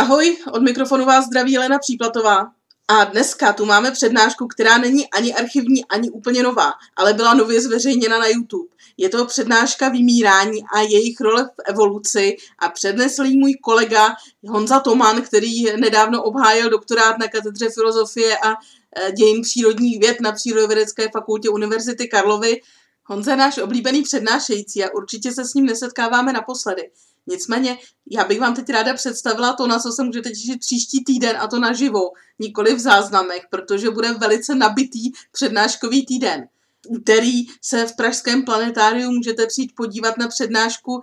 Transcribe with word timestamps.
Ahoj, 0.00 0.36
od 0.52 0.62
mikrofonu 0.62 1.04
vás 1.04 1.26
zdraví 1.26 1.58
Lena 1.58 1.78
Příplatová. 1.78 2.46
A 2.88 3.04
dneska 3.04 3.52
tu 3.52 3.66
máme 3.66 3.90
přednášku, 3.90 4.46
která 4.46 4.78
není 4.78 5.10
ani 5.10 5.34
archivní, 5.34 5.84
ani 5.84 6.10
úplně 6.10 6.42
nová, 6.42 6.72
ale 6.96 7.12
byla 7.12 7.34
nově 7.34 7.60
zveřejněna 7.60 8.18
na 8.18 8.26
YouTube. 8.26 8.68
Je 8.96 9.08
to 9.08 9.26
přednáška 9.26 9.88
vymírání 9.88 10.62
a 10.74 10.80
jejich 10.80 11.20
role 11.20 11.44
v 11.44 11.62
evoluci 11.70 12.36
a 12.58 12.68
přednesl 12.68 13.24
ji 13.24 13.36
můj 13.36 13.54
kolega 13.54 14.14
Honza 14.48 14.80
Toman, 14.80 15.22
který 15.22 15.64
nedávno 15.76 16.22
obhájil 16.22 16.70
doktorát 16.70 17.18
na 17.18 17.28
katedře 17.28 17.68
filozofie 17.70 18.38
a 18.38 18.50
e, 18.50 19.12
dějin 19.12 19.42
přírodních 19.42 20.00
věd 20.00 20.20
na 20.20 20.32
Přírodovědecké 20.32 21.08
fakultě 21.12 21.48
Univerzity 21.48 22.08
Karlovy. 22.08 22.60
Honza 23.04 23.30
je 23.30 23.36
náš 23.36 23.58
oblíbený 23.58 24.02
přednášející 24.02 24.84
a 24.84 24.94
určitě 24.94 25.32
se 25.32 25.44
s 25.44 25.54
ním 25.54 25.66
nesetkáváme 25.66 26.32
naposledy. 26.32 26.90
Nicméně, 27.30 27.78
já 28.10 28.24
bych 28.24 28.40
vám 28.40 28.54
teď 28.54 28.68
ráda 28.68 28.94
představila 28.94 29.52
to, 29.52 29.66
na 29.66 29.78
co 29.78 29.92
se 29.92 30.04
můžete 30.04 30.30
těšit 30.30 30.60
příští 30.60 31.04
týden, 31.04 31.36
a 31.36 31.46
to 31.46 31.58
naživo, 31.58 32.00
nikoli 32.38 32.74
v 32.74 32.78
záznamech, 32.78 33.42
protože 33.50 33.90
bude 33.90 34.12
velice 34.12 34.54
nabitý 34.54 35.10
přednáškový 35.32 36.06
týden. 36.06 36.48
Úterý 36.88 37.46
se 37.62 37.86
v 37.86 37.96
Pražském 37.96 38.44
planetáriu 38.44 39.10
můžete 39.10 39.46
přijít 39.46 39.72
podívat 39.76 40.18
na 40.18 40.28
přednášku 40.28 41.00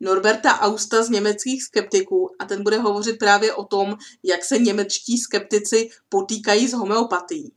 Norberta 0.00 0.60
Austa 0.60 1.02
z 1.02 1.08
německých 1.08 1.62
skeptiků 1.62 2.30
a 2.38 2.44
ten 2.44 2.62
bude 2.62 2.78
hovořit 2.78 3.18
právě 3.18 3.54
o 3.54 3.64
tom, 3.64 3.96
jak 4.22 4.44
se 4.44 4.58
němečtí 4.58 5.18
skeptici 5.18 5.90
potýkají 6.08 6.68
s 6.68 6.72
homeopatií. 6.72 7.52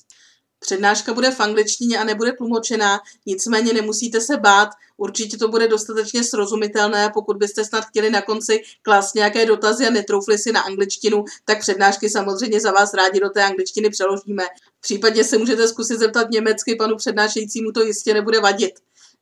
Přednáška 0.63 1.13
bude 1.13 1.31
v 1.31 1.39
angličtině 1.39 1.97
a 1.97 2.03
nebude 2.03 2.31
tlumočená, 2.33 2.99
nicméně 3.25 3.73
nemusíte 3.73 4.21
se 4.21 4.37
bát, 4.37 4.69
určitě 4.97 5.37
to 5.37 5.47
bude 5.47 5.67
dostatečně 5.67 6.23
srozumitelné, 6.23 7.09
pokud 7.13 7.37
byste 7.37 7.65
snad 7.65 7.85
chtěli 7.85 8.09
na 8.09 8.21
konci 8.21 8.61
klást 8.81 9.15
nějaké 9.15 9.45
dotazy 9.45 9.87
a 9.87 9.89
netroufli 9.89 10.37
si 10.37 10.51
na 10.51 10.61
angličtinu, 10.61 11.25
tak 11.45 11.59
přednášky 11.59 12.09
samozřejmě 12.09 12.59
za 12.59 12.71
vás 12.71 12.93
rádi 12.93 13.19
do 13.19 13.29
té 13.29 13.43
angličtiny 13.43 13.89
přeložíme. 13.89 14.43
Případně 14.81 15.23
se 15.23 15.37
můžete 15.37 15.67
zkusit 15.67 15.99
zeptat 15.99 16.27
německy, 16.31 16.75
panu 16.75 16.95
přednášejícímu 16.95 17.71
to 17.71 17.81
jistě 17.81 18.13
nebude 18.13 18.39
vadit. 18.39 18.73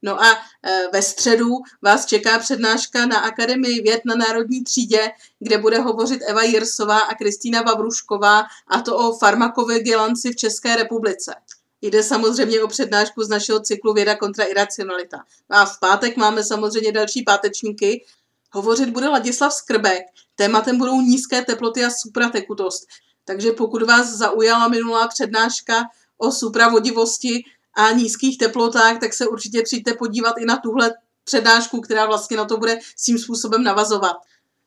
No 0.01 0.23
a 0.23 0.31
e, 0.31 0.87
ve 0.93 1.01
středu 1.01 1.49
vás 1.81 2.05
čeká 2.05 2.39
přednáška 2.39 3.05
na 3.05 3.19
Akademii 3.19 3.81
věd 3.81 4.01
na 4.05 4.15
Národní 4.15 4.63
třídě, 4.63 5.11
kde 5.39 5.57
bude 5.57 5.79
hovořit 5.79 6.21
Eva 6.27 6.43
Jirsová 6.43 6.99
a 6.99 7.15
Kristýna 7.15 7.61
Vavrušková, 7.61 8.43
a 8.67 8.81
to 8.81 8.97
o 8.97 9.17
farmakovigilanci 9.17 10.31
v 10.31 10.35
České 10.35 10.75
republice. 10.75 11.35
Jde 11.81 12.03
samozřejmě 12.03 12.63
o 12.63 12.67
přednášku 12.67 13.23
z 13.23 13.29
našeho 13.29 13.59
cyklu 13.59 13.93
Věda 13.93 14.15
kontra 14.15 14.45
iracionalita. 14.45 15.17
No 15.49 15.57
a 15.57 15.65
v 15.65 15.79
pátek 15.79 16.17
máme 16.17 16.43
samozřejmě 16.43 16.91
další 16.91 17.23
pátečníky. 17.23 18.05
Hovořit 18.51 18.89
bude 18.89 19.07
Ladislav 19.07 19.53
Skrbek. 19.53 20.03
Tématem 20.35 20.77
budou 20.77 21.01
nízké 21.01 21.41
teploty 21.41 21.85
a 21.85 21.89
supratekutost. 21.89 22.87
Takže 23.25 23.51
pokud 23.51 23.81
vás 23.81 24.07
zaujala 24.07 24.67
minulá 24.67 25.07
přednáška 25.07 25.83
o 26.17 26.31
supravodivosti, 26.31 27.43
a 27.73 27.91
nízkých 27.91 28.37
teplotách, 28.37 28.99
tak 28.99 29.13
se 29.13 29.27
určitě 29.27 29.61
přijďte 29.63 29.93
podívat 29.93 30.37
i 30.37 30.45
na 30.45 30.57
tuhle 30.57 30.93
přednášku, 31.23 31.81
která 31.81 32.05
vlastně 32.05 32.37
na 32.37 32.45
to 32.45 32.57
bude 32.57 32.79
svým 32.95 33.19
způsobem 33.19 33.63
navazovat. 33.63 34.17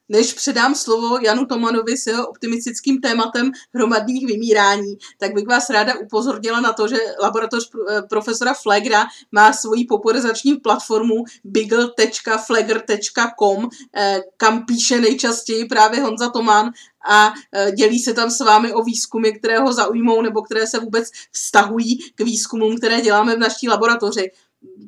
Než 0.09 0.33
předám 0.33 0.75
slovo 0.75 1.19
Janu 1.23 1.47
Tomanovi 1.47 1.97
s 1.97 2.07
jeho 2.07 2.29
optimistickým 2.29 3.01
tématem 3.01 3.53
hromadných 3.75 4.27
vymírání, 4.27 4.99
tak 5.19 5.35
bych 5.35 5.47
vás 5.47 5.71
ráda 5.71 5.99
upozornila 5.99 6.61
na 6.61 6.73
to, 6.73 6.89
že 6.89 6.97
laboratoř 7.23 7.71
eh, 7.91 8.03
profesora 8.03 8.55
Flegra 8.55 9.05
má 9.33 9.53
svoji 9.53 9.85
popularizační 9.85 10.57
platformu 10.57 11.25
bigl.flegr.com, 11.45 13.69
eh, 13.97 14.21
kam 14.37 14.67
píše 14.67 15.01
nejčastěji 15.01 15.65
právě 15.65 16.01
Honza 16.01 16.29
Tomán 16.29 16.71
a 17.11 17.33
eh, 17.53 17.73
dělí 17.73 17.99
se 17.99 18.15
tam 18.15 18.31
s 18.31 18.41
vámi 18.41 18.73
o 18.73 18.83
výzkumy, 18.83 19.33
které 19.33 19.59
ho 19.59 19.73
zaujmou 19.73 20.23
nebo 20.23 20.43
které 20.43 20.67
se 20.67 20.79
vůbec 20.79 21.09
vztahují 21.33 21.99
k 22.15 22.21
výzkumům, 22.21 22.77
které 22.77 23.01
děláme 23.01 23.37
v 23.37 23.39
naší 23.39 23.69
laboratoři 23.69 24.31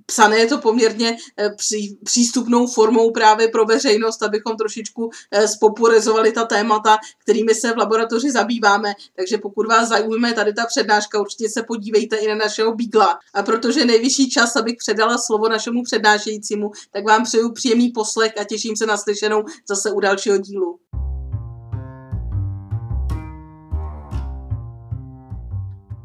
psané 0.06 0.38
je 0.38 0.46
to 0.46 0.58
poměrně 0.58 1.16
pří, 1.56 1.98
přístupnou 2.04 2.66
formou 2.66 3.10
právě 3.10 3.48
pro 3.48 3.64
veřejnost, 3.64 4.22
abychom 4.22 4.56
trošičku 4.56 5.10
eh, 5.30 5.48
spopularizovali 5.48 6.32
ta 6.32 6.44
témata, 6.44 6.98
kterými 7.22 7.54
se 7.54 7.72
v 7.72 7.78
laboratoři 7.78 8.30
zabýváme. 8.30 8.94
Takže 9.16 9.38
pokud 9.38 9.66
vás 9.66 9.88
zaujme 9.88 10.32
tady 10.32 10.52
ta 10.52 10.66
přednáška, 10.66 11.20
určitě 11.20 11.48
se 11.48 11.62
podívejte 11.62 12.16
i 12.16 12.28
na 12.28 12.34
našeho 12.34 12.74
Bígla. 12.74 13.18
A 13.34 13.42
protože 13.42 13.84
nejvyšší 13.84 14.30
čas, 14.30 14.56
abych 14.56 14.76
předala 14.78 15.18
slovo 15.18 15.48
našemu 15.48 15.82
přednášejícímu, 15.82 16.70
tak 16.92 17.04
vám 17.04 17.24
přeju 17.24 17.52
příjemný 17.52 17.88
poslech 17.88 18.32
a 18.40 18.44
těším 18.44 18.76
se 18.76 18.86
na 18.86 18.96
slyšenou 18.96 19.44
zase 19.68 19.90
u 19.90 20.00
dalšího 20.00 20.38
dílu. 20.38 20.78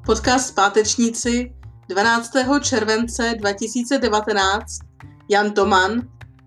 Podcast 0.06 0.56
Pátečníci 0.56 1.53
12. 1.89 2.31
července 2.62 3.34
2019 3.38 4.79
Jan 5.29 5.51
Toman 5.51 6.01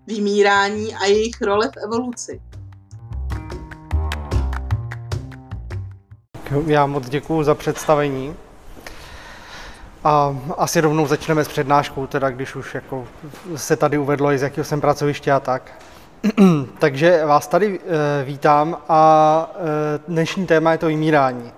Vymírání 0.07 0.95
a 0.95 1.05
jejich 1.05 1.41
role 1.41 1.67
v 1.67 1.77
evoluci. 1.77 2.41
Já 6.65 6.85
moc 6.85 7.09
děkuji 7.09 7.43
za 7.43 7.55
představení. 7.55 8.35
A 10.03 10.37
asi 10.57 10.81
rovnou 10.81 11.07
začneme 11.07 11.45
s 11.45 11.47
přednáškou, 11.47 12.07
teda 12.07 12.29
když 12.29 12.55
už 12.55 12.75
jako 12.75 13.07
se 13.55 13.75
tady 13.75 13.97
uvedlo, 13.97 14.37
z 14.37 14.41
jakého 14.41 14.65
jsem 14.65 14.81
pracoviště 14.81 15.31
a 15.31 15.39
tak. 15.39 15.71
Takže 16.79 17.25
vás 17.25 17.47
tady 17.47 17.79
e, 17.79 18.23
vítám 18.23 18.77
a 18.89 19.51
e, 19.55 19.99
dnešní 20.07 20.47
téma 20.47 20.71
je 20.71 20.77
to 20.77 20.87
vymírání. 20.87 21.51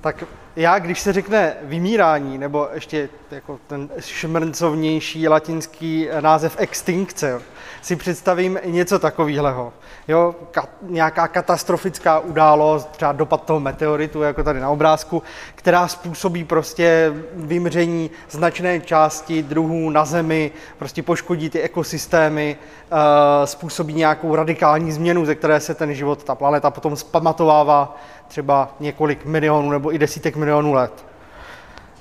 Tak 0.00 0.24
já, 0.56 0.78
když 0.78 1.00
se 1.00 1.12
řekne 1.12 1.56
vymírání, 1.62 2.38
nebo 2.38 2.68
ještě 2.72 3.08
jako 3.30 3.58
ten 3.66 3.88
šmrncovnější 3.98 5.28
latinský 5.28 6.08
název 6.20 6.56
extinkce, 6.58 7.42
si 7.82 7.96
představím 7.96 8.58
něco 8.64 8.98
takového. 8.98 9.72
Jo, 10.08 10.34
ka, 10.50 10.68
nějaká 10.82 11.28
katastrofická 11.28 12.18
událost, 12.18 12.88
třeba 12.90 13.12
dopad 13.12 13.44
toho 13.44 13.60
meteoritu, 13.60 14.22
jako 14.22 14.42
tady 14.42 14.60
na 14.60 14.70
obrázku, 14.70 15.22
která 15.54 15.88
způsobí 15.88 16.44
prostě 16.44 17.12
vymření 17.34 18.10
značné 18.30 18.80
části 18.80 19.42
druhů 19.42 19.90
na 19.90 20.04
Zemi, 20.04 20.52
prostě 20.78 21.02
poškodí 21.02 21.50
ty 21.50 21.60
ekosystémy, 21.60 22.56
uh, 22.92 22.98
způsobí 23.44 23.94
nějakou 23.94 24.36
radikální 24.36 24.92
změnu, 24.92 25.26
ze 25.26 25.34
které 25.34 25.60
se 25.60 25.74
ten 25.74 25.94
život, 25.94 26.24
ta 26.24 26.34
planeta 26.34 26.70
potom 26.70 26.96
zpamatovává 26.96 27.96
třeba 28.30 28.74
několik 28.80 29.24
milionů 29.24 29.70
nebo 29.70 29.94
i 29.94 29.98
desítek 29.98 30.36
milionů 30.36 30.72
let. 30.72 31.06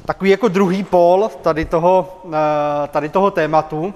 Takový 0.06 0.30
jako 0.30 0.48
druhý 0.48 0.84
pól 0.84 1.30
tady 1.42 1.66
toho, 1.66 2.22
eh, 2.28 2.88
tady 2.88 3.10
toho 3.10 3.32
tématu 3.32 3.94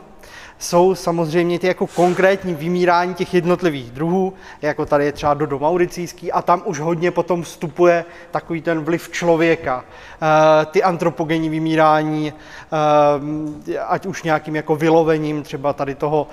jsou 0.58 0.96
samozřejmě 0.96 1.60
ty 1.60 1.68
jako 1.68 1.88
konkrétní 1.88 2.54
vymírání 2.54 3.14
těch 3.14 3.34
jednotlivých 3.34 3.92
druhů, 3.92 4.34
jako 4.62 4.86
tady 4.86 5.06
je 5.06 5.12
třeba 5.12 5.34
Dodo 5.34 5.60
mauricijský 5.60 6.32
a 6.32 6.42
tam 6.42 6.62
už 6.66 6.80
hodně 6.80 7.12
potom 7.12 7.44
vstupuje 7.44 8.06
takový 8.32 8.62
ten 8.62 8.80
vliv 8.80 9.10
člověka. 9.10 9.86
Eh, 9.86 10.66
ty 10.66 10.84
antropogenní 10.84 11.50
vymírání, 11.50 12.34
eh, 12.34 13.80
ať 13.80 14.06
už 14.06 14.24
nějakým 14.24 14.56
jako 14.56 14.76
vylovením 14.76 15.44
třeba 15.44 15.74
tady 15.74 15.96
toho, 15.96 16.28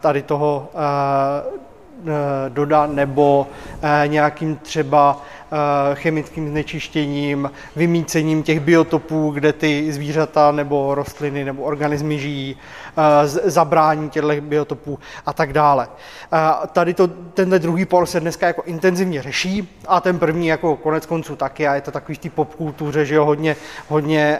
tady 0.00 0.22
toho 0.22 0.68
doda 2.48 2.86
nebo 2.86 3.46
eh, 3.82 4.08
nějakým 4.08 4.56
třeba 4.56 5.22
eh, 5.52 5.94
chemickým 5.94 6.48
znečištěním, 6.48 7.50
vymícením 7.76 8.42
těch 8.42 8.60
biotopů, 8.60 9.30
kde 9.30 9.52
ty 9.52 9.92
zvířata 9.92 10.52
nebo 10.52 10.94
rostliny 10.94 11.44
nebo 11.44 11.62
organismy 11.62 12.18
žijí, 12.18 12.56
zabrání 13.24 14.10
těchto 14.10 14.40
biotopů 14.40 14.98
a 15.26 15.32
tak 15.32 15.52
dále. 15.52 15.88
Tady 16.72 16.94
to, 16.94 17.06
tenhle 17.06 17.58
druhý 17.58 17.84
pol 17.84 18.06
se 18.06 18.20
dneska 18.20 18.46
jako 18.46 18.62
intenzivně 18.62 19.22
řeší 19.22 19.80
a 19.88 20.00
ten 20.00 20.18
první 20.18 20.46
jako 20.46 20.76
konec 20.76 21.06
konců 21.06 21.36
taky 21.36 21.68
a 21.68 21.74
je 21.74 21.80
to 21.80 21.90
takový 21.90 22.14
v 22.14 22.18
té 22.18 22.30
popkultuře, 22.30 23.04
že 23.04 23.14
jo, 23.14 23.24
hodně, 23.24 23.56
hodně 23.88 24.38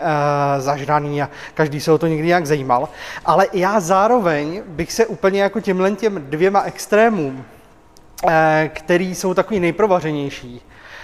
zažraný 0.59 1.23
a 1.23 1.31
každý 1.55 1.81
se 1.81 1.93
o 1.93 1.99
to 1.99 2.07
někdy 2.07 2.27
nějak 2.27 2.47
zajímal. 2.47 2.89
Ale 3.25 3.47
já 3.53 3.81
zároveň 3.81 4.63
bych 4.67 4.93
se 4.93 5.07
úplně 5.07 5.43
jako 5.43 5.61
těmhle 5.61 5.93
těm 5.93 6.23
dvěma 6.29 6.63
extrémům 6.63 7.45
Eh, 8.29 8.71
který 8.75 9.15
jsou 9.15 9.35
takový 9.35 9.61
nejprovařenější, 9.61 10.61
eh, 10.61 11.04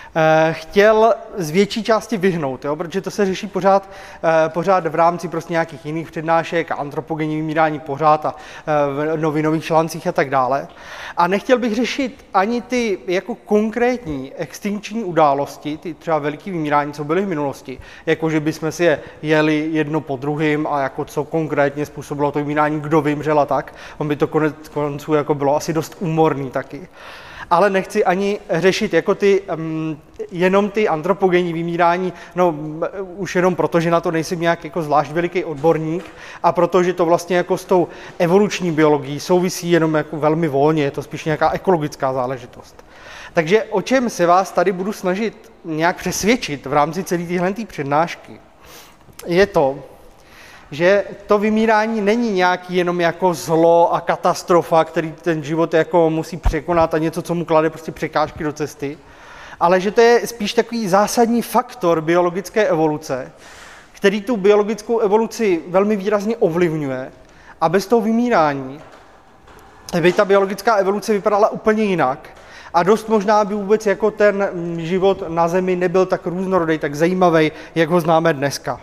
chtěl 0.52 1.14
z 1.36 1.50
větší 1.50 1.82
části 1.82 2.16
vyhnout, 2.16 2.64
jo? 2.64 2.76
protože 2.76 3.00
to 3.00 3.10
se 3.10 3.26
řeší 3.26 3.46
pořád, 3.46 3.88
eh, 4.24 4.48
pořád 4.48 4.86
v 4.86 4.94
rámci 4.94 5.28
prostě 5.28 5.52
nějakých 5.52 5.86
jiných 5.86 6.10
přednášek 6.10 6.70
a 6.70 6.74
antropogenní 6.74 7.36
vymírání 7.36 7.80
pořád 7.80 8.26
a 8.26 8.34
v 8.66 9.16
novinových 9.16 9.64
článcích 9.64 10.06
a 10.06 10.12
tak 10.12 10.30
dále. 10.30 10.68
A 11.16 11.26
nechtěl 11.26 11.58
bych 11.58 11.74
řešit 11.74 12.24
ani 12.34 12.62
ty 12.62 12.98
jako 13.06 13.34
konkrétní 13.34 14.32
extinkční 14.34 15.04
události, 15.04 15.78
ty 15.78 15.94
třeba 15.94 16.18
veliký 16.18 16.50
vymírání, 16.50 16.92
co 16.92 17.04
byly 17.04 17.22
v 17.22 17.28
minulosti, 17.28 17.78
jako 18.06 18.30
že 18.30 18.40
bychom 18.40 18.72
si 18.72 18.84
je 18.84 19.00
jeli 19.22 19.68
jedno 19.72 20.00
po 20.00 20.16
druhém 20.16 20.66
a 20.66 20.82
jako 20.82 21.04
co 21.04 21.24
konkrétně 21.24 21.86
způsobilo 21.86 22.32
to 22.32 22.38
vymírání, 22.38 22.80
kdo 22.80 23.00
vymřel 23.00 23.40
a 23.40 23.46
tak. 23.46 23.74
On 23.98 24.08
by 24.08 24.16
to 24.16 24.26
konec 24.26 24.68
konců 24.68 25.14
jako 25.14 25.34
bylo 25.34 25.56
asi 25.56 25.72
dost 25.72 25.96
úmorný 26.00 26.50
taky. 26.50 26.88
Ale 27.50 27.70
nechci 27.70 28.04
ani 28.04 28.38
řešit 28.50 28.94
jako 28.94 29.14
ty, 29.14 29.42
um, 29.54 29.98
jenom 30.32 30.70
ty 30.70 30.88
antropogenní 30.88 31.52
vymírání, 31.52 32.12
no 32.34 32.54
už 33.16 33.36
jenom 33.36 33.56
proto, 33.56 33.80
že 33.80 33.90
na 33.90 34.00
to 34.00 34.10
nejsem 34.10 34.40
nějak 34.40 34.64
jako 34.64 34.82
zvlášť 34.82 35.10
veliký 35.10 35.44
odborník 35.44 36.04
a 36.42 36.52
protože 36.52 36.92
to 36.92 37.06
vlastně 37.06 37.36
jako 37.36 37.58
s 37.58 37.64
tou 37.64 37.88
evoluční 38.18 38.72
biologií 38.72 39.20
souvisí 39.20 39.70
jenom 39.70 39.94
jako 39.94 40.16
velmi 40.16 40.48
volně, 40.48 40.82
je 40.82 40.90
to 40.90 41.02
spíš 41.02 41.24
nějaká 41.24 41.50
ekologická 41.50 42.12
záležitost. 42.12 42.84
Takže 43.32 43.64
o 43.64 43.82
čem 43.82 44.10
se 44.10 44.26
vás 44.26 44.52
tady 44.52 44.72
budu 44.72 44.92
snažit 44.92 45.52
nějak 45.64 45.96
přesvědčit 45.96 46.66
v 46.66 46.72
rámci 46.72 47.04
celé 47.04 47.24
téhle 47.24 47.54
přednášky, 47.66 48.40
je 49.26 49.46
to, 49.46 49.78
že 50.70 51.04
to 51.26 51.38
vymírání 51.38 52.00
není 52.00 52.32
nějaký 52.32 52.76
jenom 52.76 53.00
jako 53.00 53.34
zlo 53.34 53.94
a 53.94 54.00
katastrofa, 54.00 54.84
který 54.84 55.12
ten 55.12 55.42
život 55.42 55.74
jako 55.74 56.10
musí 56.10 56.36
překonat 56.36 56.94
a 56.94 56.98
něco, 56.98 57.22
co 57.22 57.34
mu 57.34 57.44
klade 57.44 57.70
prostě 57.70 57.92
překážky 57.92 58.44
do 58.44 58.52
cesty, 58.52 58.98
ale 59.60 59.80
že 59.80 59.90
to 59.90 60.00
je 60.00 60.26
spíš 60.26 60.54
takový 60.54 60.88
zásadní 60.88 61.42
faktor 61.42 62.00
biologické 62.00 62.66
evoluce, 62.66 63.32
který 63.92 64.20
tu 64.20 64.36
biologickou 64.36 64.98
evoluci 64.98 65.62
velmi 65.68 65.96
výrazně 65.96 66.36
ovlivňuje 66.36 67.12
a 67.60 67.68
bez 67.68 67.86
toho 67.86 68.02
vymírání 68.02 68.80
by 70.00 70.12
ta 70.12 70.24
biologická 70.24 70.76
evoluce 70.76 71.12
vypadala 71.12 71.48
úplně 71.48 71.82
jinak 71.82 72.28
a 72.74 72.82
dost 72.82 73.08
možná 73.08 73.44
by 73.44 73.54
vůbec 73.54 73.86
jako 73.86 74.10
ten 74.10 74.48
život 74.76 75.22
na 75.28 75.48
Zemi 75.48 75.76
nebyl 75.76 76.06
tak 76.06 76.26
různorodý, 76.26 76.78
tak 76.78 76.94
zajímavý, 76.94 77.52
jak 77.74 77.88
ho 77.88 78.00
známe 78.00 78.32
dneska. 78.32 78.80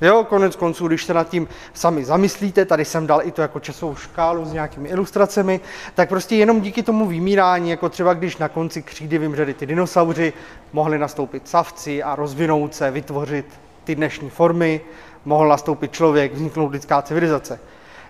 Jo, 0.00 0.26
konec 0.28 0.56
konců, 0.56 0.88
když 0.88 1.04
se 1.04 1.14
nad 1.14 1.28
tím 1.28 1.48
sami 1.72 2.04
zamyslíte, 2.04 2.64
tady 2.64 2.84
jsem 2.84 3.06
dal 3.06 3.20
i 3.24 3.30
to 3.30 3.42
jako 3.42 3.60
časovou 3.60 3.94
škálu 3.94 4.44
s 4.44 4.52
nějakými 4.52 4.88
ilustracemi, 4.88 5.60
tak 5.94 6.08
prostě 6.08 6.36
jenom 6.36 6.60
díky 6.60 6.82
tomu 6.82 7.06
vymírání, 7.06 7.70
jako 7.70 7.88
třeba 7.88 8.14
když 8.14 8.36
na 8.36 8.48
konci 8.48 8.82
křídy 8.82 9.18
vymřeli 9.18 9.54
ty 9.54 9.66
dinosauři, 9.66 10.32
mohli 10.72 10.98
nastoupit 10.98 11.48
savci 11.48 12.02
a 12.02 12.16
rozvinout 12.16 12.74
se, 12.74 12.90
vytvořit 12.90 13.46
ty 13.84 13.94
dnešní 13.94 14.30
formy, 14.30 14.80
mohl 15.24 15.48
nastoupit 15.48 15.92
člověk, 15.92 16.34
vzniknout 16.34 16.72
lidská 16.72 17.02
civilizace 17.02 17.60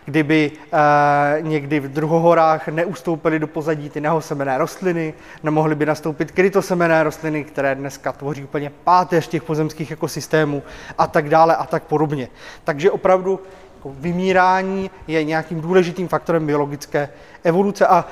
kdyby 0.05 0.52
e, 0.73 1.43
někdy 1.43 1.81
v 1.81 1.93
druhohorách 1.93 2.69
neustoupily 2.69 3.38
do 3.38 3.47
pozadí 3.47 3.91
ty 3.91 4.00
nehosemené 4.00 4.58
rostliny, 4.58 5.14
nemohly 5.43 5.75
by 5.75 5.87
nastoupit 5.87 6.31
krytosemené 6.31 7.02
rostliny, 7.02 7.44
které 7.44 7.75
dneska 7.75 8.12
tvoří 8.12 8.44
úplně 8.44 8.73
páteř 8.85 9.29
těch 9.29 9.43
pozemských 9.43 9.91
ekosystémů 9.91 10.62
a 10.99 11.06
tak 11.06 11.29
dále 11.29 11.56
a 11.56 11.67
tak 11.67 11.82
podobně. 11.82 12.29
Takže 12.64 12.91
opravdu 12.91 13.41
jako 13.81 13.97
vymírání 14.00 14.91
je 15.06 15.25
nějakým 15.25 15.61
důležitým 15.61 16.08
faktorem 16.08 16.47
biologické 16.47 17.08
evoluce 17.44 17.87
a 17.87 18.05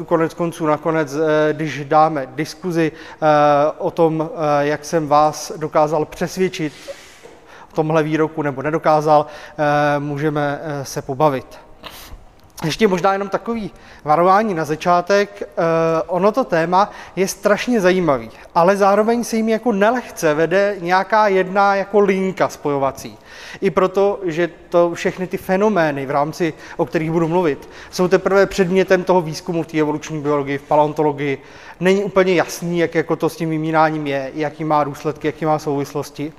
e, 0.00 0.04
konec 0.04 0.34
konců 0.34 0.66
nakonec, 0.66 1.14
e, 1.14 1.52
když 1.52 1.84
dáme 1.84 2.28
diskuzi 2.34 2.92
e, 2.92 3.26
o 3.78 3.90
tom, 3.90 4.30
e, 4.30 4.66
jak 4.66 4.84
jsem 4.84 5.08
vás 5.08 5.52
dokázal 5.56 6.04
přesvědčit 6.04 6.72
tomhle 7.72 8.02
výroku 8.02 8.42
nebo 8.42 8.62
nedokázal, 8.62 9.26
eh, 9.26 10.00
můžeme 10.00 10.60
eh, 10.62 10.84
se 10.84 11.02
pobavit. 11.02 11.58
Ještě 12.64 12.88
možná 12.88 13.12
jenom 13.12 13.28
takový 13.28 13.70
varování 14.04 14.54
na 14.54 14.64
začátek. 14.64 15.42
Eh, 15.42 15.46
ono 16.06 16.32
to 16.32 16.44
téma 16.44 16.90
je 17.16 17.28
strašně 17.28 17.80
zajímavý, 17.80 18.30
ale 18.54 18.76
zároveň 18.76 19.24
se 19.24 19.36
jim 19.36 19.48
jako 19.48 19.72
nelehce 19.72 20.34
vede 20.34 20.76
nějaká 20.80 21.28
jedna 21.28 21.74
jako 21.74 22.00
linka 22.00 22.48
spojovací. 22.48 23.18
I 23.60 23.70
proto, 23.70 24.20
že 24.24 24.48
to 24.68 24.94
všechny 24.94 25.26
ty 25.26 25.36
fenomény, 25.36 26.06
v 26.06 26.10
rámci, 26.10 26.54
o 26.76 26.86
kterých 26.86 27.10
budu 27.10 27.28
mluvit, 27.28 27.68
jsou 27.90 28.08
teprve 28.08 28.46
předmětem 28.46 29.04
toho 29.04 29.20
výzkumu 29.20 29.62
v 29.62 29.66
té 29.66 29.78
evoluční 29.78 30.20
biologii, 30.20 30.58
v 30.58 30.62
paleontologii. 30.62 31.42
Není 31.80 32.04
úplně 32.04 32.34
jasný, 32.34 32.78
jak 32.78 32.94
jako 32.94 33.16
to 33.16 33.28
s 33.28 33.36
tím 33.36 33.50
vymíráním 33.50 34.06
je, 34.06 34.30
jaký 34.34 34.64
má 34.64 34.84
důsledky, 34.84 35.28
jaký 35.28 35.44
má 35.44 35.58
souvislosti. 35.58 36.32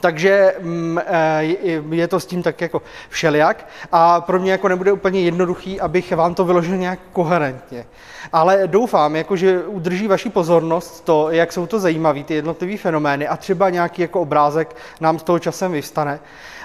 Takže 0.00 0.54
mm, 0.60 0.98
eh, 1.06 1.44
je 1.90 2.08
to 2.08 2.20
s 2.20 2.26
tím 2.26 2.42
tak 2.42 2.60
jako 2.60 2.82
všelijak 3.08 3.68
a 3.92 4.20
pro 4.20 4.38
mě 4.38 4.52
jako 4.52 4.68
nebude 4.68 4.92
úplně 4.92 5.20
jednoduchý, 5.20 5.80
abych 5.80 6.12
vám 6.12 6.34
to 6.34 6.44
vyložil 6.44 6.76
nějak 6.76 6.98
koherentně. 7.12 7.86
Ale 8.32 8.62
doufám, 8.66 9.16
jako, 9.16 9.36
že 9.36 9.62
udrží 9.62 10.08
vaši 10.08 10.30
pozornost 10.30 11.04
to, 11.04 11.30
jak 11.30 11.52
jsou 11.52 11.66
to 11.66 11.80
zajímavé 11.80 12.24
ty 12.24 12.34
jednotlivé 12.34 12.76
fenomény 12.76 13.28
a 13.28 13.36
třeba 13.36 13.70
nějaký 13.70 14.02
jako 14.02 14.20
obrázek 14.20 14.76
nám 15.00 15.18
z 15.18 15.22
toho 15.22 15.38
časem 15.38 15.72
vyvstane. 15.72 16.20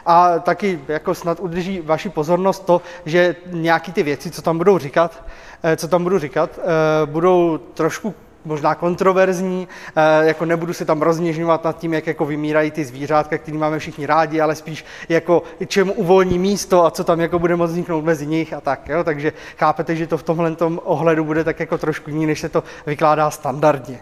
A 0.06 0.40
taky 0.40 0.80
jako 0.88 1.16
snad 1.16 1.40
udrží 1.40 1.82
vaši 1.82 2.10
pozornost 2.10 2.66
to, 2.66 2.82
že 3.06 3.36
nějaký 3.48 3.92
ty 3.92 4.04
věci, 4.04 4.32
co 4.32 4.42
tam 4.42 4.58
budou 4.58 4.78
říkat, 4.78 5.24
eh, 5.64 5.76
co 5.76 5.88
tam 5.88 6.04
budu 6.04 6.20
říkat, 6.20 6.60
eh, 6.60 7.06
budou 7.06 7.58
trošku 7.58 8.16
možná 8.46 8.76
kontroverzní, 8.76 9.68
eh, 9.96 10.26
jako 10.26 10.46
nebudu 10.46 10.74
se 10.74 10.86
tam 10.86 11.02
rozněžňovat 11.02 11.64
nad 11.64 11.78
tím, 11.78 11.94
jak 11.94 12.08
jako 12.08 12.26
vymírají 12.26 12.72
ty 12.72 12.86
zvířátka, 12.86 13.38
který 13.38 13.58
máme 13.58 13.80
všichni 13.80 14.06
rádi, 14.06 14.42
ale 14.42 14.56
spíš 14.56 14.86
jako 15.10 15.44
čemu 15.68 15.94
uvolní 15.94 16.40
místo 16.40 16.86
a 16.86 16.92
co 16.92 17.04
tam 17.04 17.20
jako 17.20 17.40
bude 17.40 17.56
moct 17.56 17.72
vzniknout 17.72 18.06
mezi 18.06 18.28
nich 18.28 18.54
a 18.54 18.62
tak. 18.62 18.90
Jo? 18.90 19.04
Takže 19.04 19.34
chápete, 19.58 19.96
že 19.96 20.08
to 20.08 20.18
v 20.18 20.24
tomhle 20.24 20.56
ohledu 20.84 21.24
bude 21.24 21.44
tak 21.44 21.60
jako 21.60 21.78
trošku 21.78 22.10
jiný, 22.10 22.26
než 22.26 22.40
se 22.40 22.50
to 22.50 22.64
vykládá 22.86 23.32
standardně. 23.32 24.00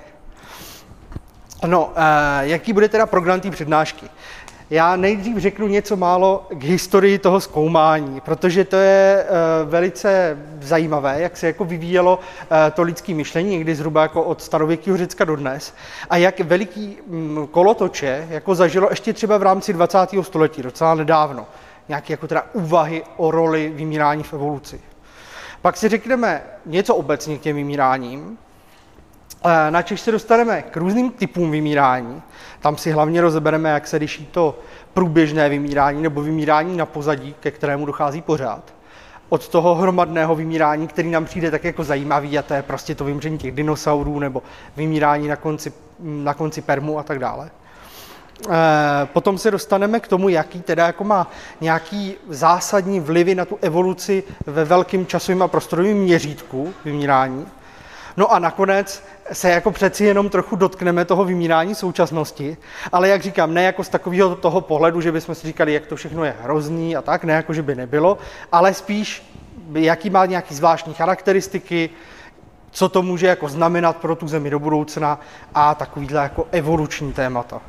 No, 1.65 1.93
eh, 1.95 2.01
jaký 2.47 2.73
bude 2.73 2.89
teda 2.89 3.05
program 3.05 3.39
té 3.39 3.51
přednášky? 3.51 4.05
Já 4.71 4.95
nejdřív 4.95 5.37
řeknu 5.37 5.67
něco 5.67 5.95
málo 5.95 6.47
k 6.49 6.63
historii 6.63 7.19
toho 7.19 7.39
zkoumání, 7.39 8.21
protože 8.21 8.65
to 8.65 8.75
je 8.75 9.25
uh, 9.25 9.69
velice 9.69 10.37
zajímavé, 10.61 11.21
jak 11.21 11.37
se 11.37 11.47
jako 11.47 11.65
vyvíjelo 11.65 12.17
uh, 12.17 12.57
to 12.73 12.81
lidské 12.81 13.13
myšlení, 13.13 13.49
někdy 13.49 13.75
zhruba 13.75 14.01
jako 14.01 14.23
od 14.23 14.41
starověkého 14.41 14.97
Řecka 14.97 15.25
do 15.25 15.35
dnes, 15.35 15.73
a 16.09 16.17
jak 16.17 16.39
veliký 16.39 16.97
um, 17.07 17.47
kolotoče 17.51 18.27
jako 18.29 18.55
zažilo 18.55 18.87
ještě 18.89 19.13
třeba 19.13 19.37
v 19.37 19.43
rámci 19.43 19.73
20. 19.73 19.97
století, 20.21 20.61
docela 20.61 20.95
nedávno, 20.95 21.47
nějaké 21.87 22.13
jako 22.13 22.27
teda 22.27 22.45
úvahy 22.53 23.03
o 23.17 23.31
roli 23.31 23.71
vymírání 23.75 24.23
v 24.23 24.33
evoluci. 24.33 24.81
Pak 25.61 25.77
si 25.77 25.89
řekneme 25.89 26.43
něco 26.65 26.95
obecně 26.95 27.37
k 27.37 27.41
těm 27.41 27.55
vymíráním, 27.55 28.37
eh, 28.37 28.50
na 29.69 29.81
Češ 29.81 30.01
se 30.01 30.11
dostaneme 30.11 30.61
k 30.61 30.77
různým 30.77 31.11
typům 31.11 31.51
vymírání, 31.51 32.21
tam 32.59 32.77
si 32.77 32.91
hlavně 32.91 33.21
rozebereme, 33.21 33.69
jak 33.69 33.87
se 33.87 33.97
liší 33.97 34.25
to 34.25 34.59
průběžné 34.93 35.49
vymírání 35.49 36.01
nebo 36.01 36.21
vymírání 36.21 36.77
na 36.77 36.85
pozadí, 36.85 37.35
ke 37.39 37.51
kterému 37.51 37.85
dochází 37.85 38.21
pořád. 38.21 38.73
Od 39.29 39.47
toho 39.47 39.75
hromadného 39.75 40.35
vymírání, 40.35 40.87
který 40.87 41.11
nám 41.11 41.25
přijde 41.25 41.51
tak 41.51 41.63
jako 41.63 41.83
zajímavý, 41.83 42.37
a 42.37 42.41
to 42.41 42.53
je 42.53 42.61
prostě 42.61 42.95
to 42.95 43.05
vymření 43.05 43.37
těch 43.37 43.51
dinosaurů 43.51 44.19
nebo 44.19 44.43
vymírání 44.75 45.27
na 45.27 45.35
konci, 45.35 45.73
na 45.99 46.33
konci 46.33 46.61
permu 46.61 46.99
a 46.99 47.03
tak 47.03 47.19
dále. 47.19 47.49
E, 48.49 49.05
potom 49.05 49.37
se 49.37 49.51
dostaneme 49.51 49.99
k 49.99 50.07
tomu, 50.07 50.29
jaký 50.29 50.61
teda 50.61 50.85
jako 50.85 51.03
má 51.03 51.31
nějaký 51.61 52.15
zásadní 52.29 52.99
vlivy 52.99 53.35
na 53.35 53.45
tu 53.45 53.57
evoluci 53.61 54.23
ve 54.45 54.65
velkém 54.65 55.05
časovém 55.05 55.41
a 55.41 55.47
prostorovém 55.47 55.97
měřítku 55.97 56.73
vymírání. 56.85 57.45
No 58.17 58.33
a 58.33 58.39
nakonec 58.39 59.03
se 59.33 59.49
jako 59.49 59.71
přeci 59.71 60.05
jenom 60.05 60.29
trochu 60.29 60.55
dotkneme 60.55 61.05
toho 61.05 61.25
vymírání 61.25 61.75
současnosti, 61.75 62.57
ale 62.91 63.09
jak 63.09 63.21
říkám, 63.21 63.53
ne 63.53 63.63
jako 63.63 63.83
z 63.83 63.89
takového 63.89 64.35
toho 64.35 64.61
pohledu, 64.61 65.01
že 65.01 65.11
bychom 65.11 65.35
si 65.35 65.47
říkali, 65.47 65.73
jak 65.73 65.87
to 65.87 65.95
všechno 65.95 66.23
je 66.23 66.35
hrozný 66.41 66.95
a 66.95 67.01
tak, 67.01 67.23
ne 67.23 67.33
jako, 67.33 67.53
že 67.53 67.61
by 67.61 67.75
nebylo, 67.75 68.17
ale 68.51 68.73
spíš, 68.73 69.31
jaký 69.73 70.09
má 70.09 70.25
nějaký 70.25 70.55
zvláštní 70.55 70.93
charakteristiky, 70.93 71.89
co 72.71 72.89
to 72.89 73.01
může 73.01 73.27
jako 73.27 73.49
znamenat 73.49 73.97
pro 73.97 74.15
tu 74.15 74.27
zemi 74.27 74.49
do 74.49 74.59
budoucna 74.59 75.19
a 75.55 75.75
takovýhle 75.75 76.23
jako 76.23 76.47
evoluční 76.51 77.13
témata. 77.13 77.61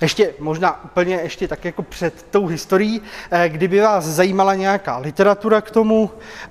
Ještě 0.00 0.34
možná 0.38 0.84
úplně 0.84 1.14
ještě 1.14 1.48
tak 1.48 1.64
jako 1.64 1.82
před 1.82 2.26
tou 2.30 2.46
historií, 2.46 3.02
eh, 3.30 3.48
kdyby 3.48 3.80
vás 3.80 4.04
zajímala 4.04 4.54
nějaká 4.54 4.98
literatura 4.98 5.60
k 5.60 5.70
tomu, 5.70 6.10
eh, 6.44 6.48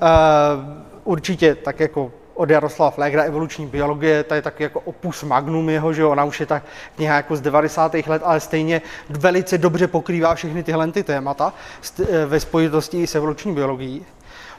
určitě 1.04 1.56
tak 1.56 1.80
jako 1.80 2.12
od 2.34 2.50
Jaroslava 2.50 2.92
Flegra, 2.92 3.24
evoluční 3.24 3.66
biologie, 3.66 4.24
to 4.24 4.34
je 4.34 4.42
taky 4.42 4.64
jako 4.64 4.80
opus 4.80 5.24
magnum 5.24 5.70
jeho, 5.70 5.94
že 5.94 6.06
ona 6.06 6.24
už 6.24 6.40
je 6.40 6.46
tak 6.46 6.64
kniha 6.96 7.16
jako 7.16 7.36
z 7.36 7.42
90. 7.42 7.94
let, 8.08 8.22
ale 8.26 8.40
stejně 8.40 8.82
velice 9.10 9.58
dobře 9.58 9.88
pokrývá 9.88 10.36
všechny 10.36 10.64
tyhle 10.64 10.92
ty 10.92 11.04
témata 11.04 11.54
eh, 12.00 12.26
ve 12.26 12.40
spojitosti 12.40 13.08
s 13.08 13.16
evoluční 13.16 13.54
biologií. 13.54 14.06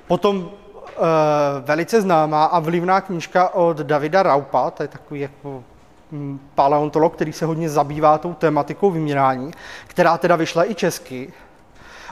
Potom 0.07 0.51
e, 0.51 1.61
velice 1.61 2.01
známá 2.01 2.45
a 2.45 2.59
vlivná 2.59 3.01
knížka 3.01 3.49
od 3.55 3.77
Davida 3.77 4.23
Raupa, 4.23 4.71
to 4.71 4.83
je 4.83 4.89
takový 4.89 5.21
jako 5.21 5.65
hm, 6.13 6.41
paleontolog, 6.55 7.15
který 7.15 7.33
se 7.33 7.47
hodně 7.47 7.69
zabývá 7.69 8.19
tou 8.19 8.35
tématikou 8.35 8.91
vymírání, 8.91 9.51
která 9.87 10.19
teda 10.19 10.37
vyšla 10.37 10.71
i 10.71 10.75
česky, 10.75 11.33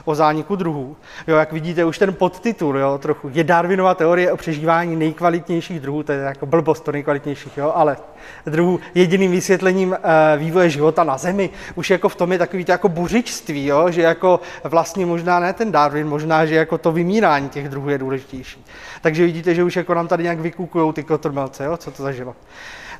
o 0.05 0.15
zániku 0.15 0.55
druhů. 0.55 0.95
Jo, 1.27 1.37
jak 1.37 1.53
vidíte, 1.53 1.85
už 1.85 1.97
ten 1.97 2.13
podtitul, 2.13 2.77
jo, 2.77 2.97
trochu, 2.97 3.29
je 3.33 3.43
Darwinova 3.43 3.95
teorie 3.95 4.31
o 4.31 4.37
přežívání 4.37 4.95
nejkvalitnějších 4.95 5.79
druhů, 5.79 6.03
to 6.03 6.11
je 6.11 6.19
jako 6.19 6.45
blbost 6.45 6.83
to 6.83 6.91
nejkvalitnějších, 6.91 7.57
jo, 7.57 7.71
ale 7.75 7.97
druhů 8.45 8.79
jediným 8.95 9.31
vysvětlením 9.31 9.93
e, 9.93 10.37
vývoje 10.37 10.69
života 10.69 11.03
na 11.03 11.17
Zemi. 11.17 11.49
Už 11.75 11.89
jako 11.89 12.09
v 12.09 12.15
tom 12.15 12.31
je 12.31 12.37
takový 12.37 12.65
to 12.65 12.71
jako 12.71 12.89
buřičství, 12.89 13.65
jo? 13.65 13.91
že 13.91 14.01
jako 14.01 14.39
vlastně 14.63 15.05
možná 15.05 15.39
ne 15.39 15.53
ten 15.53 15.71
Darwin, 15.71 16.07
možná, 16.07 16.45
že 16.45 16.55
jako 16.55 16.77
to 16.77 16.91
vymírání 16.91 17.49
těch 17.49 17.69
druhů 17.69 17.89
je 17.89 17.97
důležitější. 17.97 18.65
Takže 19.01 19.25
vidíte, 19.25 19.55
že 19.55 19.63
už 19.63 19.75
jako 19.75 19.93
nám 19.93 20.07
tady 20.07 20.23
nějak 20.23 20.39
vykukují 20.39 20.93
ty 20.93 21.03
kotrmelce, 21.03 21.63
jo? 21.63 21.77
co 21.77 21.91
to 21.91 22.03
za 22.03 22.11
život. 22.11 22.35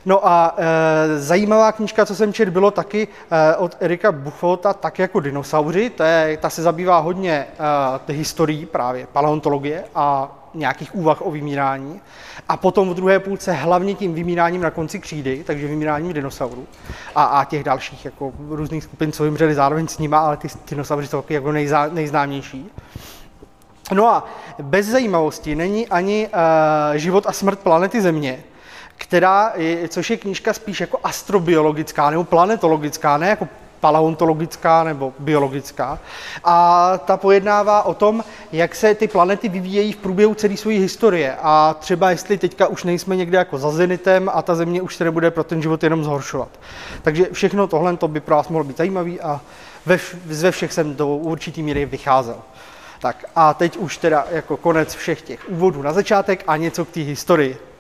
No 0.06 0.28
a 0.28 0.56
e, 0.58 1.20
zajímavá 1.20 1.72
knížka, 1.72 2.06
co 2.06 2.16
jsem 2.16 2.34
četl, 2.34 2.52
bylo 2.52 2.72
taky 2.72 3.08
e, 3.32 3.56
od 3.56 3.78
Erika 3.80 4.12
Buchota, 4.12 4.74
tak 4.74 5.00
jako 5.00 5.20
dinosauři. 5.20 5.90
To 5.90 6.04
je, 6.04 6.38
ta 6.38 6.50
se 6.50 6.62
zabývá 6.62 7.00
hodně 7.00 7.48
e, 8.10 8.14
historií 8.14 8.66
právě, 8.66 9.08
paleontologie 9.12 9.84
a 9.96 10.38
nějakých 10.54 10.96
úvah 10.96 11.22
o 11.22 11.32
vymírání. 11.32 12.02
A 12.50 12.58
potom 12.58 12.90
v 12.90 12.94
druhé 12.94 13.20
půlce 13.20 13.52
hlavně 13.52 13.94
tím 13.94 14.14
vymíráním 14.14 14.62
na 14.62 14.72
konci 14.72 15.00
křídy, 15.00 15.44
takže 15.48 15.68
vymíráním 15.68 16.14
dinosaurů 16.14 16.68
a, 17.16 17.24
a 17.24 17.46
těch 17.46 17.64
dalších 17.64 18.06
jako 18.06 18.34
různých 18.50 18.84
skupin, 18.84 19.12
co 19.12 19.24
vymřeli 19.24 19.54
zároveň 19.54 19.88
s 19.88 19.98
nima, 19.98 20.20
ale 20.20 20.38
ty 20.38 20.48
dinosauři 20.70 21.08
jsou 21.08 21.22
taky 21.22 21.34
jako 21.34 21.52
nejzá, 21.52 21.88
nejznámější. 21.88 22.70
No 23.94 24.08
a 24.08 24.28
bez 24.62 24.88
zajímavosti 24.88 25.56
není 25.56 25.88
ani 25.88 26.28
uh, 26.28 26.98
život 26.98 27.28
a 27.28 27.32
smrt 27.32 27.60
planety 27.60 28.02
Země, 28.02 28.44
která, 29.02 29.54
je, 29.56 29.88
což 29.88 30.10
je 30.10 30.18
knížka 30.18 30.54
spíš 30.54 30.82
jako 30.82 31.00
astrobiologická 31.04 32.10
nebo 32.10 32.24
planetologická, 32.24 33.18
ne 33.18 33.30
jako 33.30 33.48
paleontologická 33.80 34.84
nebo 34.84 35.14
biologická. 35.20 36.00
A 36.44 36.98
ta 36.98 37.18
pojednává 37.18 37.84
o 37.84 37.94
tom, 37.94 38.24
jak 38.52 38.76
se 38.76 38.96
ty 38.96 39.08
planety 39.08 39.50
vyvíjejí 39.50 39.94
v 39.94 39.98
průběhu 39.98 40.34
celé 40.34 40.58
své 40.58 40.74
historie. 40.74 41.38
A 41.42 41.76
třeba 41.80 42.10
jestli 42.10 42.38
teďka 42.38 42.68
už 42.68 42.84
nejsme 42.84 43.16
někde 43.16 43.38
jako 43.38 43.58
za 43.58 43.72
zenitem 43.72 44.30
a 44.34 44.42
ta 44.42 44.56
země 44.56 44.82
už 44.82 44.96
se 44.96 45.04
nebude 45.04 45.32
pro 45.32 45.44
ten 45.44 45.62
život 45.62 45.84
jenom 45.84 46.04
zhoršovat. 46.04 46.50
Takže 47.02 47.28
všechno 47.32 47.68
tohle 47.68 47.98
to 47.98 48.08
by 48.08 48.20
pro 48.20 48.36
vás 48.36 48.50
mohlo 48.50 48.64
být 48.64 48.78
zajímavý 48.78 49.22
a 49.22 49.42
ve, 49.86 50.00
ze 50.30 50.52
všech 50.52 50.74
jsem 50.74 50.96
do 50.96 51.08
určitý 51.08 51.64
míry 51.64 51.86
vycházel. 51.86 52.38
Tak 53.00 53.26
a 53.36 53.54
teď 53.54 53.78
už 53.78 53.98
teda 53.98 54.26
jako 54.32 54.58
konec 54.58 54.96
všech 54.96 55.22
těch 55.22 55.50
úvodů 55.50 55.82
na 55.82 55.94
začátek 55.94 56.44
a 56.48 56.58
něco 56.58 56.86
k 56.86 56.90
té 56.90 57.00
historii. 57.00 57.71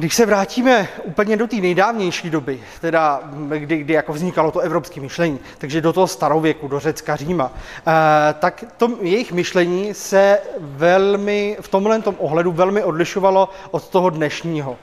Když 0.00 0.14
se 0.14 0.26
vrátíme 0.26 0.88
úplně 1.04 1.36
do 1.36 1.46
té 1.46 1.56
nejdávnější 1.56 2.30
doby, 2.30 2.60
teda 2.80 3.20
kdy, 3.58 3.76
kdy 3.76 3.92
jako 3.92 4.12
vznikalo 4.12 4.50
to 4.50 4.60
evropské 4.60 5.00
myšlení, 5.00 5.38
takže 5.58 5.80
do 5.80 5.92
toho 5.92 6.06
starověku, 6.06 6.68
do 6.68 6.80
Řecka, 6.80 7.16
Říma, 7.16 7.52
eh, 7.54 7.92
tak 8.38 8.64
to 8.76 8.90
jejich 9.00 9.32
myšlení 9.32 9.94
se 9.94 10.38
velmi, 10.58 11.56
v 11.60 11.68
tomhle 11.68 12.02
tom 12.02 12.14
ohledu 12.18 12.52
velmi 12.52 12.82
odlišovalo 12.82 13.48
od 13.70 13.88
toho 13.88 14.10
dnešního. 14.10 14.76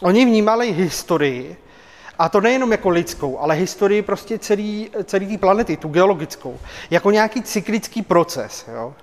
Oni 0.00 0.24
vnímali 0.24 0.72
historii, 0.72 1.56
a 2.18 2.28
to 2.28 2.40
nejenom 2.40 2.72
jako 2.72 2.88
lidskou, 2.88 3.38
ale 3.38 3.54
historii 3.54 4.02
prostě 4.02 4.38
celý, 4.38 4.90
celý 5.04 5.26
té 5.26 5.38
planety, 5.38 5.76
tu 5.76 5.88
geologickou, 5.88 6.58
jako 6.90 7.10
nějaký 7.10 7.42
cyklický 7.42 8.02
proces. 8.02 8.66
Jo? 8.74 8.94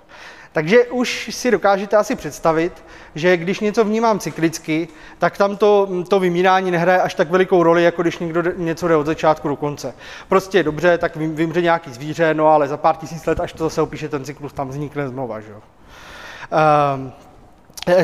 Takže 0.52 0.84
už 0.84 1.30
si 1.32 1.50
dokážete 1.50 1.96
asi 1.96 2.16
představit, 2.16 2.84
že 3.14 3.36
když 3.36 3.60
něco 3.60 3.84
vnímám 3.84 4.18
cyklicky, 4.18 4.88
tak 5.18 5.38
tam 5.38 5.56
to, 5.56 5.88
to 6.08 6.20
vymírání 6.20 6.70
nehraje 6.70 7.02
až 7.02 7.14
tak 7.14 7.30
velikou 7.30 7.62
roli, 7.62 7.84
jako 7.84 8.02
když 8.02 8.18
někdo 8.18 8.42
něco 8.56 8.88
jde 8.88 8.96
od 8.96 9.06
začátku 9.06 9.48
do 9.48 9.56
konce. 9.56 9.94
Prostě 10.28 10.62
dobře, 10.62 10.98
tak 10.98 11.16
vymře 11.16 11.62
nějaký 11.62 11.92
zvíře, 11.92 12.34
no 12.34 12.48
ale 12.48 12.68
za 12.68 12.76
pár 12.76 12.96
tisíc 12.96 13.26
let, 13.26 13.40
až 13.40 13.52
to 13.52 13.64
zase 13.64 13.82
opíše 13.82 14.08
ten 14.08 14.24
cyklus, 14.24 14.52
tam 14.52 14.68
vznikne 14.68 15.08
znova. 15.08 15.40
Že? 15.40 15.52
Um, 15.52 17.12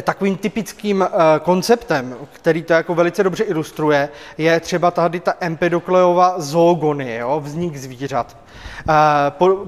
Takovým 0.03 0.37
typickým 0.37 1.09
konceptem, 1.43 2.17
který 2.33 2.63
to 2.63 2.73
jako 2.73 2.95
velice 2.95 3.23
dobře 3.23 3.45
ilustruje, 3.45 4.09
je 4.39 4.61
třeba 4.61 4.91
tady 4.91 5.21
ta 5.21 5.35
Empedokleova 5.41 6.35
zoogonie, 6.41 7.19
jo, 7.19 7.41
vznik 7.45 7.77
zvířat. 7.77 8.37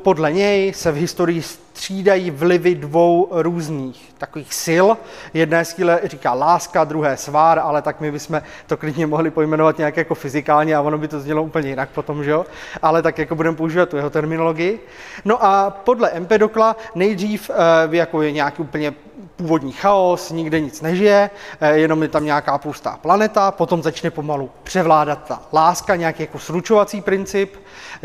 Podle 0.02 0.32
něj 0.32 0.72
se 0.72 0.92
v 0.92 0.96
historii 0.96 1.42
střídají 1.42 2.30
vlivy 2.30 2.74
dvou 2.74 3.28
různých 3.30 4.14
takových 4.18 4.54
sil. 4.64 4.86
Jedné 5.34 5.64
síle 5.64 6.00
říká 6.04 6.32
láska, 6.32 6.84
druhé 6.84 7.16
svár, 7.16 7.58
ale 7.58 7.82
tak 7.82 8.00
my 8.00 8.12
bychom 8.12 8.42
to 8.66 8.76
klidně 8.76 9.06
mohli 9.06 9.30
pojmenovat 9.30 9.78
nějak 9.78 9.96
jako 9.96 10.14
fyzikálně 10.14 10.76
a 10.76 10.80
ono 10.80 10.98
by 10.98 11.08
to 11.08 11.20
znělo 11.20 11.42
úplně 11.42 11.68
jinak 11.68 11.88
potom, 11.88 12.24
že 12.24 12.30
jo? 12.30 12.46
Ale 12.82 13.02
tak 13.02 13.18
jako 13.18 13.34
budeme 13.34 13.56
používat 13.56 13.88
tu 13.88 13.96
jeho 13.96 14.10
terminologii. 14.10 14.86
No 15.24 15.44
a 15.44 15.70
podle 15.70 16.10
Empedokla 16.10 16.76
nejdřív 16.94 17.50
eh, 17.50 17.96
jako 17.96 18.22
je 18.22 18.32
nějaký 18.32 18.62
úplně 18.62 18.94
původní 19.40 19.72
chaos, 19.72 20.30
nikde 20.30 20.60
nic 20.60 20.80
nežije, 20.80 21.30
eh, 21.60 21.76
jenom 21.76 22.02
je 22.02 22.08
tam 22.08 22.24
nějaká 22.24 22.58
pustá 22.58 22.98
planeta, 23.02 23.50
potom 23.50 23.82
začne 23.82 24.10
pomalu 24.10 24.50
převládat 24.62 25.24
ta 25.24 25.42
láska, 25.52 25.96
nějaký 25.96 26.22
jako 26.22 26.38
sručovací 26.38 27.00
princip, 27.00 27.56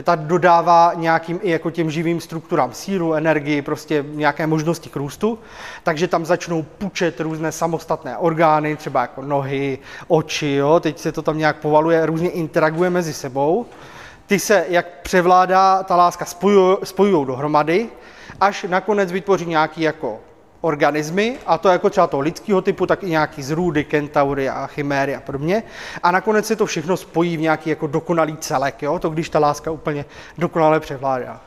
ta 0.04 0.16
dodává 0.16 0.92
nějakým 1.06 1.40
i 1.44 1.50
jako 1.50 1.72
těm 1.72 1.92
živým 1.92 2.22
strukturám 2.22 2.74
sílu, 2.74 3.14
energii, 3.14 3.62
prostě 3.62 4.06
nějaké 4.08 4.48
možnosti 4.48 4.90
k 4.90 4.96
růstu, 4.96 5.40
takže 5.84 6.08
tam 6.08 6.26
začnou 6.26 6.64
pučet 6.64 7.20
různé 7.20 7.52
samostatné 7.52 8.18
orgány, 8.18 8.76
třeba 8.76 9.02
jako 9.02 9.22
nohy, 9.22 9.80
oči, 10.08 10.52
jo? 10.52 10.80
teď 10.80 11.00
se 11.00 11.12
to 11.12 11.22
tam 11.22 11.38
nějak 11.38 11.58
povaluje, 11.62 12.06
různě 12.06 12.30
interaguje 12.30 12.90
mezi 12.90 13.14
sebou. 13.14 13.66
Ty 14.28 14.40
se, 14.40 14.66
jak 14.70 15.02
převládá, 15.02 15.84
ta 15.84 15.96
láska 15.96 16.26
spojují 16.84 17.26
dohromady, 17.26 17.90
až 18.42 18.66
nakonec 18.70 19.12
vytvoří 19.12 19.46
nějaký 19.46 19.82
jako 19.82 20.20
organismy, 20.66 21.38
a 21.46 21.58
to 21.58 21.70
jako 21.70 21.90
třeba 21.90 22.08
toho 22.08 22.22
lidského 22.22 22.62
typu, 22.62 22.86
tak 22.86 23.04
i 23.04 23.10
nějaký 23.10 23.44
zrůdy, 23.44 23.84
kentaury 23.84 24.50
a 24.50 24.68
chiméry 24.68 25.16
a 25.16 25.22
podobně. 25.22 25.64
A 26.04 26.12
nakonec 26.12 26.48
se 26.48 26.56
to 26.56 26.66
všechno 26.66 26.98
spojí 26.98 27.38
v 27.38 27.42
nějaký 27.42 27.70
jako 27.70 27.88
dokonalý 27.88 28.38
celek, 28.38 28.82
jo? 28.82 29.00
to 29.00 29.10
když 29.10 29.30
ta 29.30 29.40
láska 29.40 29.72
úplně 29.72 30.06
dokonale 30.38 30.80
převládá. 30.80 31.42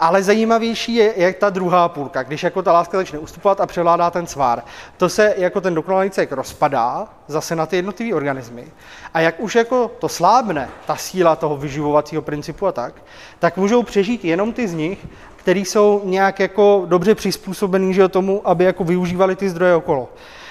Ale 0.00 0.22
zajímavější 0.22 0.94
je, 0.94 1.14
jak 1.16 1.36
ta 1.36 1.50
druhá 1.50 1.88
půlka, 1.88 2.22
když 2.22 2.42
jako 2.42 2.62
ta 2.62 2.72
láska 2.72 2.98
začne 2.98 3.18
ustupovat 3.18 3.60
a 3.60 3.66
převládá 3.66 4.10
ten 4.10 4.26
svár. 4.26 4.62
To 4.96 5.08
se 5.08 5.34
jako 5.36 5.60
ten 5.60 5.74
dokonalý 5.74 6.10
celek 6.10 6.32
rozpadá 6.32 7.08
zase 7.28 7.56
na 7.56 7.66
ty 7.66 7.76
jednotlivé 7.76 8.16
organismy. 8.16 8.66
A 9.14 9.20
jak 9.20 9.40
už 9.40 9.54
jako 9.54 9.90
to 9.98 10.08
slábne, 10.08 10.68
ta 10.86 10.96
síla 10.96 11.36
toho 11.36 11.56
vyživovacího 11.56 12.22
principu 12.22 12.66
a 12.66 12.72
tak, 12.72 12.94
tak 13.38 13.56
můžou 13.56 13.82
přežít 13.82 14.24
jenom 14.24 14.52
ty 14.52 14.68
z 14.68 14.74
nich, 14.74 15.06
který 15.46 15.64
jsou 15.64 16.00
nějak 16.04 16.40
jako 16.40 16.82
dobře 16.86 17.14
přizpůsobený 17.14 17.94
že 17.94 18.08
tomu, 18.08 18.40
aby 18.44 18.64
jako 18.64 18.84
využívali 18.84 19.36
ty 19.36 19.48
zdroje 19.48 19.74
okolo. 19.74 20.08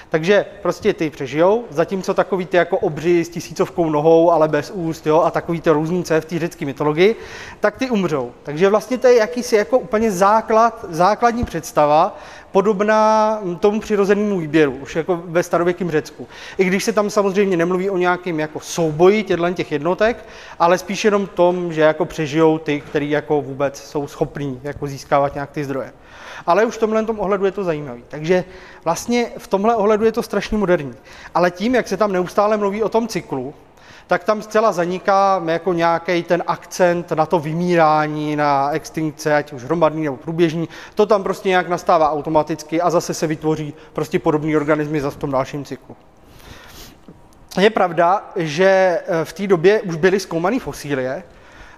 Takže 0.08 0.44
prostě 0.62 0.94
ty 0.94 1.10
přežijou, 1.10 1.64
zatímco 1.70 2.14
takový 2.14 2.46
ty 2.46 2.56
jako 2.56 2.78
obři 2.78 3.24
s 3.24 3.28
tisícovkou 3.28 3.90
nohou, 3.90 4.30
ale 4.30 4.48
bez 4.48 4.70
úst, 4.70 5.06
jo, 5.06 5.20
a 5.20 5.30
takový 5.30 5.60
ty 5.60 5.70
různice 5.70 6.20
v 6.20 6.24
té 6.24 6.38
řecké 6.38 6.64
mytologii, 6.64 7.16
tak 7.60 7.76
ty 7.76 7.90
umřou. 7.90 8.32
Takže 8.42 8.68
vlastně 8.68 8.98
to 8.98 9.06
je 9.06 9.14
jakýsi 9.14 9.56
jako 9.56 9.78
úplně 9.78 10.10
základ, 10.10 10.84
základní 10.88 11.44
představa, 11.44 12.18
podobná 12.56 13.40
tomu 13.60 13.80
přirozenému 13.80 14.38
výběru, 14.38 14.72
už 14.72 14.96
jako 14.96 15.22
ve 15.24 15.42
starověkém 15.42 15.90
Řecku. 15.90 16.28
I 16.58 16.64
když 16.64 16.84
se 16.84 16.92
tam 16.92 17.10
samozřejmě 17.10 17.56
nemluví 17.56 17.90
o 17.90 17.96
nějakém 17.96 18.40
jako 18.40 18.60
souboji 18.60 19.22
těchto 19.22 19.52
těch 19.52 19.72
jednotek, 19.72 20.24
ale 20.58 20.78
spíš 20.78 21.04
jenom 21.04 21.26
tom, 21.26 21.72
že 21.72 21.80
jako 21.80 22.04
přežijou 22.04 22.58
ty, 22.58 22.80
kteří 22.80 23.10
jako 23.10 23.40
vůbec 23.40 23.82
jsou 23.82 24.06
schopní 24.06 24.60
jako 24.62 24.86
získávat 24.86 25.34
nějak 25.34 25.50
ty 25.50 25.64
zdroje. 25.64 25.92
Ale 26.46 26.64
už 26.64 26.74
v 26.74 26.80
tomhle 26.80 27.04
tom 27.04 27.20
ohledu 27.20 27.44
je 27.44 27.52
to 27.52 27.64
zajímavé. 27.64 28.00
Takže 28.08 28.44
vlastně 28.84 29.26
v 29.38 29.46
tomhle 29.46 29.76
ohledu 29.76 30.04
je 30.04 30.12
to 30.12 30.22
strašně 30.22 30.58
moderní. 30.58 30.94
Ale 31.34 31.50
tím, 31.50 31.74
jak 31.74 31.88
se 31.88 31.96
tam 31.96 32.12
neustále 32.12 32.56
mluví 32.56 32.82
o 32.82 32.88
tom 32.88 33.08
cyklu, 33.08 33.54
tak 34.06 34.24
tam 34.24 34.42
zcela 34.42 34.72
zaniká 34.72 35.42
jako 35.46 35.72
nějaký 35.72 36.22
ten 36.22 36.42
akcent 36.46 37.12
na 37.12 37.26
to 37.26 37.38
vymírání, 37.38 38.36
na 38.36 38.70
extinkce, 38.70 39.36
ať 39.36 39.52
už 39.52 39.64
hromadný 39.64 40.04
nebo 40.04 40.16
průběžný. 40.16 40.68
To 40.94 41.06
tam 41.06 41.22
prostě 41.22 41.48
nějak 41.48 41.68
nastává 41.68 42.12
automaticky 42.12 42.80
a 42.80 42.90
zase 42.90 43.14
se 43.14 43.26
vytvoří 43.26 43.74
prostě 43.92 44.18
podobný 44.18 44.56
organismy 44.56 45.00
za 45.00 45.10
v 45.10 45.16
tom 45.16 45.30
dalším 45.30 45.64
cyklu. 45.64 45.96
Je 47.60 47.70
pravda, 47.70 48.30
že 48.36 48.64
eh, 48.66 49.24
v 49.24 49.32
té 49.32 49.46
době 49.46 49.80
už 49.80 49.96
byly 49.96 50.20
zkoumané 50.20 50.60
fosílie, 50.60 51.22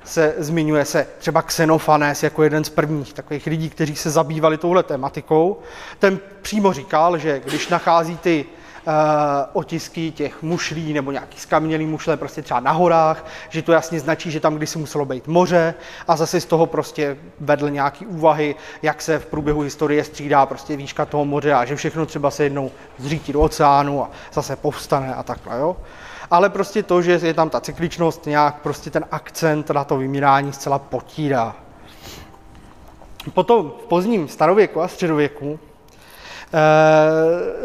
se 0.05 0.35
zmiňuje 0.39 0.85
se 0.85 1.07
třeba 1.19 1.43
Xenofanes 1.43 2.23
jako 2.23 2.43
jeden 2.43 2.65
z 2.65 2.69
prvních 2.69 3.13
takových 3.13 3.47
lidí, 3.47 3.71
kteří 3.71 3.97
se 3.97 4.11
zabývali 4.11 4.59
touhle 4.59 4.83
tematikou. 4.83 5.59
Ten 5.99 6.21
přímo 6.43 6.73
říkal, 6.73 7.19
že 7.19 7.41
když 7.45 7.69
nachází 7.69 8.17
ty 8.17 8.45
otisky 9.53 10.11
těch 10.11 10.43
mušlí 10.43 10.93
nebo 10.93 11.13
nějaký 11.13 11.41
skamenělý 11.41 11.87
mušle 11.87 12.17
prostě 12.17 12.43
třeba 12.43 12.61
na 12.61 12.73
horách, 12.73 13.27
že 13.49 13.63
to 13.63 13.73
jasně 13.73 14.01
značí, 14.01 14.31
že 14.31 14.41
tam 14.41 14.55
kdysi 14.55 14.79
muselo 14.79 15.05
být 15.05 15.27
moře 15.27 15.75
a 16.09 16.17
zase 16.17 16.41
z 16.41 16.45
toho 16.45 16.67
prostě 16.67 17.17
vedl 17.41 17.71
nějaký 17.71 18.07
úvahy, 18.07 18.55
jak 18.83 19.03
se 19.03 19.19
v 19.19 19.27
průběhu 19.27 19.61
historie 19.61 20.05
střídá 20.05 20.47
prostě 20.47 20.77
výška 20.77 21.07
toho 21.07 21.25
moře 21.25 21.55
a 21.55 21.65
že 21.65 21.77
všechno 21.77 22.07
třeba 22.07 22.31
se 22.31 22.45
jednou 22.45 22.71
zřítí 22.99 23.33
do 23.33 23.41
oceánu 23.41 24.03
a 24.05 24.11
zase 24.33 24.57
povstane 24.57 25.15
a 25.15 25.23
takhle, 25.23 25.59
jo. 25.59 25.77
Ale 26.31 26.51
prostě 26.51 26.83
to, 26.83 27.03
že 27.03 27.21
je 27.23 27.35
tam 27.35 27.51
ta 27.51 27.61
cykličnost, 27.61 28.27
nějak 28.27 28.61
prostě 28.61 28.91
ten 28.91 29.05
akcent 29.11 29.71
na 29.71 29.85
to 29.85 29.97
vymírání 29.97 30.53
zcela 30.53 30.79
potírá. 30.79 31.57
Potom 33.35 33.73
v 33.85 33.87
pozdním 33.89 34.29
starověku 34.29 34.81
a 34.81 34.89
středověku 34.89 35.59
Eh, 35.59 35.68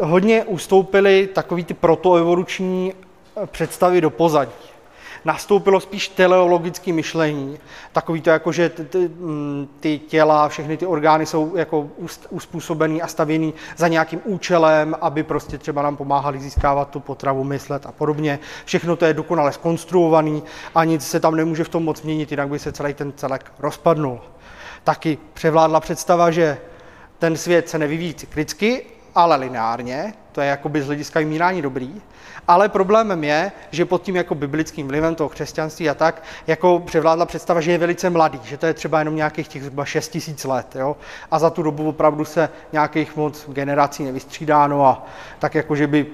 hodně 0.00 0.44
ustoupili 0.44 1.28
takový 1.34 1.64
ty 1.64 1.74
protoevoluční 1.74 2.92
představy 3.50 4.00
do 4.00 4.10
pozadí 4.10 4.52
nastoupilo 5.24 5.80
spíš 5.80 6.08
teleologické 6.08 6.92
myšlení. 6.92 7.58
Takový 7.92 8.20
to 8.20 8.30
jako, 8.30 8.52
že 8.52 8.68
ty, 8.68 8.84
ty, 8.84 8.98
mm, 8.98 9.68
ty 9.80 9.98
těla, 9.98 10.48
všechny 10.48 10.76
ty 10.76 10.86
orgány 10.86 11.26
jsou 11.26 11.56
jako 11.56 11.88
uspůsobený 12.30 13.02
a 13.02 13.06
stavěný 13.06 13.54
za 13.76 13.88
nějakým 13.88 14.20
účelem, 14.24 14.96
aby 15.00 15.22
prostě 15.22 15.58
třeba 15.58 15.82
nám 15.82 15.96
pomáhali 15.96 16.40
získávat 16.40 16.90
tu 16.90 17.00
potravu, 17.00 17.44
myslet 17.44 17.86
a 17.86 17.92
podobně. 17.92 18.38
Všechno 18.64 18.96
to 18.96 19.04
je 19.04 19.14
dokonale 19.14 19.52
skonstruovaný 19.52 20.42
a 20.74 20.84
nic 20.84 21.06
se 21.06 21.20
tam 21.20 21.36
nemůže 21.36 21.64
v 21.64 21.68
tom 21.68 21.84
moc 21.84 22.02
měnit, 22.02 22.30
jinak 22.30 22.48
by 22.48 22.58
se 22.58 22.72
celý 22.72 22.94
ten 22.94 23.12
celek 23.16 23.52
rozpadnul. 23.58 24.20
Taky 24.84 25.18
převládla 25.34 25.80
představa, 25.80 26.30
že 26.30 26.58
ten 27.24 27.36
svět 27.36 27.68
se 27.68 27.78
nevyvíjí 27.78 28.14
cyklicky, 28.14 28.82
ale 29.14 29.36
lineárně, 29.36 30.14
to 30.32 30.40
je 30.40 30.46
jakoby 30.46 30.82
z 30.82 30.86
hlediska 30.86 31.20
vymírání 31.20 31.62
dobrý, 31.62 32.02
ale 32.48 32.68
problémem 32.68 33.24
je, 33.24 33.52
že 33.70 33.84
pod 33.84 34.02
tím 34.02 34.16
jako 34.16 34.34
biblickým 34.34 34.88
vlivem 34.88 35.14
toho 35.14 35.28
křesťanství 35.28 35.90
a 35.90 35.94
tak, 35.94 36.22
jako 36.46 36.82
převládla 36.86 37.26
představa, 37.26 37.60
že 37.60 37.72
je 37.72 37.78
velice 37.78 38.10
mladý, 38.10 38.40
že 38.44 38.56
to 38.56 38.66
je 38.66 38.74
třeba 38.74 38.98
jenom 38.98 39.16
nějakých 39.16 39.48
těch 39.48 39.62
zhruba 39.62 39.84
6 39.84 40.08
tisíc 40.08 40.44
let, 40.44 40.76
jo? 40.76 40.96
a 41.30 41.38
za 41.38 41.50
tu 41.50 41.62
dobu 41.62 41.88
opravdu 41.88 42.24
se 42.24 42.48
nějakých 42.72 43.16
moc 43.16 43.48
generací 43.48 44.04
nevystřídáno 44.04 44.86
a 44.86 45.06
tak 45.38 45.54
jako, 45.54 45.76
že 45.76 45.86
by 45.86 46.06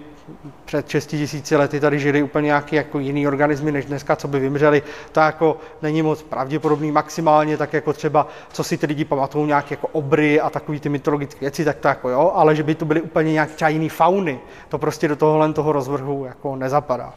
před 0.65 0.89
6 0.89 1.07
tisíci 1.07 1.57
lety 1.57 1.81
tady 1.81 1.99
žili 1.99 2.23
úplně 2.23 2.47
nějaký 2.47 2.77
jako 2.77 2.99
jiný 2.99 3.27
organismy 3.27 3.73
než 3.73 3.85
dneska, 3.85 4.17
co 4.17 4.29
by 4.29 4.41
vymřeli, 4.41 4.83
to 5.13 5.21
jako 5.21 5.57
není 5.83 6.03
moc 6.03 6.23
pravděpodobný 6.23 6.93
maximálně, 6.93 7.57
tak 7.57 7.73
jako 7.73 7.93
třeba, 7.93 8.27
co 8.53 8.65
si 8.65 8.79
ty 8.79 8.87
lidi 8.87 9.05
pamatují, 9.05 9.47
nějaké 9.47 9.73
jako 9.75 9.89
obry 9.93 10.41
a 10.41 10.51
takové 10.51 10.79
ty 10.79 10.89
mytologické 10.89 11.41
věci, 11.41 11.65
tak 11.65 11.77
to 11.77 11.89
jako 11.89 12.09
jo, 12.09 12.33
ale 12.35 12.57
že 12.57 12.63
by 12.63 12.75
to 12.75 12.85
byly 12.85 13.01
úplně 13.01 13.33
nějaké 13.33 13.53
třeba 13.53 13.69
jiný 13.69 13.89
fauny, 13.89 14.41
to 14.69 14.79
prostě 14.79 15.09
do 15.09 15.17
tohohle 15.17 15.53
toho 15.53 15.73
rozvrhu 15.73 16.25
jako 16.25 16.57
nezapadá. 16.57 17.15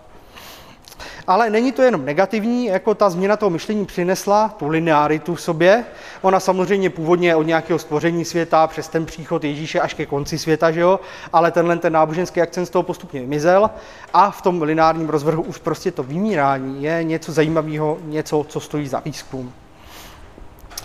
Ale 1.28 1.50
není 1.50 1.72
to 1.72 1.82
jenom 1.82 2.06
negativní, 2.06 2.66
jako 2.66 2.96
ta 2.96 3.10
změna 3.10 3.38
toho 3.38 3.50
myšlení 3.50 3.86
přinesla 3.86 4.50
tu 4.50 4.68
linearitu 4.68 5.36
v 5.36 5.42
sobě. 5.42 5.86
Ona 6.22 6.40
samozřejmě 6.40 6.90
původně 6.90 7.36
od 7.36 7.44
nějakého 7.44 7.80
stvoření 7.80 8.26
světa 8.26 8.68
přes 8.68 8.88
ten 8.88 9.06
příchod 9.06 9.44
Ježíše 9.44 9.80
až 9.80 9.94
ke 9.94 10.06
konci 10.06 10.38
světa, 10.38 10.72
že 10.72 10.80
jo? 10.80 11.00
ale 11.34 11.52
tenhle 11.52 11.78
ten 11.78 11.94
náboženský 11.94 12.42
akcent 12.42 12.66
z 12.66 12.70
toho 12.70 12.84
postupně 12.84 13.22
vymizel 13.22 13.70
a 14.14 14.32
v 14.32 14.42
tom 14.42 14.62
lineárním 14.62 15.10
rozvrhu 15.10 15.44
už 15.44 15.58
prostě 15.58 15.92
to 15.92 16.04
vymírání 16.04 16.84
je 16.84 17.04
něco 17.04 17.32
zajímavého, 17.32 17.98
něco, 18.04 18.46
co 18.50 18.60
stojí 18.60 18.88
za 18.88 19.00
výzkum. 19.00 19.54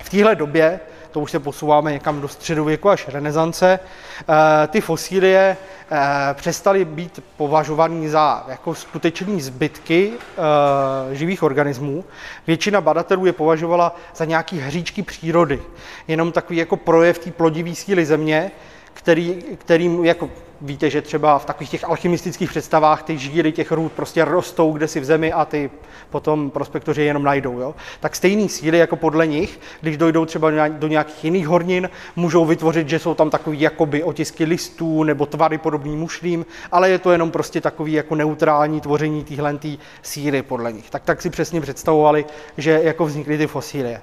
V 0.02 0.10
téhle 0.10 0.34
době 0.34 0.80
to 1.10 1.20
už 1.20 1.30
se 1.30 1.38
posouváme 1.38 1.92
někam 1.92 2.20
do 2.20 2.28
středověku 2.28 2.90
až 2.90 3.08
renesance, 3.08 3.78
eh, 3.82 4.66
ty 4.66 4.80
fosílie 4.80 5.56
eh, 5.90 5.98
přestaly 6.34 6.84
být 6.84 7.20
považovány 7.36 8.08
za 8.08 8.44
jako 8.48 8.74
skutečné 8.74 9.40
zbytky 9.40 10.12
eh, 10.12 11.14
živých 11.14 11.42
organismů. 11.42 12.04
Většina 12.46 12.80
badatelů 12.80 13.26
je 13.26 13.32
považovala 13.32 13.96
za 14.16 14.24
nějaký 14.24 14.58
hříčky 14.58 15.02
přírody, 15.02 15.62
jenom 16.08 16.32
takový 16.32 16.58
jako 16.58 16.76
projev 16.76 17.18
té 17.18 17.30
plodivé 17.30 17.74
síly 17.74 18.06
země, 18.06 18.50
který, 18.98 19.34
kterým 19.58 20.04
jako 20.04 20.30
víte, 20.60 20.90
že 20.90 21.02
třeba 21.02 21.38
v 21.38 21.44
takových 21.44 21.70
těch 21.70 21.84
alchymistických 21.84 22.50
představách 22.50 23.02
ty 23.02 23.18
žíry 23.18 23.52
těch 23.52 23.72
růd 23.72 23.92
prostě 23.92 24.24
rostou 24.24 24.72
kde 24.72 24.88
si 24.88 25.00
v 25.00 25.04
zemi 25.04 25.32
a 25.32 25.44
ty 25.44 25.70
potom 26.10 26.50
prospektoři 26.50 27.02
jenom 27.02 27.22
najdou. 27.22 27.60
Jo? 27.60 27.74
Tak 28.00 28.16
stejný 28.16 28.48
síly 28.48 28.78
jako 28.78 28.96
podle 28.96 29.26
nich, 29.26 29.60
když 29.80 29.96
dojdou 29.96 30.24
třeba 30.24 30.68
do 30.68 30.88
nějakých 30.88 31.24
jiných 31.24 31.48
hornin, 31.48 31.90
můžou 32.16 32.44
vytvořit, 32.44 32.88
že 32.88 32.98
jsou 32.98 33.14
tam 33.14 33.30
takový 33.30 33.60
jakoby 33.60 34.02
otisky 34.02 34.44
listů 34.44 35.02
nebo 35.02 35.26
tvary 35.26 35.58
podobný 35.58 35.96
mušlím, 35.96 36.46
ale 36.72 36.90
je 36.90 36.98
to 36.98 37.12
jenom 37.12 37.30
prostě 37.30 37.60
takový 37.60 37.92
jako 37.92 38.14
neutrální 38.14 38.80
tvoření 38.80 39.24
téhle 39.24 39.58
síly 40.02 40.42
podle 40.42 40.72
nich. 40.72 40.90
Tak 40.90 41.02
tak 41.04 41.22
si 41.22 41.30
přesně 41.30 41.60
představovali, 41.60 42.24
že 42.56 42.80
jako 42.82 43.06
vznikly 43.06 43.38
ty 43.38 43.46
fosílie. 43.46 44.00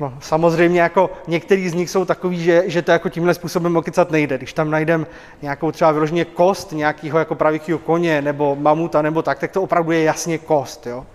No, 0.00 0.14
samozřejmě 0.20 0.80
jako 0.80 1.10
některý 1.26 1.68
z 1.68 1.74
nich 1.74 1.90
jsou 1.90 2.04
takový, 2.04 2.44
že, 2.44 2.62
že 2.66 2.82
to 2.82 2.90
jako 2.90 3.08
tímhle 3.08 3.34
způsobem 3.34 3.76
okycat 3.76 4.10
nejde. 4.10 4.38
Když 4.38 4.52
tam 4.52 4.70
najdem 4.70 5.06
nějakou 5.42 5.72
třeba 5.72 5.92
vyloženě 5.92 6.24
kost 6.24 6.72
nějakého 6.72 7.18
jako 7.18 7.34
pravěkého 7.34 7.78
koně 7.78 8.22
nebo 8.22 8.56
mamuta 8.56 9.02
nebo 9.02 9.22
tak, 9.22 9.38
tak 9.38 9.50
to 9.50 9.62
opravdu 9.62 9.92
je 9.92 10.02
jasně 10.02 10.38
kost. 10.38 10.86
Jo? 10.86 11.06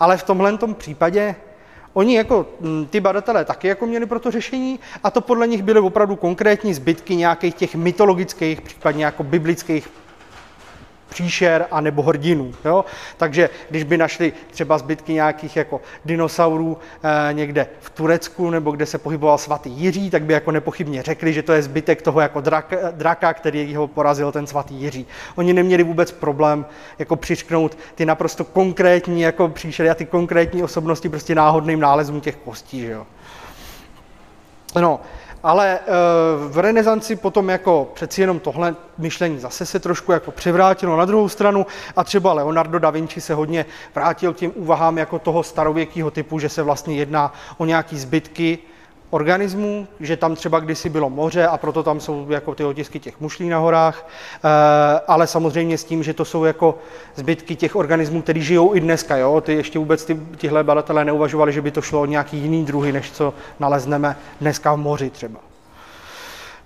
Ale 0.00 0.16
v 0.16 0.22
tomhle 0.22 0.58
tom 0.58 0.74
případě 0.74 1.34
Oni 1.94 2.16
jako 2.16 2.46
mm, 2.60 2.86
ty 2.86 3.00
badatelé 3.00 3.44
taky 3.44 3.68
jako 3.68 3.86
měli 3.86 4.06
pro 4.06 4.20
to 4.20 4.30
řešení 4.30 4.80
a 5.02 5.10
to 5.10 5.20
podle 5.20 5.46
nich 5.46 5.62
byly 5.62 5.80
opravdu 5.80 6.16
konkrétní 6.16 6.74
zbytky 6.74 7.16
nějakých 7.16 7.54
těch 7.54 7.74
mytologických, 7.74 8.60
případně 8.60 9.04
jako 9.04 9.22
biblických 9.22 9.88
příšer 11.08 11.66
a 11.70 11.80
nebo 11.80 12.02
hrdinů. 12.02 12.52
Jo? 12.64 12.84
Takže 13.16 13.50
když 13.70 13.84
by 13.84 13.96
našli 13.96 14.32
třeba 14.50 14.78
zbytky 14.78 15.12
nějakých 15.12 15.56
jako 15.56 15.80
dinosaurů 16.04 16.78
eh, 17.02 17.32
někde 17.32 17.66
v 17.80 17.90
Turecku 17.90 18.50
nebo 18.50 18.70
kde 18.70 18.86
se 18.86 18.98
pohyboval 18.98 19.38
svatý 19.38 19.70
Jiří, 19.70 20.10
tak 20.10 20.22
by 20.22 20.32
jako 20.32 20.50
nepochybně 20.50 21.02
řekli, 21.02 21.32
že 21.32 21.42
to 21.42 21.52
je 21.52 21.62
zbytek 21.62 22.02
toho 22.02 22.20
jako 22.20 22.40
draka, 22.40 22.76
draka 22.90 23.34
který 23.34 23.74
ho 23.74 23.88
porazil 23.88 24.32
ten 24.32 24.46
svatý 24.46 24.74
Jiří. 24.74 25.06
Oni 25.36 25.52
neměli 25.52 25.82
vůbec 25.82 26.12
problém 26.12 26.66
jako 26.98 27.16
přišknout 27.16 27.78
ty 27.94 28.06
naprosto 28.06 28.44
konkrétní 28.44 29.20
jako 29.20 29.48
příšery 29.48 29.90
a 29.90 29.94
ty 29.94 30.04
konkrétní 30.04 30.62
osobnosti 30.62 31.08
prostě 31.08 31.34
náhodným 31.34 31.80
nálezům 31.80 32.20
těch 32.20 32.36
kostí. 32.36 32.80
Že 32.80 32.90
jo? 32.90 33.06
No, 34.80 35.00
ale 35.44 35.78
eh, 35.78 35.92
v 36.48 36.58
renesanci 36.58 37.16
potom 37.16 37.48
jako 37.48 37.90
přeci 37.94 38.20
jenom 38.20 38.40
tohle 38.40 38.76
myšlení 38.98 39.38
zase 39.38 39.66
se 39.66 39.80
trošku 39.80 40.12
jako 40.12 40.30
převrátilo 40.30 40.96
na 40.96 41.04
druhou 41.04 41.28
stranu 41.28 41.66
a 41.96 42.04
třeba 42.04 42.32
Leonardo 42.32 42.78
da 42.78 42.90
Vinci 42.90 43.20
se 43.20 43.34
hodně 43.34 43.66
vrátil 43.94 44.32
k 44.32 44.36
těm 44.36 44.52
úvahám 44.54 44.98
jako 44.98 45.18
toho 45.18 45.42
starověkého 45.42 46.10
typu, 46.10 46.38
že 46.38 46.48
se 46.48 46.62
vlastně 46.62 46.96
jedná 46.96 47.32
o 47.58 47.64
nějaký 47.64 47.98
zbytky 47.98 48.58
organismů, 49.14 49.86
že 50.00 50.16
tam 50.16 50.34
třeba 50.34 50.60
kdysi 50.60 50.88
bylo 50.88 51.10
moře 51.10 51.46
a 51.46 51.58
proto 51.58 51.82
tam 51.82 52.00
jsou 52.00 52.26
jako 52.30 52.54
ty 52.54 52.64
otisky 52.64 53.00
těch 53.00 53.20
mušlí 53.20 53.48
na 53.48 53.58
horách, 53.58 54.08
eh, 54.44 55.00
ale 55.06 55.26
samozřejmě 55.26 55.78
s 55.78 55.84
tím, 55.84 56.02
že 56.02 56.14
to 56.14 56.24
jsou 56.24 56.44
jako 56.44 56.78
zbytky 57.14 57.56
těch 57.56 57.76
organismů, 57.76 58.22
které 58.22 58.40
žijou 58.40 58.74
i 58.74 58.80
dneska. 58.80 59.16
Jo? 59.16 59.40
Ty 59.40 59.52
ještě 59.52 59.78
vůbec 59.78 60.04
ty, 60.04 60.20
tihle 60.36 60.64
badatelé 60.64 61.04
neuvažovali, 61.04 61.52
že 61.52 61.62
by 61.62 61.70
to 61.70 61.82
šlo 61.82 62.00
o 62.00 62.06
nějaký 62.06 62.36
jiný 62.38 62.64
druhy, 62.64 62.92
než 62.92 63.10
co 63.12 63.34
nalezneme 63.60 64.16
dneska 64.40 64.74
v 64.74 64.76
moři 64.76 65.10
třeba. 65.10 65.40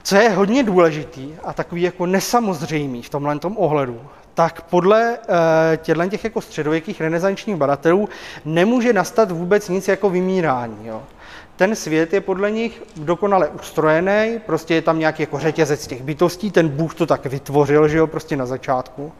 Co 0.02 0.16
je 0.16 0.30
hodně 0.30 0.62
důležitý 0.62 1.34
a 1.44 1.52
takový 1.52 1.82
jako 1.82 2.06
nesamozřejmý 2.06 3.02
v 3.02 3.10
tomhle 3.10 3.38
tom 3.38 3.56
ohledu, 3.58 4.00
tak 4.34 4.62
podle 4.62 5.18
uh, 5.18 5.76
těchto 5.76 6.08
těch 6.08 6.24
jako 6.24 6.40
středověkých 6.40 7.00
renesančních 7.00 7.56
badatelů 7.56 8.08
nemůže 8.44 8.92
nastat 8.92 9.30
vůbec 9.30 9.68
nic 9.68 9.88
jako 9.88 10.10
vymírání. 10.10 10.86
Jo 10.86 11.02
ten 11.58 11.74
svět 11.74 12.12
je 12.12 12.20
podle 12.20 12.50
nich 12.50 12.82
dokonale 12.96 13.48
ustrojený, 13.48 14.40
prostě 14.46 14.74
je 14.74 14.82
tam 14.82 14.98
nějaký 14.98 15.22
jako 15.22 15.38
řetězec 15.38 15.86
těch 15.86 16.02
bytostí, 16.02 16.50
ten 16.50 16.68
Bůh 16.68 16.94
to 16.94 17.06
tak 17.06 17.26
vytvořil, 17.26 17.88
že 17.88 17.98
jo, 17.98 18.06
prostě 18.06 18.36
na 18.36 18.46
začátku. 18.46 19.12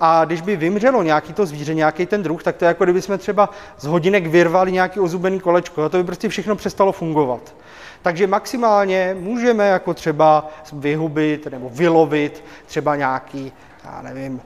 A 0.00 0.24
když 0.24 0.40
by 0.40 0.56
vymřelo 0.56 1.02
nějaký 1.02 1.32
to 1.32 1.46
zvíře, 1.46 1.74
nějaký 1.74 2.06
ten 2.06 2.22
druh, 2.22 2.42
tak 2.42 2.56
to 2.56 2.64
je 2.64 2.66
jako 2.66 2.84
kdyby 2.84 3.02
jsme 3.02 3.18
třeba 3.18 3.50
z 3.78 3.84
hodinek 3.84 4.26
vyrvali 4.26 4.72
nějaký 4.72 5.00
ozubený 5.00 5.40
kolečko, 5.40 5.82
a 5.82 5.88
to 5.88 5.96
by 5.96 6.04
prostě 6.04 6.28
všechno 6.28 6.56
přestalo 6.56 6.92
fungovat. 6.92 7.54
Takže 8.02 8.26
maximálně 8.26 9.16
můžeme 9.20 9.68
jako 9.68 9.94
třeba 9.94 10.50
vyhubit 10.72 11.46
nebo 11.46 11.70
vylovit 11.72 12.44
třeba 12.66 12.96
nějaký, 12.96 13.52
já 13.84 14.02
nevím, 14.02 14.40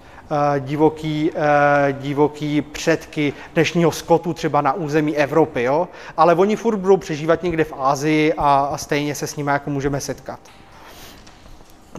divoký, 0.59 1.31
eh, 1.35 1.93
divoký 1.93 2.63
předky 2.63 3.33
dnešního 3.55 3.93
skotu 3.93 4.35
třeba 4.35 4.61
na 4.61 4.73
území 4.73 5.17
Evropy, 5.17 5.63
jo? 5.63 5.89
ale 6.17 6.35
oni 6.35 6.57
furt 6.57 6.77
budou 6.77 6.97
přežívat 6.97 7.43
někde 7.43 7.65
v 7.65 7.75
Ázii 7.79 8.35
a, 8.39 8.73
stejně 8.77 9.15
se 9.15 9.27
s 9.27 9.37
nimi 9.37 9.51
jako 9.51 9.71
můžeme 9.71 10.01
setkat. 10.01 10.41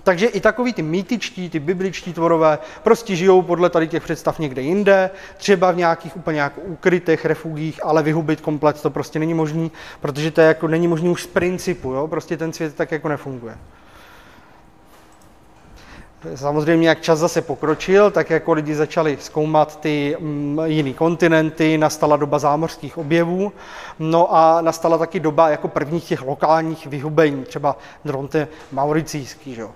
Takže 0.03 0.27
i 0.27 0.39
takový 0.39 0.73
ty 0.73 0.81
mýtičtí, 0.81 1.49
ty 1.49 1.59
bibličtí 1.59 2.13
tvorové 2.13 2.59
prostě 2.83 3.15
žijou 3.15 3.41
podle 3.41 3.69
tady 3.69 3.87
těch 3.87 4.03
představ 4.03 4.39
někde 4.39 4.61
jinde, 4.61 5.09
třeba 5.37 5.71
v 5.71 5.77
nějakých 5.77 6.17
úplně 6.17 6.39
jako 6.39 6.61
ukrytých 6.61 7.25
refugích, 7.25 7.85
ale 7.85 8.03
vyhubit 8.03 8.41
komplet 8.41 8.81
to 8.81 8.89
prostě 8.89 9.19
není 9.19 9.33
možný, 9.33 9.71
protože 10.01 10.31
to 10.31 10.41
je 10.41 10.47
jako 10.47 10.67
není 10.67 10.87
možný 10.87 11.09
už 11.09 11.23
z 11.23 11.27
principu, 11.27 11.91
jo? 11.93 12.07
prostě 12.07 12.37
ten 12.37 12.53
svět 12.53 12.75
tak 12.75 12.91
jako 12.91 13.09
nefunguje. 13.09 13.57
Samozřejmě, 16.35 16.89
jak 16.89 17.01
čas 17.01 17.19
zase 17.19 17.41
pokročil, 17.41 18.11
tak 18.11 18.29
jako 18.29 18.53
lidi 18.53 18.75
začali 18.75 19.17
zkoumat 19.21 19.79
ty 19.79 20.17
mm, 20.19 20.59
jiné 20.65 20.93
kontinenty, 20.93 21.77
nastala 21.77 22.17
doba 22.17 22.39
zámořských 22.39 22.97
objevů, 22.97 23.51
no 23.99 24.35
a 24.35 24.61
nastala 24.61 24.97
taky 24.97 25.19
doba 25.19 25.49
jako 25.49 25.67
prvních 25.67 26.03
těch 26.03 26.21
lokálních 26.21 26.87
vyhubení, 26.87 27.43
třeba 27.43 27.77
dronte 28.05 28.47
mauricijský. 28.71 29.55
Že? 29.55 29.63
E, 29.63 29.69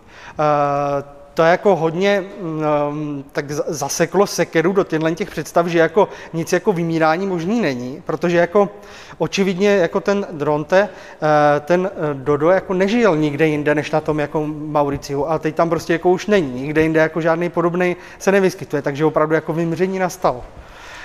to 1.38 1.44
jako 1.44 1.76
hodně 1.76 2.24
um, 2.40 3.26
tak 3.32 3.52
zaseklo 3.52 4.28
sekeru 4.28 4.72
do 4.72 4.84
těchto 4.84 5.16
těch 5.16 5.30
představ, 5.30 5.68
že 5.68 5.80
jako 5.80 6.08
nic 6.34 6.54
jako 6.54 6.74
vymírání 6.74 7.28
možný 7.28 7.62
není, 7.62 8.04
protože 8.06 8.38
jako 8.38 8.70
očividně 9.18 9.70
jako 9.70 10.00
ten 10.00 10.28
Dronte, 10.32 10.90
eh, 10.90 11.60
ten 11.60 11.90
eh, 11.94 12.14
Dodo 12.14 12.50
jako 12.50 12.74
nežil 12.74 13.16
nikde 13.16 13.48
jinde, 13.48 13.76
než 13.76 13.92
na 13.92 14.02
tom 14.02 14.20
jako 14.20 14.48
Mauriciu 14.48 15.26
a 15.26 15.40
teď 15.40 15.56
tam 15.56 15.70
prostě 15.70 15.94
jako 15.94 16.10
už 16.10 16.28
není, 16.28 16.62
nikde 16.62 16.82
jinde 16.82 17.00
jako 17.00 17.22
žádný 17.22 17.50
podobný 17.50 17.96
se 18.20 18.32
nevyskytuje, 18.32 18.82
takže 18.82 19.06
opravdu 19.06 19.36
jako 19.36 19.54
vymření 19.54 20.00
nastalo. 20.00 20.44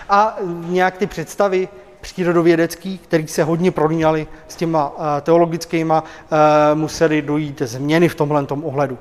A 0.08 0.36
nějak 0.66 0.96
ty 0.96 1.06
představy 1.06 1.68
přírodovědecký, 2.00 2.98
který 2.98 3.28
se 3.28 3.42
hodně 3.42 3.70
prolínaly 3.70 4.26
s 4.48 4.56
těma 4.56 4.92
eh, 4.98 5.20
teologickýma, 5.20 6.04
museli 6.74 7.22
dojít 7.22 7.62
změny 7.62 8.08
v 8.08 8.14
tomhle 8.14 8.46
ohledu. 8.62 8.98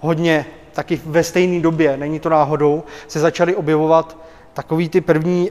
Hodně 0.00 0.46
taky 0.72 1.00
ve 1.06 1.24
stejné 1.24 1.60
době, 1.60 1.96
není 1.96 2.20
to 2.20 2.28
náhodou, 2.28 2.82
se 3.08 3.20
začaly 3.20 3.54
objevovat 3.54 4.16
takový 4.54 4.88
ty 4.88 5.00
první 5.00 5.50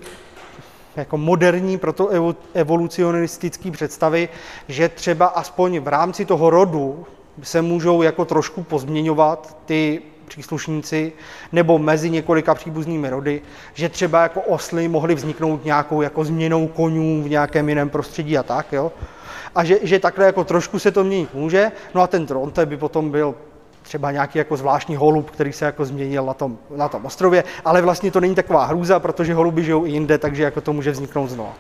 jako 0.96 1.18
moderní 1.18 1.78
proto 1.78 2.10
evolucionistické 2.54 3.72
představy, 3.72 4.30
že 4.68 4.90
třeba 4.90 5.26
aspoň 5.26 5.80
v 5.80 5.88
rámci 5.88 6.26
toho 6.26 6.50
rodu 6.50 7.06
se 7.44 7.62
můžou 7.62 8.02
jako 8.02 8.26
trošku 8.26 8.64
pozměňovat 8.64 9.58
ty 9.66 10.02
příslušníci 10.28 11.14
nebo 11.52 11.80
mezi 11.80 12.10
několika 12.10 12.56
příbuznými 12.56 13.10
rody, 13.10 13.42
že 13.74 13.90
třeba 13.90 14.24
jako 14.24 14.42
osly 14.42 14.88
mohly 14.88 15.16
vzniknout 15.16 15.66
nějakou 15.66 16.02
jako 16.02 16.26
změnou 16.26 16.68
konňů 16.68 17.24
v 17.24 17.30
nějakém 17.30 17.70
jiném 17.70 17.90
prostředí 17.90 18.38
a 18.38 18.44
tak, 18.44 18.74
jo. 18.74 18.92
A 19.56 19.64
že, 19.64 19.80
že 19.82 20.00
takhle 20.00 20.26
jako 20.26 20.44
trošku 20.44 20.80
se 20.80 20.92
to 20.92 21.04
měnit 21.04 21.34
může, 21.34 21.72
no 21.96 22.02
a 22.02 22.08
ten 22.08 22.26
Tronte 22.26 22.66
by 22.66 22.78
potom 22.78 23.12
byl 23.12 23.36
třeba 23.90 24.12
nějaký 24.12 24.38
jako 24.38 24.58
zvláštní 24.58 24.96
holub, 24.96 25.32
který 25.32 25.54
se 25.54 25.66
jako 25.66 25.86
změnil 25.86 26.26
na 26.26 26.34
tom, 26.34 26.58
na 26.76 26.90
tom 26.90 27.06
ostrově, 27.06 27.44
ale 27.66 27.82
vlastně 27.82 28.12
to 28.12 28.20
není 28.20 28.36
taková 28.36 28.66
hrůza, 28.66 29.00
protože 29.00 29.34
holuby 29.34 29.64
žijou 29.64 29.86
i 29.86 29.90
jinde, 29.90 30.18
takže 30.18 30.44
jako 30.44 30.62
to 30.62 30.74
může 30.74 30.92
vzniknout 30.92 31.30
znova. 31.30 31.54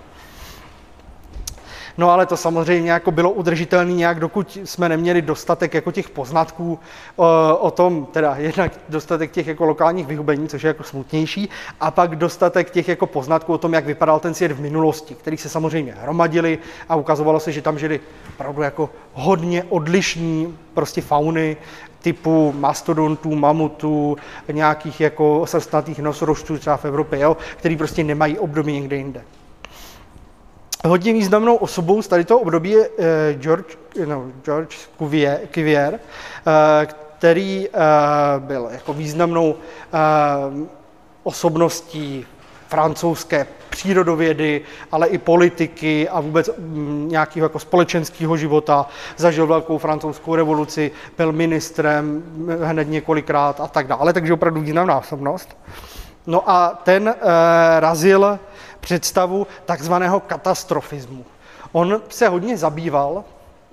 No 1.97 2.11
ale 2.11 2.25
to 2.25 2.37
samozřejmě 2.37 2.91
jako 2.91 3.11
bylo 3.11 3.31
udržitelné 3.31 3.93
nějak, 3.93 4.19
dokud 4.19 4.57
jsme 4.63 4.89
neměli 4.89 5.21
dostatek 5.21 5.73
jako 5.73 5.91
těch 5.91 6.09
poznatků 6.09 6.79
o, 7.15 7.57
o 7.59 7.71
tom, 7.71 8.07
teda 8.11 8.35
jednak 8.37 8.71
dostatek 8.89 9.31
těch 9.31 9.47
jako 9.47 9.65
lokálních 9.65 10.07
vyhubení, 10.07 10.47
což 10.47 10.63
je 10.63 10.67
jako 10.67 10.83
smutnější, 10.83 11.49
a 11.81 11.91
pak 11.91 12.15
dostatek 12.15 12.69
těch 12.69 12.87
jako 12.87 13.07
poznatků 13.07 13.53
o 13.53 13.57
tom, 13.57 13.73
jak 13.73 13.85
vypadal 13.85 14.19
ten 14.19 14.33
svět 14.33 14.51
v 14.51 14.61
minulosti, 14.61 15.15
který 15.15 15.37
se 15.37 15.49
samozřejmě 15.49 15.95
hromadili 16.01 16.57
a 16.89 16.95
ukazovalo 16.95 17.39
se, 17.39 17.51
že 17.51 17.61
tam 17.61 17.79
žili 17.79 17.99
opravdu 18.29 18.61
jako 18.61 18.89
hodně 19.13 19.63
odlišní 19.69 20.57
prostě 20.73 21.01
fauny, 21.01 21.57
typu 22.01 22.53
mastodontů, 22.57 23.35
mamutů, 23.35 24.17
nějakých 24.51 25.01
jako 25.01 25.45
srstnatých 25.45 25.99
nosorožců 25.99 26.57
třeba 26.57 26.77
v 26.77 26.85
Evropě, 26.85 27.19
jo, 27.19 27.37
který 27.57 27.77
prostě 27.77 28.03
nemají 28.03 28.39
období 28.39 28.73
někde 28.73 28.95
jinde. 28.95 29.21
Hodně 30.85 31.13
významnou 31.13 31.55
osobou 31.55 32.01
z 32.01 32.07
tady 32.07 32.25
toho 32.25 32.39
období 32.39 32.69
je 32.69 32.89
eh, 32.99 33.33
George, 33.33 33.77
no, 34.05 34.25
George 34.43 34.75
Cuvier, 35.53 35.99
eh, 35.99 36.85
který 36.85 37.67
eh, 37.67 37.79
byl 38.39 38.69
jako 38.71 38.93
významnou 38.93 39.55
osobností 41.23 42.25
francouzské 42.69 43.47
přírodovědy, 43.69 44.61
ale 44.91 45.07
i 45.07 45.17
politiky 45.17 46.09
a 46.09 46.19
vůbec 46.19 46.49
mm, 46.57 47.07
nějakého 47.09 47.45
jako 47.45 47.59
společenského 47.59 48.37
života. 48.37 48.89
Zažil 49.17 49.47
velkou 49.47 49.77
francouzskou 49.77 50.35
revoluci, 50.35 50.91
byl 51.17 51.31
ministrem 51.31 52.23
hned 52.63 52.89
několikrát 52.89 53.61
a 53.61 53.67
tak 53.67 53.87
dále, 53.87 54.13
takže 54.13 54.33
opravdu 54.33 54.61
významná 54.61 54.97
osobnost. 54.97 55.57
No 56.27 56.49
a 56.49 56.79
ten 56.83 57.07
eh, 57.07 57.79
razil 57.79 58.39
představu 58.79 59.47
takzvaného 59.65 60.19
katastrofismu. 60.19 61.25
On 61.71 62.01
se 62.09 62.27
hodně 62.27 62.57
zabýval 62.57 63.23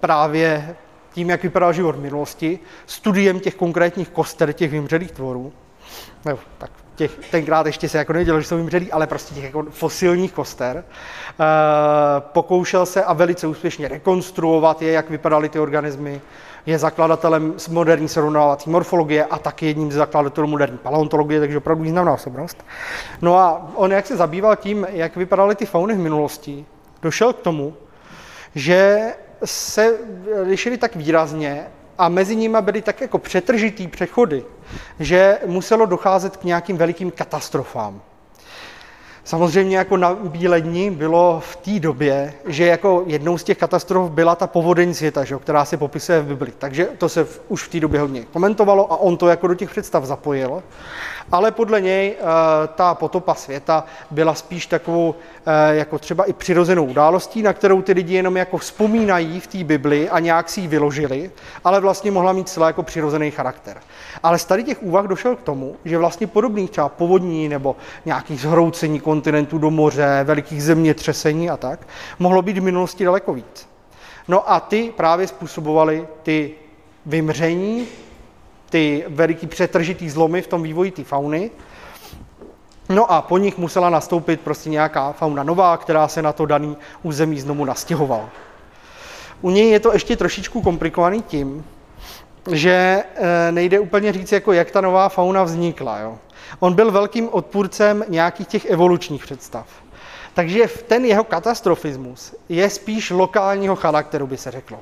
právě 0.00 0.76
tím, 1.12 1.30
jak 1.30 1.42
vypadal 1.42 1.72
život 1.72 1.96
v 1.96 2.00
minulosti, 2.00 2.58
studiem 2.86 3.40
těch 3.40 3.54
konkrétních 3.54 4.08
koster, 4.08 4.52
těch 4.52 4.70
vymřelých 4.70 5.12
tvorů. 5.12 5.52
No, 6.24 6.38
tak 6.58 6.70
těch, 6.96 7.30
tenkrát 7.30 7.66
ještě 7.66 7.88
se 7.88 7.98
jako 7.98 8.12
nedělo, 8.12 8.40
že 8.40 8.46
jsou 8.46 8.56
vymřelí, 8.56 8.92
ale 8.92 9.06
prostě 9.06 9.34
těch 9.34 9.44
jako 9.44 9.62
fosilních 9.70 10.32
koster. 10.32 10.76
E, 10.76 10.84
pokoušel 12.20 12.86
se 12.86 13.04
a 13.04 13.12
velice 13.12 13.46
úspěšně 13.46 13.88
rekonstruovat 13.88 14.82
je, 14.82 14.92
jak 14.92 15.10
vypadaly 15.10 15.48
ty 15.48 15.58
organismy. 15.58 16.20
Je 16.66 16.78
zakladatelem 16.78 17.54
moderní 17.70 18.08
srovnávací 18.08 18.70
morfologie 18.70 19.24
a 19.24 19.38
taky 19.38 19.66
jedním 19.66 19.92
z 19.92 19.94
zakladatelů 19.94 20.46
moderní 20.46 20.78
paleontologie, 20.78 21.40
takže 21.40 21.58
opravdu 21.58 21.84
významná 21.84 22.12
osobnost. 22.12 22.64
No 23.22 23.38
a 23.38 23.70
on, 23.74 23.92
jak 23.92 24.06
se 24.06 24.16
zabýval 24.16 24.56
tím, 24.56 24.86
jak 24.90 25.16
vypadaly 25.16 25.54
ty 25.54 25.66
fauny 25.66 25.94
v 25.94 25.98
minulosti, 25.98 26.66
došel 27.02 27.32
k 27.32 27.40
tomu, 27.40 27.74
že 28.54 29.12
se 29.44 29.94
lišily 30.42 30.78
tak 30.78 30.96
výrazně 30.96 31.66
a 31.98 32.08
mezi 32.08 32.36
nimi 32.36 32.58
byly 32.60 32.82
tak 32.82 33.00
jako 33.00 33.18
přetržitý 33.18 33.88
přechody, 33.88 34.44
že 35.00 35.38
muselo 35.46 35.86
docházet 35.86 36.36
k 36.36 36.44
nějakým 36.44 36.76
velikým 36.76 37.10
katastrofám. 37.10 38.02
Samozřejmě 39.26 39.76
jako 39.76 39.96
na 39.96 40.14
bílení 40.14 40.90
bylo 40.90 41.42
v 41.44 41.56
té 41.56 41.80
době, 41.80 42.34
že 42.46 42.66
jako 42.66 43.02
jednou 43.06 43.38
z 43.38 43.44
těch 43.44 43.58
katastrof 43.58 44.10
byla 44.10 44.34
ta 44.34 44.46
povodeň 44.46 44.94
světa, 44.94 45.24
že, 45.24 45.36
která 45.36 45.64
se 45.64 45.76
popisuje 45.76 46.20
v 46.20 46.26
Bibli. 46.26 46.52
Takže 46.58 46.88
to 46.98 47.08
se 47.08 47.24
v, 47.24 47.40
už 47.48 47.62
v 47.62 47.68
té 47.68 47.80
době 47.80 48.00
hodně 48.00 48.24
komentovalo 48.32 48.92
a 48.92 48.96
on 48.96 49.16
to 49.16 49.28
jako 49.28 49.46
do 49.46 49.54
těch 49.54 49.70
představ 49.70 50.04
zapojil 50.04 50.62
ale 51.32 51.50
podle 51.50 51.80
něj 51.80 52.14
eh, 52.18 52.22
ta 52.74 52.94
potopa 52.94 53.34
světa 53.34 53.84
byla 54.10 54.34
spíš 54.34 54.66
takovou 54.66 55.14
eh, 55.46 55.76
jako 55.76 55.98
třeba 55.98 56.24
i 56.24 56.32
přirozenou 56.32 56.84
událostí, 56.84 57.42
na 57.42 57.52
kterou 57.52 57.82
ty 57.82 57.92
lidi 57.92 58.14
jenom 58.14 58.36
jako 58.36 58.58
vzpomínají 58.58 59.40
v 59.40 59.46
té 59.46 59.64
Bibli 59.64 60.10
a 60.10 60.18
nějak 60.18 60.50
si 60.50 60.60
ji 60.60 60.68
vyložili, 60.68 61.30
ale 61.64 61.80
vlastně 61.80 62.10
mohla 62.10 62.32
mít 62.32 62.48
celé 62.48 62.66
jako 62.66 62.82
přirozený 62.82 63.30
charakter. 63.30 63.80
Ale 64.22 64.38
z 64.38 64.44
tady 64.44 64.64
těch 64.64 64.82
úvah 64.82 65.06
došel 65.06 65.36
k 65.36 65.42
tomu, 65.42 65.76
že 65.84 65.98
vlastně 65.98 66.26
podobných 66.26 66.70
třeba 66.70 66.88
povodní 66.88 67.48
nebo 67.48 67.76
nějakých 68.04 68.40
zhroucení 68.40 69.00
kontinentů 69.16 69.58
do 69.58 69.70
moře, 69.70 70.20
velikých 70.24 70.62
zemětřesení 70.62 71.50
a 71.50 71.56
tak, 71.56 71.88
mohlo 72.18 72.42
být 72.42 72.58
v 72.58 72.62
minulosti 72.62 73.04
daleko 73.04 73.34
víc. 73.34 73.68
No 74.28 74.50
a 74.50 74.60
ty 74.60 74.92
právě 74.96 75.26
způsobovaly 75.26 76.06
ty 76.22 76.54
vymření 77.06 77.86
ty 78.70 79.04
veliký 79.08 79.46
přetržitý 79.46 80.10
zlomy 80.10 80.42
v 80.42 80.46
tom 80.46 80.62
vývoji 80.62 80.90
té 80.90 81.04
fauny. 81.04 81.50
No 82.88 83.12
a 83.12 83.22
po 83.22 83.38
nich 83.38 83.58
musela 83.58 83.90
nastoupit 83.90 84.40
prostě 84.40 84.70
nějaká 84.70 85.12
fauna 85.12 85.42
nová, 85.42 85.76
která 85.76 86.08
se 86.08 86.22
na 86.22 86.32
to 86.32 86.46
daný 86.46 86.76
území 87.02 87.40
znovu 87.40 87.64
nastěhovala. 87.64 88.28
U 89.40 89.50
něj 89.50 89.70
je 89.70 89.80
to 89.80 89.92
ještě 89.92 90.16
trošičku 90.16 90.62
komplikovaný 90.62 91.22
tím, 91.22 91.64
že 92.52 93.02
eh, 93.14 93.52
nejde 93.52 93.80
úplně 93.80 94.12
říct, 94.12 94.32
jako 94.32 94.52
jak 94.52 94.70
ta 94.70 94.80
nová 94.80 95.08
fauna 95.08 95.44
vznikla. 95.44 95.98
Jo. 95.98 96.18
On 96.58 96.74
byl 96.74 96.90
velkým 96.90 97.28
odpůrcem 97.32 98.04
nějakých 98.08 98.48
těch 98.48 98.64
evolučních 98.64 99.22
představ. 99.24 99.66
Takže 100.34 100.66
ten 100.86 101.04
jeho 101.04 101.24
katastrofismus 101.24 102.34
je 102.48 102.70
spíš 102.70 103.10
lokálního 103.10 103.76
charakteru, 103.76 104.26
by 104.26 104.36
se 104.36 104.50
řeklo. 104.50 104.78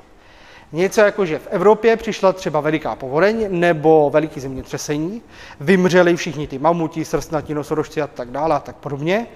Něco 0.71 1.01
jako, 1.01 1.25
že 1.25 1.39
v 1.39 1.47
Evropě 1.47 1.97
přišla 1.97 2.33
třeba 2.33 2.59
veliká 2.59 2.95
povodeň 2.95 3.47
nebo 3.49 4.09
veliký 4.13 4.39
zemětřesení, 4.39 5.21
vymřeli 5.59 6.15
všichni 6.15 6.47
ty 6.47 6.59
mamuti, 6.59 7.05
srstnatí 7.05 7.53
nosorožci 7.53 8.01
a 8.01 8.07
tak 8.07 8.31
dále 8.31 8.55
a 8.55 8.59
tak 8.59 8.75
podobně. 8.75 9.27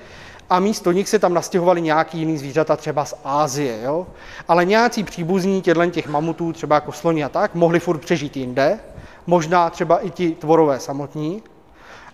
A 0.50 0.60
místo 0.60 0.92
nich 0.92 1.10
se 1.10 1.20
tam 1.20 1.34
nastěhovali 1.34 1.82
nějaký 1.82 2.20
jiný 2.20 2.38
zvířata, 2.38 2.76
třeba 2.76 3.06
z 3.06 3.14
Ázie. 3.24 3.82
Jo? 3.84 4.08
Ale 4.48 4.66
nějací 4.66 5.04
příbuzní 5.04 5.62
těchto 5.62 5.86
těch 5.86 6.08
mamutů, 6.08 6.54
třeba 6.54 6.76
jako 6.76 6.92
sloni 6.92 7.24
a 7.24 7.30
tak, 7.30 7.56
mohli 7.56 7.80
furt 7.80 7.98
přežít 7.98 8.38
jinde, 8.38 8.80
možná 9.28 9.70
třeba 9.70 9.98
i 9.98 10.10
ti 10.10 10.32
tvorové 10.32 10.80
samotní. 10.80 11.44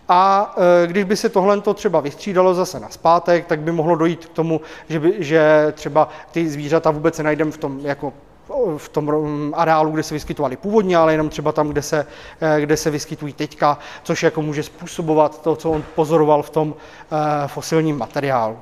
A 0.10 0.56
e, 0.84 0.88
když 0.88 1.04
by 1.04 1.18
se 1.18 1.30
tohle 1.30 1.62
třeba 1.74 2.00
vystřídalo 2.00 2.54
zase 2.54 2.80
na 2.80 2.90
zpátek, 2.90 3.46
tak 3.46 3.60
by 3.60 3.72
mohlo 3.72 3.96
dojít 3.96 4.26
k 4.26 4.30
tomu, 4.30 4.62
že, 4.90 5.00
by, 5.00 5.14
že 5.20 5.74
třeba 5.76 6.10
ty 6.32 6.50
zvířata 6.50 6.92
vůbec 6.92 7.16
se 7.16 7.24
najdeme 7.24 7.52
v 7.52 7.58
tom 7.58 7.80
jako 7.84 8.14
v 8.78 8.90
tom 8.90 9.54
areálu, 9.58 9.92
kde 9.92 10.04
se 10.04 10.14
vyskytovaly 10.14 10.58
původně, 10.58 10.98
ale 10.98 11.14
jenom 11.14 11.30
třeba 11.30 11.52
tam, 11.52 11.68
kde 11.68 11.82
se, 11.82 12.08
eh, 12.42 12.62
kde 12.62 12.78
se 12.78 12.90
vyskytují 12.90 13.34
teďka, 13.34 13.78
což 14.04 14.24
jako 14.24 14.42
může 14.42 14.64
způsobovat 14.64 15.42
to, 15.42 15.56
co 15.56 15.72
on 15.72 15.84
pozoroval 15.96 16.44
v 16.44 16.50
tom 16.50 16.74
eh, 16.76 17.48
fosilním 17.48 17.98
materiálu. 17.98 18.58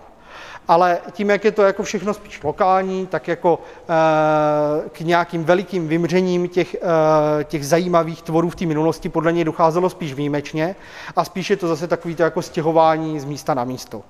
Ale 0.67 0.97
tím, 1.11 1.29
jak 1.29 1.45
je 1.45 1.51
to 1.51 1.61
jako 1.63 1.83
všechno 1.83 2.13
spíš 2.13 2.43
lokální, 2.43 3.07
tak 3.07 3.27
jako 3.27 3.59
eh, 3.89 4.89
k 4.89 4.99
nějakým 4.99 5.43
velikým 5.43 5.87
vymřením 5.87 6.47
těch, 6.47 6.75
těch 7.43 7.67
zajímavých 7.67 8.21
tvorů 8.21 8.49
v 8.49 8.55
té 8.55 8.65
minulosti 8.65 9.09
podle 9.09 9.31
něj 9.33 9.43
docházelo 9.43 9.89
spíš 9.89 10.13
výjimečně 10.13 10.75
a 11.15 11.25
spíš 11.25 11.49
je 11.49 11.57
to 11.57 11.67
zase 11.67 11.87
takový 11.87 12.15
to 12.15 12.23
jako 12.23 12.41
stěhování 12.41 13.19
z 13.19 13.25
místa 13.25 13.53
na 13.53 13.63
místo. 13.63 14.01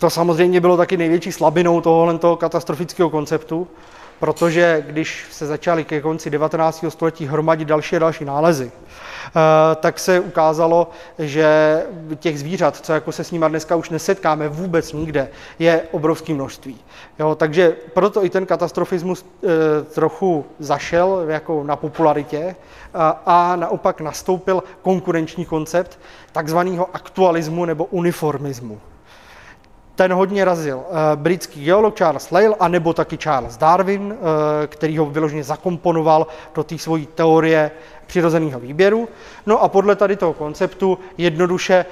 To 0.00 0.10
samozřejmě 0.10 0.60
bylo 0.60 0.76
taky 0.76 0.96
největší 0.96 1.32
slabinou 1.32 1.80
tohohle 1.80 2.18
toho 2.18 2.36
katastrofického 2.36 3.10
konceptu, 3.10 3.68
protože 4.20 4.84
když 4.86 5.26
se 5.30 5.46
začaly 5.46 5.84
ke 5.84 6.00
konci 6.00 6.30
19. 6.30 6.84
století 6.88 7.26
hromadit 7.26 7.68
další 7.68 7.96
a 7.96 7.98
další 7.98 8.24
nálezy, 8.24 8.72
eh, 8.74 9.30
tak 9.74 9.98
se 9.98 10.20
ukázalo, 10.20 10.90
že 11.18 11.82
těch 12.16 12.38
zvířat, 12.38 12.76
co 12.76 12.92
jako 12.92 13.12
se 13.12 13.24
s 13.24 13.30
nimi 13.30 13.46
dneska 13.48 13.76
už 13.76 13.90
nesetkáme 13.90 14.48
vůbec 14.48 14.92
nikde, 14.92 15.28
je 15.58 15.82
obrovské 15.90 16.34
množství. 16.34 16.80
Jo, 17.18 17.34
takže 17.34 17.76
proto 17.94 18.24
i 18.24 18.30
ten 18.30 18.46
katastrofismus 18.46 19.24
e, 19.24 19.82
trochu 19.82 20.44
zašel 20.58 21.24
jako 21.28 21.64
na 21.64 21.76
popularitě 21.76 22.56
a, 22.94 23.22
a 23.26 23.56
naopak 23.56 24.00
nastoupil 24.00 24.62
konkurenční 24.82 25.44
koncept 25.44 25.98
takzvaného 26.32 26.88
aktualismu 26.92 27.64
nebo 27.64 27.84
uniformismu 27.84 28.80
ten 29.94 30.12
hodně 30.12 30.44
razil 30.44 30.76
uh, 30.76 30.84
britský 31.14 31.64
geolog 31.64 31.98
Charles 31.98 32.30
Lyell, 32.30 32.56
anebo 32.60 32.92
taky 32.92 33.18
Charles 33.18 33.56
Darwin, 33.56 34.12
uh, 34.12 34.16
který 34.66 34.98
ho 34.98 35.06
vyloženě 35.06 35.44
zakomponoval 35.44 36.26
do 36.54 36.64
té 36.64 36.78
svojí 36.78 37.06
teorie 37.06 37.70
přirozeného 38.06 38.60
výběru. 38.60 39.08
No 39.46 39.62
a 39.62 39.68
podle 39.68 39.96
tady 39.96 40.16
toho 40.16 40.32
konceptu 40.32 40.98
jednoduše 41.18 41.74
e, 41.74 41.86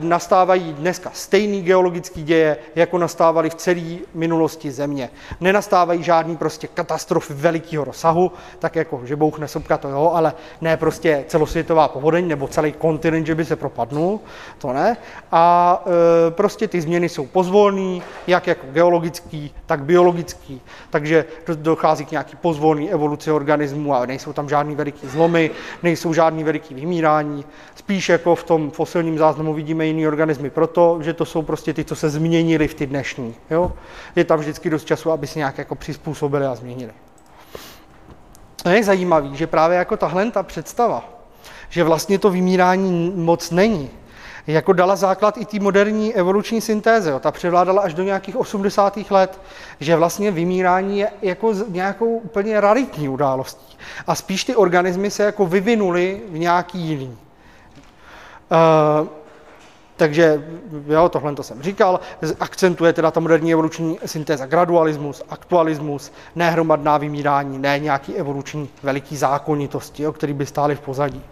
nastávají 0.00 0.72
dneska 0.72 1.10
stejný 1.14 1.62
geologický 1.62 2.22
děje, 2.22 2.56
jako 2.74 2.98
nastávaly 2.98 3.50
v 3.50 3.54
celé 3.54 3.96
minulosti 4.14 4.70
země. 4.70 5.10
Nenastávají 5.40 6.02
žádný 6.02 6.36
prostě 6.36 6.66
katastrofy 6.66 7.34
velikého 7.34 7.84
rozsahu, 7.84 8.32
tak 8.58 8.76
jako 8.76 9.00
že 9.04 9.16
bouchne 9.16 9.48
sopka, 9.48 9.78
to 9.78 9.88
jo, 9.88 10.12
ale 10.14 10.32
ne 10.60 10.76
prostě 10.76 11.24
celosvětová 11.28 11.88
povodeň 11.88 12.28
nebo 12.28 12.48
celý 12.48 12.72
kontinent, 12.72 13.26
že 13.26 13.34
by 13.34 13.44
se 13.44 13.56
propadnul, 13.56 14.20
to 14.58 14.72
ne. 14.72 14.96
A 15.32 15.84
e, 15.86 16.30
prostě 16.30 16.68
ty 16.68 16.80
změny 16.80 17.08
jsou 17.08 17.26
pozvolný, 17.26 18.02
jak 18.26 18.46
jako 18.46 18.66
geologický, 18.72 19.54
tak 19.66 19.82
biologický, 19.82 20.60
takže 20.90 21.24
dochází 21.54 22.04
k 22.04 22.10
nějaký 22.10 22.36
pozvolný 22.36 22.90
evoluci 22.90 23.30
organismu 23.30 23.94
a 23.94 24.06
nejsou 24.06 24.32
tam 24.32 24.48
žádný 24.48 24.74
veliký 24.74 25.08
zlo 25.08 25.21
zlomy, 25.22 25.50
nejsou 25.82 26.14
žádný 26.14 26.44
veliký 26.44 26.74
vymírání. 26.74 27.44
Spíš 27.74 28.08
jako 28.08 28.34
v 28.34 28.44
tom 28.44 28.70
fosilním 28.70 29.18
záznamu 29.18 29.54
vidíme 29.54 29.86
jiný 29.86 30.06
organismy, 30.06 30.50
proto, 30.50 30.98
že 31.02 31.12
to 31.12 31.24
jsou 31.24 31.42
prostě 31.42 31.72
ty, 31.72 31.84
co 31.84 31.96
se 31.96 32.10
změnili 32.10 32.68
v 32.68 32.74
ty 32.74 32.86
dnešní. 32.86 33.34
Jo? 33.50 33.72
Je 34.16 34.24
tam 34.24 34.38
vždycky 34.38 34.70
dost 34.70 34.84
času, 34.84 35.10
aby 35.10 35.26
se 35.26 35.38
nějak 35.38 35.58
jako 35.58 35.74
přizpůsobili 35.74 36.46
a 36.46 36.54
změnili. 36.54 36.92
A 38.64 38.70
je 38.70 38.84
zajímavý, 38.84 39.36
že 39.36 39.46
právě 39.46 39.78
jako 39.78 39.96
tahle 39.96 40.30
ta 40.30 40.42
představa, 40.42 41.04
že 41.68 41.84
vlastně 41.84 42.18
to 42.18 42.30
vymírání 42.30 43.12
moc 43.16 43.50
není, 43.50 43.90
jako 44.46 44.72
dala 44.72 44.96
základ 44.96 45.36
i 45.36 45.44
té 45.44 45.60
moderní 45.60 46.14
evoluční 46.14 46.60
syntéze. 46.60 47.10
Jo. 47.10 47.18
Ta 47.20 47.30
převládala 47.30 47.82
až 47.82 47.94
do 47.94 48.02
nějakých 48.02 48.36
80. 48.36 48.98
let, 49.10 49.40
že 49.80 49.96
vlastně 49.96 50.30
vymírání 50.30 50.98
je 50.98 51.10
jako 51.22 51.52
nějakou 51.68 52.16
úplně 52.16 52.60
raritní 52.60 53.08
událostí. 53.08 53.76
A 54.06 54.14
spíš 54.14 54.44
ty 54.44 54.56
organismy 54.56 55.10
se 55.10 55.22
jako 55.22 55.46
vyvinuly 55.46 56.20
v 56.30 56.38
nějaký 56.38 56.78
jiný. 56.78 57.18
Uh, 59.00 59.08
takže 59.96 60.44
jo, 60.86 61.08
tohle 61.08 61.34
to 61.34 61.42
jsem 61.42 61.62
říkal, 61.62 62.00
akcentuje 62.40 62.92
teda 62.92 63.10
ta 63.10 63.20
moderní 63.20 63.52
evoluční 63.52 63.98
syntéza 64.06 64.46
gradualismus, 64.46 65.22
aktualismus, 65.28 66.12
nehromadná 66.34 66.98
vymírání, 66.98 67.58
ne 67.58 67.78
nějaký 67.78 68.14
evoluční 68.14 68.68
veliký 68.82 69.16
zákonitosti, 69.16 70.06
o 70.06 70.12
který 70.12 70.32
by 70.32 70.46
stály 70.46 70.74
v 70.74 70.80
pozadí. 70.80 71.22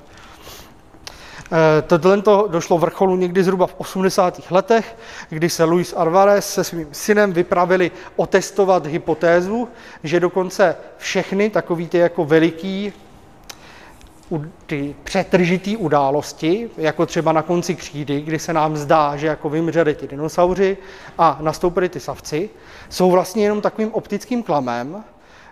Eh, 1.52 1.82
tohle 1.82 2.22
to 2.22 2.48
došlo 2.50 2.78
vrcholu 2.78 3.16
někdy 3.16 3.44
zhruba 3.44 3.66
v 3.66 3.74
80. 3.78 4.50
letech, 4.50 4.96
kdy 5.28 5.50
se 5.50 5.64
Luis 5.64 5.94
Alvarez 5.96 6.54
se 6.54 6.64
svým 6.64 6.88
synem 6.92 7.32
vypravili 7.32 7.90
otestovat 8.16 8.86
hypotézu, 8.86 9.68
že 10.04 10.20
dokonce 10.20 10.76
všechny 10.98 11.50
takový 11.50 11.88
ty 11.88 11.98
jako 11.98 12.24
veliký 12.24 12.92
ty 14.66 14.94
přetržitý 15.04 15.76
události, 15.76 16.70
jako 16.76 17.06
třeba 17.06 17.32
na 17.32 17.42
konci 17.42 17.74
křídy, 17.74 18.20
kdy 18.20 18.38
se 18.38 18.52
nám 18.52 18.76
zdá, 18.76 19.16
že 19.16 19.26
jako 19.26 19.48
vymřeli 19.48 19.94
ty 19.94 20.08
dinosauři 20.08 20.76
a 21.18 21.38
nastoupili 21.40 21.88
ty 21.88 22.00
savci, 22.00 22.50
jsou 22.88 23.10
vlastně 23.10 23.42
jenom 23.42 23.60
takovým 23.60 23.94
optickým 23.94 24.42
klamem, 24.42 25.04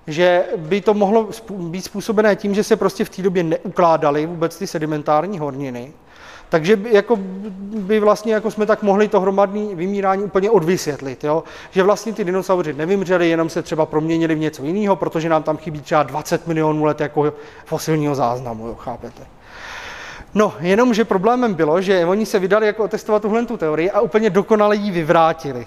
že 0.08 0.44
by 0.56 0.80
to 0.80 0.94
mohlo 0.94 1.28
být 1.50 1.84
způsobené 1.84 2.36
tím, 2.36 2.54
že 2.54 2.64
se 2.64 2.76
prostě 2.76 3.04
v 3.04 3.10
té 3.10 3.22
době 3.22 3.42
neukládaly 3.42 4.26
vůbec 4.26 4.58
ty 4.58 4.66
sedimentární 4.66 5.38
horniny, 5.38 5.92
takže 6.48 6.78
jako, 6.90 7.18
by 7.78 8.00
vlastně 8.00 8.34
jako 8.34 8.50
jsme 8.50 8.66
tak 8.66 8.82
mohli 8.82 9.08
to 9.08 9.20
hromadné 9.20 9.74
vymírání 9.74 10.22
úplně 10.22 10.50
odvysvětlit, 10.50 11.24
jo? 11.24 11.44
že 11.70 11.82
vlastně 11.82 12.12
ty 12.12 12.24
dinosauři 12.24 12.72
nevymřeli, 12.72 13.28
jenom 13.28 13.48
se 13.48 13.62
třeba 13.62 13.86
proměnili 13.86 14.34
v 14.34 14.38
něco 14.38 14.64
jiného, 14.64 14.96
protože 14.96 15.28
nám 15.28 15.42
tam 15.42 15.56
chybí 15.56 15.80
třeba 15.80 16.02
20 16.02 16.46
milionů 16.46 16.84
let 16.84 17.00
jako 17.00 17.32
fosilního 17.64 18.14
záznamu, 18.14 18.66
jo? 18.66 18.74
chápete? 18.74 19.26
No, 20.34 20.54
jenomže 20.60 21.04
problémem 21.04 21.54
bylo, 21.54 21.80
že 21.80 22.06
oni 22.06 22.26
se 22.26 22.38
vydali 22.38 22.66
jako 22.66 22.84
otestovat 22.84 23.22
tuhle 23.22 23.46
tu 23.46 23.56
teorii 23.56 23.90
a 23.90 24.00
úplně 24.00 24.30
dokonale 24.30 24.76
ji 24.76 24.90
vyvrátili. 24.90 25.66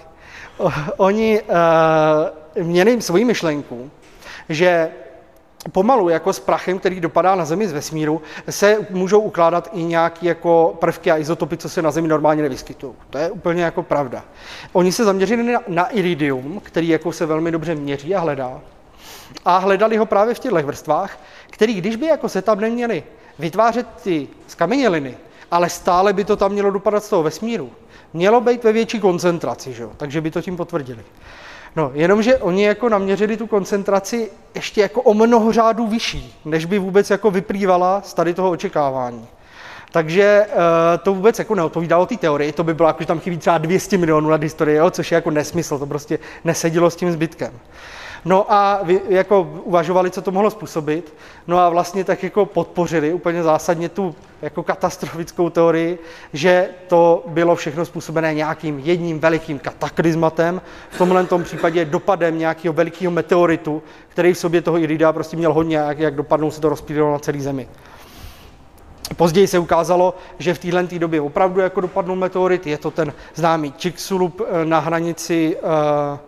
Oni 0.96 1.42
uh, 1.42 2.64
měli 2.66 3.02
svoji 3.02 3.24
myšlenku, 3.24 3.90
že 4.48 4.90
pomalu 5.72 6.08
jako 6.08 6.32
s 6.32 6.40
prachem, 6.40 6.78
který 6.78 7.00
dopadá 7.00 7.34
na 7.34 7.44
Zemi 7.44 7.68
z 7.68 7.72
vesmíru, 7.72 8.22
se 8.50 8.86
můžou 8.90 9.20
ukládat 9.20 9.70
i 9.72 9.82
nějaké 9.82 10.26
jako 10.26 10.76
prvky 10.80 11.10
a 11.10 11.18
izotopy, 11.18 11.56
co 11.56 11.68
se 11.68 11.82
na 11.82 11.90
Zemi 11.90 12.08
normálně 12.08 12.42
nevyskytují. 12.42 12.92
To 13.10 13.18
je 13.18 13.30
úplně 13.30 13.62
jako 13.62 13.82
pravda. 13.82 14.24
Oni 14.72 14.92
se 14.92 15.04
zaměřili 15.04 15.52
na, 15.52 15.60
na 15.68 15.88
iridium, 15.88 16.60
který 16.64 16.88
jako 16.88 17.12
se 17.12 17.26
velmi 17.26 17.50
dobře 17.50 17.74
měří 17.74 18.14
a 18.14 18.20
hledá. 18.20 18.60
A 19.44 19.58
hledali 19.58 19.96
ho 19.96 20.06
právě 20.06 20.34
v 20.34 20.38
těchto 20.38 20.62
vrstvách, 20.62 21.18
který, 21.50 21.74
když 21.74 21.96
by 21.96 22.06
jako 22.06 22.28
se 22.28 22.42
tam 22.42 22.60
neměli 22.60 23.02
vytvářet 23.38 23.86
ty 24.02 24.28
skameněliny, 24.46 25.16
ale 25.50 25.70
stále 25.70 26.12
by 26.12 26.24
to 26.24 26.36
tam 26.36 26.52
mělo 26.52 26.70
dopadat 26.70 27.04
z 27.04 27.08
toho 27.08 27.22
vesmíru, 27.22 27.70
mělo 28.12 28.40
být 28.40 28.64
ve 28.64 28.72
větší 28.72 29.00
koncentraci, 29.00 29.72
že 29.72 29.82
jo? 29.82 29.92
takže 29.96 30.20
by 30.20 30.30
to 30.30 30.42
tím 30.42 30.56
potvrdili. 30.56 31.04
No, 31.76 31.90
jenomže 31.94 32.36
oni 32.36 32.64
jako 32.64 32.88
naměřili 32.88 33.36
tu 33.36 33.46
koncentraci 33.46 34.30
ještě 34.54 34.80
jako 34.80 35.02
o 35.02 35.14
mnoho 35.14 35.52
řádů 35.52 35.86
vyšší, 35.86 36.40
než 36.44 36.64
by 36.64 36.78
vůbec 36.78 37.10
jako 37.10 37.30
vyplývala 37.30 38.02
z 38.04 38.14
tady 38.14 38.34
toho 38.34 38.50
očekávání. 38.50 39.26
Takže 39.92 40.46
uh, 40.48 40.58
to 41.02 41.14
vůbec 41.14 41.38
jako 41.38 41.54
neodpovídalo 41.54 42.06
té 42.06 42.16
teorii, 42.16 42.52
to 42.52 42.64
by 42.64 42.74
bylo 42.74 42.88
jako, 42.88 43.02
že 43.02 43.06
tam 43.06 43.20
chybí 43.20 43.38
třeba 43.38 43.58
200 43.58 43.98
milionů 43.98 44.28
let 44.28 44.42
historie, 44.42 44.78
jo, 44.78 44.90
což 44.90 45.12
je 45.12 45.14
jako 45.14 45.30
nesmysl, 45.30 45.78
to 45.78 45.86
prostě 45.86 46.18
nesedilo 46.44 46.90
s 46.90 46.96
tím 46.96 47.12
zbytkem. 47.12 47.52
No 48.24 48.52
a 48.52 48.80
vy, 48.82 49.00
jako 49.08 49.60
uvažovali, 49.64 50.10
co 50.10 50.22
to 50.22 50.30
mohlo 50.30 50.50
způsobit, 50.50 51.14
no 51.46 51.58
a 51.58 51.68
vlastně 51.68 52.04
tak 52.04 52.22
jako 52.22 52.46
podpořili 52.46 53.12
úplně 53.12 53.42
zásadně 53.42 53.88
tu 53.88 54.14
jako 54.42 54.62
katastrofickou 54.62 55.50
teorii, 55.50 55.98
že 56.32 56.68
to 56.88 57.24
bylo 57.26 57.56
všechno 57.56 57.84
způsobené 57.84 58.34
nějakým 58.34 58.78
jedním 58.78 59.20
velikým 59.20 59.58
kataklizmatem, 59.58 60.62
v 60.90 60.98
tomhle 60.98 61.26
tom 61.26 61.44
případě 61.44 61.84
dopadem 61.84 62.38
nějakého 62.38 62.72
velikého 62.72 63.10
meteoritu, 63.10 63.82
který 64.08 64.32
v 64.32 64.38
sobě 64.38 64.62
toho 64.62 64.78
irida 64.78 65.12
prostě 65.12 65.36
měl 65.36 65.52
hodně, 65.52 65.76
jak, 65.76 65.98
jak 65.98 66.14
dopadnou 66.14 66.50
se 66.50 66.60
to 66.60 66.68
rozpílilo 66.68 67.12
na 67.12 67.18
celý 67.18 67.40
zemi. 67.40 67.68
Později 69.16 69.46
se 69.46 69.58
ukázalo, 69.58 70.14
že 70.38 70.54
v 70.54 70.58
téhle 70.58 70.82
době 70.82 71.20
opravdu 71.20 71.60
jako 71.60 71.80
dopadnou 71.80 72.14
meteorit, 72.14 72.66
je 72.66 72.78
to 72.78 72.90
ten 72.90 73.12
známý 73.34 73.74
Chicxulub 73.78 74.40
eh, 74.40 74.64
na 74.64 74.78
hranici 74.78 75.56
uh, 75.56 76.18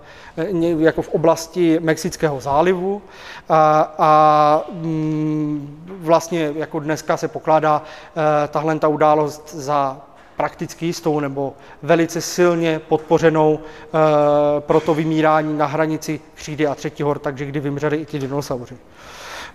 jako 0.79 1.03
v 1.03 1.09
oblasti 1.09 1.81
Mexického 1.81 2.41
zálivu 2.41 3.03
a, 3.49 3.95
a 3.99 4.65
mm, 4.73 5.85
vlastně 5.99 6.53
jako 6.57 6.79
dneska 6.81 7.17
se 7.17 7.29
pokládá 7.29 7.83
eh, 8.17 8.49
tahle 8.49 8.79
ta 8.79 8.89
událost 8.89 9.55
za 9.55 10.01
prakticky 10.37 10.87
jistou 10.87 11.21
nebo 11.21 11.53
velice 11.83 12.21
silně 12.21 12.79
podpořenou 12.79 13.59
e, 13.59 14.61
pro 14.61 14.81
to 14.81 14.95
vymírání 14.95 15.59
na 15.59 15.67
hranici 15.67 16.21
křídy 16.35 16.67
a 16.67 16.75
třetí 16.75 17.03
hor, 17.03 17.19
takže 17.19 17.47
kdy 17.47 17.61
vymřeli 17.61 17.97
i 17.97 18.05
ti 18.05 18.19
dinosauři. 18.19 18.77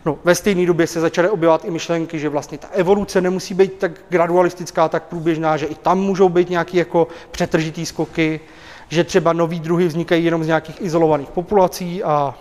No, 0.06 0.20
ve 0.24 0.36
stejné 0.36 0.66
době 0.66 0.88
se 0.88 1.00
začaly 1.00 1.30
objevovat 1.30 1.66
i 1.66 1.72
myšlenky, 1.72 2.20
že 2.20 2.30
vlastně 2.30 2.58
ta 2.58 2.68
evoluce 2.72 3.22
nemusí 3.22 3.54
být 3.54 3.74
tak 3.74 3.92
gradualistická, 4.10 4.90
tak 4.90 5.04
průběžná, 5.04 5.58
že 5.58 5.66
i 5.66 5.76
tam 5.76 6.00
můžou 6.00 6.30
být 6.30 6.50
nějaké 6.50 6.78
jako 6.78 7.08
přetržitý 7.32 7.86
skoky, 7.86 8.40
že 8.90 9.04
třeba 9.04 9.34
nový 9.34 9.60
druhy 9.60 9.88
vznikají 9.88 10.26
jenom 10.26 10.44
z 10.44 10.48
nějakých 10.48 10.82
izolovaných 10.82 11.30
populací 11.30 12.04
a 12.04 12.36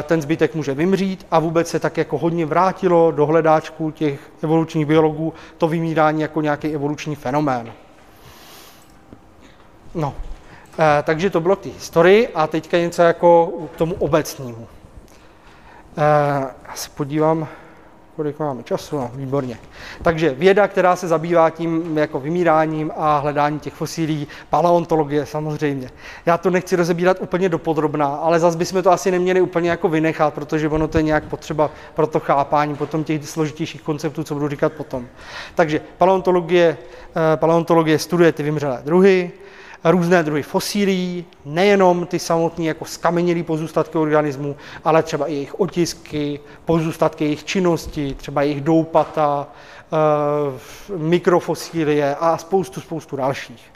e, 0.00 0.02
ten 0.02 0.22
zbytek 0.22 0.54
může 0.54 0.74
vymřít 0.74 1.26
a 1.30 1.38
vůbec 1.38 1.68
se 1.68 1.80
tak 1.80 1.96
jako 1.96 2.18
hodně 2.18 2.46
vrátilo 2.46 3.10
do 3.10 3.26
hledáčku 3.26 3.90
těch 3.90 4.20
evolučních 4.42 4.86
biologů 4.86 5.34
to 5.58 5.68
vymírání 5.68 6.22
jako 6.22 6.40
nějaký 6.40 6.74
evoluční 6.74 7.14
fenomén. 7.14 7.72
No, 9.94 10.14
e, 10.78 11.02
takže 11.02 11.30
to 11.30 11.40
bylo 11.40 11.56
k 11.56 11.60
té 11.60 11.68
historii 11.68 12.28
a 12.34 12.46
teďka 12.46 12.78
něco 12.78 13.02
jako 13.02 13.52
k 13.74 13.76
tomu 13.76 13.94
obecnímu. 13.94 14.68
E, 15.96 16.02
já 16.68 16.74
se 16.74 16.90
podívám, 16.90 17.48
kolik 18.16 18.38
máme 18.38 18.62
času, 18.62 18.96
no, 18.96 19.10
výborně. 19.14 19.58
Takže 20.02 20.30
věda, 20.30 20.68
která 20.68 20.96
se 20.96 21.08
zabývá 21.08 21.50
tím 21.50 21.98
jako 21.98 22.20
vymíráním 22.20 22.92
a 22.96 23.18
hledání 23.18 23.60
těch 23.60 23.74
fosílí, 23.74 24.26
paleontologie 24.50 25.26
samozřejmě. 25.26 25.90
Já 26.26 26.38
to 26.38 26.50
nechci 26.50 26.76
rozebírat 26.76 27.16
úplně 27.20 27.48
dopodrobná, 27.48 28.06
ale 28.06 28.40
zase 28.40 28.58
bychom 28.58 28.82
to 28.82 28.90
asi 28.90 29.10
neměli 29.10 29.40
úplně 29.40 29.70
jako 29.70 29.88
vynechat, 29.88 30.34
protože 30.34 30.68
ono 30.68 30.88
to 30.88 30.98
je 30.98 31.02
nějak 31.02 31.24
potřeba 31.24 31.70
pro 31.94 32.06
to 32.06 32.20
chápání 32.20 32.76
potom 32.76 33.04
těch 33.04 33.28
složitějších 33.28 33.82
konceptů, 33.82 34.24
co 34.24 34.34
budu 34.34 34.48
říkat 34.48 34.72
potom. 34.72 35.06
Takže 35.54 35.80
paleontologie, 35.98 36.76
eh, 37.16 37.36
paleontologie 37.36 37.98
studuje 37.98 38.32
ty 38.32 38.42
vymřelé 38.42 38.80
druhy, 38.84 39.30
různé 39.90 40.22
druhy 40.22 40.42
fosílií, 40.42 41.24
nejenom 41.44 42.06
ty 42.06 42.18
samotné 42.18 42.64
jako 42.64 42.84
skamenělé 42.84 43.42
pozůstatky 43.42 43.98
organismů, 43.98 44.56
ale 44.84 45.02
třeba 45.02 45.26
i 45.26 45.32
jejich 45.32 45.60
otisky, 45.60 46.40
pozůstatky 46.64 47.24
jejich 47.24 47.44
činnosti, 47.44 48.14
třeba 48.14 48.42
jejich 48.42 48.60
doupata, 48.60 49.48
eh, 49.48 50.96
mikrofosílie 50.96 52.14
a 52.14 52.38
spoustu, 52.38 52.80
spoustu 52.80 53.16
dalších. 53.16 53.72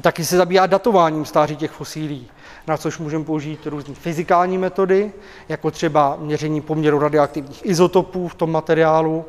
Taky 0.00 0.24
se 0.24 0.36
zabývá 0.36 0.66
datováním 0.66 1.24
stáří 1.24 1.56
těch 1.56 1.70
fosílií, 1.70 2.28
na 2.66 2.76
což 2.76 2.98
můžeme 2.98 3.24
použít 3.24 3.66
různé 3.66 3.94
fyzikální 3.94 4.58
metody, 4.58 5.12
jako 5.48 5.70
třeba 5.70 6.16
měření 6.20 6.60
poměru 6.60 6.98
radioaktivních 6.98 7.66
izotopů 7.66 8.28
v 8.28 8.34
tom 8.34 8.52
materiálu, 8.52 9.24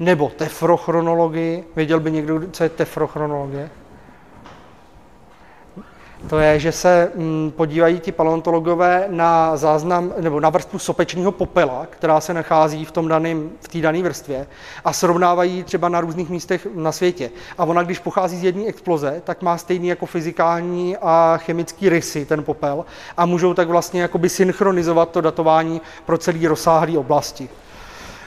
nebo 0.00 0.32
tefrochronologii. 0.36 1.64
Věděl 1.76 2.00
by 2.00 2.12
někdo, 2.12 2.40
co 2.50 2.62
je 2.62 2.68
tefrochronologie? 2.68 3.70
To 6.28 6.38
je, 6.38 6.60
že 6.60 6.72
se 6.72 7.12
mm, 7.14 7.52
podívají 7.56 8.00
ti 8.00 8.12
paleontologové 8.12 9.06
na 9.10 9.56
záznam 9.56 10.12
nebo 10.20 10.40
na 10.40 10.50
vrstvu 10.50 10.78
sopečního 10.78 11.32
popela, 11.32 11.86
která 11.90 12.20
se 12.20 12.34
nachází 12.34 12.84
v 12.84 12.90
tom 12.90 13.08
daném, 13.08 13.50
v 13.60 13.68
té 13.68 13.78
dané 13.78 14.02
vrstvě 14.02 14.46
a 14.84 14.92
srovnávají 14.92 15.62
třeba 15.62 15.88
na 15.88 16.00
různých 16.00 16.30
místech 16.30 16.66
na 16.74 16.92
světě. 16.92 17.30
A 17.58 17.64
ona, 17.64 17.82
když 17.82 17.98
pochází 17.98 18.36
z 18.36 18.44
jedné 18.44 18.66
exploze, 18.66 19.22
tak 19.24 19.42
má 19.42 19.58
stejný 19.58 19.88
jako 19.88 20.06
fyzikální 20.06 20.96
a 20.96 21.36
chemický 21.36 21.88
rysy 21.88 22.24
ten 22.24 22.44
popel 22.44 22.84
a 23.16 23.26
můžou 23.26 23.54
tak 23.54 23.68
vlastně 23.68 24.02
jakoby 24.02 24.28
synchronizovat 24.28 25.10
to 25.10 25.20
datování 25.20 25.80
pro 26.06 26.18
celý 26.18 26.46
rozsáhlý 26.46 26.98
oblasti 26.98 27.48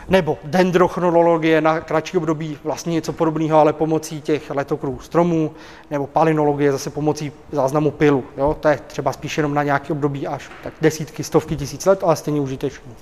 nebo 0.10 0.38
dendrochronologie 0.43 1.62
na 1.62 1.80
kratší 1.80 2.17
období, 2.17 2.58
vlastně 2.63 2.93
něco 2.93 3.13
podobného, 3.13 3.60
ale 3.60 3.74
pomocí 3.74 4.22
těch 4.22 4.50
letokrů 4.50 5.00
stromů, 5.00 5.52
nebo 5.91 6.08
palinologie 6.08 6.72
zase 6.72 6.89
pomocí 6.89 7.32
záznamu 7.52 7.91
pilu. 7.91 8.24
Jo? 8.38 8.58
To 8.60 8.67
je 8.67 8.80
třeba 8.88 9.13
spíš 9.13 9.38
jenom 9.38 9.54
na 9.54 9.63
nějaké 9.63 9.93
období 9.93 10.28
až 10.28 10.50
tak 10.63 10.74
desítky, 10.82 11.24
stovky 11.24 11.56
tisíc 11.56 11.86
let, 11.86 12.00
ale 12.04 12.15
stejně 12.15 12.41
užitečný. 12.41 12.93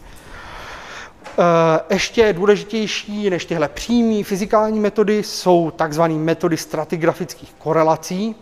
Eh, 1.39 1.93
ještě 1.93 2.33
důležitější 2.33 3.29
než 3.29 3.45
tyhle 3.45 3.67
přímé 3.67 4.23
fyzikální 4.23 4.79
metody 4.79 5.23
jsou 5.23 5.71
takzvané 5.71 6.13
metody 6.13 6.57
stratigrafických 6.57 7.53
korelací. 7.57 8.35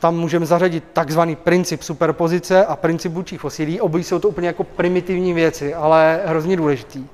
Tam 0.00 0.16
můžeme 0.16 0.46
zařadit 0.46 0.84
takzvaný 0.92 1.36
princip 1.36 1.82
superpozice 1.82 2.66
a 2.66 2.76
princip 2.76 3.12
vůčích 3.12 3.40
fosilí. 3.40 3.80
Obojí 3.80 4.04
jsou 4.04 4.18
to 4.18 4.28
úplně 4.28 4.46
jako 4.46 4.64
primitivní 4.64 5.32
věci, 5.32 5.74
ale 5.74 6.20
hrozně 6.24 6.56
důležitý 6.56 7.06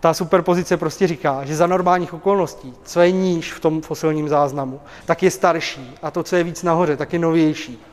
ta 0.00 0.14
superpozice 0.14 0.76
prostě 0.76 1.06
říká, 1.06 1.44
že 1.44 1.56
za 1.56 1.66
normálních 1.66 2.14
okolností, 2.14 2.74
co 2.82 3.00
je 3.00 3.10
níž 3.12 3.52
v 3.52 3.60
tom 3.60 3.82
fosilním 3.82 4.28
záznamu, 4.28 4.80
tak 5.04 5.22
je 5.22 5.30
starší 5.30 5.94
a 6.02 6.10
to, 6.10 6.22
co 6.22 6.36
je 6.36 6.44
víc 6.44 6.62
nahoře, 6.62 6.96
tak 6.96 7.12
je 7.12 7.18
novější. 7.18 7.84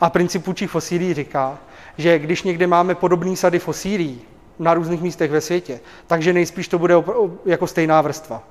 A 0.00 0.10
princip 0.10 0.44
půjčích 0.44 0.70
fosílí 0.70 1.14
říká, 1.14 1.58
že 1.98 2.18
když 2.18 2.42
někde 2.42 2.66
máme 2.66 2.94
podobné 2.94 3.36
sady 3.36 3.58
fosílí 3.58 4.20
na 4.58 4.74
různých 4.74 5.02
místech 5.02 5.30
ve 5.30 5.40
světě, 5.40 5.80
takže 6.06 6.32
nejspíš 6.32 6.68
to 6.68 6.78
bude 6.78 6.94
jako 7.44 7.66
stejná 7.66 8.00
vrstva. 8.00 8.42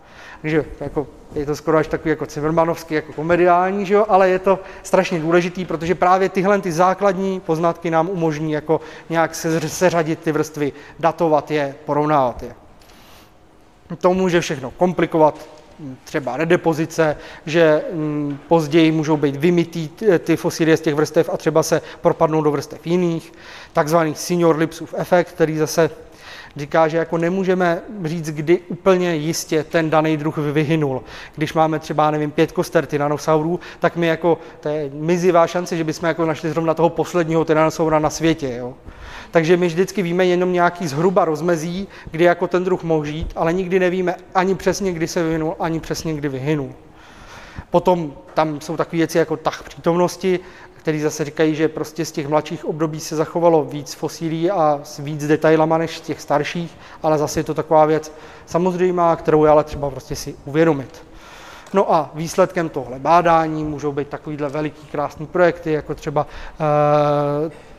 Takže 0.42 0.66
jako, 0.80 1.08
je 1.34 1.46
to 1.46 1.56
skoro 1.56 1.78
až 1.78 1.88
takový 1.88 2.10
jako 2.10 2.26
Cimmermanovský, 2.26 2.94
jako 2.94 3.14
komediální, 3.14 3.86
že 3.86 3.94
jo? 3.94 4.06
ale 4.10 4.30
je 4.30 4.40
to 4.40 4.60
strašně 4.84 5.20
důležitý, 5.20 5.66
protože 5.66 5.96
právě 5.96 6.30
tyhle 6.30 6.62
ty 6.62 6.72
základní 6.72 7.40
poznatky 7.40 7.92
nám 7.92 8.10
umožní 8.10 8.52
jako 8.52 8.82
nějak 9.10 9.36
seřadit 9.68 10.20
ty 10.20 10.32
vrstvy, 10.32 10.74
datovat 11.00 11.52
je, 11.52 11.76
porovnávat 11.86 12.44
je. 12.44 12.61
To 14.00 14.14
může 14.14 14.42
všechno 14.42 14.72
komplikovat, 14.72 15.48
třeba 16.04 16.38
redepozice, 16.38 17.18
že 17.46 17.82
mm, 17.94 18.40
později 18.48 18.92
můžou 18.92 19.18
být 19.18 19.36
vymytý 19.36 19.90
ty 20.20 20.38
fosilie 20.38 20.78
z 20.78 20.82
těch 20.82 20.96
vrstev 20.96 21.30
a 21.34 21.38
třeba 21.38 21.64
se 21.64 21.82
propadnou 22.02 22.42
do 22.42 22.52
vrstev 22.52 22.88
jiných. 22.88 23.34
Takzvaný 23.74 24.16
senior 24.16 24.58
Lipsův 24.58 24.94
efekt, 24.98 25.32
který 25.32 25.58
zase 25.58 25.90
říká, 26.56 26.88
že 26.88 26.98
jako 26.98 27.18
nemůžeme 27.18 27.82
říct, 28.04 28.30
kdy 28.30 28.60
úplně 28.68 29.16
jistě 29.16 29.64
ten 29.64 29.90
daný 29.90 30.18
druh 30.18 30.38
vyhynul. 30.38 31.04
Když 31.36 31.54
máme 31.54 31.80
třeba, 31.80 32.12
nevím, 32.12 32.32
pět 32.32 32.52
koster 32.52 32.86
tyranosaurů, 32.86 33.60
tak 33.80 33.96
my 33.96 34.08
jako, 34.08 34.38
to 34.60 34.70
je 34.70 34.90
mizivá 34.94 35.48
šance, 35.48 35.78
že 35.78 35.84
bychom 35.84 36.08
jako 36.08 36.26
našli 36.26 36.50
zrovna 36.50 36.74
toho 36.74 36.90
posledního 36.90 37.46
tyranosaura 37.46 38.00
na 38.00 38.10
světě. 38.10 38.56
Jo? 38.58 38.74
Takže 39.32 39.58
my 39.58 39.68
vždycky 39.68 40.02
víme 40.02 40.26
jenom 40.26 40.54
nějaký 40.54 40.88
zhruba 40.88 41.26
rozmezí, 41.26 41.88
kdy 42.12 42.24
jako 42.24 42.48
ten 42.48 42.64
druh 42.64 42.84
mohl 42.84 43.06
žít, 43.06 43.34
ale 43.36 43.54
nikdy 43.54 43.80
nevíme 43.80 44.16
ani 44.36 44.56
přesně, 44.56 44.92
kdy 44.92 45.08
se 45.08 45.24
vyvinul, 45.24 45.56
ani 45.60 45.80
přesně, 45.80 46.14
kdy 46.14 46.30
vyhynul. 46.30 46.72
Potom 47.70 48.14
tam 48.34 48.62
jsou 48.62 48.78
takové 48.78 48.98
věci 48.98 49.18
jako 49.18 49.38
tah 49.38 49.64
přítomnosti, 49.64 50.40
který 50.82 51.02
zase 51.02 51.26
říkají, 51.26 51.56
že 51.56 51.68
prostě 51.68 52.06
z 52.06 52.12
těch 52.12 52.28
mladších 52.28 52.66
období 52.66 53.00
se 53.00 53.16
zachovalo 53.16 53.64
víc 53.64 53.94
fosílí 53.94 54.52
a 54.52 54.80
s 54.84 55.00
víc 55.00 55.28
detailama 55.28 55.78
než 55.78 55.98
z 55.98 56.02
těch 56.02 56.22
starších, 56.22 56.78
ale 57.04 57.18
zase 57.18 57.40
je 57.40 57.44
to 57.44 57.54
taková 57.54 57.86
věc 57.86 58.12
samozřejmá, 58.46 59.16
kterou 59.16 59.46
je 59.46 59.52
ale 59.52 59.64
třeba 59.64 59.90
prostě 59.90 60.16
si 60.16 60.36
uvědomit. 60.46 61.04
No 61.74 61.94
a 61.94 62.10
výsledkem 62.14 62.70
tohle 62.70 63.00
bádání 63.00 63.64
můžou 63.64 63.92
být 63.92 64.08
takovýhle 64.08 64.50
veliký 64.50 64.88
krásný 64.88 65.28
projekty, 65.28 65.72
jako 65.72 65.96
třeba 65.96 66.28
e, 67.48 67.71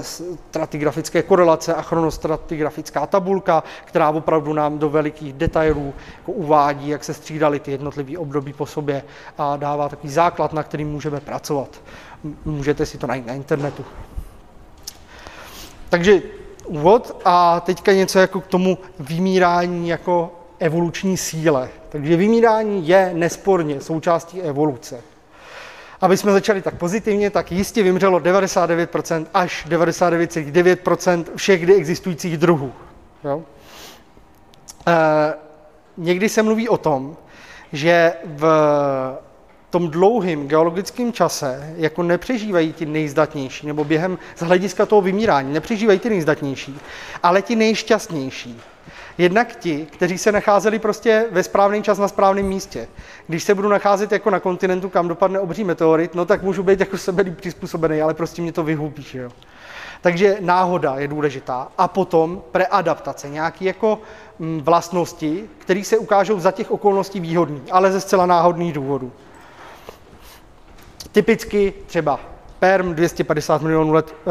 stratigrafické 0.00 1.22
korelace 1.22 1.74
a 1.74 1.82
chronostratigrafická 1.82 3.06
tabulka, 3.06 3.62
která 3.84 4.10
opravdu 4.10 4.52
nám 4.52 4.78
do 4.78 4.90
velikých 4.90 5.32
detailů 5.32 5.94
jako 6.18 6.32
uvádí, 6.32 6.88
jak 6.88 7.04
se 7.04 7.14
střídaly 7.14 7.60
ty 7.60 7.70
jednotlivé 7.70 8.18
období 8.18 8.52
po 8.52 8.66
sobě 8.66 9.02
a 9.38 9.56
dává 9.56 9.88
takový 9.88 10.12
základ, 10.12 10.52
na 10.52 10.62
kterým 10.62 10.88
můžeme 10.88 11.20
pracovat. 11.20 11.80
Můžete 12.44 12.86
si 12.86 12.98
to 12.98 13.06
najít 13.06 13.26
na 13.26 13.34
internetu. 13.34 13.84
Takže 15.88 16.22
úvod 16.66 17.20
a 17.24 17.60
teďka 17.60 17.92
něco 17.92 18.18
jako 18.18 18.40
k 18.40 18.46
tomu 18.46 18.78
vymírání 18.98 19.88
jako 19.88 20.32
evoluční 20.58 21.16
síle. 21.16 21.68
Takže 21.88 22.16
vymírání 22.16 22.88
je 22.88 23.10
nesporně 23.14 23.80
součástí 23.80 24.42
evoluce 24.42 25.00
aby 26.00 26.16
jsme 26.16 26.32
začali 26.32 26.62
tak 26.62 26.74
pozitivně, 26.74 27.30
tak 27.30 27.52
jistě 27.52 27.82
vymřelo 27.82 28.18
99% 28.18 29.26
až 29.34 29.66
99,9% 29.68 31.24
všech 31.36 31.60
kdy 31.60 31.74
existujících 31.74 32.38
druhů. 32.38 32.72
Jo? 33.24 33.42
E, 34.86 35.34
někdy 35.96 36.28
se 36.28 36.42
mluví 36.42 36.68
o 36.68 36.78
tom, 36.78 37.16
že 37.72 38.12
v 38.24 38.46
tom 39.70 39.90
dlouhém 39.90 40.48
geologickém 40.48 41.12
čase 41.12 41.74
jako 41.76 42.02
nepřežívají 42.02 42.72
ti 42.72 42.86
nejzdatnější, 42.86 43.66
nebo 43.66 43.84
během 43.84 44.18
z 44.36 44.42
hlediska 44.42 44.86
toho 44.86 45.00
vymírání 45.00 45.52
nepřežívají 45.52 45.98
ty 45.98 46.10
nejzdatnější, 46.10 46.80
ale 47.22 47.42
ti 47.42 47.56
nejšťastnější. 47.56 48.60
Jednak 49.18 49.56
ti, 49.56 49.86
kteří 49.90 50.18
se 50.18 50.32
nacházeli 50.32 50.78
prostě 50.78 51.26
ve 51.30 51.42
správný 51.42 51.82
čas 51.82 51.98
na 51.98 52.08
správném 52.08 52.46
místě. 52.46 52.88
Když 53.26 53.44
se 53.44 53.54
budu 53.54 53.68
nacházet 53.68 54.12
jako 54.12 54.30
na 54.30 54.40
kontinentu, 54.40 54.88
kam 54.88 55.08
dopadne 55.08 55.40
obří 55.40 55.64
meteorit, 55.64 56.14
no 56.14 56.24
tak 56.24 56.42
můžu 56.42 56.62
být 56.62 56.80
jako 56.80 56.98
sebe 56.98 57.24
přizpůsobený, 57.24 58.02
ale 58.02 58.14
prostě 58.14 58.42
mě 58.42 58.52
to 58.52 58.64
vyhubí, 58.64 59.06
jo. 59.14 59.30
Takže 60.00 60.36
náhoda 60.40 60.94
je 60.98 61.08
důležitá. 61.08 61.68
A 61.78 61.88
potom 61.88 62.42
preadaptace, 62.52 63.28
nějaké 63.28 63.64
jako 63.64 64.00
mm, 64.38 64.60
vlastnosti, 64.60 65.44
které 65.58 65.84
se 65.84 65.98
ukážou 65.98 66.40
za 66.40 66.52
těch 66.52 66.70
okolností 66.70 67.20
výhodný, 67.20 67.62
ale 67.70 67.92
ze 67.92 68.00
zcela 68.00 68.26
náhodných 68.26 68.72
důvodů. 68.72 69.12
Typicky 71.12 71.74
třeba 71.86 72.20
Perm 72.58 72.94
250 72.94 73.62
milionů 73.62 73.92
let 73.92 74.14
eh, 74.20 74.24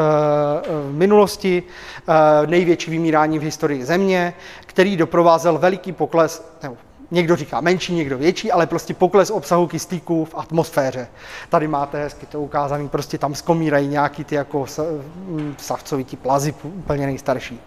v 0.70 0.94
minulosti, 0.94 1.64
eh, 1.64 2.48
největší 2.48 2.92
vymírání 2.92 3.40
v 3.40 3.42
historii 3.42 3.86
Země, 3.86 4.34
který 4.66 4.98
doprovázel 4.98 5.58
veliký 5.58 5.92
pokles, 5.92 6.52
nebo 6.64 6.78
někdo 7.12 7.36
říká 7.36 7.62
menší, 7.62 7.94
někdo 7.94 8.18
větší, 8.18 8.52
ale 8.52 8.68
prostě 8.68 8.94
pokles 8.94 9.30
obsahu 9.30 9.68
kyslíku 9.68 10.26
v 10.26 10.36
atmosféře. 10.38 11.08
Tady 11.50 11.68
máte 11.68 12.04
hezky 12.04 12.26
to 12.26 12.42
ukázané, 12.42 12.88
prostě 12.88 13.18
tam 13.18 13.36
skomírají 13.36 13.88
nějaký 13.88 14.24
ty 14.24 14.36
jako 14.36 14.66
hm, 15.08 15.56
savcovití 15.58 16.18
plazy, 16.18 16.54
úplně 16.64 17.06
nejstarší. 17.06 17.60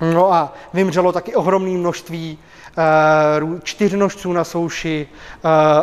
No 0.00 0.32
a 0.32 0.52
vymřelo 0.74 1.12
taky 1.12 1.34
ohromné 1.34 1.70
množství 1.70 2.38
uh, 3.48 3.58
čtyřnožců 3.62 4.32
na 4.32 4.44
souši, 4.44 5.08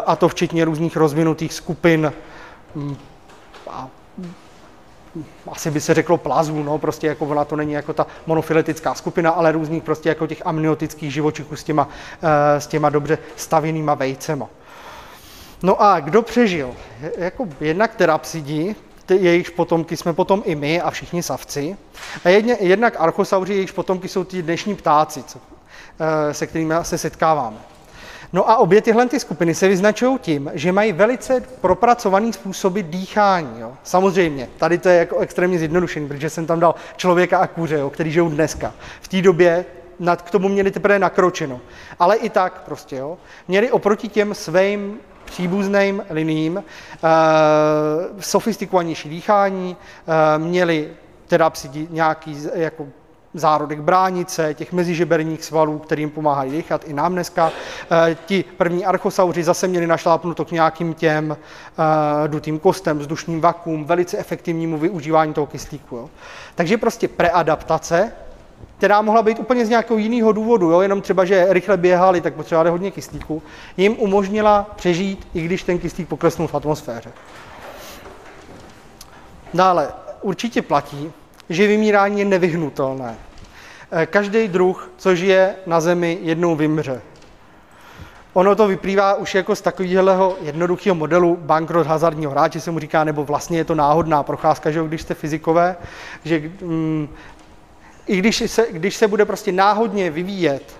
a 0.05 0.15
to 0.15 0.29
včetně 0.29 0.65
různých 0.65 0.97
rozvinutých 0.97 1.53
skupin 1.53 2.13
hm, 2.75 2.95
asi 5.51 5.71
by 5.71 5.81
se 5.81 5.93
řeklo 5.93 6.17
plazů, 6.17 6.63
no, 6.63 6.77
prostě 6.77 7.07
jako 7.07 7.25
ona 7.25 7.45
to 7.45 7.55
není 7.55 7.73
jako 7.73 7.93
ta 7.93 8.07
monofiletická 8.25 8.93
skupina, 8.93 9.31
ale 9.31 9.51
různých 9.51 9.83
prostě 9.83 10.09
jako 10.09 10.27
těch 10.27 10.41
amniotických 10.45 11.13
živočichů 11.13 11.55
s 11.55 11.63
těma, 11.63 11.89
s 12.57 12.67
těma 12.67 12.89
dobře 12.89 13.17
stavěnýma 13.35 13.93
vejcema. 13.93 14.47
No 15.63 15.81
a 15.81 15.99
kdo 15.99 16.21
přežil? 16.21 16.75
Jako 17.17 17.47
jednak 17.59 17.95
terapsidi, 17.95 18.75
jejichž 19.09 19.49
potomky 19.49 19.97
jsme 19.97 20.13
potom 20.13 20.41
i 20.45 20.55
my 20.55 20.81
a 20.81 20.91
všichni 20.91 21.23
savci. 21.23 21.77
A 22.25 22.29
jedně, 22.29 22.57
jednak 22.59 22.95
archosauři, 22.99 23.53
jejichž 23.53 23.71
potomky 23.71 24.07
jsou 24.07 24.23
ty 24.23 24.41
dnešní 24.41 24.75
ptáci, 24.75 25.23
co, 25.23 25.39
eh, 25.99 26.33
se 26.33 26.47
kterými 26.47 26.73
se 26.81 26.97
setkáváme. 26.97 27.57
No 28.33 28.49
a 28.49 28.57
obě 28.57 28.81
tyhle 28.81 29.05
ty 29.05 29.19
skupiny 29.19 29.55
se 29.55 29.67
vyznačují 29.67 30.19
tím, 30.19 30.51
že 30.53 30.71
mají 30.71 30.93
velice 30.93 31.43
propracovaný 31.61 32.33
způsoby 32.33 32.79
dýchání. 32.81 33.59
Jo. 33.59 33.73
Samozřejmě, 33.83 34.49
tady 34.57 34.77
to 34.77 34.89
je 34.89 34.97
jako 34.97 35.17
extrémně 35.17 35.59
zjednodušený, 35.59 36.07
protože 36.07 36.29
jsem 36.29 36.45
tam 36.45 36.59
dal 36.59 36.75
člověka 36.95 37.37
a 37.37 37.47
kůře, 37.47 37.79
jo, 37.79 37.89
který 37.89 38.11
žijou 38.11 38.29
dneska. 38.29 38.73
V 39.01 39.07
té 39.07 39.21
době 39.21 39.65
nad, 39.99 40.21
k 40.21 40.29
tomu 40.29 40.49
měli 40.49 40.71
teprve 40.71 40.99
nakročeno. 40.99 41.61
Ale 41.99 42.15
i 42.15 42.29
tak 42.29 42.61
prostě, 42.61 42.95
jo, 42.95 43.17
měli 43.47 43.71
oproti 43.71 44.07
těm 44.07 44.33
svým 44.33 44.99
příbuzným 45.25 46.03
liním, 46.09 46.55
uh, 46.55 46.61
sofistikovanější 48.19 49.09
dýchání, 49.09 49.77
uh, 50.37 50.43
měli 50.43 50.89
teda 51.27 51.51
nějaký 51.89 52.37
jako 52.53 52.87
zárodek 53.33 53.81
bránice, 53.81 54.53
těch 54.53 54.73
mezižeberních 54.73 55.43
svalů, 55.43 55.79
kterým 55.79 56.09
pomáhají 56.09 56.51
dýchat 56.51 56.83
i 56.87 56.93
nám 56.93 57.13
dneska. 57.13 57.51
E, 58.11 58.17
ti 58.25 58.45
první 58.57 58.85
archosauři 58.85 59.43
zase 59.43 59.67
měli 59.67 59.87
našlápnuto 59.87 60.45
k 60.45 60.51
nějakým 60.51 60.93
těm 60.93 61.31
e, 61.31 62.27
dutým 62.27 62.59
kostem, 62.59 62.99
vzdušným 62.99 63.41
vakuum, 63.41 63.85
velice 63.85 64.17
efektivnímu 64.17 64.77
využívání 64.77 65.33
toho 65.33 65.47
kyslíku. 65.47 65.95
Jo. 65.95 66.09
Takže 66.55 66.77
prostě 66.77 67.07
preadaptace 67.07 68.11
která 68.77 69.01
mohla 69.01 69.21
být 69.21 69.39
úplně 69.39 69.65
z 69.65 69.69
nějakého 69.69 69.97
jiného 69.97 70.31
důvodu, 70.31 70.71
jo? 70.71 70.81
jenom 70.81 71.01
třeba, 71.01 71.25
že 71.25 71.45
rychle 71.49 71.77
běhali, 71.77 72.21
tak 72.21 72.33
potřebovali 72.33 72.69
hodně 72.69 72.91
kyslíku, 72.91 73.43
jim 73.77 73.95
umožnila 73.99 74.67
přežít, 74.75 75.27
i 75.33 75.41
když 75.41 75.63
ten 75.63 75.79
kyslík 75.79 76.07
poklesnul 76.07 76.47
v 76.47 76.55
atmosféře. 76.55 77.11
Dále, 79.53 79.89
určitě 80.21 80.61
platí, 80.61 81.11
že 81.49 81.67
vymírání 81.67 82.19
je 82.19 82.25
nevyhnutelné. 82.25 83.15
Eh, 83.91 84.05
každý 84.05 84.47
druh, 84.47 84.91
co 84.97 85.15
žije 85.15 85.55
na 85.65 85.81
Zemi, 85.81 86.17
jednou 86.21 86.55
vymře. 86.55 87.01
Ono 88.33 88.55
to 88.55 88.67
vyplývá 88.67 89.15
už 89.15 89.35
jako 89.35 89.55
z 89.55 89.61
takového 89.61 90.37
jednoduchého 90.41 90.95
modelu 90.95 91.37
bankrot 91.41 91.87
hazardního 91.87 92.31
hráče 92.31 92.59
se 92.59 92.71
mu 92.71 92.79
říká, 92.79 93.03
nebo 93.03 93.23
vlastně 93.23 93.57
je 93.57 93.65
to 93.65 93.75
náhodná 93.75 94.23
procházka, 94.23 94.71
že 94.71 94.83
když 94.87 95.01
jste 95.01 95.13
fyzikové, 95.13 95.75
že 96.23 96.51
mm, 96.61 97.09
i 98.07 98.17
když 98.17 98.43
se, 98.45 98.67
když 98.71 98.95
se 98.95 99.07
bude 99.07 99.25
prostě 99.25 99.51
náhodně 99.51 100.11
vyvíjet 100.11 100.79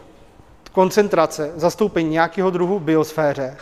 koncentrace, 0.72 1.52
zastoupení 1.56 2.10
nějakého 2.10 2.50
druhu 2.50 2.80
v 2.80 2.84
biosféře, 2.84 3.58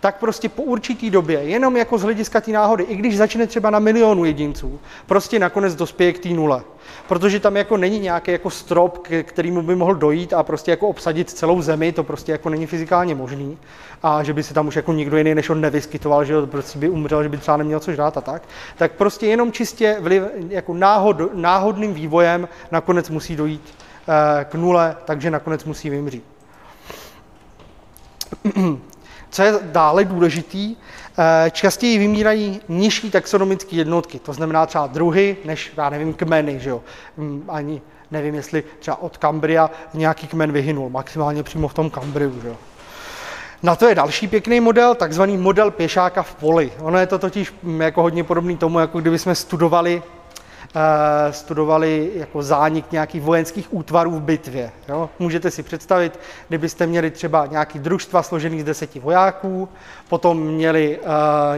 tak 0.00 0.18
prostě 0.18 0.48
po 0.48 0.62
určitý 0.62 1.10
době, 1.10 1.38
jenom 1.38 1.76
jako 1.76 1.98
z 1.98 2.02
hlediska 2.02 2.40
té 2.40 2.50
náhody, 2.50 2.84
i 2.84 2.96
když 2.96 3.16
začne 3.16 3.46
třeba 3.46 3.70
na 3.70 3.78
milionu 3.78 4.24
jedinců, 4.24 4.80
prostě 5.06 5.38
nakonec 5.38 5.74
dospěje 5.74 6.12
k 6.12 6.18
té 6.18 6.28
nule. 6.28 6.62
Protože 7.08 7.40
tam 7.40 7.56
jako 7.56 7.76
není 7.76 7.98
nějaký 7.98 8.30
jako 8.30 8.50
strop, 8.50 8.98
k 8.98 9.22
kterému 9.22 9.62
by 9.62 9.76
mohl 9.76 9.94
dojít 9.94 10.32
a 10.32 10.42
prostě 10.42 10.70
jako 10.70 10.88
obsadit 10.88 11.30
celou 11.30 11.62
zemi, 11.62 11.92
to 11.92 12.04
prostě 12.04 12.32
jako 12.32 12.48
není 12.48 12.66
fyzikálně 12.66 13.14
možný. 13.14 13.58
A 14.02 14.22
že 14.22 14.32
by 14.32 14.42
se 14.42 14.54
tam 14.54 14.66
už 14.66 14.76
jako 14.76 14.92
nikdo 14.92 15.16
jiný 15.16 15.34
než 15.34 15.50
on 15.50 15.60
nevyskytoval, 15.60 16.24
že 16.24 16.34
prostě 16.46 16.78
by 16.78 16.88
umřel, 16.88 17.22
že 17.22 17.28
by 17.28 17.36
třeba 17.36 17.56
neměl 17.56 17.80
co 17.80 17.92
žrát 17.92 18.16
a 18.16 18.20
tak. 18.20 18.42
Tak 18.76 18.92
prostě 18.92 19.26
jenom 19.26 19.52
čistě 19.52 19.96
vliv, 20.00 20.22
jako 20.48 20.74
náhod, 20.74 21.34
náhodným 21.34 21.94
vývojem 21.94 22.48
nakonec 22.70 23.10
musí 23.10 23.36
dojít 23.36 23.74
eh, 24.08 24.44
k 24.44 24.54
nule, 24.54 24.96
takže 25.04 25.30
nakonec 25.30 25.64
musí 25.64 25.90
vymřít. 25.90 26.24
Co 29.30 29.42
je 29.42 29.54
dále 29.62 30.04
důležitý, 30.04 30.76
eh, 31.18 31.50
častěji 31.50 31.98
vymírají 31.98 32.60
nižší 32.68 33.10
taxonomické 33.10 33.76
jednotky, 33.76 34.18
to 34.18 34.32
znamená 34.32 34.66
třeba 34.66 34.86
druhy, 34.86 35.36
než, 35.44 35.72
já 35.76 35.90
nevím, 35.90 36.14
kmeny, 36.14 36.60
že 36.60 36.70
jo? 36.70 36.80
Mm, 37.16 37.44
ani 37.48 37.82
nevím, 38.10 38.34
jestli 38.34 38.64
třeba 38.78 39.02
od 39.02 39.16
Kambria 39.16 39.70
nějaký 39.94 40.26
kmen 40.26 40.52
vyhynul, 40.52 40.90
maximálně 40.90 41.42
přímo 41.42 41.68
v 41.68 41.74
tom 41.74 41.90
Kambriu, 41.90 42.40
že 42.42 42.48
jo? 42.48 42.56
Na 43.62 43.76
to 43.76 43.88
je 43.88 43.94
další 43.94 44.28
pěkný 44.28 44.60
model, 44.60 44.94
takzvaný 44.94 45.36
model 45.36 45.70
pěšáka 45.70 46.22
v 46.22 46.34
poli. 46.34 46.72
Ono 46.80 46.98
je 46.98 47.06
to 47.06 47.18
totiž 47.18 47.54
mm, 47.62 47.80
jako 47.80 48.02
hodně 48.02 48.24
podobný 48.24 48.56
tomu, 48.56 48.78
jako 48.78 49.00
kdyby 49.00 49.18
jsme 49.18 49.34
studovali 49.34 50.02
studovali 51.30 52.10
jako 52.14 52.42
zánik 52.42 52.92
nějakých 52.92 53.22
vojenských 53.22 53.74
útvarů 53.74 54.10
v 54.10 54.22
bitvě. 54.22 54.70
Jo? 54.88 55.10
Můžete 55.18 55.50
si 55.50 55.62
představit, 55.62 56.20
kdybyste 56.48 56.86
měli 56.86 57.10
třeba 57.10 57.46
nějaký 57.46 57.78
družstva 57.78 58.22
složený 58.22 58.60
z 58.60 58.64
deseti 58.64 59.00
vojáků, 59.00 59.68
potom 60.08 60.40
měli 60.40 60.98
uh, 60.98 61.06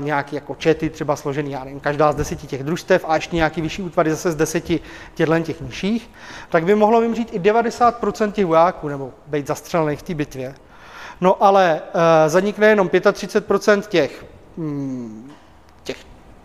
nějaký 0.01 0.35
jako 0.35 0.55
čety 0.55 0.91
třeba 0.91 1.17
složený, 1.17 1.53
já 1.53 1.65
nevím, 1.65 1.81
každá 1.81 2.13
z 2.13 2.15
deseti 2.15 2.47
těch 2.47 2.63
družstev 2.63 3.05
a 3.09 3.15
ještě 3.15 3.37
nějaký 3.37 3.61
vyšší 3.61 3.83
útvary 3.83 4.11
zase 4.11 4.33
z 4.33 4.37
deseti 4.37 4.81
těchto 5.15 5.41
těch 5.41 5.61
nižších, 5.61 6.11
tak 6.49 6.65
by 6.65 6.75
mohlo 6.75 7.01
vymřít 7.01 7.35
i 7.35 7.39
90% 7.39 8.33
těch 8.33 8.47
vojáků 8.47 8.89
nebo 8.89 9.11
být 9.27 9.47
zastřelených 9.47 9.99
v 9.99 10.03
té 10.03 10.15
bitvě. 10.15 10.55
No 11.21 11.45
ale 11.45 11.81
uh, 11.95 12.01
zanikne 12.27 12.67
jenom 12.67 12.89
35% 12.89 13.83
těch 13.83 14.25
hmm, 14.59 15.33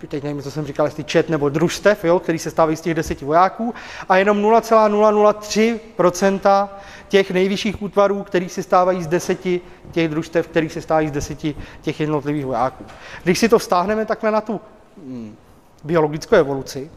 teď 0.08 0.24
nevím, 0.24 0.42
co 0.42 0.52
jsem 0.52 0.66
říkal, 0.66 0.86
jestli 0.86 1.04
čet 1.04 1.30
nebo 1.30 1.50
družstev, 1.50 2.06
jo, 2.06 2.20
který 2.20 2.40
se 2.40 2.52
stávají 2.52 2.78
z 2.78 2.82
těch 2.82 2.94
deseti 2.94 3.26
vojáků, 3.26 3.74
a 4.10 4.18
jenom 4.18 4.42
0,003% 4.42 6.70
těch 7.08 7.32
nejvyšších 7.32 7.82
útvarů, 7.82 8.24
který 8.24 8.50
se 8.50 8.64
stávají 8.64 9.04
z 9.04 9.08
deseti 9.08 9.62
těch 9.92 10.10
družstev, 10.10 10.48
který 10.48 10.70
se 10.70 10.82
stávají 10.82 11.08
z 11.08 11.12
deseti 11.12 11.56
těch 11.82 12.00
jednotlivých 12.00 12.46
vojáků. 12.46 12.86
Když 13.24 13.40
si 13.40 13.50
to 13.50 13.60
vztáhneme 13.60 14.06
takhle 14.06 14.32
na 14.32 14.42
tu 14.42 14.62
hm, 14.98 15.36
biologickou 15.84 16.36
evoluci, 16.36 16.92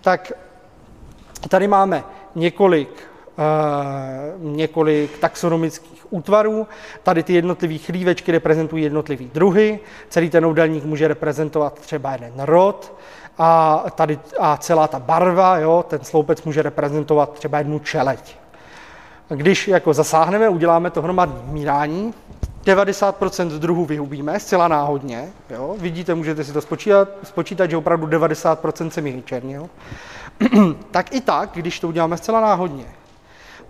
tak 0.00 0.32
tady 1.48 1.68
máme 1.68 2.04
několik 2.34 3.10
Eh, 3.40 4.32
několik 4.38 5.18
taxonomických 5.18 5.99
útvarů. 6.10 6.66
Tady 7.02 7.22
ty 7.22 7.32
jednotlivé 7.34 7.78
chlívečky 7.78 8.32
reprezentují 8.32 8.84
jednotlivé 8.84 9.24
druhy. 9.24 9.80
Celý 10.08 10.30
ten 10.30 10.46
obdelník 10.46 10.84
může 10.84 11.08
reprezentovat 11.08 11.78
třeba 11.78 12.12
jeden 12.12 12.32
rod 12.38 12.94
a, 13.38 13.84
tady, 13.94 14.18
a 14.38 14.56
celá 14.56 14.88
ta 14.88 14.98
barva, 14.98 15.58
jo, 15.58 15.84
ten 15.88 16.00
sloupec 16.02 16.42
může 16.42 16.62
reprezentovat 16.62 17.32
třeba 17.32 17.58
jednu 17.58 17.78
čeleť. 17.78 18.36
Když 19.28 19.68
jako 19.68 19.94
zasáhneme, 19.94 20.48
uděláme 20.48 20.90
to 20.90 21.02
hromadné 21.02 21.40
mírání, 21.52 22.14
90% 22.64 23.48
druhů 23.48 23.84
vyhubíme 23.84 24.40
zcela 24.40 24.68
náhodně. 24.68 25.28
Jo? 25.50 25.76
Vidíte, 25.78 26.14
můžete 26.14 26.44
si 26.44 26.52
to 26.52 26.60
spočítat, 26.60 27.08
spočítat 27.22 27.70
že 27.70 27.76
opravdu 27.76 28.06
90% 28.06 28.88
se 28.88 29.00
mi 29.00 29.12
vyčernil. 29.12 29.70
tak 30.90 31.14
i 31.14 31.20
tak, 31.20 31.50
když 31.52 31.80
to 31.80 31.88
uděláme 31.88 32.16
zcela 32.16 32.40
náhodně, 32.40 32.84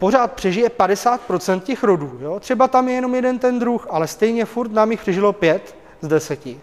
pořád 0.01 0.33
přežije 0.33 0.69
50% 0.69 1.61
těch 1.61 1.83
rodů. 1.83 2.19
Jo? 2.21 2.41
Třeba 2.41 2.69
tam 2.69 2.89
je 2.89 2.95
jenom 2.95 3.15
jeden 3.15 3.39
ten 3.39 3.59
druh, 3.59 3.87
ale 3.91 4.07
stejně 4.07 4.45
furt 4.45 4.73
nám 4.73 4.91
jich 4.91 5.01
přežilo 5.01 5.33
pět 5.33 5.77
z 6.01 6.09
deseti. 6.09 6.61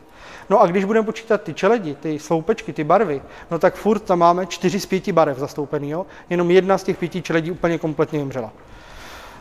No 0.49 0.61
a 0.61 0.67
když 0.67 0.85
budeme 0.85 1.05
počítat 1.05 1.41
ty 1.41 1.53
čeledi, 1.53 1.95
ty 1.95 2.19
sloupečky, 2.19 2.73
ty 2.73 2.83
barvy, 2.83 3.21
no 3.51 3.59
tak 3.59 3.75
furt 3.75 3.99
tam 3.99 4.19
máme 4.19 4.45
čtyři 4.45 4.79
z 4.79 4.85
pěti 4.85 5.11
barev 5.11 5.37
zastoupený, 5.37 5.89
jo? 5.89 6.05
jenom 6.29 6.51
jedna 6.51 6.77
z 6.77 6.83
těch 6.83 6.97
pěti 6.97 7.21
čeledí 7.21 7.51
úplně 7.51 7.77
kompletně 7.77 8.19
vymřela. 8.19 8.51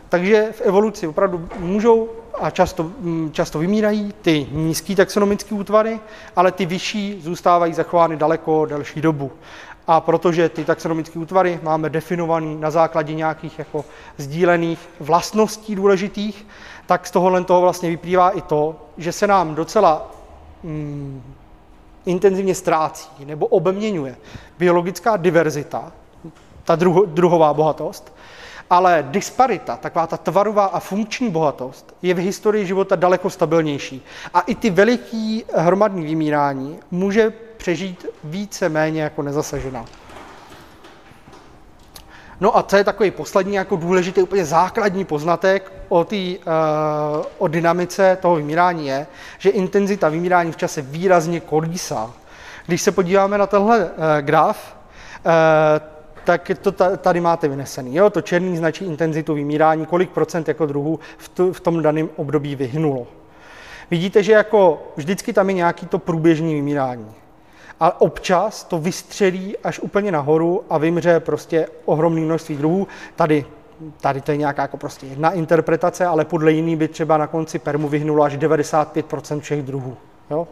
Takže 0.09 0.49
v 0.51 0.61
evoluci 0.61 1.07
opravdu 1.07 1.49
můžou 1.59 2.09
a 2.41 2.49
často, 2.49 2.83
mm, 2.83 3.29
často 3.31 3.59
vymírají 3.59 4.13
ty 4.21 4.47
nízké 4.51 4.95
taxonomické 4.95 5.55
útvary, 5.55 5.99
ale 6.35 6.51
ty 6.51 6.65
vyšší 6.65 7.21
zůstávají 7.21 7.73
zachovány 7.73 8.15
daleko 8.17 8.65
delší 8.65 9.01
dobu 9.01 9.31
a 9.87 10.01
protože 10.01 10.49
ty 10.49 10.65
taxonomické 10.65 11.19
útvary 11.19 11.59
máme 11.63 11.89
definovaný 11.89 12.55
na 12.55 12.71
základě 12.71 13.13
nějakých 13.13 13.59
jako 13.59 13.85
sdílených 14.17 14.89
vlastností 14.99 15.75
důležitých, 15.75 16.47
tak 16.85 17.07
z 17.07 17.11
tohohle 17.11 17.43
toho 17.43 17.61
vlastně 17.61 17.89
vyplývá 17.89 18.29
i 18.29 18.41
to, 18.41 18.75
že 18.97 19.11
se 19.11 19.27
nám 19.27 19.55
docela 19.55 20.11
mm, 20.63 21.21
intenzivně 22.05 22.55
ztrácí 22.55 23.25
nebo 23.25 23.47
obměňuje 23.47 24.17
biologická 24.59 25.17
diverzita, 25.17 25.91
ta 26.63 26.75
druho, 26.75 27.05
druhová 27.05 27.53
bohatost, 27.53 28.13
ale 28.69 29.05
disparita, 29.11 29.77
taková 29.77 30.07
ta 30.07 30.17
tvarová 30.17 30.65
a 30.65 30.79
funkční 30.79 31.29
bohatost, 31.29 31.95
je 32.01 32.13
v 32.13 32.17
historii 32.17 32.65
života 32.65 32.95
daleko 32.95 33.29
stabilnější. 33.29 34.01
A 34.33 34.41
i 34.41 34.55
ty 34.55 34.69
veliký 34.69 35.45
hromadní 35.55 36.05
vymírání 36.05 36.79
může 36.91 37.33
přežít 37.57 38.05
více 38.23 38.69
méně 38.69 39.01
jako 39.01 39.21
nezasažená. 39.21 39.85
No 42.39 42.57
a 42.57 42.63
co 42.63 42.77
je 42.77 42.83
takový 42.83 43.11
poslední 43.11 43.55
jako 43.55 43.75
důležitý, 43.75 44.21
úplně 44.21 44.45
základní 44.45 45.05
poznatek 45.05 45.71
o, 45.89 46.03
tý, 46.03 46.37
uh, 46.37 47.25
o 47.37 47.47
dynamice 47.47 48.17
toho 48.21 48.35
vymírání 48.35 48.87
je, 48.87 49.07
že 49.37 49.49
intenzita 49.49 50.09
vymírání 50.09 50.51
v 50.51 50.57
čase 50.57 50.81
výrazně 50.81 51.39
kolísá. 51.39 52.13
Když 52.67 52.81
se 52.81 52.91
podíváme 52.91 53.37
na 53.37 53.47
tenhle 53.47 53.89
eh, 53.89 54.21
graf, 54.21 54.75
eh, 55.25 55.81
tak 56.23 56.51
to 56.61 56.71
tady 56.97 57.21
máte 57.21 57.47
vynesený. 57.47 57.95
Jo? 57.95 58.09
To 58.09 58.21
černý 58.21 58.57
značí 58.57 58.85
intenzitu 58.85 59.33
vymírání, 59.33 59.85
kolik 59.85 60.09
procent 60.09 60.47
jako 60.47 60.65
druhů 60.65 60.99
v, 61.17 61.29
tu, 61.29 61.53
v 61.53 61.59
tom 61.59 61.81
daném 61.81 62.09
období 62.15 62.55
vyhnulo. 62.55 63.07
Vidíte, 63.91 64.23
že 64.23 64.31
jako 64.31 64.87
vždycky 64.95 65.33
tam 65.33 65.49
je 65.49 65.55
nějaký 65.55 65.85
to 65.85 65.99
průběžný 65.99 66.53
vymírání. 66.53 67.11
A 67.79 68.01
občas 68.01 68.63
to 68.63 68.79
vystřelí 68.79 69.57
až 69.57 69.79
úplně 69.79 70.11
nahoru 70.11 70.63
a 70.69 70.77
vymře 70.77 71.19
prostě 71.19 71.67
ohromné 71.85 72.21
množství 72.21 72.55
druhů. 72.55 72.87
Tady, 73.15 73.45
tady 74.01 74.21
to 74.21 74.31
je 74.31 74.37
nějaká 74.37 74.61
jako 74.61 74.77
prostě 74.77 75.05
jedna 75.05 75.31
interpretace, 75.31 76.05
ale 76.05 76.25
podle 76.25 76.51
jiný 76.51 76.75
by 76.75 76.87
třeba 76.87 77.17
na 77.17 77.27
konci 77.27 77.59
permu 77.59 77.87
vyhnulo 77.87 78.23
až 78.23 78.37
95% 78.37 79.39
všech 79.39 79.61
druhů. 79.61 79.97
Jo? 80.29 80.47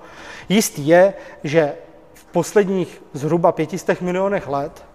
Jistý 0.49 0.87
je, 0.87 1.13
že 1.43 1.73
v 2.13 2.25
posledních 2.25 3.03
zhruba 3.13 3.51
500 3.51 4.01
milionech 4.01 4.47
let 4.47 4.85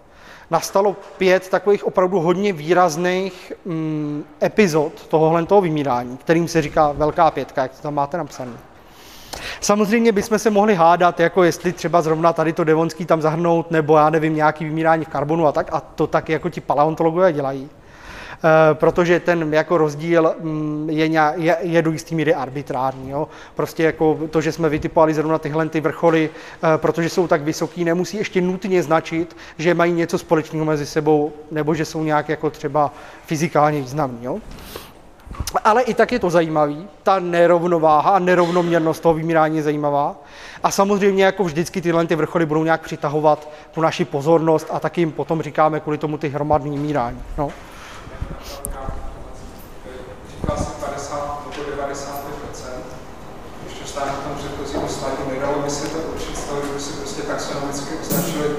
nastalo 0.51 0.95
pět 1.17 1.49
takových 1.49 1.83
opravdu 1.87 2.19
hodně 2.19 2.53
výrazných 2.53 3.53
mm, 3.65 4.23
epizod 4.43 5.07
tohohle 5.07 5.45
toho 5.45 5.61
vymírání, 5.61 6.17
kterým 6.17 6.47
se 6.47 6.61
říká 6.61 6.91
Velká 6.91 7.31
pětka, 7.31 7.61
jak 7.61 7.71
to 7.71 7.81
tam 7.81 7.93
máte 7.93 8.17
napsané. 8.17 8.70
Samozřejmě 9.61 10.11
bychom 10.11 10.39
se 10.39 10.49
mohli 10.49 10.75
hádat, 10.75 11.19
jako 11.19 11.43
jestli 11.43 11.73
třeba 11.73 12.01
zrovna 12.01 12.33
tady 12.33 12.53
to 12.53 12.63
devonský 12.63 13.05
tam 13.05 13.21
zahrnout, 13.21 13.71
nebo 13.71 13.97
já 13.97 14.09
nevím, 14.09 14.35
nějaký 14.35 14.65
vymírání 14.65 15.05
v 15.05 15.09
karbonu 15.09 15.47
a 15.47 15.51
tak, 15.51 15.67
a 15.71 15.79
to 15.79 16.07
tak 16.07 16.29
jako 16.29 16.49
ti 16.49 16.61
paleontologové 16.61 17.33
dělají. 17.33 17.69
Eh, 18.43 18.73
protože 18.73 19.19
ten 19.19 19.53
jako 19.53 19.77
rozdíl 19.77 20.35
mm, 20.39 20.89
je, 20.89 21.09
je, 21.35 21.57
je 21.61 21.81
do 21.81 21.91
jistý 21.91 22.15
míry 22.15 22.33
arbitrární. 22.33 23.09
Jo? 23.09 23.27
Prostě 23.55 23.83
jako 23.83 24.19
to, 24.29 24.41
že 24.41 24.51
jsme 24.51 24.69
vytipovali 24.69 25.13
zrovna 25.13 25.39
tyhle 25.39 25.69
ty 25.69 25.81
vrcholy, 25.81 26.29
eh, 26.29 26.77
protože 26.77 27.09
jsou 27.09 27.27
tak 27.27 27.41
vysoký, 27.41 27.83
nemusí 27.83 28.17
ještě 28.17 28.41
nutně 28.41 28.83
značit, 28.83 29.37
že 29.57 29.73
mají 29.73 29.93
něco 29.93 30.17
společného 30.17 30.65
mezi 30.65 30.85
sebou, 30.85 31.31
nebo 31.51 31.73
že 31.73 31.85
jsou 31.85 32.03
nějak 32.03 32.29
jako 32.29 32.49
třeba 32.49 32.93
fyzikálně 33.25 33.81
významní. 33.81 34.25
Jo? 34.25 34.39
Ale 35.63 35.81
i 35.81 35.93
tak 35.93 36.11
je 36.11 36.19
to 36.19 36.29
zajímavý, 36.29 36.87
ta 37.03 37.19
nerovnováha 37.19 38.11
a 38.11 38.19
nerovnoměrnost 38.19 38.99
toho 38.99 39.13
vymírání 39.13 39.57
je 39.57 39.63
zajímavá. 39.63 40.15
A 40.63 40.71
samozřejmě 40.71 41.25
jako 41.25 41.43
vždycky 41.43 41.81
tyhle 41.81 42.07
ty 42.07 42.15
vrcholy 42.15 42.45
budou 42.45 42.63
nějak 42.63 42.81
přitahovat 42.81 43.49
tu 43.71 43.81
naši 43.81 44.05
pozornost 44.05 44.67
a 44.71 44.79
taky 44.79 45.01
jim 45.01 45.11
potom 45.11 45.41
říkáme 45.41 45.79
kvůli 45.79 45.97
tomu 45.97 46.17
ty 46.17 46.29
hromadný 46.29 46.71
vymírání. 46.71 47.23
No. 47.37 47.51
Říkal 50.41 50.57
jsem 50.57 50.73
50 50.85 51.47
nebo 51.57 51.71
95 51.75 52.41
když 53.65 53.79
to 53.79 53.87
stále 53.87 54.11
v 54.11 54.23
tom 54.27 54.35
předchozím 54.37 54.89
slajdu, 54.89 55.23
nedalo 55.33 55.61
by 55.63 55.69
se 55.69 55.87
to 55.87 55.97
že 56.17 56.91
by 56.91 56.97
prostě 56.97 57.21
taxonomicky 57.21 57.95
označili 58.01 58.55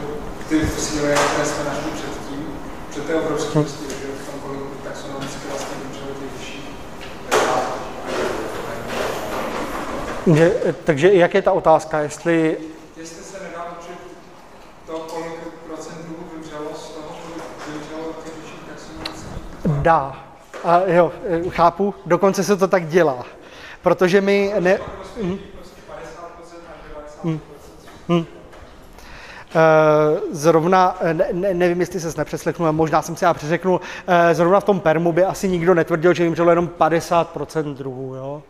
ty 0.48 0.60
fosílie, 0.60 1.14
které 1.14 1.46
jsme 1.46 1.64
našli 1.64 1.90
předtím, 1.90 2.46
před 2.90 3.06
té 3.06 3.14
obrovské 3.14 3.58
hmm. 3.58 3.68
že 3.68 4.06
v 4.22 4.30
tom 4.30 4.40
kolik 4.40 4.60
taxonomicky 4.84 5.48
vlastně 5.48 5.76
vymřeli 5.82 6.12
ty 6.14 6.38
vyšší 6.38 6.62
že, 10.26 10.74
takže 10.84 11.12
jak 11.12 11.34
je 11.34 11.42
ta 11.42 11.52
otázka, 11.52 12.00
jestli... 12.00 12.56
Jestli 12.96 13.24
se 13.24 13.42
nedá 13.42 13.76
učit 13.80 13.98
to, 14.86 14.92
kolik 14.92 15.40
procent 15.66 15.96
druhů 16.02 16.24
vymřelo 16.34 16.74
z 16.74 16.88
toho, 16.88 17.18
kolik? 19.64 19.82
Dá. 19.82 20.24
A 20.64 20.80
jo, 20.86 21.12
chápu, 21.48 21.94
dokonce 22.06 22.44
se 22.44 22.56
to 22.56 22.68
tak 22.68 22.86
dělá. 22.86 23.24
Protože 23.82 24.20
my 24.20 24.54
ne... 24.60 24.78
Hmm. 25.22 25.38
Hmm. 27.24 27.40
Hmm. 28.08 28.26
Zrovna, 30.30 30.98
ne, 31.12 31.54
nevím, 31.54 31.80
jestli 31.80 32.00
se 32.00 32.12
nepřeslechnu, 32.18 32.72
možná 32.72 33.02
jsem 33.02 33.16
si 33.16 33.24
já 33.24 33.34
přeřeknul, 33.34 33.80
eh, 34.06 34.34
zrovna 34.34 34.60
v 34.60 34.64
tom 34.64 34.80
permu 34.80 35.12
by 35.12 35.24
asi 35.24 35.48
nikdo 35.48 35.74
netvrdil, 35.74 36.14
že 36.14 36.24
vymřelo 36.24 36.50
jenom 36.50 36.68
50% 36.68 37.74
druhů. 37.74 38.14
Jo? 38.14 38.42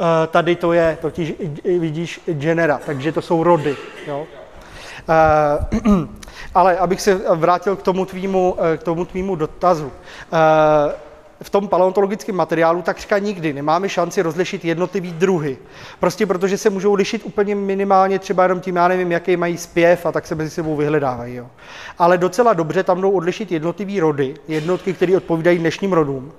Eh, 0.00 0.26
tady 0.26 0.56
to 0.56 0.72
je 0.72 0.98
totiž, 1.00 1.34
vidíš, 1.64 2.20
genera, 2.26 2.80
takže 2.86 3.12
to 3.12 3.22
jsou 3.22 3.42
rody. 3.42 3.76
Jo? 4.06 4.26
Ale 6.54 6.78
abych 6.78 7.00
se 7.00 7.14
vrátil 7.34 7.76
k 7.76 7.82
tomu 7.82 8.04
tvýmu, 8.04 8.56
k 8.76 8.82
tomu 8.82 9.04
tvýmu 9.04 9.36
dotazu 9.36 9.92
v 11.42 11.50
tom 11.50 11.68
paleontologickém 11.68 12.36
materiálu 12.36 12.82
takřka 12.82 13.18
nikdy 13.18 13.52
nemáme 13.52 13.88
šanci 13.88 14.22
rozlišit 14.22 14.64
jednotlivý 14.64 15.12
druhy. 15.12 15.58
Prostě 16.00 16.26
protože 16.26 16.58
se 16.58 16.70
můžou 16.70 16.94
lišit 16.94 17.22
úplně 17.24 17.54
minimálně 17.54 18.18
třeba 18.18 18.42
jenom 18.42 18.60
tím, 18.60 18.76
já 18.76 18.88
nevím, 18.88 19.12
jaký 19.12 19.36
mají 19.36 19.56
zpěv 19.56 20.06
a 20.06 20.12
tak 20.12 20.26
se 20.26 20.34
mezi 20.34 20.50
sebou 20.50 20.76
vyhledávají. 20.76 21.34
Jo. 21.34 21.46
Ale 21.98 22.18
docela 22.18 22.52
dobře 22.52 22.82
tam 22.82 23.00
jdou 23.00 23.10
odlišit 23.10 23.52
jednotlivý 23.52 24.00
rody, 24.00 24.34
jednotky, 24.48 24.92
které 24.92 25.16
odpovídají 25.16 25.58
dnešním 25.58 25.92
rodům. 25.92 26.32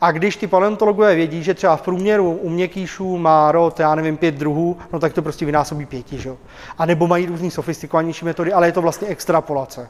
A 0.00 0.10
když 0.10 0.36
ty 0.36 0.46
paleontologové 0.46 1.14
vědí, 1.14 1.42
že 1.42 1.54
třeba 1.54 1.76
v 1.76 1.82
průměru 1.82 2.30
u 2.30 2.48
měkkýšů 2.48 3.18
má 3.18 3.52
rod, 3.52 3.80
já 3.80 3.94
nevím, 3.94 4.16
pět 4.16 4.34
druhů, 4.34 4.76
no 4.92 4.98
tak 4.98 5.12
to 5.12 5.22
prostě 5.22 5.46
vynásobí 5.46 5.86
pěti, 5.86 6.18
že? 6.18 6.30
A 6.78 6.86
nebo 6.86 7.06
mají 7.06 7.26
různý 7.26 7.50
sofistikovanější 7.50 8.24
metody, 8.24 8.52
ale 8.52 8.68
je 8.68 8.72
to 8.72 8.82
vlastně 8.82 9.08
extrapolace. 9.08 9.88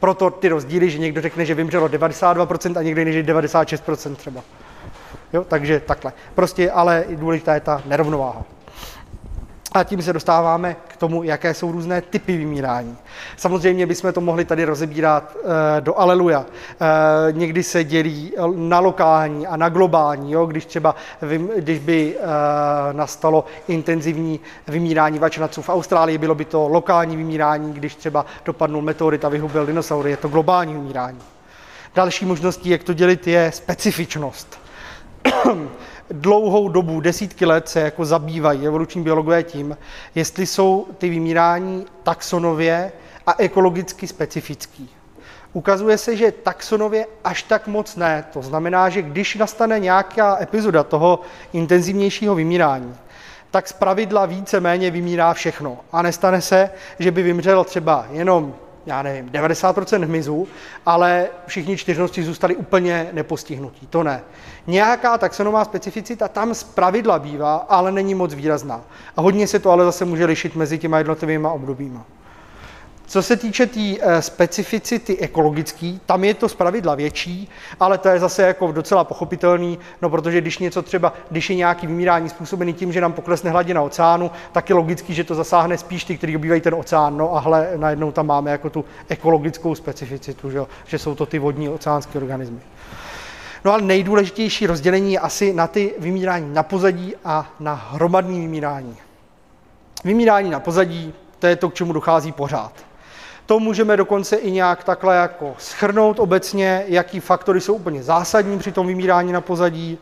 Proto 0.00 0.30
ty 0.30 0.48
rozdíly, 0.48 0.90
že 0.90 0.98
někdo 0.98 1.20
řekne, 1.20 1.44
že 1.44 1.54
vymřelo 1.54 1.88
92% 1.88 2.78
a 2.78 2.82
někdo 2.82 3.00
jiný, 3.00 3.12
že 3.12 3.22
96% 3.22 4.14
třeba. 4.14 4.40
Jo, 5.32 5.44
takže 5.44 5.80
takhle. 5.80 6.12
Prostě, 6.34 6.70
ale 6.70 7.04
důležitá 7.10 7.54
je 7.54 7.60
ta 7.60 7.82
nerovnováha. 7.86 8.55
A 9.76 9.84
tím 9.84 10.02
se 10.02 10.12
dostáváme 10.12 10.76
k 10.88 10.96
tomu, 10.96 11.22
jaké 11.22 11.54
jsou 11.54 11.72
různé 11.72 12.02
typy 12.02 12.36
vymírání. 12.36 12.96
Samozřejmě 13.36 13.86
bychom 13.86 14.12
to 14.12 14.20
mohli 14.20 14.44
tady 14.44 14.64
rozebírat 14.64 15.36
e, 15.76 15.80
do 15.80 15.98
aleluja. 15.98 16.44
E, 17.28 17.32
někdy 17.32 17.62
se 17.62 17.84
dělí 17.84 18.32
na 18.54 18.80
lokální 18.80 19.46
a 19.46 19.56
na 19.56 19.68
globální. 19.68 20.32
Jo? 20.32 20.46
Když 20.46 20.66
třeba, 20.66 20.94
když 21.56 21.78
by 21.78 22.16
nastalo 22.92 23.44
intenzivní 23.68 24.40
vymírání 24.68 25.18
vačnaců 25.18 25.62
v 25.62 25.68
Austrálii, 25.68 26.18
bylo 26.18 26.34
by 26.34 26.44
to 26.44 26.68
lokální 26.68 27.16
vymírání, 27.16 27.72
když 27.72 27.94
třeba 27.94 28.26
dopadnul 28.44 28.82
meteorit 28.82 29.24
a 29.24 29.28
vyhubil 29.28 29.66
dinosaury, 29.66 30.10
je 30.10 30.16
to 30.16 30.28
globální 30.28 30.74
vymírání. 30.74 31.20
Další 31.94 32.24
možností, 32.24 32.68
jak 32.68 32.82
to 32.82 32.92
dělit, 32.92 33.26
je 33.26 33.52
specifičnost 33.52 34.58
dlouhou 36.10 36.68
dobu, 36.68 37.00
desítky 37.00 37.46
let, 37.46 37.68
se 37.68 37.80
jako 37.80 38.04
zabývají 38.04 38.66
evoluční 38.66 39.02
biologové 39.02 39.42
tím, 39.42 39.76
jestli 40.14 40.46
jsou 40.46 40.86
ty 40.98 41.08
vymírání 41.08 41.86
taxonově 42.02 42.92
a 43.26 43.34
ekologicky 43.38 44.06
specifický. 44.06 44.90
Ukazuje 45.52 45.98
se, 45.98 46.16
že 46.16 46.32
taxonově 46.32 47.06
až 47.24 47.42
tak 47.42 47.66
moc 47.66 47.96
ne. 47.96 48.24
To 48.32 48.42
znamená, 48.42 48.88
že 48.88 49.02
když 49.02 49.34
nastane 49.34 49.80
nějaká 49.80 50.42
epizoda 50.42 50.84
toho 50.84 51.20
intenzivnějšího 51.52 52.34
vymírání, 52.34 52.94
tak 53.50 53.68
z 53.68 53.72
pravidla 53.72 54.26
více 54.26 54.60
méně 54.60 54.90
vymírá 54.90 55.34
všechno. 55.34 55.78
A 55.92 56.02
nestane 56.02 56.40
se, 56.40 56.70
že 56.98 57.10
by 57.10 57.22
vymřel 57.22 57.64
třeba 57.64 58.06
jenom 58.10 58.54
já 58.86 59.02
nevím, 59.02 59.28
90% 59.30 60.04
hmyzu, 60.04 60.48
ale 60.86 61.28
všichni 61.46 61.76
čtyřnosti 61.76 62.22
zůstali 62.22 62.56
úplně 62.56 63.10
nepostihnutí. 63.12 63.86
To 63.86 64.02
ne. 64.02 64.22
Nějaká 64.66 65.18
taxonová 65.18 65.64
specificita 65.64 66.28
tam 66.28 66.54
z 66.54 66.64
pravidla 66.64 67.18
bývá, 67.18 67.56
ale 67.56 67.92
není 67.92 68.14
moc 68.14 68.34
výrazná. 68.34 68.80
A 69.16 69.20
hodně 69.20 69.46
se 69.46 69.58
to 69.58 69.70
ale 69.70 69.84
zase 69.84 70.04
může 70.04 70.24
lišit 70.24 70.56
mezi 70.56 70.78
těma 70.78 70.98
jednotlivými 70.98 71.48
obdobíma. 71.48 72.06
Co 73.06 73.22
se 73.22 73.36
týče 73.36 73.66
té 73.66 73.72
tý, 73.72 73.98
e, 74.02 74.22
specificity 74.22 75.18
ekologický, 75.18 76.00
tam 76.06 76.24
je 76.24 76.34
to 76.34 76.48
zpravidla 76.48 76.94
větší, 76.94 77.50
ale 77.80 77.98
to 77.98 78.08
je 78.08 78.20
zase 78.20 78.42
jako 78.42 78.72
docela 78.72 79.04
pochopitelný, 79.04 79.78
no 80.02 80.10
protože 80.10 80.40
když 80.40 80.58
něco 80.58 80.82
třeba, 80.82 81.12
když 81.30 81.50
je 81.50 81.56
nějaký 81.56 81.86
vymírání 81.86 82.28
způsobený 82.28 82.72
tím, 82.72 82.92
že 82.92 83.00
nám 83.00 83.12
poklesne 83.12 83.50
hladina 83.50 83.82
oceánu, 83.82 84.30
tak 84.52 84.68
je 84.68 84.74
logický, 84.74 85.14
že 85.14 85.24
to 85.24 85.34
zasáhne 85.34 85.78
spíš 85.78 86.04
ty, 86.04 86.16
kteří 86.16 86.36
obývají 86.36 86.60
ten 86.60 86.74
oceán. 86.74 87.16
No 87.16 87.36
a 87.36 87.40
hle, 87.40 87.68
najednou 87.76 88.12
tam 88.12 88.26
máme 88.26 88.50
jako 88.50 88.70
tu 88.70 88.84
ekologickou 89.08 89.74
specificitu, 89.74 90.50
že, 90.50 90.60
že 90.86 90.98
jsou 90.98 91.14
to 91.14 91.26
ty 91.26 91.38
vodní 91.38 91.68
oceánské 91.68 92.18
organismy. 92.18 92.60
No 93.64 93.72
ale 93.72 93.82
nejdůležitější 93.82 94.66
rozdělení 94.66 95.12
je 95.12 95.18
asi 95.18 95.52
na 95.52 95.66
ty 95.66 95.94
vymírání 95.98 96.54
na 96.54 96.62
pozadí 96.62 97.14
a 97.24 97.52
na 97.60 97.74
hromadní 97.74 98.40
vymírání. 98.40 98.96
Vymírání 100.04 100.50
na 100.50 100.60
pozadí, 100.60 101.14
to 101.38 101.46
je 101.46 101.56
to, 101.56 101.70
k 101.70 101.74
čemu 101.74 101.92
dochází 101.92 102.32
pořád. 102.32 102.72
To 103.46 103.60
můžeme 103.60 103.96
dokonce 103.96 104.36
i 104.36 104.50
nějak 104.50 104.84
takhle 104.84 105.16
jako 105.16 105.54
schrnout 105.58 106.20
obecně, 106.20 106.84
jaký 106.86 107.20
faktory 107.20 107.60
jsou 107.60 107.74
úplně 107.74 108.02
zásadní 108.02 108.58
při 108.58 108.72
tom 108.72 108.86
vymírání 108.86 109.32
na 109.32 109.40
pozadí. 109.40 109.98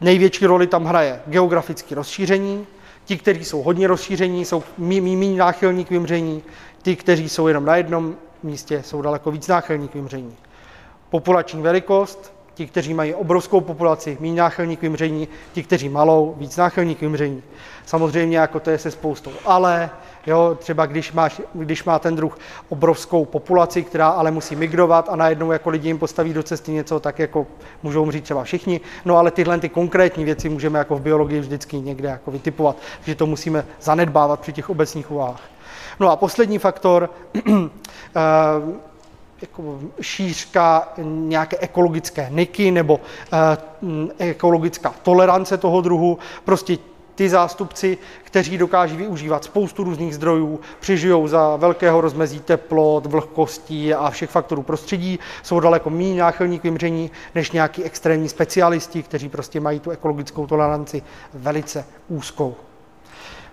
Největší 0.00 0.46
roli 0.46 0.66
tam 0.66 0.84
hraje 0.84 1.20
geografické 1.26 1.94
rozšíření. 1.94 2.66
Ti, 3.04 3.18
kteří 3.18 3.44
jsou 3.44 3.62
hodně 3.62 3.86
rozšíření, 3.86 4.44
jsou 4.44 4.62
méně 4.78 5.38
náchylní 5.38 5.84
k 5.84 5.90
vymření. 5.90 6.42
Ti, 6.82 6.96
kteří 6.96 7.28
jsou 7.28 7.48
jenom 7.48 7.64
na 7.64 7.76
jednom 7.76 8.16
místě, 8.42 8.82
jsou 8.82 9.02
daleko 9.02 9.30
víc 9.30 9.48
náchylní 9.48 9.88
k 9.88 9.94
vymření. 9.94 10.36
Populační 11.10 11.62
velikost, 11.62 12.32
ti, 12.54 12.66
kteří 12.66 12.94
mají 12.94 13.14
obrovskou 13.14 13.60
populaci, 13.60 14.16
méně 14.20 14.40
náchylní 14.40 14.76
k 14.76 14.82
vymření, 14.82 15.28
ti, 15.52 15.62
kteří 15.62 15.88
malou, 15.88 16.34
víc 16.38 16.56
náchylní 16.56 16.94
k 16.94 17.00
vymření. 17.00 17.42
Samozřejmě 17.86 18.38
jako 18.38 18.60
to 18.60 18.70
je 18.70 18.78
se 18.78 18.90
spoustou 18.90 19.32
ale, 19.44 19.90
jo, 20.26 20.56
třeba 20.60 20.86
když, 20.86 21.12
máš, 21.12 21.40
když 21.54 21.84
má 21.84 21.98
ten 21.98 22.16
druh 22.16 22.38
obrovskou 22.68 23.24
populaci, 23.24 23.82
která 23.82 24.08
ale 24.08 24.30
musí 24.30 24.56
migrovat 24.56 25.08
a 25.08 25.16
najednou 25.16 25.52
jako 25.52 25.70
lidi 25.70 25.88
jim 25.88 25.98
postaví 25.98 26.34
do 26.34 26.42
cesty 26.42 26.72
něco, 26.72 27.00
tak 27.00 27.18
jako 27.18 27.46
můžou 27.82 28.02
umřít 28.02 28.24
třeba 28.24 28.44
všichni. 28.44 28.80
No 29.04 29.16
ale 29.16 29.30
tyhle 29.30 29.58
ty 29.58 29.68
konkrétní 29.68 30.24
věci 30.24 30.48
můžeme 30.48 30.78
jako 30.78 30.96
v 30.96 31.00
biologii 31.00 31.40
vždycky 31.40 31.76
někde 31.76 32.08
jako 32.08 32.30
vytipovat, 32.30 32.76
že 33.04 33.14
to 33.14 33.26
musíme 33.26 33.64
zanedbávat 33.80 34.40
při 34.40 34.52
těch 34.52 34.70
obecných 34.70 35.10
úvahách. 35.10 35.40
No 36.00 36.10
a 36.10 36.16
poslední 36.16 36.58
faktor, 36.58 37.10
eh, 37.46 38.20
jako 39.42 39.78
šířka 40.00 40.88
nějaké 41.04 41.56
ekologické 41.60 42.26
niky 42.30 42.70
nebo 42.70 43.00
eh, 44.18 44.30
ekologická 44.30 44.94
tolerance 45.02 45.56
toho 45.56 45.80
druhu, 45.80 46.18
prostě 46.44 46.78
ty 47.14 47.28
zástupci, 47.28 47.98
kteří 48.24 48.58
dokáží 48.58 48.96
využívat 48.96 49.44
spoustu 49.44 49.84
různých 49.84 50.14
zdrojů, 50.14 50.60
přežijou 50.80 51.28
za 51.28 51.56
velkého 51.56 52.00
rozmezí 52.00 52.40
teplot, 52.40 53.06
vlhkostí 53.06 53.94
a 53.94 54.10
všech 54.10 54.30
faktorů 54.30 54.62
prostředí, 54.62 55.18
jsou 55.42 55.60
daleko 55.60 55.90
méně 55.90 56.20
náchylní 56.20 56.58
k 56.58 56.62
vymření 56.62 57.10
než 57.34 57.50
nějaký 57.50 57.84
extrémní 57.84 58.28
specialisti, 58.28 59.02
kteří 59.02 59.28
prostě 59.28 59.60
mají 59.60 59.80
tu 59.80 59.90
ekologickou 59.90 60.46
toleranci 60.46 61.02
velice 61.34 61.84
úzkou. 62.08 62.54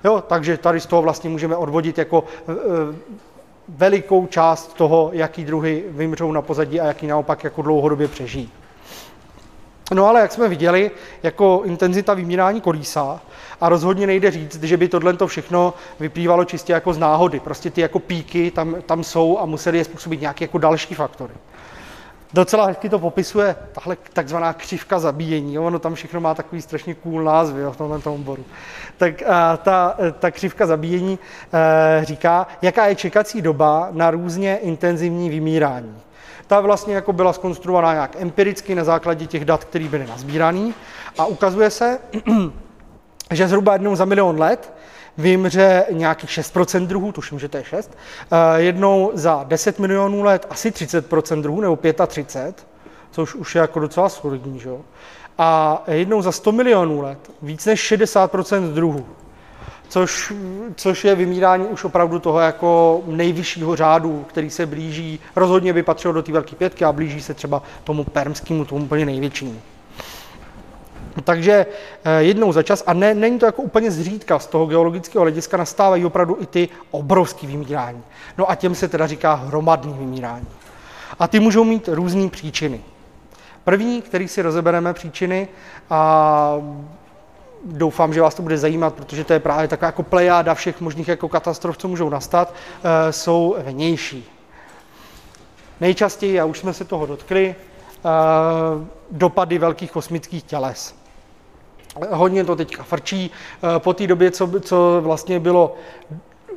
Jo, 0.04 0.24
takže 0.28 0.58
tady 0.58 0.80
z 0.80 0.86
toho 0.86 1.02
vlastně 1.02 1.30
můžeme 1.30 1.56
odvodit 1.56 1.98
jako 1.98 2.24
e, 2.50 2.54
velikou 3.70 4.28
část 4.28 4.74
toho, 4.74 5.10
jaký 5.14 5.46
druhy 5.46 5.84
vymřou 5.88 6.32
na 6.32 6.42
pozadí 6.42 6.82
a 6.82 6.86
jaký 6.86 7.08
naopak 7.08 7.44
jako 7.44 7.62
dlouhodobě 7.62 8.08
přežijí. 8.08 8.52
No 9.94 10.06
ale 10.06 10.22
jak 10.22 10.32
jsme 10.32 10.48
viděli, 10.48 10.92
jako 11.24 11.62
intenzita 11.66 12.14
vymírání 12.14 12.62
kolísá 12.62 13.22
a 13.62 13.70
rozhodně 13.70 14.08
nejde 14.08 14.32
říct, 14.32 14.64
že 14.64 14.78
by 14.78 14.88
tohle 14.88 15.14
to 15.14 15.28
všechno 15.28 15.74
vyplývalo 16.00 16.46
čistě 16.46 16.74
jako 16.74 16.94
z 16.94 16.98
náhody. 16.98 17.40
Prostě 17.40 17.70
ty 17.70 17.82
jako 17.82 18.00
píky 18.00 18.52
tam, 18.52 18.76
tam 18.86 19.04
jsou 19.04 19.40
a 19.40 19.46
museli 19.46 19.78
je 19.78 19.84
způsobit 19.84 20.22
nějaké 20.22 20.44
jako 20.44 20.58
další 20.58 20.96
faktory. 20.96 21.34
Docela 22.34 22.66
hezky 22.66 22.90
to 22.90 23.00
popisuje 23.00 23.56
tahle 23.72 23.98
takzvaná 24.14 24.54
křivka 24.54 25.00
zabíjení. 25.00 25.54
Jo? 25.54 25.64
Ono 25.64 25.80
tam 25.80 25.96
všechno 25.96 26.22
má 26.22 26.36
takový 26.36 26.62
strašně 26.62 26.96
cool 26.96 27.24
názvy 27.24 27.62
jo, 27.62 27.72
v 27.72 27.78
tomhle 27.78 28.00
tom 28.00 28.14
oboru. 28.14 28.46
Tak 28.98 29.24
a, 29.24 29.58
ta, 29.58 29.96
ta 30.20 30.32
křivka 30.32 30.68
zabíjení 30.68 31.20
e, 31.54 32.06
říká, 32.06 32.48
jaká 32.62 32.86
je 32.86 32.96
čekací 32.96 33.42
doba 33.42 33.88
na 33.92 34.12
různě 34.12 34.58
intenzivní 34.58 35.30
vymírání. 35.30 36.02
Ta 36.48 36.62
vlastně 36.62 36.96
jako 36.96 37.14
byla 37.14 37.34
skonstruovaná 37.34 37.94
nějak 37.94 38.16
empiricky 38.20 38.76
na 38.76 38.84
základě 38.84 39.26
těch 39.26 39.46
dat, 39.46 39.64
které 39.64 39.88
byly 39.88 40.08
nazbírané 40.08 40.74
a 41.18 41.26
ukazuje 41.26 41.70
se, 41.70 42.00
že 43.32 43.48
zhruba 43.48 43.74
jednou 43.74 43.96
za 43.96 44.06
milion 44.06 44.40
let 44.40 44.74
vymře 45.18 45.86
nějakých 45.92 46.30
6% 46.30 46.88
druhů, 46.88 47.12
tuším, 47.12 47.40
že 47.40 47.50
to 47.50 47.58
je 47.58 47.64
6, 47.64 47.98
eh, 48.32 48.62
jednou 48.62 49.12
za 49.14 49.46
10 49.48 49.80
milionů 49.80 50.24
let 50.24 50.48
asi 50.50 50.72
30% 50.72 51.42
druhů, 51.42 51.62
nebo 51.62 51.78
35, 52.08 52.68
což 53.12 53.36
už 53.36 53.56
je 53.56 53.62
jako 53.62 53.80
docela 53.80 54.10
solidní, 54.10 54.60
že? 54.60 54.70
a 55.42 55.84
jednou 55.88 56.22
za 56.22 56.32
100 56.32 56.52
milionů 56.52 57.02
let 57.02 57.32
víc 57.42 57.66
než 57.66 57.80
60% 57.80 58.74
druhů, 58.74 59.06
což, 59.90 60.34
což 60.76 61.06
je 61.06 61.16
vymírání 61.16 61.66
už 61.66 61.84
opravdu 61.84 62.20
toho 62.20 62.40
jako 62.40 63.02
nejvyššího 63.08 63.76
řádu, 63.76 64.26
který 64.30 64.50
se 64.50 64.66
blíží, 64.66 65.20
rozhodně 65.36 65.74
by 65.74 65.84
patřil 65.84 66.14
do 66.14 66.24
té 66.24 66.32
velké 66.32 66.56
pětky 66.56 66.86
a 66.86 66.92
blíží 66.92 67.22
se 67.22 67.34
třeba 67.34 67.64
tomu 67.84 68.04
permskému, 68.04 68.66
tomu 68.66 68.86
úplně 68.86 69.06
největšímu. 69.06 69.62
Takže 71.24 71.66
eh, 72.04 72.24
jednou 72.24 72.52
za 72.52 72.64
čas, 72.64 72.84
a 72.88 72.94
ne, 72.94 73.14
není 73.14 73.40
to 73.40 73.46
jako 73.46 73.62
úplně 73.62 73.92
zřídka, 73.92 74.40
z 74.40 74.48
toho 74.48 74.66
geologického 74.66 75.22
hlediska 75.22 75.58
nastávají 75.58 76.06
opravdu 76.06 76.38
i 76.40 76.46
ty 76.46 76.70
obrovské 76.92 77.48
vymírání. 77.48 78.04
No 78.38 78.52
a 78.52 78.56
těm 78.56 78.76
se 78.76 78.88
teda 78.88 79.08
říká 79.08 79.34
hromadný 79.34 79.94
vymírání. 79.94 80.48
A 81.20 81.28
ty 81.28 81.40
můžou 81.40 81.64
mít 81.64 81.90
různé 81.92 82.30
příčiny. 82.30 82.82
První, 83.64 84.02
který 84.02 84.28
si 84.28 84.42
rozebereme 84.42 84.94
příčiny, 84.94 85.48
a 85.90 86.54
doufám, 87.66 88.14
že 88.14 88.22
vás 88.22 88.36
to 88.36 88.42
bude 88.42 88.58
zajímat, 88.58 88.94
protože 88.94 89.24
to 89.24 89.34
je 89.34 89.40
právě 89.40 89.68
taková 89.68 89.86
jako 89.86 90.04
plejáda 90.04 90.54
všech 90.54 90.82
možných 90.82 91.08
jako 91.08 91.30
katastrof, 91.30 91.78
co 91.78 91.88
můžou 91.88 92.10
nastat, 92.10 92.54
eh, 92.84 93.12
jsou 93.12 93.56
vnější. 93.60 94.26
Nejčastěji, 95.82 96.40
a 96.40 96.46
už 96.46 96.60
jsme 96.60 96.74
se 96.74 96.86
toho 96.86 97.06
dotkli, 97.06 97.56
eh, 97.56 98.10
dopady 99.12 99.58
velkých 99.58 99.92
kosmických 99.92 100.44
těles. 100.44 100.99
Hodně 102.10 102.44
to 102.44 102.56
teďka 102.56 102.84
frčí. 102.84 103.32
Eh, 103.32 103.80
po 103.80 103.94
té 103.94 104.08
době, 104.08 104.32
co, 104.32 104.60
co 104.60 105.02
vlastně 105.04 105.40
bylo 105.40 105.76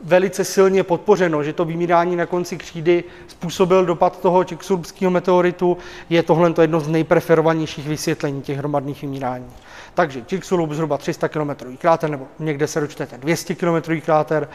velice 0.04 0.44
silně 0.44 0.82
podpořeno, 0.82 1.42
že 1.42 1.52
to 1.52 1.64
vymírání 1.64 2.16
na 2.16 2.26
konci 2.26 2.56
křídy 2.56 3.04
způsobil 3.28 3.86
dopad 3.86 4.20
toho 4.20 4.44
čeksulbského 4.44 5.10
meteoritu, 5.10 5.76
je 6.10 6.22
tohle 6.22 6.54
jedno 6.60 6.80
z 6.80 6.88
nejpreferovanějších 6.88 7.88
vysvětlení 7.88 8.42
těch 8.42 8.58
hromadných 8.58 9.02
vymírání. 9.02 9.46
Takže 9.94 10.24
Chicxulub 10.28 10.72
zhruba 10.72 10.98
300 10.98 11.28
km 11.28 11.50
kráter, 11.78 12.10
nebo 12.10 12.26
někde 12.38 12.66
se 12.66 12.80
dočtete 12.80 13.18
200 13.18 13.54
km 13.54 14.00
kráter, 14.00 14.48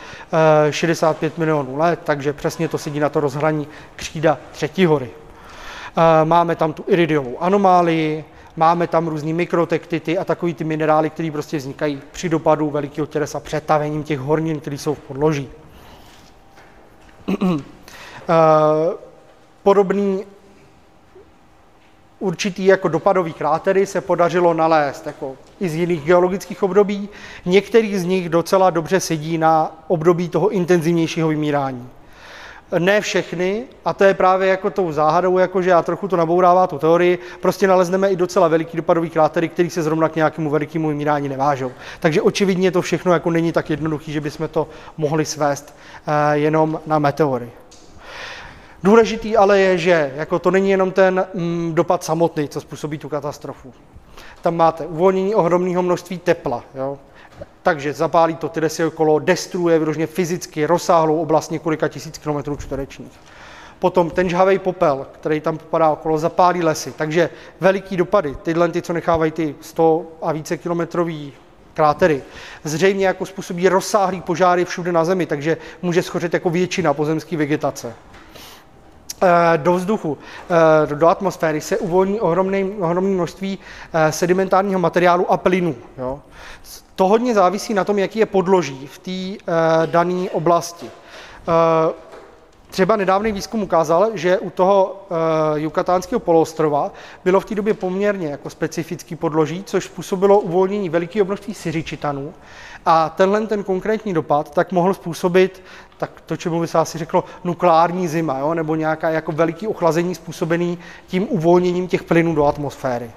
65 0.69 1.33
eh, 1.35 1.39
milionů 1.39 1.77
let, 1.77 1.99
takže 2.03 2.33
přesně 2.33 2.67
to 2.67 2.77
sedí 2.77 2.99
na 2.99 3.09
to 3.09 3.19
rozhraní 3.19 3.67
křída 3.95 4.37
třetí 4.51 4.85
hory. 4.85 5.09
Eh, 5.97 6.25
máme 6.25 6.55
tam 6.55 6.73
tu 6.73 6.83
iridiovou 6.87 7.37
anomálii, 7.43 8.25
máme 8.57 8.87
tam 8.87 9.07
různé 9.07 9.33
mikrotektity 9.33 10.17
a 10.17 10.25
takový 10.25 10.53
ty 10.53 10.63
minerály, 10.63 11.09
které 11.09 11.31
prostě 11.31 11.57
vznikají 11.57 12.01
při 12.11 12.29
dopadu 12.29 12.69
velikého 12.69 13.07
tělesa 13.07 13.39
přetavením 13.39 14.03
těch 14.03 14.19
hornin, 14.19 14.59
které 14.59 14.77
jsou 14.77 14.93
v 14.93 14.99
podloží. 14.99 15.49
Eh, 18.29 18.93
podobný 19.63 20.25
určitý 22.19 22.65
jako 22.65 22.87
dopadový 22.87 23.33
krátery 23.33 23.85
se 23.85 24.01
podařilo 24.01 24.53
nalézt 24.53 25.05
jako 25.05 25.35
i 25.59 25.69
z 25.69 25.75
jiných 25.75 26.03
geologických 26.03 26.63
období. 26.63 27.09
Některý 27.45 27.97
z 27.97 28.03
nich 28.03 28.29
docela 28.29 28.69
dobře 28.69 28.99
sedí 28.99 29.37
na 29.37 29.83
období 29.87 30.29
toho 30.29 30.49
intenzivnějšího 30.49 31.27
vymírání 31.27 31.89
ne 32.79 33.01
všechny, 33.01 33.63
a 33.85 33.93
to 33.93 34.03
je 34.03 34.13
právě 34.13 34.49
jako 34.49 34.69
tou 34.69 34.91
záhadou, 34.91 35.37
jakože 35.37 35.69
já 35.69 35.81
trochu 35.81 36.07
to 36.07 36.17
nabourává 36.17 36.67
tu 36.67 36.77
teorii, 36.77 37.19
prostě 37.41 37.67
nalezneme 37.67 38.09
i 38.09 38.15
docela 38.15 38.47
veliký 38.47 38.77
dopadový 38.77 39.09
krátery, 39.09 39.49
který 39.49 39.69
se 39.69 39.83
zrovna 39.83 40.09
k 40.09 40.15
nějakému 40.15 40.49
velikému 40.49 40.87
vymírání 40.87 41.29
nevážou. 41.29 41.71
Takže 41.99 42.21
očividně 42.21 42.71
to 42.71 42.81
všechno 42.81 43.13
jako 43.13 43.31
není 43.31 43.51
tak 43.51 43.69
jednoduché, 43.69 44.11
že 44.11 44.21
bychom 44.21 44.47
to 44.47 44.67
mohli 44.97 45.25
svést 45.25 45.75
eh, 46.07 46.37
jenom 46.37 46.79
na 46.85 46.99
meteory. 46.99 47.49
Důležitý 48.83 49.37
ale 49.37 49.59
je, 49.59 49.77
že 49.77 50.13
jako 50.15 50.39
to 50.39 50.51
není 50.51 50.69
jenom 50.69 50.91
ten 50.91 51.25
mm, 51.33 51.71
dopad 51.75 52.03
samotný, 52.03 52.49
co 52.49 52.61
způsobí 52.61 52.97
tu 52.97 53.09
katastrofu. 53.09 53.73
Tam 54.41 54.55
máte 54.55 54.85
uvolnění 54.85 55.35
ohromného 55.35 55.83
množství 55.83 56.17
tepla. 56.17 56.63
Jo? 56.75 56.97
Takže 57.67 57.93
zapálí 57.93 58.35
to 58.35 58.51
si 58.67 58.83
kolo, 58.95 59.19
destruuje 59.19 59.79
vyloženě 59.79 60.07
fyzicky 60.07 60.65
rozsáhlou 60.65 61.21
oblast 61.21 61.51
několika 61.51 61.87
tisíc 61.87 62.17
kilometrů 62.17 62.55
čtverečních. 62.55 63.11
Potom 63.79 64.09
ten 64.09 64.29
žhavý 64.29 64.59
popel, 64.59 65.07
který 65.11 65.41
tam 65.41 65.57
popadá 65.57 65.89
okolo, 65.89 66.17
zapálí 66.17 66.63
lesy. 66.63 66.91
Takže 66.91 67.29
veliký 67.59 67.97
dopady, 67.97 68.35
tyhle 68.43 68.69
ty, 68.69 68.81
co 68.81 68.93
nechávají 68.93 69.31
ty 69.31 69.55
100 69.61 70.05
a 70.21 70.31
více 70.31 70.57
kilometrový 70.57 71.33
krátery, 71.73 72.23
zřejmě 72.63 73.07
jako 73.07 73.25
způsobí 73.25 73.69
rozsáhlý 73.69 74.21
požáry 74.21 74.65
všude 74.65 74.91
na 74.91 75.05
Zemi, 75.05 75.25
takže 75.25 75.57
může 75.81 76.03
schořet 76.03 76.33
jako 76.33 76.49
většina 76.49 76.93
pozemské 76.93 77.37
vegetace. 77.37 77.93
Eh, 79.23 79.57
do 79.57 79.73
vzduchu, 79.73 80.17
eh, 80.83 80.95
do 80.95 81.07
atmosféry 81.07 81.61
se 81.61 81.77
uvolní 81.77 82.19
ohromné, 82.19 82.63
množství 82.99 83.59
eh, 83.93 84.11
sedimentárního 84.11 84.79
materiálu 84.79 85.31
a 85.31 85.37
plynů. 85.37 85.75
Jo. 85.97 86.19
To 86.97 87.07
hodně 87.07 87.33
závisí 87.33 87.73
na 87.73 87.83
tom, 87.83 87.99
jaký 87.99 88.19
je 88.19 88.25
podloží 88.25 88.87
v 88.87 88.97
té 88.97 89.51
dané 89.85 90.29
oblasti. 90.29 90.89
Třeba 92.69 92.95
nedávný 92.95 93.31
výzkum 93.31 93.63
ukázal, 93.63 94.11
že 94.13 94.39
u 94.39 94.49
toho 94.49 95.05
uh, 95.09 95.17
Jukatánského 95.59 96.19
poloostrova 96.19 96.91
bylo 97.23 97.39
v 97.39 97.45
té 97.45 97.55
době 97.55 97.73
poměrně 97.73 98.27
jako 98.27 98.49
specifický 98.49 99.15
podloží, 99.15 99.63
což 99.63 99.85
způsobilo 99.85 100.39
uvolnění 100.39 100.89
velikého 100.89 101.25
množství 101.25 101.53
syřičitanů. 101.53 102.33
A 102.85 103.09
tenhle 103.09 103.47
ten 103.47 103.63
konkrétní 103.63 104.13
dopad 104.13 104.53
tak 104.53 104.71
mohl 104.71 104.93
způsobit 104.93 105.63
tak 105.97 106.11
to, 106.25 106.37
čemu 106.37 106.59
by 106.59 106.67
se 106.67 106.77
asi 106.77 106.97
řeklo 106.97 107.23
nukleární 107.43 108.07
zima, 108.07 108.39
jo? 108.39 108.53
nebo 108.53 108.75
nějaká 108.75 109.09
jako 109.09 109.31
veliký 109.31 109.67
ochlazení 109.67 110.15
způsobený 110.15 110.79
tím 111.07 111.27
uvolněním 111.29 111.87
těch 111.87 112.03
plynů 112.03 112.35
do 112.35 112.45
atmosféry. 112.45 113.11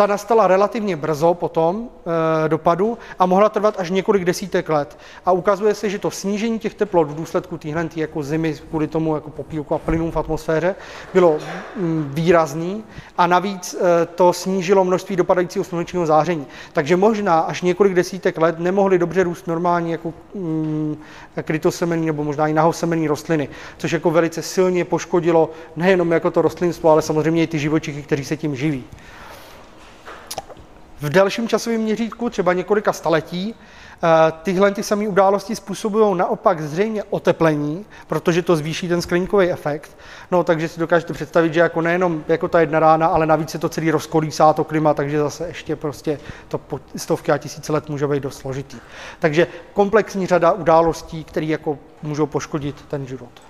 Ta 0.00 0.06
nastala 0.06 0.46
relativně 0.46 0.96
brzo 0.96 1.34
po 1.34 1.48
tom 1.48 1.88
e, 2.44 2.48
dopadu 2.48 2.98
a 3.18 3.26
mohla 3.26 3.48
trvat 3.48 3.74
až 3.78 3.90
několik 3.90 4.24
desítek 4.24 4.68
let. 4.68 4.98
A 5.26 5.32
ukazuje 5.32 5.74
se, 5.74 5.90
že 5.90 5.98
to 5.98 6.10
snížení 6.10 6.58
těch 6.58 6.74
teplot 6.74 7.10
v 7.10 7.14
důsledku 7.14 7.58
téhle 7.58 7.88
jako 7.96 8.22
zimy 8.22 8.54
kvůli 8.70 8.86
tomu 8.86 9.14
jako 9.14 9.30
popílku 9.30 9.74
a 9.74 9.78
plynům 9.78 10.10
v 10.10 10.16
atmosféře 10.16 10.74
bylo 11.14 11.38
mm, 11.76 12.10
výrazný 12.14 12.84
a 13.18 13.26
navíc 13.26 13.74
e, 13.74 14.06
to 14.06 14.32
snížilo 14.32 14.84
množství 14.84 15.16
dopadajícího 15.16 15.64
slunečního 15.64 16.06
záření. 16.06 16.46
Takže 16.72 16.96
možná 16.96 17.40
až 17.40 17.62
několik 17.62 17.94
desítek 17.94 18.38
let 18.38 18.58
nemohly 18.58 18.98
dobře 18.98 19.22
růst 19.22 19.46
normální 19.46 19.92
jako 19.92 20.12
mm, 20.34 20.96
krytosemenní 21.42 22.06
nebo 22.06 22.24
možná 22.24 22.48
i 22.48 22.52
nahosemenní 22.52 23.08
rostliny, 23.08 23.48
což 23.78 23.92
jako 23.92 24.10
velice 24.10 24.42
silně 24.42 24.84
poškodilo 24.84 25.50
nejenom 25.76 26.12
jako 26.12 26.30
to 26.30 26.42
rostlinstvo, 26.42 26.90
ale 26.90 27.02
samozřejmě 27.02 27.42
i 27.42 27.46
ty 27.46 27.58
živočichy, 27.58 28.02
kteří 28.02 28.24
se 28.24 28.36
tím 28.36 28.56
živí. 28.56 28.84
V 31.00 31.08
delším 31.08 31.48
časovém 31.48 31.80
měřítku, 31.80 32.30
třeba 32.30 32.52
několika 32.52 32.92
staletí, 32.92 33.54
eh, 33.54 34.32
tyhle 34.42 34.70
ty 34.70 34.82
samé 34.82 35.08
události 35.08 35.56
způsobují 35.56 36.16
naopak 36.16 36.60
zřejmě 36.60 37.02
oteplení, 37.10 37.86
protože 38.06 38.42
to 38.42 38.56
zvýší 38.56 38.88
ten 38.88 39.02
skleníkový 39.02 39.50
efekt. 39.50 39.96
No, 40.30 40.44
takže 40.44 40.68
si 40.68 40.80
dokážete 40.80 41.12
představit, 41.12 41.54
že 41.54 41.60
jako 41.60 41.80
nejenom 41.80 42.24
jako 42.28 42.48
ta 42.48 42.60
jedna 42.60 42.80
rána, 42.80 43.06
ale 43.06 43.26
navíc 43.26 43.50
se 43.50 43.58
to 43.58 43.68
celý 43.68 43.90
rozkolísá 43.90 44.52
to 44.52 44.64
klima, 44.64 44.94
takže 44.94 45.18
zase 45.18 45.46
ještě 45.46 45.76
prostě 45.76 46.20
to 46.48 46.58
po 46.58 46.80
stovky 46.96 47.32
a 47.32 47.38
tisíce 47.38 47.72
let 47.72 47.88
může 47.88 48.06
být 48.06 48.22
dost 48.22 48.38
složitý. 48.38 48.76
Takže 49.18 49.46
komplexní 49.72 50.26
řada 50.26 50.52
událostí, 50.52 51.24
které 51.24 51.46
jako 51.46 51.78
můžou 52.02 52.26
poškodit 52.26 52.84
ten 52.88 53.06
život. 53.06 53.49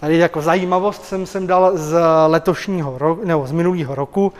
Tady 0.00 0.18
jako 0.18 0.42
zajímavost 0.42 1.04
jsem 1.04 1.26
sem 1.26 1.46
dal 1.46 1.76
z 1.76 1.98
letošního 2.26 2.98
roku, 2.98 3.24
nebo 3.24 3.46
z 3.46 3.52
minulého 3.52 3.94
roku. 3.94 4.32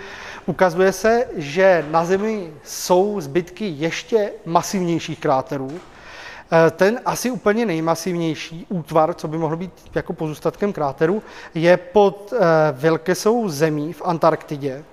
Ukazuje 0.46 0.92
se, 0.92 1.26
že 1.36 1.84
na 1.90 2.04
Zemi 2.04 2.52
jsou 2.64 3.20
zbytky 3.20 3.74
ještě 3.76 4.32
masivnějších 4.46 5.20
kráterů. 5.20 5.70
Eh, 6.52 6.70
ten 6.70 7.00
asi 7.04 7.30
úplně 7.30 7.66
nejmasivnější 7.66 8.66
útvar, 8.68 9.14
co 9.14 9.28
by 9.28 9.38
mohl 9.38 9.56
být 9.56 9.72
jako 9.94 10.12
pozůstatkem 10.12 10.72
kráteru, 10.72 11.22
je 11.54 11.76
pod 11.76 12.32
eh, 12.32 12.38
Velkesou 12.72 13.48
zemí 13.48 13.92
v 13.92 14.02
Antarktidě. 14.04 14.84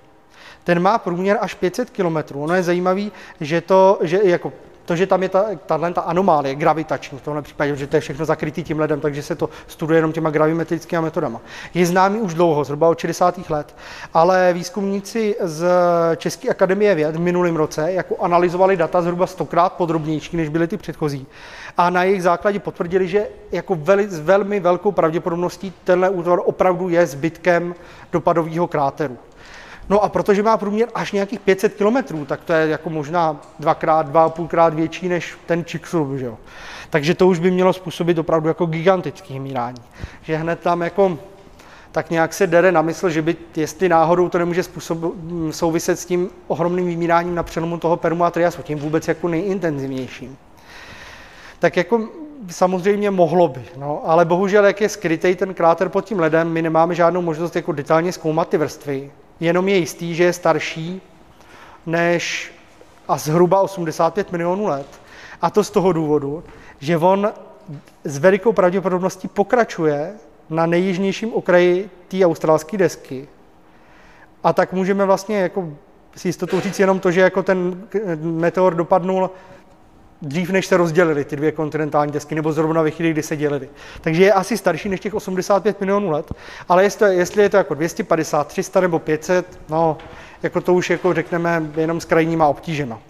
Ten 0.64 0.82
má 0.82 0.98
průměr 0.98 1.38
až 1.40 1.54
500 1.54 1.90
km. 1.90 2.16
Ono 2.34 2.54
je 2.54 2.62
zajímavé, 2.62 3.02
že 3.40 3.60
to, 3.60 3.98
že 4.02 4.20
jako 4.24 4.52
to, 4.84 4.96
že 4.96 5.06
tam 5.06 5.22
je 5.22 5.28
ta, 5.28 5.44
ta 5.66 6.00
anomálie 6.00 6.54
gravitační, 6.54 7.18
v 7.18 7.22
tomhle 7.22 7.42
případě, 7.42 7.76
že 7.76 7.86
to 7.86 7.96
je 7.96 8.00
všechno 8.00 8.24
zakrytý 8.24 8.62
tím 8.62 8.80
ledem, 8.80 9.00
takže 9.00 9.22
se 9.22 9.34
to 9.34 9.50
studuje 9.66 9.98
jenom 9.98 10.12
těma 10.12 10.30
gravimetrickými 10.30 11.02
metodama. 11.02 11.40
Je 11.74 11.86
známý 11.86 12.20
už 12.20 12.34
dlouho, 12.34 12.64
zhruba 12.64 12.88
od 12.88 12.98
60. 12.98 13.50
let, 13.50 13.76
ale 14.14 14.52
výzkumníci 14.52 15.36
z 15.40 15.66
České 16.16 16.48
akademie 16.48 16.94
věd 16.94 17.16
v 17.16 17.20
minulém 17.20 17.56
roce 17.56 17.92
jako 17.92 18.16
analyzovali 18.20 18.76
data 18.76 19.02
zhruba 19.02 19.26
stokrát 19.26 19.72
podrobnější, 19.72 20.36
než 20.36 20.48
byly 20.48 20.66
ty 20.66 20.76
předchozí. 20.76 21.26
A 21.76 21.90
na 21.90 22.04
jejich 22.04 22.22
základě 22.22 22.58
potvrdili, 22.58 23.08
že 23.08 23.28
jako 23.52 23.74
veli, 23.74 24.08
s 24.08 24.20
velmi 24.20 24.60
velkou 24.60 24.92
pravděpodobností 24.92 25.72
tenhle 25.84 26.10
útvar 26.10 26.38
opravdu 26.44 26.88
je 26.88 27.06
zbytkem 27.06 27.74
dopadového 28.12 28.66
kráteru. 28.66 29.18
No 29.88 30.04
a 30.04 30.08
protože 30.08 30.42
má 30.42 30.56
průměr 30.56 30.88
až 30.94 31.12
nějakých 31.12 31.40
500 31.40 31.74
km, 31.74 32.24
tak 32.26 32.40
to 32.44 32.52
je 32.52 32.68
jako 32.68 32.90
možná 32.90 33.40
dvakrát, 33.58 34.06
dva 34.06 34.24
a 34.24 34.28
půlkrát 34.28 34.74
větší 34.74 35.08
než 35.08 35.38
ten 35.46 35.64
Chicxulub, 35.64 36.18
že 36.18 36.26
jo. 36.26 36.38
Takže 36.90 37.14
to 37.14 37.26
už 37.26 37.38
by 37.38 37.50
mělo 37.50 37.72
způsobit 37.72 38.18
opravdu 38.18 38.48
jako 38.48 38.66
gigantický 38.66 39.40
mírání. 39.40 39.82
Že 40.22 40.36
hned 40.36 40.60
tam 40.60 40.82
jako 40.82 41.18
tak 41.94 42.10
nějak 42.10 42.34
se 42.34 42.46
dere 42.46 42.72
na 42.72 42.82
mysl, 42.82 43.10
že 43.10 43.22
by, 43.22 43.36
jestli 43.56 43.88
náhodou 43.88 44.28
to 44.28 44.38
nemůže 44.38 44.62
způsob, 44.62 44.98
souviset 45.50 45.98
s 45.98 46.06
tím 46.06 46.30
ohromným 46.46 46.86
vymíráním 46.86 47.34
na 47.34 47.42
přelomu 47.42 47.78
toho 47.78 47.96
Permu 47.96 48.24
a 48.24 48.30
Triasu, 48.30 48.62
tím 48.62 48.78
vůbec 48.78 49.08
jako 49.08 49.28
nejintenzivnějším. 49.28 50.36
Tak 51.58 51.76
jako 51.76 52.08
samozřejmě 52.50 53.10
mohlo 53.10 53.48
by, 53.48 53.62
no, 53.76 54.02
ale 54.04 54.24
bohužel, 54.24 54.64
jak 54.64 54.80
je 54.80 54.88
skrytý 54.88 55.36
ten 55.36 55.54
kráter 55.54 55.88
pod 55.88 56.04
tím 56.04 56.20
ledem, 56.20 56.48
my 56.48 56.62
nemáme 56.62 56.94
žádnou 56.94 57.22
možnost 57.22 57.56
jako 57.56 57.72
detailně 57.72 58.12
zkoumat 58.12 58.48
ty 58.48 58.58
vrstvy, 58.58 59.10
jenom 59.40 59.68
je 59.68 59.76
jistý, 59.76 60.14
že 60.14 60.24
je 60.24 60.32
starší 60.32 61.02
než 61.86 62.52
a 63.08 63.18
zhruba 63.18 63.60
85 63.60 64.32
milionů 64.32 64.66
let. 64.66 65.00
A 65.42 65.50
to 65.50 65.64
z 65.64 65.70
toho 65.70 65.92
důvodu, 65.92 66.44
že 66.80 66.96
on 66.96 67.32
s 68.04 68.18
velikou 68.18 68.52
pravděpodobností 68.52 69.28
pokračuje 69.28 70.14
na 70.50 70.66
nejjižnějším 70.66 71.34
okraji 71.34 71.90
té 72.08 72.24
australské 72.24 72.76
desky. 72.76 73.28
A 74.44 74.52
tak 74.52 74.72
můžeme 74.72 75.04
vlastně 75.04 75.36
jako 75.36 75.68
s 76.16 76.24
jistotou 76.24 76.60
říct 76.60 76.80
jenom 76.80 77.00
to, 77.00 77.10
že 77.10 77.20
jako 77.20 77.42
ten 77.42 77.86
meteor 78.20 78.74
dopadnul 78.74 79.30
dřív, 80.24 80.50
než 80.50 80.66
se 80.66 80.76
rozdělili 80.76 81.24
ty 81.24 81.36
dvě 81.36 81.52
kontinentální 81.52 82.12
desky, 82.12 82.34
nebo 82.34 82.52
zrovna 82.52 82.82
ve 82.82 82.90
chvíli, 82.90 83.10
kdy 83.12 83.22
se 83.22 83.36
dělili. 83.36 83.68
Takže 84.00 84.24
je 84.24 84.32
asi 84.32 84.58
starší 84.58 84.88
než 84.88 85.00
těch 85.00 85.14
85 85.14 85.80
milionů 85.80 86.10
let, 86.10 86.32
ale 86.68 86.82
jestli, 86.82 87.16
jestli 87.16 87.42
je 87.42 87.48
to 87.48 87.56
jako 87.56 87.74
250, 87.74 88.46
300 88.46 88.80
nebo 88.80 88.98
500, 88.98 89.60
no, 89.68 89.98
jako 90.42 90.60
to 90.60 90.74
už 90.74 90.90
jako 90.90 91.14
řekneme 91.14 91.62
jenom 91.76 92.00
s 92.00 92.04
krajníma 92.04 92.46
obtížema. 92.46 93.00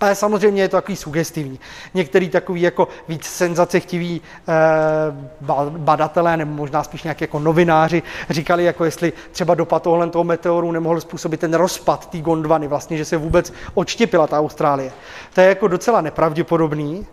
Ale 0.00 0.14
samozřejmě 0.14 0.62
je 0.62 0.68
to 0.68 0.76
takový 0.76 0.96
sugestivní. 0.96 1.60
Některý 1.94 2.28
takový 2.28 2.62
jako 2.62 2.88
víc 3.08 3.24
senzacechtiví 3.24 4.20
eh, 4.48 4.52
badatelé, 5.78 6.36
nebo 6.36 6.52
možná 6.52 6.82
spíš 6.82 7.02
nějak 7.02 7.20
jako 7.20 7.38
novináři, 7.38 8.02
říkali, 8.30 8.64
jako 8.64 8.84
jestli 8.84 9.12
třeba 9.32 9.54
dopad 9.54 9.82
tohle 9.82 10.10
toho 10.10 10.24
meteoru 10.24 10.72
nemohl 10.72 11.00
způsobit 11.00 11.40
ten 11.40 11.54
rozpad 11.54 12.10
té 12.10 12.18
Gondvany, 12.18 12.68
vlastně, 12.68 12.96
že 12.96 13.04
se 13.04 13.16
vůbec 13.16 13.52
odštěpila 13.74 14.26
ta 14.26 14.38
Austrálie. 14.38 14.92
To 15.34 15.40
je 15.40 15.48
jako 15.48 15.68
docela 15.68 16.00
nepravděpodobný, 16.00 17.06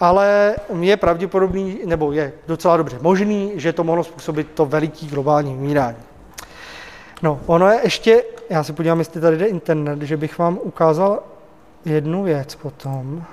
ale 0.00 0.56
je 0.80 0.96
pravděpodobný, 0.96 1.78
nebo 1.84 2.12
je 2.12 2.32
docela 2.46 2.76
dobře 2.76 2.98
možný, 3.00 3.52
že 3.54 3.72
to 3.72 3.84
mohlo 3.84 4.04
způsobit 4.04 4.48
to 4.54 4.66
veliký 4.66 5.08
globální 5.08 5.54
vymírání. 5.54 5.96
No, 7.22 7.40
ono 7.46 7.68
je 7.68 7.80
ještě, 7.82 8.24
já 8.50 8.64
se 8.64 8.72
podívám, 8.72 8.98
jestli 8.98 9.20
tady 9.20 9.36
jde 9.36 9.46
internet, 9.46 10.02
že 10.02 10.16
bych 10.16 10.38
vám 10.38 10.58
ukázal 10.62 11.22
jednu 11.84 12.22
věc 12.22 12.54
potom. 12.54 13.24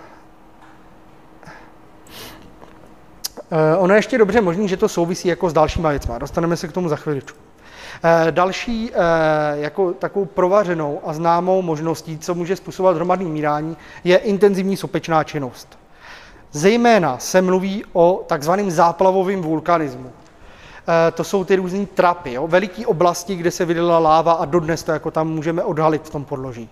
Uh, 3.52 3.84
ono 3.84 3.94
je 3.94 3.98
ještě 3.98 4.18
dobře 4.18 4.42
možný, 4.42 4.68
že 4.68 4.78
to 4.78 4.90
souvisí 4.90 5.28
jako 5.28 5.50
s 5.50 5.54
dalšíma 5.54 5.90
věcma. 5.90 6.18
Dostaneme 6.18 6.58
se 6.58 6.68
k 6.68 6.72
tomu 6.72 6.90
za 6.90 6.96
chviličku. 6.96 7.38
Uh, 8.04 8.32
další 8.32 8.92
uh, 8.92 8.98
jako 9.54 9.94
takovou 9.94 10.26
provařenou 10.26 11.02
a 11.06 11.14
známou 11.14 11.62
možností, 11.62 12.20
co 12.20 12.36
může 12.36 12.56
způsobovat 12.56 12.96
hromadný 12.96 13.26
mírání, 13.26 13.78
je 14.04 14.18
intenzivní 14.18 14.78
sopečná 14.78 15.24
činnost. 15.24 15.80
Zejména 16.52 17.18
se 17.18 17.42
mluví 17.42 17.84
o 17.94 18.24
takzvaném 18.28 18.72
záplavovém 18.72 19.42
vulkanismu. 19.42 20.12
To 21.14 21.24
jsou 21.24 21.44
ty 21.44 21.56
různé 21.56 21.86
trapy, 21.86 22.34
jo? 22.34 22.48
veliký 22.48 22.86
oblasti, 22.86 23.36
kde 23.36 23.52
se 23.52 23.66
vylila 23.66 24.00
láva 24.00 24.34
a 24.34 24.46
dodnes 24.46 24.84
to 24.84 24.92
jako 24.92 25.12
tam 25.12 25.30
můžeme 25.30 25.64
odhalit 25.64 26.08
v 26.08 26.10
tom 26.10 26.26
podloží. 26.26 26.70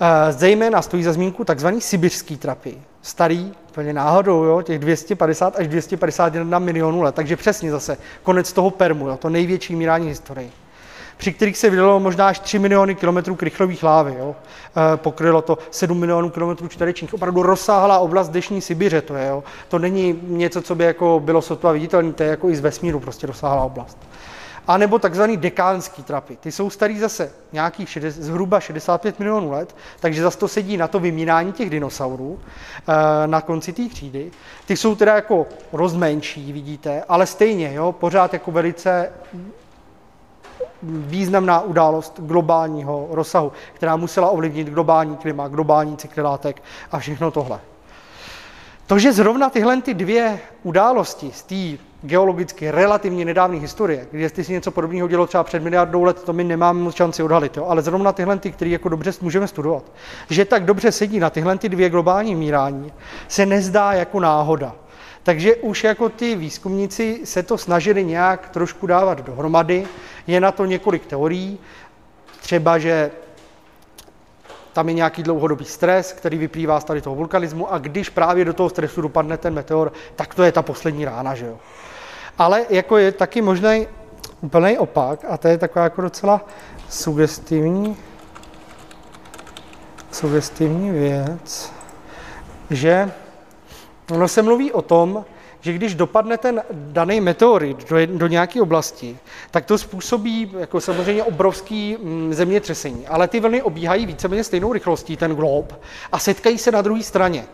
Eh, 0.00 0.32
zejména 0.32 0.82
stojí 0.82 1.02
za 1.02 1.12
zmínku 1.12 1.44
takzvaný 1.44 1.80
sibirský 1.80 2.36
trapy, 2.36 2.78
starý, 3.02 3.52
úplně 3.68 3.92
náhodou, 3.92 4.44
jo, 4.44 4.62
těch 4.62 4.78
250 4.78 5.56
až 5.56 5.68
251 5.68 6.58
milionů 6.58 7.02
let, 7.02 7.14
takže 7.14 7.36
přesně 7.36 7.70
zase 7.70 7.98
konec 8.22 8.52
toho 8.52 8.70
Permu, 8.70 9.08
jo, 9.08 9.16
to 9.16 9.28
největší 9.28 9.76
mírání 9.76 10.08
historii 10.08 10.50
při 11.16 11.32
kterých 11.32 11.58
se 11.58 11.70
vydalo 11.70 12.00
možná 12.00 12.28
až 12.28 12.38
3 12.38 12.58
miliony 12.58 12.94
kilometrů 12.94 13.34
krychlových 13.34 13.82
lávy. 13.82 14.16
Jo. 14.18 14.36
E, 14.94 14.96
pokrylo 14.96 15.42
to 15.42 15.58
7 15.70 15.98
milionů 15.98 16.30
kilometrů 16.30 16.68
čtverečních. 16.68 17.14
Opravdu 17.14 17.42
rozsáhlá 17.42 17.98
oblast 17.98 18.28
dešní 18.28 18.60
Sibiře 18.60 19.00
to 19.00 19.14
je. 19.14 19.28
Jo. 19.28 19.44
To 19.68 19.78
není 19.78 20.20
něco, 20.22 20.62
co 20.62 20.74
by 20.74 20.84
jako 20.84 21.20
bylo 21.24 21.42
sotva 21.42 21.72
viditelné, 21.72 22.12
to 22.12 22.22
je 22.22 22.28
jako 22.28 22.48
i 22.48 22.56
z 22.56 22.60
vesmíru 22.60 23.00
prostě 23.00 23.26
rozsáhlá 23.26 23.62
oblast. 23.62 23.98
A 24.66 24.78
nebo 24.78 24.98
takzvaný 24.98 25.36
dekánský 25.36 26.02
trapy. 26.02 26.36
Ty 26.36 26.52
jsou 26.52 26.70
starý 26.70 26.98
zase 26.98 27.32
nějakých 27.52 27.88
60, 27.88 28.22
zhruba 28.22 28.60
65 28.60 29.18
milionů 29.18 29.50
let, 29.50 29.76
takže 30.00 30.22
zase 30.22 30.38
to 30.38 30.48
sedí 30.48 30.76
na 30.76 30.88
to 30.88 31.00
vymínání 31.00 31.52
těch 31.52 31.70
dinosaurů 31.70 32.40
eh, 32.40 33.26
na 33.26 33.40
konci 33.40 33.72
té 33.72 33.88
třídy. 33.88 34.30
Ty 34.66 34.76
jsou 34.76 34.94
teda 34.94 35.14
jako 35.14 35.46
rozmenší, 35.72 36.52
vidíte, 36.52 37.04
ale 37.08 37.26
stejně, 37.26 37.74
jo, 37.74 37.92
pořád 37.92 38.32
jako 38.32 38.50
velice 38.50 39.12
významná 40.82 41.60
událost 41.60 42.20
globálního 42.20 43.08
rozsahu, 43.10 43.52
která 43.72 43.96
musela 43.96 44.30
ovlivnit 44.30 44.68
globální 44.68 45.16
klima, 45.16 45.48
globální 45.48 45.96
cykly 45.96 46.22
látek 46.22 46.62
a 46.92 46.98
všechno 46.98 47.30
tohle. 47.30 47.60
To, 48.86 48.98
že 48.98 49.12
zrovna 49.12 49.50
tyhle 49.50 49.82
ty 49.82 49.94
dvě 49.94 50.40
události 50.62 51.32
z 51.34 51.42
té 51.42 51.84
geologicky 52.04 52.70
relativně 52.70 53.24
nedávné 53.24 53.58
historie, 53.58 54.06
kdy 54.10 54.22
jestli 54.22 54.44
si 54.44 54.52
něco 54.52 54.70
podobného 54.70 55.08
dělo 55.08 55.26
třeba 55.26 55.44
před 55.44 55.62
miliardou 55.62 56.04
let, 56.04 56.22
to 56.22 56.32
my 56.32 56.44
nemáme 56.44 56.80
moc 56.80 56.94
šanci 56.94 57.22
odhalit, 57.22 57.56
jo? 57.56 57.66
ale 57.68 57.82
zrovna 57.82 58.12
tyhle, 58.12 58.38
ty, 58.38 58.52
které 58.52 58.70
jako 58.70 58.88
dobře 58.88 59.12
můžeme 59.20 59.48
studovat, 59.48 59.84
že 60.30 60.44
tak 60.44 60.64
dobře 60.64 60.92
sedí 60.92 61.20
na 61.20 61.30
tyhle 61.30 61.58
ty 61.58 61.68
dvě 61.68 61.90
globální 61.90 62.34
mírání, 62.34 62.92
se 63.28 63.46
nezdá 63.46 63.92
jako 63.92 64.20
náhoda. 64.20 64.74
Takže 65.22 65.56
už 65.56 65.84
jako 65.84 66.08
ty 66.08 66.36
výzkumníci 66.36 67.20
se 67.24 67.42
to 67.42 67.58
snažili 67.58 68.04
nějak 68.04 68.48
trošku 68.48 68.86
dávat 68.86 69.20
dohromady, 69.20 69.86
je 70.26 70.40
na 70.40 70.52
to 70.52 70.64
několik 70.64 71.06
teorií, 71.06 71.58
třeba, 72.40 72.78
že 72.78 73.10
tam 74.72 74.88
je 74.88 74.94
nějaký 74.94 75.22
dlouhodobý 75.22 75.64
stres, 75.64 76.12
který 76.12 76.38
vyplývá 76.38 76.80
z 76.80 76.84
tady 76.84 77.00
toho 77.00 77.16
vulkanismu 77.16 77.72
a 77.72 77.78
když 77.78 78.08
právě 78.08 78.44
do 78.44 78.52
toho 78.52 78.70
stresu 78.70 79.00
dopadne 79.00 79.36
ten 79.36 79.54
meteor, 79.54 79.92
tak 80.16 80.34
to 80.34 80.42
je 80.42 80.52
ta 80.52 80.62
poslední 80.62 81.04
rána, 81.04 81.34
že 81.34 81.46
jo. 81.46 81.58
Ale 82.38 82.66
jako 82.70 82.98
je 82.98 83.12
taky 83.12 83.42
možný 83.42 83.86
úplný 84.40 84.78
opak 84.78 85.24
a 85.28 85.36
to 85.36 85.48
je 85.48 85.58
taková 85.58 85.84
jako 85.84 86.00
docela 86.00 86.46
sugestivní, 86.88 87.96
sugestivní 90.12 90.90
věc, 90.90 91.72
že 92.70 93.12
ono 94.10 94.28
se 94.28 94.42
mluví 94.42 94.72
o 94.72 94.82
tom, 94.82 95.24
že 95.60 95.72
když 95.72 95.94
dopadne 95.94 96.38
ten 96.38 96.62
daný 96.72 97.20
meteorit 97.20 97.88
do, 97.90 98.06
do 98.06 98.26
nějaké 98.26 98.62
oblasti, 98.62 99.18
tak 99.50 99.64
to 99.64 99.78
způsobí 99.78 100.52
jako 100.58 100.80
samozřejmě 100.80 101.24
obrovský 101.24 101.96
mm, 102.00 102.34
zemětřesení. 102.34 103.06
Ale 103.06 103.28
ty 103.28 103.40
vlny 103.40 103.62
obíhají 103.62 104.06
víceméně 104.06 104.44
stejnou 104.44 104.72
rychlostí, 104.72 105.16
ten 105.16 105.34
glob, 105.34 105.72
a 106.12 106.18
setkají 106.18 106.58
se 106.58 106.70
na 106.70 106.82
druhé 106.82 107.02
straně. 107.02 107.44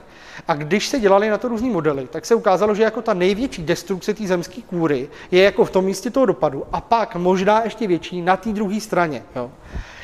A 0.48 0.54
když 0.54 0.88
se 0.88 1.00
dělali 1.00 1.30
na 1.30 1.38
to 1.38 1.48
různý 1.48 1.70
modely, 1.70 2.08
tak 2.10 2.26
se 2.26 2.34
ukázalo, 2.34 2.74
že 2.74 2.82
jako 2.82 3.02
ta 3.02 3.14
největší 3.14 3.62
destrukce 3.62 4.14
té 4.14 4.26
zemské 4.26 4.62
kůry 4.62 5.08
je 5.30 5.42
jako 5.42 5.64
v 5.64 5.70
tom 5.70 5.84
místě 5.84 6.10
toho 6.10 6.26
dopadu 6.26 6.64
a 6.72 6.80
pak 6.80 7.16
možná 7.16 7.64
ještě 7.64 7.86
větší 7.86 8.22
na 8.22 8.36
té 8.36 8.52
druhé 8.52 8.80
straně. 8.80 9.22
Jo. 9.36 9.50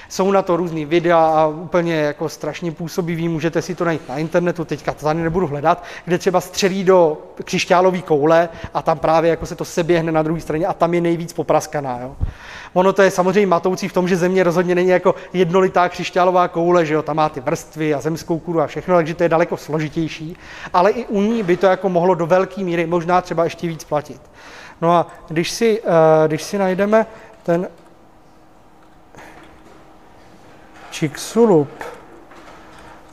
Jsou 0.09 0.31
na 0.31 0.43
to 0.43 0.57
různý 0.57 0.85
videa 0.85 1.19
a 1.19 1.47
úplně 1.47 1.95
jako 1.95 2.29
strašně 2.29 2.73
působivý, 2.73 3.29
můžete 3.29 3.63
si 3.63 3.75
to 3.75 3.85
najít 3.85 4.09
na 4.09 4.19
internetu, 4.19 4.65
teďka 4.65 4.93
to 4.93 5.05
tady 5.05 5.23
nebudu 5.23 5.47
hledat, 5.47 5.85
kde 6.05 6.19
třeba 6.19 6.41
střelí 6.41 6.85
do 6.85 7.19
křišťálové 7.45 8.03
koule 8.03 8.49
a 8.75 8.83
tam 8.83 8.99
právě 8.99 9.31
jako 9.31 9.47
se 9.47 9.55
to 9.55 9.65
seběhne 9.65 10.13
na 10.13 10.23
druhé 10.23 10.41
straně 10.41 10.67
a 10.67 10.73
tam 10.73 10.95
je 10.95 11.01
nejvíc 11.01 11.33
popraskaná. 11.33 12.01
Jo. 12.01 12.17
Ono 12.73 12.93
to 12.93 13.03
je 13.03 13.11
samozřejmě 13.11 13.47
matoucí 13.47 13.89
v 13.89 13.93
tom, 13.93 14.09
že 14.09 14.17
země 14.17 14.43
rozhodně 14.43 14.75
není 14.75 14.89
jako 14.89 15.15
jednolitá 15.33 15.89
křišťálová 15.89 16.49
koule, 16.49 16.87
že 16.87 16.95
jo, 16.95 17.03
tam 17.03 17.17
má 17.17 17.29
ty 17.29 17.41
vrstvy 17.41 17.95
a 17.95 18.01
zemskou 18.01 18.39
kůru 18.39 18.61
a 18.61 18.67
všechno, 18.67 18.97
takže 18.97 19.15
to 19.15 19.23
je 19.23 19.29
daleko 19.29 19.57
složitější, 19.57 20.37
ale 20.73 20.91
i 20.91 21.05
u 21.07 21.21
ní 21.21 21.43
by 21.43 21.57
to 21.57 21.67
jako 21.67 21.89
mohlo 21.89 22.15
do 22.15 22.27
velké 22.27 22.61
míry 22.65 22.87
možná 22.87 23.21
třeba 23.21 23.45
ještě 23.45 23.69
víc 23.69 23.85
platit. 23.85 24.21
No 24.83 24.93
a 24.93 25.07
když 25.29 25.51
si, 25.51 25.83
eh, 25.85 26.29
když 26.29 26.43
si 26.43 26.59
najdeme 26.59 27.07
ten 27.43 27.69
Chicxulub 30.99 31.69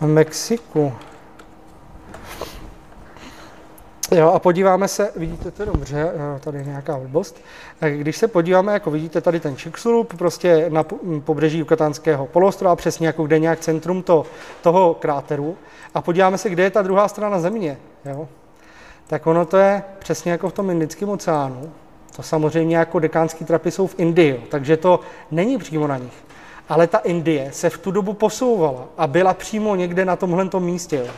v 0.02 0.08
Mexiku. 0.08 0.94
Jo, 4.12 4.32
a 4.32 4.40
podíváme 4.40 4.88
se, 4.88 5.12
vidíte 5.16 5.52
to 5.52 5.66
dobře, 5.66 6.12
tady 6.40 6.58
je 6.58 6.64
nějaká 6.64 6.98
blbost. 6.98 7.42
Když 7.98 8.18
se 8.18 8.28
podíváme, 8.28 8.74
jako 8.74 8.92
vidíte 8.92 9.22
tady 9.22 9.40
ten 9.40 9.56
Chicxulub, 9.56 10.18
prostě 10.18 10.66
na 10.70 10.84
pobřeží 11.24 11.60
Yucatánského 11.60 12.28
poloostrova, 12.28 12.76
přesně 12.76 13.08
jako 13.08 13.24
kde 13.24 13.40
nějak 13.40 13.60
centrum 13.60 14.04
to, 14.04 14.26
toho 14.62 14.94
kráteru, 14.94 15.58
a 15.94 16.02
podíváme 16.02 16.38
se, 16.38 16.50
kde 16.50 16.64
je 16.64 16.72
ta 16.72 16.82
druhá 16.82 17.08
strana 17.08 17.40
země, 17.40 17.78
jo, 18.06 18.28
tak 19.08 19.28
ono 19.28 19.46
to 19.46 19.58
je 19.58 19.84
přesně 20.00 20.32
jako 20.32 20.50
v 20.50 20.54
tom 20.54 20.70
Indickém 20.70 21.10
oceánu. 21.10 21.72
To 22.16 22.24
samozřejmě 22.24 22.78
jako 22.78 23.00
dekánský 23.00 23.46
trapy 23.46 23.72
jsou 23.72 23.88
v 23.88 23.96
Indii, 23.98 24.48
takže 24.52 24.78
to 24.78 25.00
není 25.32 25.58
přímo 25.58 25.88
na 25.88 25.98
nich 25.98 26.14
ale 26.70 26.88
ta 26.88 26.98
Indie 26.98 27.52
se 27.52 27.70
v 27.70 27.78
tu 27.78 27.92
dobu 27.92 28.14
posouvala 28.14 28.86
a 28.98 29.08
byla 29.08 29.34
přímo 29.34 29.76
někde 29.76 30.06
na 30.06 30.16
tomhle 30.16 30.50
místě. 30.60 30.96
Jo. 30.96 31.14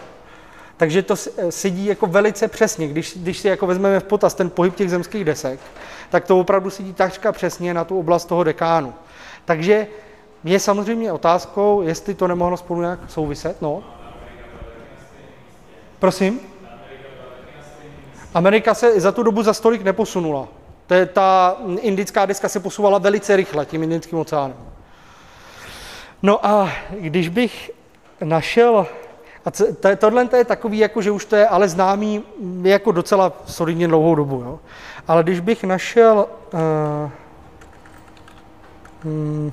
Takže 0.78 1.02
to 1.04 1.16
sedí 1.50 1.86
jako 1.86 2.08
velice 2.08 2.48
přesně, 2.48 2.88
když, 2.88 3.18
když 3.18 3.39
si 3.39 3.48
jako 3.48 3.68
vezmeme 3.68 4.00
v 4.00 4.04
potaz 4.04 4.34
ten 4.34 4.50
pohyb 4.50 4.76
těch 4.76 4.89
zemských 4.89 5.26
desek, 5.26 5.60
tak 6.10 6.26
to 6.26 6.39
opravdu 6.39 6.70
sedí 6.70 6.93
takřka 6.93 7.32
přesně 7.32 7.74
na 7.74 7.84
tu 7.84 8.00
oblast 8.00 8.26
toho 8.26 8.43
dekánu. 8.43 8.93
Takže 9.46 9.88
je 10.43 10.60
samozřejmě 10.60 11.12
otázkou, 11.12 11.82
jestli 11.82 12.14
to 12.14 12.28
nemohlo 12.28 12.58
spolu 12.58 12.82
nějak 12.82 13.00
souviset. 13.08 13.62
No. 13.62 13.84
Prosím? 16.00 16.39
Amerika 18.34 18.74
se 18.74 19.00
za 19.00 19.12
tu 19.12 19.24
dobu 19.24 19.43
za 19.43 19.54
stolik 19.54 19.82
neposunula. 19.82 20.48
Ta 21.14 21.58
indická 21.80 22.26
deska 22.26 22.50
se 22.50 22.60
posouvala 22.60 22.98
velice 22.98 23.36
rychle 23.36 23.66
tím 23.66 23.84
Indickým 23.84 24.20
oceánem. 24.20 24.74
No 26.24 26.45
a 26.45 26.72
když 26.99 27.30
bych 27.30 27.72
našel, 28.24 28.88
a 29.45 29.51
to, 29.51 29.66
tohle 29.97 30.30
je 30.38 30.45
takový, 30.45 30.78
jako, 30.78 31.01
že 31.01 31.11
už 31.11 31.26
to 31.26 31.36
je 31.36 31.47
ale 31.47 31.70
známý 31.70 32.24
jako 32.63 32.91
docela 32.91 33.34
solidně 33.45 33.88
dlouhou 33.88 34.16
dobu, 34.16 34.41
jo. 34.45 34.59
ale 35.07 35.24
když 35.24 35.39
bych 35.39 35.63
našel 35.63 36.28
uh, 36.53 37.09
hmm, 39.03 39.51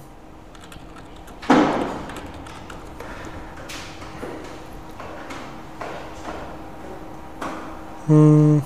hmm, 8.08 8.62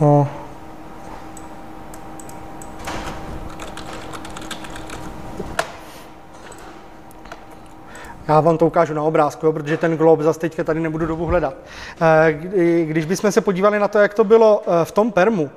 no, 0.00 0.28
Já 8.28 8.40
vám 8.40 8.58
to 8.58 8.66
ukážu 8.66 8.94
na 8.94 9.02
obrázku, 9.02 9.46
jo, 9.46 9.52
protože 9.52 9.76
ten 9.76 9.96
glob 9.96 10.20
zase 10.20 10.40
teďka 10.40 10.64
tady 10.64 10.80
nebudu 10.80 11.06
dobu 11.06 11.26
hledat. 11.26 11.54
Eh, 12.00 12.32
když 12.84 13.04
bychom 13.04 13.32
se 13.32 13.40
podívali 13.40 13.78
na 13.78 13.88
to, 13.88 13.98
jak 13.98 14.14
to 14.14 14.24
bylo 14.24 14.62
eh, 14.62 14.84
v 14.84 14.92
tom 14.92 15.12
Permu, 15.12 15.50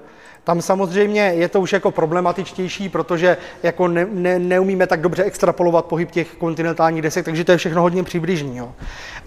tam 0.43 0.61
samozřejmě 0.61 1.21
je 1.21 1.47
to 1.49 1.61
už 1.61 1.73
jako 1.73 1.91
problematičtější, 1.91 2.89
protože 2.89 3.37
jako 3.63 3.87
ne, 3.87 4.07
ne, 4.11 4.39
neumíme 4.39 4.87
tak 4.87 5.01
dobře 5.01 5.23
extrapolovat 5.23 5.85
pohyb 5.85 6.11
těch 6.11 6.35
kontinentálních 6.35 7.01
desek, 7.01 7.25
takže 7.25 7.43
to 7.43 7.51
je 7.51 7.57
všechno 7.57 7.81
hodně 7.81 8.03
přibližní. 8.03 8.57
Jo. 8.57 8.71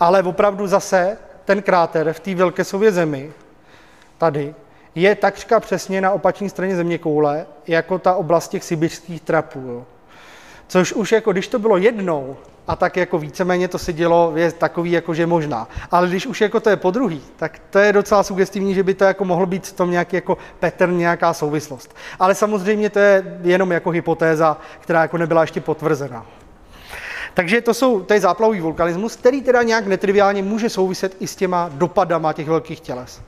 Ale 0.00 0.22
opravdu 0.22 0.66
zase 0.66 1.16
ten 1.44 1.62
kráter 1.62 2.12
v 2.12 2.20
té 2.20 2.34
Velkesově 2.34 2.92
zemi, 2.92 3.32
tady, 4.18 4.54
je 4.94 5.14
takřka 5.14 5.60
přesně 5.60 6.00
na 6.00 6.10
opačné 6.10 6.48
straně 6.48 6.76
země 6.76 6.98
koule, 6.98 7.46
jako 7.66 7.98
ta 7.98 8.14
oblast 8.14 8.48
těch 8.48 8.64
sibirských 8.64 9.20
trapů. 9.20 9.60
Jo. 9.66 9.84
Což 10.68 10.92
už 10.92 11.12
jako, 11.12 11.32
když 11.32 11.48
to 11.48 11.58
bylo 11.58 11.76
jednou, 11.76 12.36
a 12.66 12.76
tak 12.76 12.96
jako 12.96 13.18
víceméně 13.18 13.68
to 13.68 13.78
se 13.78 13.92
dělo, 13.92 14.32
je 14.36 14.52
takový 14.52 14.92
jako, 14.92 15.14
že 15.14 15.26
možná. 15.26 15.68
Ale 15.90 16.08
když 16.08 16.26
už 16.26 16.40
jako 16.40 16.60
to 16.60 16.70
je 16.70 16.76
po 16.76 16.90
druhý, 16.90 17.22
tak 17.36 17.60
to 17.70 17.78
je 17.78 17.92
docela 17.92 18.22
sugestivní, 18.22 18.74
že 18.74 18.82
by 18.82 18.94
to 18.94 19.04
jako 19.04 19.24
mohlo 19.24 19.46
být 19.46 19.66
v 19.66 19.72
tom 19.72 19.90
nějaký 19.90 20.16
jako 20.16 20.38
pattern, 20.60 20.98
nějaká 20.98 21.32
souvislost. 21.32 21.96
Ale 22.18 22.34
samozřejmě 22.34 22.90
to 22.90 22.98
je 22.98 23.38
jenom 23.42 23.72
jako 23.72 23.90
hypotéza, 23.90 24.56
která 24.80 25.02
jako 25.02 25.18
nebyla 25.18 25.40
ještě 25.40 25.60
potvrzená. 25.60 26.26
Takže 27.34 27.60
to, 27.60 27.74
jsou, 27.74 28.00
to 28.00 28.14
je 28.14 28.20
záplavový 28.20 28.60
vulkanismus, 28.60 29.16
který 29.16 29.42
teda 29.42 29.62
nějak 29.62 29.86
netriviálně 29.86 30.42
může 30.42 30.68
souviset 30.68 31.16
i 31.20 31.26
s 31.26 31.36
těma 31.36 31.70
dopadama 31.72 32.32
těch 32.32 32.48
velkých 32.48 32.80
těles. 32.80 33.22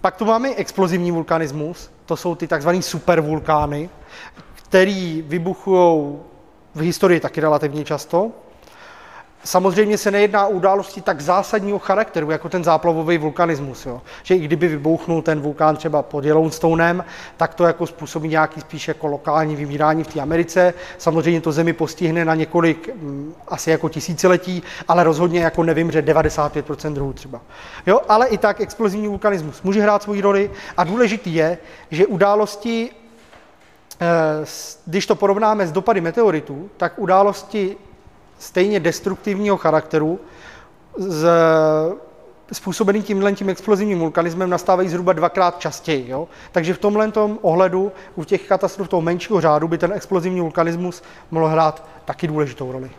Pak 0.00 0.16
tu 0.16 0.24
máme 0.24 0.54
explozivní 0.54 1.10
vulkanismus, 1.10 1.90
to 2.06 2.16
jsou 2.16 2.34
ty 2.34 2.46
takzvané 2.46 2.82
supervulkány, 2.82 3.90
který 4.68 5.22
vybuchují 5.22 6.16
v 6.74 6.80
historii 6.80 7.20
taky 7.20 7.40
relativně 7.40 7.84
často. 7.84 8.30
Samozřejmě 9.44 9.98
se 9.98 10.10
nejedná 10.10 10.46
o 10.46 10.50
události 10.50 11.00
tak 11.00 11.20
zásadního 11.20 11.78
charakteru, 11.78 12.30
jako 12.30 12.48
ten 12.48 12.64
záplavový 12.64 13.18
vulkanismus. 13.18 13.86
Jo. 13.86 14.00
Že 14.22 14.34
i 14.34 14.38
kdyby 14.38 14.68
vybouchnul 14.68 15.22
ten 15.22 15.40
vulkán 15.40 15.76
třeba 15.76 16.02
pod 16.02 16.24
Yellowstonem, 16.24 17.04
tak 17.36 17.54
to 17.54 17.64
jako 17.64 17.86
způsobí 17.86 18.28
nějaký 18.28 18.60
spíš 18.60 18.88
jako 18.88 19.06
lokální 19.06 19.56
vymírání 19.56 20.04
v 20.04 20.06
té 20.06 20.20
Americe. 20.20 20.74
Samozřejmě 20.98 21.40
to 21.40 21.52
zemi 21.52 21.72
postihne 21.72 22.24
na 22.24 22.34
několik, 22.34 22.90
mm, 22.94 23.34
asi 23.48 23.70
jako 23.70 23.88
tisíciletí, 23.88 24.62
ale 24.88 25.04
rozhodně 25.04 25.40
jako 25.40 25.62
nevím, 25.62 25.90
že 25.90 26.02
95% 26.02 26.92
druhů 26.92 27.12
třeba. 27.12 27.40
Jo, 27.86 28.00
ale 28.08 28.26
i 28.26 28.38
tak 28.38 28.60
explozivní 28.60 29.08
vulkanismus 29.08 29.62
může 29.62 29.80
hrát 29.82 30.02
svoji 30.02 30.20
roli 30.20 30.50
a 30.76 30.84
důležitý 30.84 31.34
je, 31.34 31.58
že 31.90 32.06
události 32.06 32.90
když 34.86 35.06
to 35.06 35.14
porovnáme 35.14 35.66
s 35.66 35.72
dopady 35.72 36.00
meteoritů, 36.00 36.70
tak 36.76 36.98
události 36.98 37.76
stejně 38.38 38.80
destruktivního 38.80 39.56
charakteru 39.56 40.20
z, 40.96 41.28
způsobený 42.52 43.02
tímhle 43.02 43.32
tím 43.32 43.48
explozivním 43.48 43.98
vulkanismem 43.98 44.50
nastávají 44.50 44.88
zhruba 44.88 45.12
dvakrát 45.12 45.60
častěji. 45.60 46.08
Jo? 46.08 46.28
Takže 46.52 46.74
v 46.74 46.78
tomhle 46.78 47.12
ohledu 47.40 47.92
u 48.14 48.24
těch 48.24 48.48
katastrof 48.48 48.88
toho 48.88 49.02
menšího 49.02 49.40
řádu 49.40 49.68
by 49.68 49.78
ten 49.78 49.92
explozivní 49.92 50.40
vulkanismus 50.40 51.02
mohl 51.30 51.46
hrát 51.46 51.84
taky 52.04 52.26
důležitou 52.26 52.72
roli. 52.72 52.90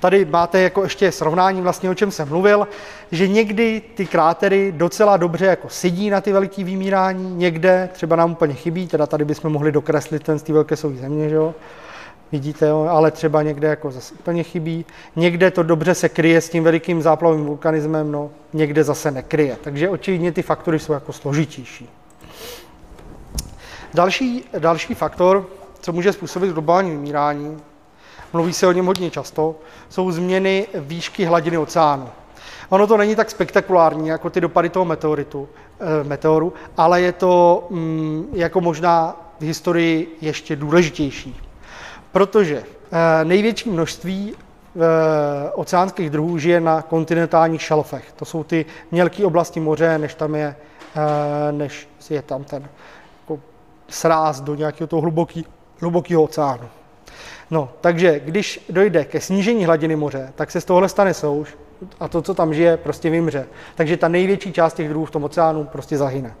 Tady 0.00 0.24
máte 0.24 0.60
jako 0.60 0.82
ještě 0.82 1.12
srovnání 1.12 1.60
vlastně, 1.60 1.90
o 1.90 1.94
čem 1.94 2.10
jsem 2.10 2.28
mluvil, 2.28 2.68
že 3.12 3.28
někdy 3.28 3.82
ty 3.94 4.06
krátery 4.06 4.72
docela 4.76 5.16
dobře 5.16 5.46
jako 5.46 5.68
sedí 5.68 6.10
na 6.10 6.20
ty 6.20 6.32
velké 6.32 6.64
vymírání, 6.64 7.34
někde 7.34 7.88
třeba 7.92 8.16
nám 8.16 8.32
úplně 8.32 8.54
chybí, 8.54 8.86
teda 8.86 9.06
tady 9.06 9.24
bychom 9.24 9.52
mohli 9.52 9.72
dokreslit 9.72 10.22
ten 10.22 10.38
z 10.38 10.42
té 10.42 10.52
velké 10.52 10.76
souví 10.76 10.98
země, 10.98 11.28
že 11.28 11.34
jo? 11.34 11.54
Vidíte, 12.32 12.66
jo? 12.66 12.86
ale 12.90 13.10
třeba 13.10 13.42
někde 13.42 13.68
jako 13.68 13.90
zase 13.90 14.14
úplně 14.14 14.42
chybí. 14.42 14.84
Někde 15.16 15.50
to 15.50 15.62
dobře 15.62 15.94
se 15.94 16.08
kryje 16.08 16.40
s 16.40 16.50
tím 16.50 16.64
velikým 16.64 17.02
záplavovým 17.02 17.46
vulkanismem, 17.46 18.12
no, 18.12 18.30
někde 18.52 18.84
zase 18.84 19.10
nekryje. 19.10 19.56
Takže 19.60 19.88
očividně 19.88 20.32
ty 20.32 20.42
faktory 20.42 20.78
jsou 20.78 20.92
jako 20.92 21.12
složitější. 21.12 21.88
Další, 23.94 24.44
další 24.58 24.94
faktor, 24.94 25.46
co 25.80 25.92
může 25.92 26.12
způsobit 26.12 26.52
globální 26.52 26.90
vymírání, 26.90 27.56
mluví 28.32 28.52
se 28.52 28.66
o 28.66 28.72
něm 28.72 28.86
hodně 28.86 29.10
často, 29.10 29.54
jsou 29.88 30.10
změny 30.10 30.66
výšky 30.74 31.24
hladiny 31.24 31.58
oceánu. 31.58 32.08
Ono 32.68 32.86
to 32.86 32.96
není 32.96 33.16
tak 33.16 33.30
spektakulární 33.30 34.08
jako 34.08 34.30
ty 34.30 34.40
dopady 34.40 34.68
toho 34.68 34.84
meteoritu, 34.84 35.48
eh, 35.80 36.04
meteoru, 36.04 36.52
ale 36.76 37.00
je 37.00 37.12
to 37.12 37.66
mm, 37.70 38.28
jako 38.32 38.60
možná 38.60 39.16
v 39.40 39.42
historii 39.42 40.18
ještě 40.20 40.56
důležitější. 40.56 41.40
Protože 42.12 42.62
eh, 42.62 43.24
největší 43.24 43.70
množství 43.70 44.34
eh, 44.34 44.80
oceánských 45.54 46.10
druhů 46.10 46.38
žije 46.38 46.60
na 46.60 46.82
kontinentálních 46.82 47.62
šelfech. 47.62 48.12
To 48.16 48.24
jsou 48.24 48.44
ty 48.44 48.66
mělké 48.90 49.26
oblasti 49.26 49.60
moře, 49.60 49.98
než 49.98 50.14
tam 50.14 50.34
je, 50.34 50.56
než 51.50 51.88
je 52.10 52.22
tam 52.22 52.44
ten 52.44 52.68
jako 53.20 53.40
sráz 53.88 54.40
do 54.40 54.54
nějakého 54.54 54.88
toho 54.88 55.02
hlubokého 55.80 56.22
oceánu. 56.22 56.68
No, 57.50 57.68
takže 57.80 58.20
když 58.24 58.64
dojde 58.68 59.04
ke 59.04 59.20
snížení 59.20 59.64
hladiny 59.64 59.96
moře, 59.96 60.32
tak 60.34 60.50
se 60.50 60.60
z 60.60 60.64
tohohle 60.64 60.88
stane 60.88 61.14
souš 61.14 61.56
a 62.00 62.08
to, 62.08 62.22
co 62.22 62.34
tam 62.34 62.54
žije, 62.54 62.76
prostě 62.76 63.10
vymře. 63.10 63.46
Takže 63.74 63.96
ta 63.96 64.08
největší 64.08 64.52
část 64.52 64.74
těch 64.74 64.88
druhů 64.88 65.04
v 65.04 65.10
tom 65.10 65.24
oceánu 65.24 65.64
prostě 65.64 65.98
zahyne. 65.98 66.34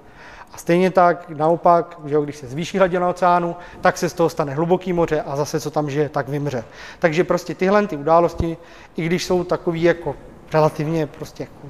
A 0.52 0.58
stejně 0.58 0.90
tak, 0.90 1.30
naopak, 1.30 2.00
že 2.04 2.16
když 2.22 2.36
se 2.36 2.46
zvýší 2.46 2.78
hladina 2.78 3.08
oceánu, 3.08 3.56
tak 3.80 3.98
se 3.98 4.08
z 4.08 4.12
toho 4.12 4.28
stane 4.28 4.54
hluboký 4.54 4.92
moře 4.92 5.22
a 5.22 5.36
zase, 5.36 5.60
co 5.60 5.70
tam 5.70 5.90
žije, 5.90 6.08
tak 6.08 6.28
vymře. 6.28 6.64
Takže 6.98 7.24
prostě 7.24 7.54
tyhle 7.54 7.86
ty 7.86 7.96
události, 7.96 8.56
i 8.96 9.06
když 9.06 9.24
jsou 9.24 9.44
takový 9.44 9.82
jako 9.82 10.14
relativně 10.52 11.06
prostě 11.06 11.42
jako 11.42 11.68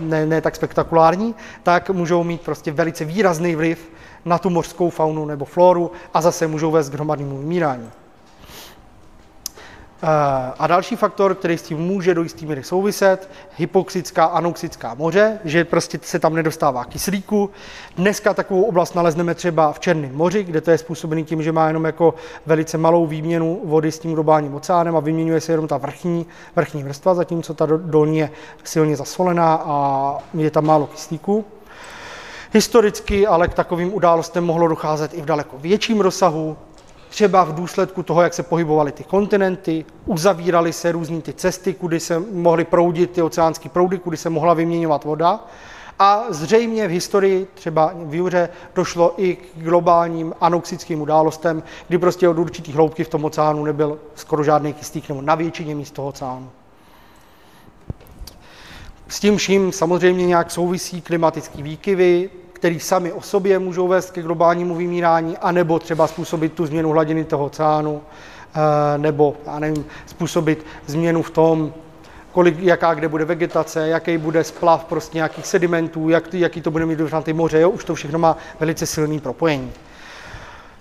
ne, 0.00 0.26
ne 0.26 0.40
tak 0.40 0.56
spektakulární, 0.56 1.34
tak 1.62 1.90
můžou 1.90 2.24
mít 2.24 2.40
prostě 2.40 2.72
velice 2.72 3.04
výrazný 3.04 3.54
vliv 3.54 3.90
na 4.24 4.38
tu 4.38 4.50
mořskou 4.50 4.90
faunu 4.90 5.24
nebo 5.24 5.44
floru 5.44 5.92
a 6.14 6.20
zase 6.20 6.46
můžou 6.46 6.70
vést 6.70 6.90
k 6.90 6.94
hromadnému 6.94 7.38
vymírání. 7.38 7.90
Eh, 10.08 10.52
a 10.58 10.66
další 10.66 10.96
faktor, 10.96 11.34
který 11.34 11.58
s 11.58 11.62
tím 11.62 11.78
může 11.78 12.14
do 12.14 12.22
jistý 12.22 12.46
míry 12.46 12.62
souviset, 12.62 13.30
hypoxická, 13.56 14.24
anoxická 14.24 14.94
moře, 14.94 15.38
že 15.44 15.64
prostě 15.64 15.98
se 16.02 16.18
tam 16.18 16.34
nedostává 16.34 16.84
kyslíku. 16.84 17.50
Dneska 17.96 18.34
takovou 18.34 18.62
oblast 18.62 18.94
nalezneme 18.94 19.34
třeba 19.34 19.72
v 19.72 19.80
Černém 19.80 20.14
moři, 20.14 20.44
kde 20.44 20.60
to 20.60 20.70
je 20.70 20.78
způsobený 20.78 21.24
tím, 21.24 21.42
že 21.42 21.52
má 21.52 21.66
jenom 21.66 21.84
jako 21.84 22.14
velice 22.46 22.78
malou 22.78 23.06
výměnu 23.06 23.60
vody 23.64 23.92
s 23.92 23.98
tím 23.98 24.14
globálním 24.14 24.54
oceánem 24.54 24.96
a 24.96 25.00
vyměňuje 25.00 25.40
se 25.40 25.52
jenom 25.52 25.68
ta 25.68 25.76
vrchní, 25.76 26.26
vrchní 26.56 26.84
vrstva, 26.84 27.14
zatímco 27.14 27.54
ta 27.54 27.66
dolní 27.66 28.18
je 28.18 28.30
silně 28.64 28.96
zasolená 28.96 29.54
a 29.64 30.18
je 30.34 30.50
tam 30.50 30.66
málo 30.66 30.86
kyslíku. 30.86 31.44
Historicky 32.52 33.26
ale 33.26 33.48
k 33.48 33.54
takovým 33.54 33.94
událostem 33.94 34.44
mohlo 34.44 34.68
docházet 34.68 35.14
i 35.14 35.22
v 35.22 35.24
daleko 35.24 35.58
větším 35.58 36.00
rozsahu, 36.00 36.56
třeba 37.16 37.44
v 37.44 37.54
důsledku 37.54 38.02
toho, 38.02 38.22
jak 38.22 38.34
se 38.34 38.42
pohybovaly 38.42 38.92
ty 38.92 39.04
kontinenty, 39.04 39.84
uzavíraly 40.06 40.72
se 40.72 40.92
různé 40.92 41.20
ty 41.20 41.32
cesty, 41.32 41.74
kudy 41.74 42.00
se 42.00 42.18
mohly 42.18 42.64
proudit 42.64 43.10
ty 43.10 43.22
oceánské 43.22 43.68
proudy, 43.68 43.98
kudy 43.98 44.16
se 44.16 44.30
mohla 44.30 44.54
vyměňovat 44.54 45.04
voda. 45.04 45.44
A 45.98 46.24
zřejmě 46.28 46.88
v 46.88 46.90
historii, 46.90 47.46
třeba 47.54 47.92
v 47.94 48.14
Juře, 48.14 48.48
došlo 48.74 49.14
i 49.16 49.36
k 49.36 49.46
globálním 49.54 50.34
anoxickým 50.40 51.00
událostem, 51.00 51.62
kdy 51.88 51.98
prostě 51.98 52.28
od 52.28 52.38
určitých 52.38 52.74
hloubky 52.74 53.04
v 53.04 53.08
tom 53.08 53.24
oceánu 53.24 53.64
nebyl 53.64 53.98
skoro 54.14 54.44
žádný 54.44 54.72
kyslík, 54.72 55.08
nebo 55.08 55.22
na 55.22 55.34
většině 55.34 55.74
míst 55.74 55.90
toho 55.90 56.08
oceánu. 56.08 56.50
S 59.08 59.20
tím 59.20 59.36
vším 59.36 59.72
samozřejmě 59.72 60.26
nějak 60.26 60.50
souvisí 60.50 61.00
klimatické 61.00 61.62
výkyvy, 61.62 62.30
které 62.56 62.80
sami 62.80 63.12
o 63.12 63.20
sobě 63.20 63.58
můžou 63.58 63.88
vést 63.88 64.10
ke 64.10 64.22
globálnímu 64.22 64.74
vymírání, 64.74 65.38
anebo 65.38 65.78
třeba 65.78 66.06
způsobit 66.06 66.52
tu 66.52 66.66
změnu 66.66 66.90
hladiny 66.90 67.24
toho 67.24 67.44
oceánu, 67.44 68.02
eh, 68.02 68.98
nebo 68.98 69.36
já 69.46 69.58
nevím, 69.58 69.84
způsobit 70.06 70.66
změnu 70.86 71.22
v 71.22 71.30
tom, 71.30 71.72
kolik, 72.32 72.58
jaká 72.58 72.94
kde 72.94 73.08
bude 73.08 73.24
vegetace, 73.24 73.88
jaký 73.88 74.18
bude 74.18 74.44
splav 74.44 74.84
prostě 74.84 75.18
nějakých 75.18 75.46
sedimentů, 75.46 76.08
jak, 76.08 76.34
jaký 76.34 76.60
to 76.60 76.70
bude 76.70 76.86
mít 76.86 76.98
na 77.12 77.22
ty 77.22 77.32
moře, 77.32 77.60
jo? 77.60 77.70
už 77.70 77.84
to 77.84 77.94
všechno 77.94 78.18
má 78.18 78.36
velice 78.60 78.86
silný 78.86 79.20
propojení. 79.20 79.72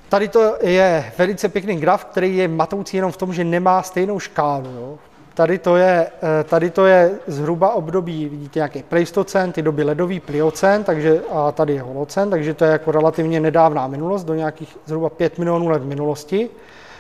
Tady 0.09 0.27
to 0.27 0.55
je 0.61 1.11
velice 1.17 1.49
pěkný 1.49 1.75
graf, 1.75 2.05
který 2.05 2.37
je 2.37 2.47
matoucí 2.47 2.97
jenom 2.97 3.11
v 3.11 3.17
tom, 3.17 3.33
že 3.33 3.43
nemá 3.43 3.83
stejnou 3.83 4.19
škálu. 4.19 4.69
Jo? 4.69 4.97
Tady 5.35 5.57
to, 5.57 5.75
je, 5.75 6.07
eh, 6.23 6.43
tady 6.43 6.69
to 6.69 6.85
je 6.85 7.11
zhruba 7.27 7.73
období, 7.73 8.29
vidíte, 8.29 8.59
nějaký 8.59 8.83
pleistocen, 8.83 9.51
ty 9.51 9.61
doby 9.61 9.83
ledový, 9.83 10.19
pliocen, 10.19 10.83
takže, 10.83 11.21
a 11.31 11.51
tady 11.51 11.73
je 11.73 11.81
holocen, 11.81 12.29
takže 12.29 12.53
to 12.53 12.65
je 12.65 12.71
jako 12.71 12.91
relativně 12.91 13.39
nedávná 13.39 13.87
minulost, 13.87 14.23
do 14.23 14.33
nějakých 14.33 14.77
zhruba 14.85 15.09
5 15.09 15.37
milionů 15.37 15.69
let 15.69 15.83
minulosti. 15.83 16.49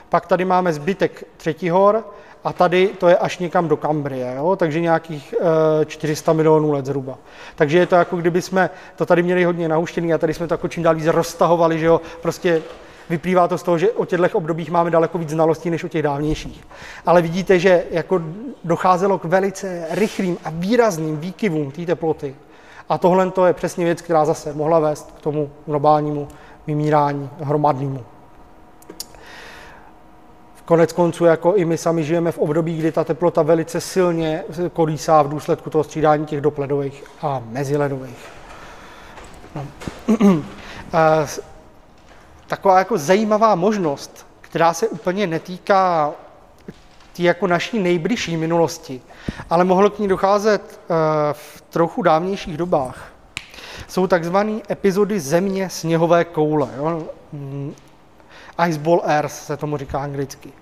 Pak 0.09 0.25
tady 0.25 0.45
máme 0.45 0.73
zbytek 0.73 1.23
třetí 1.37 1.69
hor 1.69 2.03
a 2.43 2.53
tady 2.53 2.87
to 2.87 3.07
je 3.07 3.17
až 3.17 3.39
někam 3.39 3.67
do 3.67 3.77
Kambrie, 3.77 4.33
jo? 4.37 4.55
takže 4.55 4.79
nějakých 4.79 5.35
e, 5.81 5.85
400 5.85 6.33
milionů 6.33 6.71
let 6.71 6.85
zhruba. 6.85 7.17
Takže 7.55 7.77
je 7.77 7.85
to 7.85 7.95
jako 7.95 8.17
kdyby 8.17 8.41
jsme 8.41 8.69
to 8.95 9.05
tady 9.05 9.23
měli 9.23 9.43
hodně 9.43 9.69
nahuštěný 9.69 10.13
a 10.13 10.17
tady 10.17 10.33
jsme 10.33 10.47
to 10.47 10.53
jako 10.53 10.67
čím 10.67 10.83
dál 10.83 10.95
víc 10.95 11.05
roztahovali, 11.05 11.79
že 11.79 11.85
jo, 11.85 12.01
prostě 12.21 12.61
Vyplývá 13.09 13.47
to 13.47 13.57
z 13.57 13.63
toho, 13.63 13.77
že 13.77 13.91
o 13.91 14.05
těchto 14.05 14.37
obdobích 14.37 14.71
máme 14.71 14.91
daleko 14.91 15.17
víc 15.17 15.29
znalostí 15.29 15.69
než 15.69 15.83
o 15.83 15.87
těch 15.87 16.03
dávnějších. 16.03 16.67
Ale 17.05 17.21
vidíte, 17.21 17.59
že 17.59 17.83
jako 17.91 18.21
docházelo 18.63 19.19
k 19.19 19.23
velice 19.25 19.87
rychlým 19.91 20.37
a 20.43 20.49
výrazným 20.49 21.17
výkyvům 21.17 21.71
té 21.71 21.85
teploty. 21.85 22.35
A 22.89 22.97
tohle 22.97 23.31
to 23.31 23.45
je 23.45 23.53
přesně 23.53 23.85
věc, 23.85 24.01
která 24.01 24.25
zase 24.25 24.53
mohla 24.53 24.79
vést 24.79 25.11
k 25.17 25.21
tomu 25.21 25.49
globálnímu 25.65 26.27
vymírání 26.67 27.29
hromadnému. 27.41 28.03
Konec 30.65 30.93
konců, 30.93 31.25
jako 31.25 31.53
i 31.53 31.65
my 31.65 31.77
sami 31.77 32.03
žijeme 32.03 32.31
v 32.31 32.37
období, 32.37 32.77
kdy 32.77 32.91
ta 32.91 33.03
teplota 33.03 33.41
velice 33.41 33.81
silně 33.81 34.43
kolísá 34.73 35.21
v 35.21 35.29
důsledku 35.29 35.69
toho 35.69 35.83
střídání 35.83 36.25
těch 36.25 36.41
dopledových 36.41 37.03
a 37.21 37.41
meziledových. 37.49 38.29
No. 39.55 39.65
taková 42.47 42.79
jako 42.79 42.97
zajímavá 42.97 43.55
možnost, 43.55 44.27
která 44.41 44.73
se 44.73 44.87
úplně 44.87 45.27
netýká 45.27 46.11
tý 47.13 47.23
jako 47.23 47.47
naší 47.47 47.79
nejbližší 47.79 48.37
minulosti, 48.37 49.01
ale 49.49 49.63
mohlo 49.63 49.89
k 49.89 49.99
ní 49.99 50.07
docházet 50.07 50.61
uh, 50.89 50.95
v 51.31 51.61
trochu 51.61 52.01
dávnějších 52.01 52.57
dobách. 52.57 53.11
Jsou 53.87 54.07
takzvané 54.07 54.59
epizody 54.69 55.19
země 55.19 55.69
sněhové 55.69 56.25
koule. 56.25 56.67
Jo? 56.77 57.03
Mm, 57.31 57.75
Iceball 58.67 59.01
Earth 59.05 59.33
se 59.33 59.57
tomu 59.57 59.77
říká 59.77 59.99
anglicky. 59.99 60.53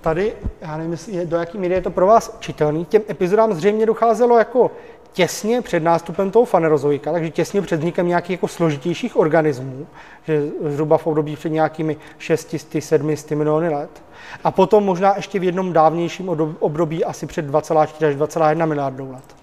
Tady, 0.00 0.36
já 0.60 0.76
nevím, 0.76 0.96
do 1.24 1.36
jaký 1.36 1.58
míry 1.58 1.74
je 1.74 1.80
to 1.82 1.90
pro 1.90 2.06
vás 2.06 2.36
čitelný, 2.40 2.84
těm 2.84 3.02
epizodám 3.10 3.54
zřejmě 3.54 3.86
docházelo 3.86 4.38
jako 4.38 4.70
těsně 5.12 5.62
před 5.62 5.82
nástupem 5.82 6.30
toho 6.30 6.44
fanerozoika, 6.44 7.12
takže 7.12 7.30
těsně 7.30 7.62
před 7.62 7.76
vznikem 7.76 8.08
nějakých 8.08 8.30
jako 8.30 8.48
složitějších 8.48 9.16
organismů, 9.16 9.86
že 10.26 10.42
zhruba 10.68 10.98
v 10.98 11.06
období 11.06 11.36
před 11.36 11.48
nějakými 11.48 11.96
600, 12.18 12.76
700 12.78 13.30
miliony 13.30 13.68
let. 13.68 14.02
A 14.44 14.50
potom 14.50 14.84
možná 14.84 15.16
ještě 15.16 15.38
v 15.38 15.44
jednom 15.44 15.72
dávnějším 15.72 16.28
období 16.58 17.04
asi 17.04 17.26
před 17.26 17.46
2,4 17.46 18.06
až 18.08 18.16
2,1 18.16 18.66
miliardů 18.66 19.12
let. 19.12 19.36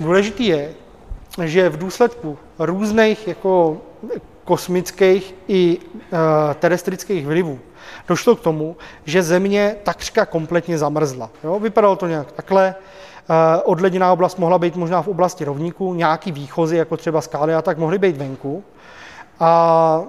Důležitý 0.00 0.46
je, 0.46 0.72
že 1.44 1.68
v 1.68 1.78
důsledku 1.78 2.38
různých 2.58 3.28
jako 3.28 3.78
kosmických 4.44 5.34
i 5.48 5.78
uh, 5.78 6.18
terestrických 6.54 7.26
vlivů 7.26 7.58
došlo 8.08 8.36
k 8.36 8.40
tomu, 8.40 8.76
že 9.04 9.22
Země 9.22 9.76
takřka 9.82 10.26
kompletně 10.26 10.78
zamrzla. 10.78 11.30
Jo? 11.44 11.58
Vypadalo 11.58 11.96
to 11.96 12.06
nějak 12.06 12.32
takhle, 12.32 12.74
odleděná 13.64 14.12
oblast 14.12 14.38
mohla 14.38 14.58
být 14.58 14.76
možná 14.76 15.02
v 15.02 15.08
oblasti 15.08 15.44
rovníků, 15.44 15.94
nějaký 15.94 16.32
výchozy, 16.32 16.76
jako 16.76 16.96
třeba 16.96 17.20
skály 17.20 17.54
a 17.54 17.62
tak, 17.62 17.78
mohly 17.78 17.98
být 17.98 18.16
venku. 18.16 18.64
A, 19.40 20.02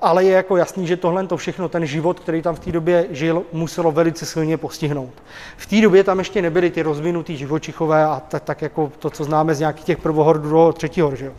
ale 0.00 0.24
je 0.24 0.32
jako 0.32 0.56
jasný, 0.56 0.86
že 0.86 0.96
tohle 0.96 1.26
to 1.26 1.36
všechno, 1.36 1.68
ten 1.68 1.86
život, 1.86 2.20
který 2.20 2.42
tam 2.42 2.54
v 2.54 2.58
té 2.58 2.72
době 2.72 3.06
žil, 3.10 3.42
muselo 3.52 3.92
velice 3.92 4.26
silně 4.26 4.56
postihnout. 4.56 5.12
V 5.56 5.66
té 5.66 5.80
době 5.80 6.04
tam 6.04 6.18
ještě 6.18 6.42
nebyly 6.42 6.70
ty 6.70 6.82
rozvinutý 6.82 7.36
živočichové 7.36 8.04
a 8.04 8.22
tak, 8.28 8.42
tak 8.42 8.62
jako 8.62 8.92
to, 8.98 9.10
co 9.10 9.24
známe 9.24 9.54
z 9.54 9.60
nějakých 9.60 9.84
těch 9.84 9.98
prvohor, 9.98 10.38
druhého, 10.38 10.72
třetího, 10.72 11.16
že 11.16 11.26
jo. 11.26 11.32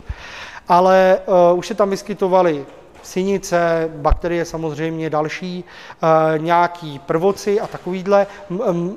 Ale 0.68 1.18
uh, 1.52 1.58
už 1.58 1.66
se 1.66 1.74
tam 1.74 1.90
vyskytovaly 1.90 2.66
synice, 3.02 3.90
bakterie 3.96 4.44
samozřejmě 4.44 5.10
další, 5.10 5.64
eh, 5.64 6.38
nějaký 6.38 6.98
prvoci 6.98 7.60
a 7.60 7.66
takovýhle, 7.66 8.26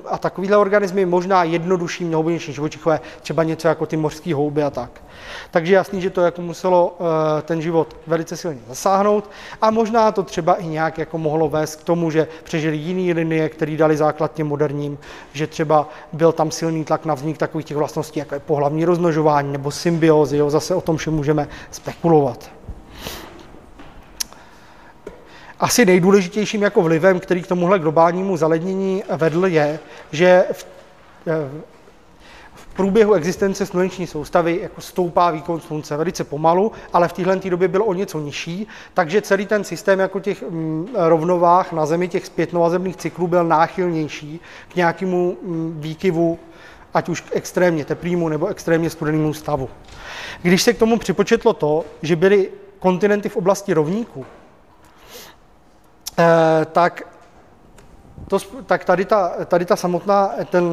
a 0.06 0.18
takovýhle 0.18 0.56
organismy, 0.56 1.06
možná 1.06 1.44
jednodušší, 1.44 2.04
mnohobunější 2.04 2.52
živočichové, 2.52 3.00
třeba 3.22 3.42
něco 3.42 3.68
jako 3.68 3.86
ty 3.86 3.96
mořské 3.96 4.34
houby 4.34 4.62
a 4.62 4.70
tak. 4.70 4.90
Takže 5.50 5.74
jasný, 5.74 6.00
že 6.00 6.10
to 6.10 6.20
jako 6.20 6.42
muselo 6.42 6.96
eh, 7.00 7.42
ten 7.42 7.62
život 7.62 7.96
velice 8.06 8.36
silně 8.36 8.60
zasáhnout 8.68 9.30
a 9.62 9.70
možná 9.70 10.12
to 10.12 10.22
třeba 10.22 10.54
i 10.54 10.66
nějak 10.66 10.98
jako 10.98 11.18
mohlo 11.18 11.48
vést 11.48 11.76
k 11.76 11.84
tomu, 11.84 12.10
že 12.10 12.28
přežili 12.44 12.76
jiné 12.76 13.14
linie, 13.14 13.48
které 13.48 13.76
dali 13.76 13.96
základ 13.96 14.34
těm 14.34 14.46
moderním, 14.46 14.98
že 15.32 15.46
třeba 15.46 15.88
byl 16.12 16.32
tam 16.32 16.50
silný 16.50 16.84
tlak 16.84 17.04
na 17.04 17.14
vznik 17.14 17.38
takových 17.38 17.66
těch 17.66 17.76
vlastností, 17.76 18.18
jako 18.18 18.34
je 18.34 18.40
pohlavní 18.40 18.84
rozmnožování 18.84 19.52
nebo 19.52 19.70
symbiózy, 19.70 20.36
jo, 20.36 20.50
zase 20.50 20.74
o 20.74 20.80
tom 20.80 20.96
všem 20.96 21.14
můžeme 21.14 21.48
spekulovat. 21.70 22.50
Asi 25.64 25.84
nejdůležitějším 25.84 26.62
jako 26.62 26.82
vlivem, 26.82 27.20
který 27.20 27.42
k 27.42 27.46
tomuhle 27.46 27.78
globálnímu 27.78 28.36
zalednění 28.36 29.02
vedl, 29.16 29.46
je, 29.46 29.78
že 30.12 30.44
v, 30.52 30.66
v 32.54 32.66
průběhu 32.66 33.14
existence 33.14 33.66
sluneční 33.66 34.06
soustavy 34.06 34.58
jako 34.62 34.80
stoupá 34.80 35.30
výkon 35.30 35.60
slunce 35.60 35.96
velice 35.96 36.24
pomalu, 36.24 36.72
ale 36.92 37.08
v 37.08 37.12
téhle 37.12 37.36
době 37.36 37.68
byl 37.68 37.82
o 37.82 37.94
něco 37.94 38.20
nižší, 38.20 38.66
takže 38.94 39.22
celý 39.22 39.46
ten 39.46 39.64
systém 39.64 39.98
jako 39.98 40.20
těch 40.20 40.42
mm, 40.42 40.88
rovnovách 40.94 41.72
na 41.72 41.86
Zemi, 41.86 42.08
těch 42.08 42.26
zpětnovazebných 42.26 42.96
cyklů 42.96 43.26
byl 43.26 43.44
náchylnější 43.44 44.40
k 44.68 44.76
nějakému 44.76 45.36
mm, 45.42 45.76
výkyvu, 45.80 46.38
ať 46.94 47.08
už 47.08 47.20
k 47.20 47.36
extrémně 47.36 47.84
teplýmu 47.84 48.28
nebo 48.28 48.46
extrémně 48.46 48.90
studenému 48.90 49.34
stavu. 49.34 49.68
Když 50.42 50.62
se 50.62 50.72
k 50.72 50.78
tomu 50.78 50.98
připočetlo 50.98 51.52
to, 51.52 51.84
že 52.02 52.16
byly 52.16 52.48
kontinenty 52.78 53.28
v 53.28 53.36
oblasti 53.36 53.72
rovníků, 53.74 54.26
Eh, 54.26 54.43
tak, 56.72 57.02
to, 58.28 58.38
tak 58.66 58.84
tady, 58.84 59.04
ta, 59.04 59.32
tady 59.46 59.64
ta 59.64 59.76
samotná, 59.76 60.30
ten 60.50 60.64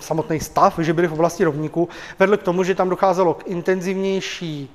samotný 0.00 0.40
stav, 0.40 0.78
že 0.78 0.92
byli 0.92 1.08
v 1.08 1.12
oblasti 1.12 1.44
rovníku, 1.44 1.88
vedl 2.18 2.36
k 2.36 2.42
tomu, 2.42 2.64
že 2.64 2.74
tam 2.74 2.88
docházelo 2.88 3.34
k 3.34 3.46
intenzivnější 3.46 4.70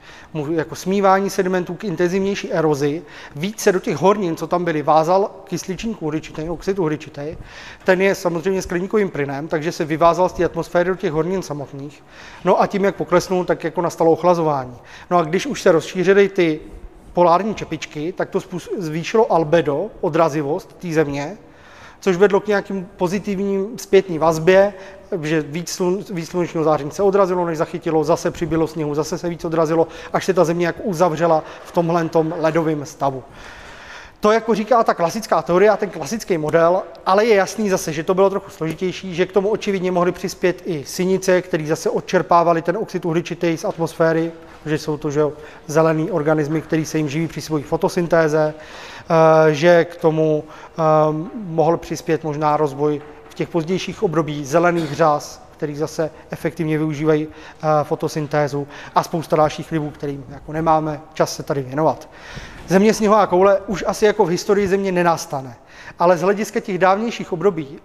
jako 0.51 0.76
smívání 0.76 1.30
sedimentů, 1.30 1.74
k 1.74 1.84
intenzivnější 1.84 2.53
erozi. 2.53 3.01
Více 3.36 3.72
do 3.72 3.80
těch 3.80 3.97
hornin, 3.97 4.36
co 4.36 4.47
tam 4.47 4.65
byly, 4.65 4.82
vázal 4.82 5.32
kysličník 5.43 6.01
uhličitý, 6.01 6.49
oxid 6.49 6.80
uhličitý. 6.80 7.38
Ten 7.84 8.01
je 8.01 8.15
samozřejmě 8.15 8.61
skleníkovým 8.61 9.09
plynem, 9.09 9.47
takže 9.47 9.72
se 9.72 9.86
vyvázal 9.86 10.30
z 10.30 10.34
té 10.34 10.45
atmosféry 10.45 10.89
do 10.89 10.95
těch 10.95 11.11
hornin 11.11 11.41
samotných. 11.41 12.03
No 12.45 12.61
a 12.61 12.67
tím, 12.67 12.84
jak 12.84 12.95
poklesnul, 12.95 13.45
tak 13.45 13.63
jako 13.63 13.82
nastalo 13.82 14.11
ochlazování. 14.11 14.78
No 15.11 15.17
a 15.17 15.24
když 15.24 15.45
už 15.45 15.61
se 15.61 15.72
rozšířily 15.72 16.30
ty 16.30 16.59
polární 17.20 17.55
čepičky, 17.55 18.11
tak 18.11 18.30
to 18.30 18.39
zvýšilo 18.78 19.32
albedo, 19.32 19.91
odrazivost 20.01 20.74
té 20.74 20.93
země, 20.93 21.38
což 21.99 22.17
vedlo 22.17 22.39
k 22.39 22.47
nějakým 22.47 22.88
pozitivním 22.97 23.78
zpětní 23.78 24.20
vazbě, 24.20 24.74
že 25.22 25.41
víc, 25.41 25.70
slun, 25.70 26.03
víc 26.09 26.30
slunečního 26.30 26.63
záření 26.63 26.91
se 26.91 27.03
odrazilo, 27.03 27.45
než 27.45 27.57
zachytilo, 27.57 28.03
zase 28.03 28.32
přibylo 28.32 28.67
sněhu, 28.67 28.95
zase 28.95 29.17
se 29.17 29.30
víc 29.30 29.45
odrazilo, 29.45 29.88
až 30.13 30.26
se 30.26 30.34
ta 30.34 30.43
země 30.43 30.65
jak 30.65 30.76
uzavřela 30.84 31.43
v 31.63 31.72
tomhle 31.72 32.09
ledovém 32.39 32.86
stavu. 32.86 33.24
To 34.20 34.32
jako 34.32 34.55
říká 34.55 34.84
ta 34.84 34.93
klasická 34.93 35.41
teorie 35.41 35.70
a 35.70 35.78
ten 35.78 35.89
klasický 35.89 36.38
model, 36.38 36.84
ale 37.05 37.26
je 37.26 37.36
jasný 37.36 37.70
zase, 37.70 37.93
že 37.93 38.03
to 38.03 38.13
bylo 38.13 38.30
trochu 38.30 38.49
složitější, 38.49 39.15
že 39.15 39.26
k 39.26 39.32
tomu 39.32 39.49
očividně 39.49 39.91
mohly 39.91 40.11
přispět 40.11 40.61
i 40.65 40.86
synice, 40.86 41.41
které 41.41 41.65
zase 41.65 41.89
odčerpávali 41.89 42.61
ten 42.61 42.78
oxid 42.78 43.05
uhličitý 43.05 43.57
z 43.57 43.65
atmosféry, 43.65 44.32
že 44.65 44.78
jsou 44.78 44.97
to 44.97 45.11
že 45.11 45.22
zelený 45.67 46.11
organismy, 46.11 46.61
který 46.61 46.86
se 46.86 46.97
jim 46.97 47.09
živí 47.09 47.28
při 47.28 47.41
svojí 47.41 47.63
fotosyntéze, 47.63 48.53
eh, 49.09 49.53
že 49.53 49.86
k 49.86 49.95
tomu 49.95 50.43
eh, 50.43 50.82
mohl 51.34 51.78
přispět 51.78 52.24
možná 52.24 52.57
rozvoj 52.57 53.01
v 53.30 53.34
těch 53.34 53.49
pozdějších 53.49 54.03
období 54.03 54.45
zelených 54.45 54.93
řas, 54.93 55.43
který 55.57 55.76
zase 55.76 56.11
efektivně 56.30 56.78
využívají 56.78 57.28
eh, 57.28 57.67
fotosyntézu 57.84 58.67
a 58.95 59.03
spousta 59.03 59.36
dalších 59.36 59.70
vlivů, 59.70 59.89
kterým 59.89 60.26
jako 60.30 60.53
nemáme 60.53 61.01
čas 61.13 61.36
se 61.36 61.43
tady 61.43 61.61
věnovat. 61.61 62.07
Země 62.70 62.93
sněhová 62.93 63.28
koule 63.28 63.59
už 63.67 63.84
asi 63.88 64.05
jako 64.05 64.26
v 64.26 64.30
historii 64.30 64.67
země 64.67 64.91
nenastane, 64.91 65.55
ale 65.99 66.17
z 66.17 66.22
hlediska 66.22 66.59
těch 66.59 66.78
dávnějších 66.78 67.34
období 67.34 67.80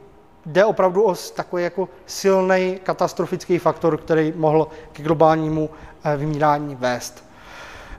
jde 0.47 0.65
opravdu 0.65 1.03
o 1.03 1.15
takový 1.35 1.63
jako 1.63 1.89
silný 2.07 2.79
katastrofický 2.83 3.59
faktor, 3.59 3.97
který 3.97 4.33
mohl 4.37 4.69
k 4.93 5.03
globálnímu 5.03 5.71
eh, 6.05 6.17
vymírání 6.17 6.75
vést. 6.75 7.24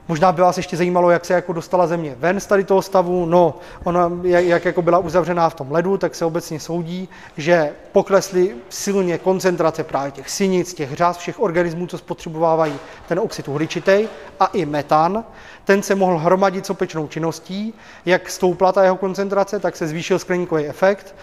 Možná 0.08 0.32
by 0.32 0.42
vás 0.42 0.56
ještě 0.56 0.76
zajímalo, 0.76 1.10
jak 1.10 1.24
se 1.24 1.34
jako 1.34 1.52
dostala 1.52 1.86
země 1.86 2.14
ven 2.18 2.40
z 2.40 2.46
tady 2.46 2.64
toho 2.64 2.82
stavu. 2.82 3.26
No, 3.26 3.54
ona, 3.84 4.12
jak, 4.22 4.44
jak 4.44 4.64
jako 4.64 4.82
byla 4.82 4.98
uzavřená 4.98 5.48
v 5.50 5.54
tom 5.54 5.72
ledu, 5.72 5.98
tak 5.98 6.14
se 6.14 6.24
obecně 6.24 6.60
soudí, 6.60 7.08
že 7.36 7.72
poklesly 7.92 8.54
silně 8.68 9.18
koncentrace 9.18 9.84
právě 9.84 10.12
těch 10.12 10.30
synic, 10.30 10.74
těch 10.74 10.92
řáz, 10.92 11.16
všech 11.16 11.40
organismů, 11.40 11.86
co 11.86 11.98
spotřebovávají 11.98 12.74
ten 13.08 13.18
oxid 13.18 13.48
uhličitý 13.48 14.08
a 14.40 14.46
i 14.46 14.66
metan. 14.66 15.24
Ten 15.64 15.82
se 15.82 15.94
mohl 15.94 16.18
hromadit 16.18 16.66
sopečnou 16.66 17.06
činností. 17.06 17.74
Jak 18.04 18.30
stoupla 18.30 18.72
ta 18.72 18.84
jeho 18.84 18.96
koncentrace, 18.96 19.60
tak 19.60 19.76
se 19.76 19.86
zvýšil 19.86 20.18
skleníkový 20.18 20.66
efekt. 20.66 21.14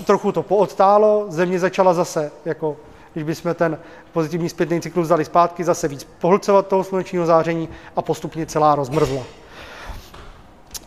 E, 0.00 0.02
trochu 0.02 0.32
to 0.32 0.42
poodtálo, 0.42 1.26
země 1.28 1.58
začala 1.58 1.94
zase 1.94 2.30
jako 2.44 2.76
když 3.12 3.24
bychom 3.24 3.54
ten 3.54 3.78
pozitivní 4.12 4.48
zpětný 4.48 4.80
cyklus 4.80 5.06
vzali 5.06 5.24
zpátky, 5.24 5.64
zase 5.64 5.88
víc 5.88 6.04
pohlcovat 6.04 6.66
toho 6.66 6.84
slunečního 6.84 7.26
záření 7.26 7.68
a 7.96 8.02
postupně 8.02 8.46
celá 8.46 8.74
rozmrzla. 8.74 9.22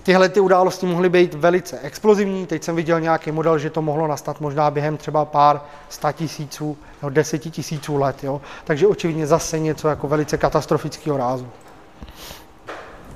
Tyhle 0.03 0.29
ty 0.29 0.39
události 0.39 0.85
mohly 0.85 1.09
být 1.09 1.33
velice 1.33 1.79
explozivní. 1.79 2.45
Teď 2.45 2.63
jsem 2.63 2.75
viděl 2.75 2.99
nějaký 2.99 3.31
model, 3.31 3.57
že 3.57 3.69
to 3.69 3.81
mohlo 3.81 4.07
nastat 4.07 4.41
možná 4.41 4.71
během 4.71 4.97
třeba 4.97 5.25
pár 5.25 5.61
sta 5.89 6.11
tisíců 6.11 6.77
nebo 7.01 7.09
deseti 7.09 7.49
tisíců 7.49 7.97
let. 7.97 8.23
Jo? 8.23 8.41
Takže 8.63 8.87
očividně 8.87 9.27
zase 9.27 9.59
něco 9.59 9.87
jako 9.87 10.07
velice 10.07 10.37
katastrofického 10.37 11.17
rázu. 11.17 11.47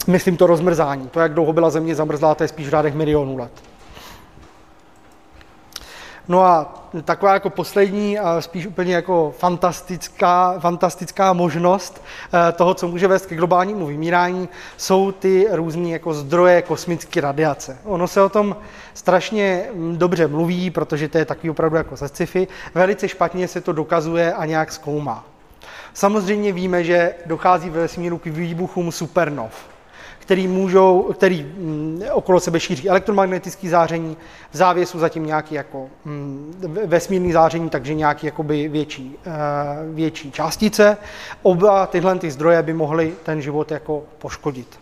Myslím 0.07 0.37
to 0.37 0.47
rozmrzání. 0.47 1.07
To, 1.07 1.19
jak 1.19 1.33
dlouho 1.33 1.53
byla 1.53 1.69
země 1.69 1.95
zamrzlá, 1.95 2.35
to 2.35 2.43
je 2.43 2.47
spíš 2.47 2.67
v 2.67 2.69
řádech 2.69 2.93
milionů 2.93 3.37
let. 3.37 3.51
No 6.29 6.45
a 6.45 6.83
taková 7.03 7.33
jako 7.33 7.49
poslední 7.49 8.19
a 8.19 8.41
spíš 8.41 8.67
úplně 8.67 8.95
jako 8.95 9.33
fantastická, 9.37 10.59
fantastická 10.59 11.33
možnost 11.33 12.03
eh, 12.33 12.51
toho, 12.51 12.73
co 12.73 12.87
může 12.87 13.07
vést 13.07 13.25
ke 13.25 13.35
globálnímu 13.35 13.85
vymírání, 13.85 14.49
jsou 14.77 15.11
ty 15.11 15.47
různé 15.51 15.89
jako 15.89 16.13
zdroje 16.13 16.61
kosmické 16.61 17.21
radiace. 17.21 17.77
Ono 17.83 18.07
se 18.07 18.21
o 18.21 18.29
tom 18.29 18.55
strašně 18.93 19.65
mm, 19.73 19.97
dobře 19.97 20.27
mluví, 20.27 20.69
protože 20.69 21.07
to 21.07 21.17
je 21.17 21.25
takový 21.25 21.49
opravdu 21.49 21.77
jako 21.77 21.95
ze 21.95 22.07
sci-fi. 22.07 22.47
Velice 22.73 23.07
špatně 23.07 23.47
se 23.47 23.61
to 23.61 23.73
dokazuje 23.73 24.33
a 24.33 24.45
nějak 24.45 24.71
zkoumá. 24.71 25.25
Samozřejmě 25.93 26.51
víme, 26.51 26.83
že 26.83 27.13
dochází 27.25 27.69
ve 27.69 27.81
vesmíru 27.81 28.17
k 28.17 28.25
výbuchům 28.25 28.91
supernov 28.91 29.69
který, 30.29 30.47
můžou, 30.47 31.13
který 31.13 31.43
mm, 31.43 32.01
okolo 32.13 32.39
sebe 32.39 32.59
šíří 32.59 32.89
elektromagnetické 32.89 33.69
záření, 33.69 34.17
v 34.51 34.57
závěsu 34.57 34.99
zatím 34.99 35.25
nějaký 35.25 35.55
jako 35.55 35.89
mm, 36.05 36.53
vesmírný 36.85 37.31
záření, 37.31 37.69
takže 37.69 37.93
nějaký 37.93 38.25
jakoby 38.25 38.67
větší, 38.67 39.17
uh, 39.27 39.95
větší 39.95 40.31
částice. 40.31 40.97
Oba 41.41 41.87
tyhle 41.87 42.19
ty 42.19 42.31
zdroje 42.31 42.63
by 42.63 42.73
mohly 42.73 43.13
ten 43.23 43.41
život 43.41 43.71
jako 43.71 44.03
poškodit. 44.17 44.79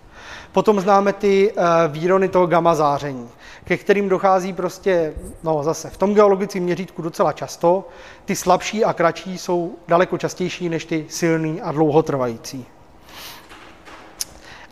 Potom 0.51 0.79
známe 0.79 1.13
ty 1.13 1.51
uh, 1.51 1.63
výrony 1.87 2.27
toho 2.29 2.47
gamma 2.47 2.75
záření, 2.75 3.29
ke 3.63 3.77
kterým 3.77 4.09
dochází 4.09 4.53
prostě, 4.53 5.13
no 5.43 5.63
zase 5.63 5.89
v 5.89 5.97
tom 5.97 6.13
geologickém 6.13 6.63
měřítku 6.63 7.01
docela 7.01 7.33
často. 7.33 7.87
Ty 8.25 8.35
slabší 8.35 8.85
a 8.85 8.93
kratší 8.93 9.37
jsou 9.37 9.75
daleko 9.87 10.17
častější 10.17 10.69
než 10.69 10.85
ty 10.85 11.05
silný 11.09 11.61
a 11.61 11.71
dlouhotrvající. 11.71 12.65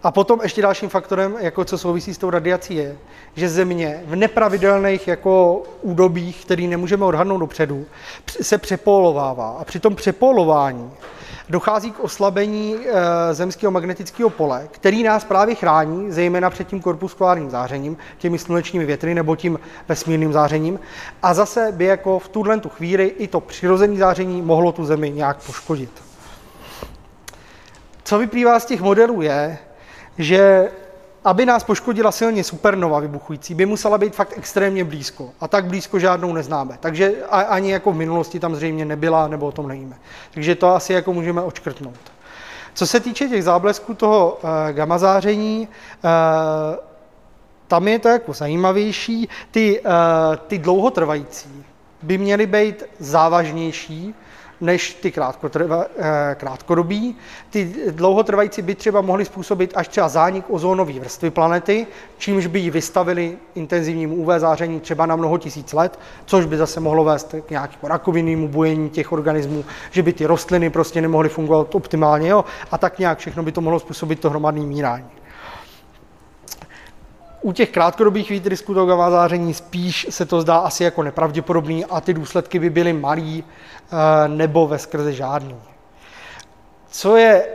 A 0.06 0.12
potom 0.12 0.40
ještě 0.44 0.62
dalším 0.62 0.90
faktorem, 0.90 1.36
jako 1.40 1.66
co 1.66 1.78
souvisí 1.78 2.14
s 2.14 2.18
tou 2.18 2.30
radiací, 2.30 2.76
je, 2.76 2.98
že 3.36 3.50
Země 3.50 4.04
v 4.06 4.16
nepravidelných 4.16 5.08
jako 5.08 5.64
údobích, 5.82 6.46
který 6.46 6.68
nemůžeme 6.68 7.06
odhadnout 7.06 7.38
dopředu, 7.38 7.86
se 8.42 8.58
přepolovává. 8.58 9.58
A 9.60 9.64
při 9.64 9.80
tom 9.80 9.96
přepolování 9.96 10.92
dochází 11.50 11.92
k 11.92 12.00
oslabení 12.00 12.76
e, 12.76 13.34
zemského 13.34 13.72
magnetického 13.72 14.30
pole, 14.30 14.68
který 14.72 15.04
nás 15.04 15.24
právě 15.24 15.56
chrání, 15.56 16.12
zejména 16.12 16.50
před 16.50 16.68
tím 16.68 16.82
korpuskulárním 16.82 17.50
zářením, 17.50 17.98
těmi 18.18 18.40
slunečními 18.40 18.86
větry 18.86 19.14
nebo 19.14 19.36
tím 19.36 19.60
vesmírným 19.88 20.34
zářením. 20.34 20.80
A 21.24 21.34
zase 21.34 21.72
by 21.72 21.86
jako 21.86 22.20
v 22.20 22.28
tuhle 22.28 22.60
tu 22.60 22.70
chvíli 22.70 23.06
i 23.06 23.28
to 23.28 23.40
přirozené 23.40 23.98
záření 23.98 24.42
mohlo 24.42 24.72
tu 24.72 24.86
Zemi 24.86 25.12
nějak 25.12 25.38
poškodit. 25.46 25.92
Co 28.04 28.18
vyplývá 28.18 28.60
z 28.60 28.66
těch 28.66 28.82
modelů 28.82 29.22
je, 29.22 29.58
že 30.18 30.72
aby 31.26 31.46
nás 31.46 31.64
poškodila 31.64 32.12
silně 32.12 32.44
supernova 32.44 33.00
vybuchující, 33.00 33.56
by 33.56 33.66
musela 33.66 33.98
být 33.98 34.16
fakt 34.16 34.34
extrémně 34.38 34.84
blízko. 34.84 35.32
A 35.40 35.48
tak 35.48 35.66
blízko 35.66 36.00
žádnou 36.00 36.34
neznáme. 36.34 36.78
Takže 36.80 37.14
ani 37.30 37.72
jako 37.72 37.92
v 37.92 37.96
minulosti 37.96 38.40
tam 38.40 38.56
zřejmě 38.56 38.86
nebyla, 38.86 39.28
nebo 39.28 39.48
o 39.48 39.52
tom 39.52 39.68
nevíme. 39.68 39.96
Takže 40.34 40.56
to 40.56 40.76
asi 40.76 40.94
jako 40.94 41.14
můžeme 41.14 41.42
očkrtnout. 41.42 42.00
Co 42.74 42.88
se 42.88 43.00
týče 43.00 43.28
těch 43.28 43.44
záblesků 43.44 43.94
toho 43.94 44.38
uh, 44.44 44.50
gamma 44.72 44.98
záření, 44.98 45.68
uh, 46.04 46.10
tam 47.68 47.88
je 47.88 48.00
to 48.00 48.08
jako 48.08 48.34
zajímavější. 48.34 49.30
Ty, 49.52 49.82
uh, 49.82 49.92
ty 50.48 50.58
dlouhotrvající 50.58 51.66
by 52.02 52.18
měly 52.18 52.46
být 52.46 52.84
závažnější, 53.00 54.16
než 54.62 54.94
ty 54.94 55.12
krátkotrva, 55.12 55.86
eh, 55.98 56.36
krátkodobí. 56.40 57.16
Ty 57.50 57.76
dlouhotrvající 57.92 58.62
by 58.62 58.76
třeba 58.76 59.02
mohly 59.02 59.26
způsobit 59.26 59.74
až 59.76 59.88
třeba 59.88 60.08
zánik 60.08 60.46
ozónové 60.50 60.94
vrstvy 60.94 61.30
planety, 61.30 61.88
čímž 62.18 62.48
by 62.48 62.60
ji 62.60 62.70
vystavili 62.70 63.38
intenzivnímu 63.56 64.16
UV 64.16 64.28
záření 64.38 64.80
třeba 64.80 65.06
na 65.06 65.16
mnoho 65.16 65.38
tisíc 65.38 65.74
let, 65.74 66.00
což 66.26 66.46
by 66.46 66.58
zase 66.58 66.80
mohlo 66.80 67.04
vést 67.04 67.36
k 67.46 67.50
nějakému 67.50 67.88
rakovinnému 67.88 68.48
bujení 68.48 68.90
těch 68.90 69.12
organismů, 69.12 69.66
že 69.92 70.04
by 70.04 70.14
ty 70.14 70.26
rostliny 70.26 70.70
prostě 70.70 71.02
nemohly 71.02 71.30
fungovat 71.30 71.76
optimálně 71.76 72.30
jo? 72.30 72.46
a 72.72 72.78
tak 72.78 73.00
nějak 73.00 73.18
všechno 73.18 73.44
by 73.44 73.52
to 73.52 73.62
mohlo 73.62 73.80
způsobit 73.80 74.20
to 74.20 74.30
hromadné 74.30 74.62
mírání. 74.62 75.25
U 77.46 77.52
těch 77.52 77.70
krátkodobých 77.70 78.30
výtrysků 78.30 78.74
toho 78.74 79.12
záření 79.12 79.54
spíš 79.54 80.08
se 80.10 80.26
to 80.26 80.42
zdá 80.42 80.58
asi 80.58 80.84
jako 80.84 81.04
nepravděpodobný 81.04 81.86
a 81.86 82.02
ty 82.02 82.14
důsledky 82.14 82.60
by 82.60 82.70
byly 82.70 82.94
malý 82.94 83.44
eh, 83.44 84.28
nebo 84.28 84.68
ve 84.68 84.80
skrze 84.80 85.14
žádný. 85.14 85.56
Co 86.90 87.18
je 87.18 87.48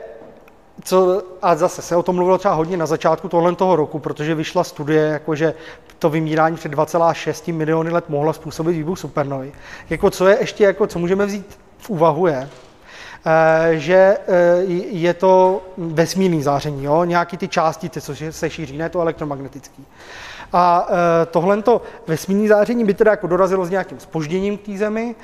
co, 0.85 1.23
a 1.43 1.55
zase 1.55 1.83
se 1.83 1.97
o 1.97 2.03
tom 2.03 2.17
mluvilo 2.17 2.39
třeba 2.39 2.55
hodně 2.55 2.77
na 2.77 2.87
začátku 2.87 3.29
tohle 3.29 3.55
toho 3.55 3.77
roku, 3.77 3.99
protože 3.99 4.35
vyšla 4.35 4.65
studie, 4.65 5.03
jakože 5.03 5.55
to 5.99 6.11
vymírání 6.11 6.57
před 6.57 6.73
2,6 6.73 7.55
miliony 7.55 7.91
let 7.91 8.05
mohlo 8.09 8.33
způsobit 8.33 8.77
výbuch 8.77 8.99
supernovy. 8.99 9.53
Jako 9.91 10.11
co 10.11 10.29
je 10.29 10.37
ještě, 10.41 10.65
jako 10.65 10.87
co 10.87 10.99
můžeme 10.99 11.27
vzít 11.27 11.59
v 11.79 11.91
úvahu 11.91 12.27
je, 12.27 12.49
že 13.71 14.17
eh, 14.19 14.63
je 14.91 15.15
to 15.15 15.63
vesmírný 15.77 16.43
záření, 16.43 16.85
jo? 16.85 17.05
nějaký 17.05 17.37
ty 17.37 17.49
částice, 17.49 18.01
co 18.01 18.15
se 18.31 18.51
šíří, 18.51 18.77
ne 18.77 18.89
to 18.89 19.01
elektromagnetický. 19.01 19.87
A 20.53 20.87
e, 21.23 21.27
tohle 21.27 21.63
vesmírné 22.07 22.49
záření 22.49 22.85
by 22.85 22.95
teda 22.95 23.11
jako 23.11 23.27
dorazilo 23.27 23.67
s 23.67 23.71
nějakým 23.71 24.01
spožděním 24.01 24.59
k 24.59 24.63
té 24.63 24.79
Zemi, 24.79 25.15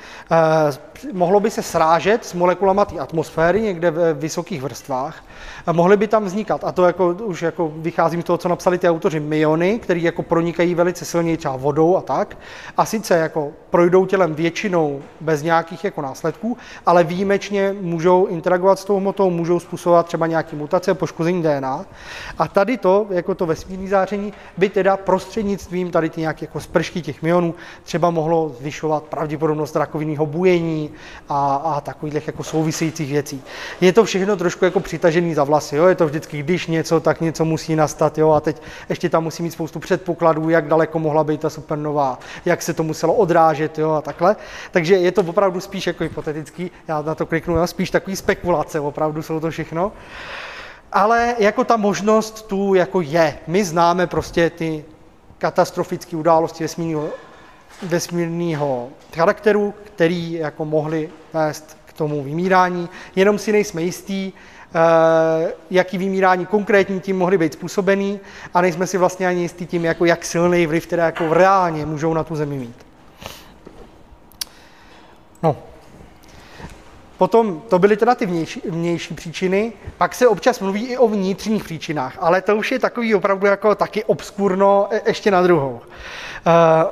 mohlo 1.13 1.39
by 1.39 1.51
se 1.51 1.61
srážet 1.61 2.25
s 2.25 2.33
molekulama 2.33 2.85
té 2.85 2.99
atmosféry 2.99 3.61
někde 3.61 3.91
ve 3.91 4.13
vysokých 4.13 4.61
vrstvách, 4.61 5.23
mohly 5.71 5.97
by 5.97 6.07
tam 6.07 6.25
vznikat, 6.25 6.63
a 6.63 6.71
to 6.71 6.85
jako, 6.85 7.09
už 7.09 7.41
jako 7.41 7.71
vycházím 7.75 8.21
z 8.21 8.25
toho, 8.25 8.37
co 8.37 8.49
napsali 8.49 8.77
ty 8.77 8.89
autoři, 8.89 9.19
myony, 9.19 9.79
které 9.79 9.99
jako 9.99 10.23
pronikají 10.23 10.75
velice 10.75 11.05
silně 11.05 11.37
třeba 11.37 11.55
vodou 11.55 11.97
a 11.97 12.01
tak, 12.01 12.37
a 12.77 12.85
sice 12.85 13.17
jako 13.17 13.51
projdou 13.69 14.05
tělem 14.05 14.35
většinou 14.35 15.01
bez 15.21 15.43
nějakých 15.43 15.83
jako 15.83 16.01
následků, 16.01 16.57
ale 16.85 17.03
výjimečně 17.03 17.75
můžou 17.81 18.25
interagovat 18.25 18.79
s 18.79 18.85
tou 18.85 18.97
hmotou, 18.97 19.29
můžou 19.29 19.59
způsobovat 19.59 20.05
třeba 20.05 20.27
nějaké 20.27 20.55
mutace, 20.55 20.93
poškození 20.93 21.43
DNA. 21.43 21.85
A 22.37 22.47
tady 22.47 22.77
to, 22.77 23.05
jako 23.09 23.35
to 23.35 23.45
vesmírné 23.45 23.89
záření, 23.89 24.33
by 24.57 24.69
teda 24.69 24.97
pro 24.97 25.17
prostřednictvím 25.17 25.91
tady 25.91 26.09
ty 26.09 26.21
nějaké 26.21 26.45
jako 26.45 26.59
spršky 26.59 27.01
těch 27.01 27.21
myonů 27.21 27.55
třeba 27.83 28.09
mohlo 28.09 28.55
zvyšovat 28.59 29.03
pravděpodobnost 29.03 29.75
rakovinného 29.75 30.25
bujení 30.25 30.91
a, 31.29 31.55
a 31.55 31.81
takových 31.81 32.27
jako 32.27 32.43
souvisejících 32.43 33.11
věcí. 33.11 33.41
Je 33.81 33.93
to 33.93 34.03
všechno 34.03 34.37
trošku 34.37 34.65
jako 34.65 34.79
přitažený 34.79 35.26
za 35.33 35.43
vlasy, 35.43 35.75
jo? 35.75 35.85
je 35.85 35.95
to 35.95 36.05
vždycky, 36.05 36.39
když 36.39 36.67
něco, 36.67 36.99
tak 36.99 37.21
něco 37.21 37.45
musí 37.45 37.75
nastat, 37.75 38.17
jo? 38.17 38.31
a 38.31 38.39
teď 38.39 38.61
ještě 38.89 39.09
tam 39.09 39.23
musí 39.23 39.43
mít 39.43 39.51
spoustu 39.51 39.79
předpokladů, 39.79 40.49
jak 40.49 40.67
daleko 40.67 40.99
mohla 40.99 41.23
být 41.23 41.41
ta 41.41 41.49
supernová, 41.49 42.19
jak 42.45 42.61
se 42.61 42.73
to 42.73 42.83
muselo 42.83 43.13
odrážet 43.13 43.79
jo? 43.79 43.91
a 43.91 44.01
takhle. 44.01 44.35
Takže 44.71 44.95
je 44.95 45.11
to 45.11 45.21
opravdu 45.21 45.59
spíš 45.59 45.87
jako 45.87 46.03
hypotetický, 46.03 46.71
já 46.87 47.01
na 47.01 47.15
to 47.15 47.25
kliknu, 47.25 47.55
jo? 47.55 47.67
spíš 47.67 47.89
takový 47.91 48.15
spekulace, 48.15 48.79
opravdu 48.79 49.21
jsou 49.21 49.39
to 49.39 49.49
všechno. 49.49 49.91
Ale 50.91 51.35
jako 51.39 51.63
ta 51.63 51.77
možnost 51.77 52.47
tu 52.47 52.73
jako 52.73 53.01
je. 53.01 53.37
My 53.47 53.63
známe 53.63 54.07
prostě 54.07 54.49
ty 54.49 54.85
katastrofické 55.37 56.17
události 56.17 56.63
vesmírného, 56.63 57.09
vesmírného 57.83 58.89
charakteru, 59.15 59.73
který 59.83 60.31
jako 60.31 60.65
mohly 60.65 61.09
vést 61.33 61.77
k 61.85 61.93
tomu 61.93 62.23
vymírání. 62.23 62.89
Jenom 63.15 63.37
si 63.37 63.51
nejsme 63.51 63.81
jistí, 63.81 64.33
jaký 65.71 65.97
vymírání 65.97 66.45
konkrétní 66.45 66.99
tím 66.99 67.17
mohly 67.17 67.37
být 67.37 67.53
způsobený 67.53 68.19
a 68.53 68.61
nejsme 68.61 68.87
si 68.87 68.97
vlastně 68.97 69.27
ani 69.27 69.41
jistí 69.41 69.65
tím, 69.65 69.85
jako 69.85 70.05
jak 70.05 70.25
silný 70.25 70.67
vliv 70.67 70.87
teda 70.87 71.05
jako 71.05 71.33
reálně 71.33 71.85
můžou 71.85 72.13
na 72.13 72.23
tu 72.23 72.35
zemi 72.35 72.57
mít. 72.57 72.85
No. 75.43 75.57
Potom 77.17 77.61
to 77.69 77.79
byly 77.79 77.97
teda 77.97 78.15
ty 78.15 78.25
vnější, 78.25 78.61
vnější 78.65 79.13
příčiny, 79.13 79.73
pak 79.97 80.15
se 80.15 80.27
občas 80.27 80.59
mluví 80.59 80.85
i 80.85 80.97
o 80.97 81.07
vnitřních 81.07 81.63
příčinách, 81.63 82.17
ale 82.19 82.41
to 82.41 82.55
už 82.55 82.71
je 82.71 82.79
takový 82.79 83.15
opravdu 83.15 83.47
jako 83.47 83.75
taky 83.75 84.03
obskurno 84.03 84.87
e, 84.91 85.01
ještě 85.07 85.31
na 85.31 85.41
druhou. 85.41 85.81
Eh, 86.47 86.85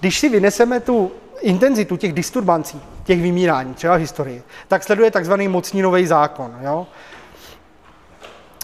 když 0.00 0.18
si 0.18 0.28
vyneseme 0.28 0.80
tu 0.80 1.12
intenzitu 1.40 1.96
těch 1.96 2.12
disturbancí, 2.12 2.80
těch 3.04 3.22
vymírání, 3.22 3.74
třeba 3.74 3.94
historii, 3.94 4.42
tak 4.68 4.84
sleduje 4.84 5.10
takzvaný 5.10 5.48
mocninový 5.48 6.06
zákon. 6.06 6.56
Jo? 6.60 6.86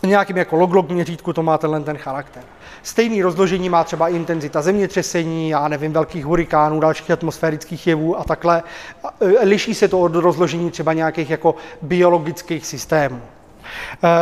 Nějakým 0.03 0.37
jako 0.37 0.57
log-log 0.57 0.89
měřítku 0.89 1.33
to 1.33 1.43
má 1.43 1.59
tenhle 1.59 1.81
ten 1.81 1.99
charakter. 1.99 2.43
Stejný 2.83 3.23
rozložení 3.23 3.69
má 3.69 3.85
třeba 3.85 4.09
intenzita 4.09 4.63
zemětřesení, 4.63 5.49
já 5.49 5.69
nevím, 5.69 5.93
velkých 5.93 6.25
hurikánů, 6.25 6.81
dalších 6.81 7.11
atmosférických 7.11 7.87
jevů 7.87 8.19
a 8.19 8.25
takhle. 8.25 8.63
E, 9.21 9.45
liší 9.45 9.75
se 9.75 9.89
to 9.89 10.01
od 10.01 10.15
rozložení 10.15 10.71
třeba 10.71 10.93
nějakých 10.93 11.31
jako 11.31 11.55
biologických 11.83 12.67
systémů. 12.67 13.21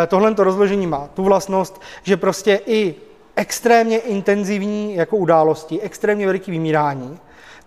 E, 0.03 0.07
tohle 0.07 0.35
rozložení 0.39 0.87
má 0.87 1.09
tu 1.15 1.25
vlastnost, 1.25 1.81
že 2.03 2.17
prostě 2.17 2.61
i 2.67 2.95
extrémně 3.37 3.99
intenzivní 3.99 4.95
jako 4.95 5.17
události, 5.17 5.81
extrémně 5.81 6.27
veliký 6.27 6.51
vymírání, 6.51 7.19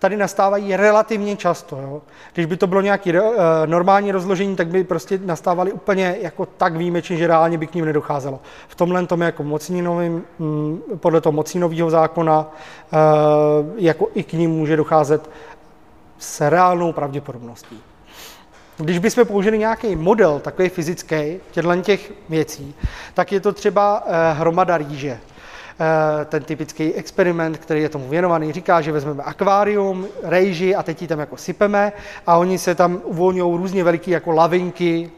tady 0.02 0.16
nastávají 0.16 0.76
relativně 0.76 1.36
často. 1.36 1.76
Jo. 1.76 2.02
Když 2.34 2.46
by 2.46 2.56
to 2.56 2.66
bylo 2.66 2.80
nějaké 2.80 3.22
uh, 3.22 3.28
normální 3.66 4.12
rozložení, 4.12 4.56
tak 4.56 4.68
by 4.68 4.84
prostě 4.84 5.20
nastávaly 5.24 5.72
úplně 5.72 6.16
jako 6.20 6.46
tak 6.46 6.76
výjimečně, 6.76 7.16
že 7.16 7.26
reálně 7.26 7.58
by 7.58 7.66
k 7.66 7.74
ním 7.74 7.84
nedocházelo. 7.84 8.40
V 8.68 8.74
tomhle 8.74 9.06
tom 9.06 9.20
jako 9.20 9.42
mocninovým, 9.42 10.24
mm, 10.38 10.82
podle 10.96 11.20
toho 11.20 11.32
mocninového 11.32 11.90
zákona, 11.90 12.38
uh, 12.40 12.98
jako 13.76 14.08
i 14.14 14.22
k 14.22 14.32
ním 14.32 14.50
může 14.50 14.76
docházet 14.76 15.30
s 16.18 16.50
reálnou 16.50 16.92
pravděpodobností. 16.92 17.82
Když 18.76 18.98
bychom 18.98 19.24
použili 19.24 19.58
nějaký 19.58 19.96
model 19.96 20.40
takový 20.40 20.68
fyzický 20.68 21.38
těchto 21.50 21.76
těch 21.82 22.12
věcí, 22.28 22.74
tak 23.14 23.32
je 23.32 23.40
to 23.40 23.52
třeba 23.52 24.00
uh, 24.00 24.12
hromada 24.38 24.78
rýže. 24.78 25.20
Eh, 25.80 26.24
ten 26.24 26.42
typický 26.42 26.94
experiment, 26.94 27.58
který 27.58 27.82
je 27.82 27.88
tomu 27.88 28.08
věnovaný, 28.08 28.52
říká, 28.52 28.80
že 28.80 28.92
vezmeme 28.92 29.22
akvárium, 29.22 30.06
rejži 30.22 30.74
a 30.74 30.82
teď 30.82 31.02
ji 31.02 31.08
tam 31.08 31.18
jako 31.18 31.36
sypeme 31.36 31.92
a 32.26 32.36
oni 32.36 32.58
se 32.58 32.74
tam 32.74 33.00
uvolňují 33.04 33.58
různě 33.58 33.84
veliký 33.84 34.10
jako 34.10 34.30
lavinky 34.30 35.10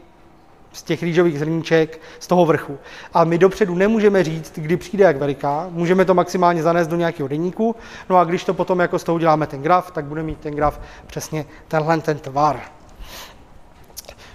z 0.73 0.83
těch 0.83 1.03
rýžových 1.03 1.39
zrníček 1.39 2.01
z 2.19 2.27
toho 2.27 2.45
vrchu. 2.45 2.77
A 3.13 3.23
my 3.23 3.37
dopředu 3.37 3.75
nemůžeme 3.75 4.23
říct, 4.23 4.53
kdy 4.55 4.77
přijde 4.77 5.05
jak 5.05 5.17
veliká, 5.17 5.67
můžeme 5.69 6.05
to 6.05 6.13
maximálně 6.13 6.63
zanést 6.63 6.89
do 6.89 6.95
nějakého 6.95 7.27
deníku, 7.27 7.75
no 8.09 8.17
a 8.17 8.23
když 8.23 8.43
to 8.43 8.53
potom 8.53 8.79
jako 8.79 8.99
z 8.99 9.03
toho 9.03 9.15
uděláme 9.15 9.47
ten 9.47 9.61
graf, 9.61 9.91
tak 9.91 10.05
bude 10.05 10.23
mít 10.23 10.39
ten 10.39 10.55
graf 10.55 10.79
přesně 11.07 11.45
tenhle 11.67 12.01
ten 12.01 12.17
tvar. 12.17 12.59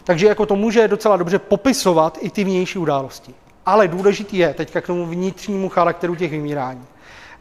Takže 0.05 0.27
jako 0.27 0.47
to 0.47 0.57
může 0.57 0.89
docela 0.89 1.17
dobře 1.17 1.39
popisovat 1.39 2.19
i 2.21 2.31
ty 2.31 2.45
vnější 2.45 2.79
události. 2.79 3.35
Ale 3.67 3.89
důležitý 3.89 4.37
je 4.37 4.55
teďka 4.55 4.81
k 4.81 4.87
tomu 4.87 5.07
vnitřnímu 5.07 5.69
charakteru 5.69 6.15
těch 6.15 6.31
vymírání, 6.31 6.87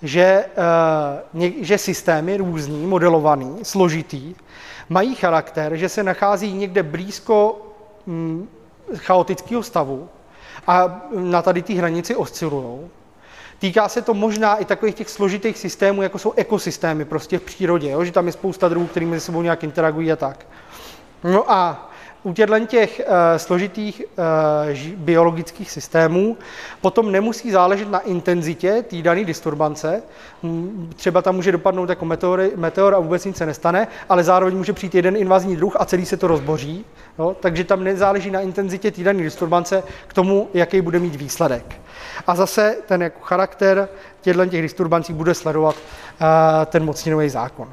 že, 0.02 0.46
uh, 1.34 1.44
že 1.62 1.78
systémy 1.78 2.38
různý, 2.38 2.86
modelovaný, 2.86 3.60
složitý, 3.64 4.36
mají 4.90 5.16
charakter, 5.16 5.76
že 5.76 5.90
se 5.90 6.04
nachází 6.04 6.54
někde 6.54 6.84
blízko 6.84 7.62
hm, 8.08 8.48
chaotického 8.96 9.64
stavu 9.64 10.10
a 10.68 11.02
na 11.16 11.42
tady 11.42 11.62
té 11.62 11.74
hranici 11.74 12.16
oscilují. 12.16 12.80
Týká 13.60 13.90
se 13.90 14.02
to 14.02 14.14
možná 14.14 14.56
i 14.56 14.66
takových 14.66 14.96
těch 14.96 15.10
složitých 15.10 15.58
systémů, 15.58 16.02
jako 16.02 16.18
jsou 16.18 16.34
ekosystémy 16.36 17.06
prostě 17.06 17.40
v 17.40 17.42
přírodě, 17.42 17.90
jo? 17.90 18.04
že 18.04 18.12
tam 18.12 18.26
je 18.26 18.32
spousta 18.32 18.70
druhů, 18.70 18.88
kterými 18.88 19.12
mezi 19.12 19.26
sebou 19.26 19.42
nějak 19.42 19.64
interagují 19.64 20.12
a 20.12 20.16
tak. 20.16 20.46
No 21.24 21.52
a 21.52 21.89
u 22.24 22.34
těchto 22.34 22.60
těch 22.60 23.02
uh, 23.06 23.14
složitých 23.38 24.02
uh, 24.02 24.78
biologických 24.96 25.72
systémů 25.72 26.38
potom 26.82 27.12
nemusí 27.12 27.52
záležet 27.52 27.90
na 27.90 28.00
intenzitě 28.00 28.84
té 28.84 29.02
dané 29.02 29.26
disturbance. 29.26 30.04
Třeba 30.96 31.22
tam 31.22 31.36
může 31.36 31.52
dopadnout 31.52 31.90
jako 31.90 32.06
meteor, 32.06 32.42
meteor 32.56 32.96
a 32.96 33.00
vůbec 33.00 33.26
nic 33.26 33.38
se 33.38 33.46
nestane, 33.46 33.88
ale 34.10 34.24
zároveň 34.24 34.58
může 34.58 34.74
přijít 34.74 34.96
jeden 34.96 35.16
invazní 35.16 35.56
druh 35.56 35.76
a 35.80 35.86
celý 35.86 36.06
se 36.06 36.18
to 36.18 36.28
rozboří. 36.28 36.86
Jo? 37.20 37.36
Takže 37.40 37.64
tam 37.64 37.84
nezáleží 37.84 38.32
na 38.32 38.40
intenzitě 38.40 38.92
té 38.92 39.04
dané 39.04 39.24
disturbance 39.24 39.84
k 40.08 40.14
tomu, 40.14 40.50
jaký 40.54 40.82
bude 40.82 41.00
mít 41.00 41.16
výsledek. 41.16 41.82
A 42.28 42.36
zase 42.36 42.78
ten 42.86 43.02
jako 43.02 43.20
charakter 43.22 43.90
těchto 44.22 44.46
těch 44.46 44.62
disturbancí 44.62 45.14
bude 45.14 45.34
sledovat 45.34 45.76
uh, 45.76 46.26
ten 46.66 46.86
mocninový 46.86 47.30
zákon. 47.30 47.68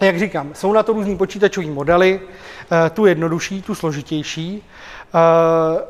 Jak 0.00 0.18
říkám, 0.18 0.54
jsou 0.54 0.72
na 0.72 0.82
to 0.82 0.92
různý 0.92 1.16
počítačové 1.16 1.66
modely, 1.66 2.20
eh, 2.20 2.90
tu 2.90 3.06
jednodušší, 3.06 3.62
tu 3.62 3.74
složitější. 3.74 4.62
Eh, 5.14 5.82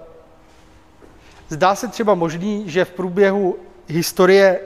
zdá 1.48 1.74
se 1.74 1.88
třeba 1.88 2.14
možný, 2.14 2.70
že 2.70 2.84
v 2.84 2.90
průběhu 2.90 3.56
historie 3.86 4.60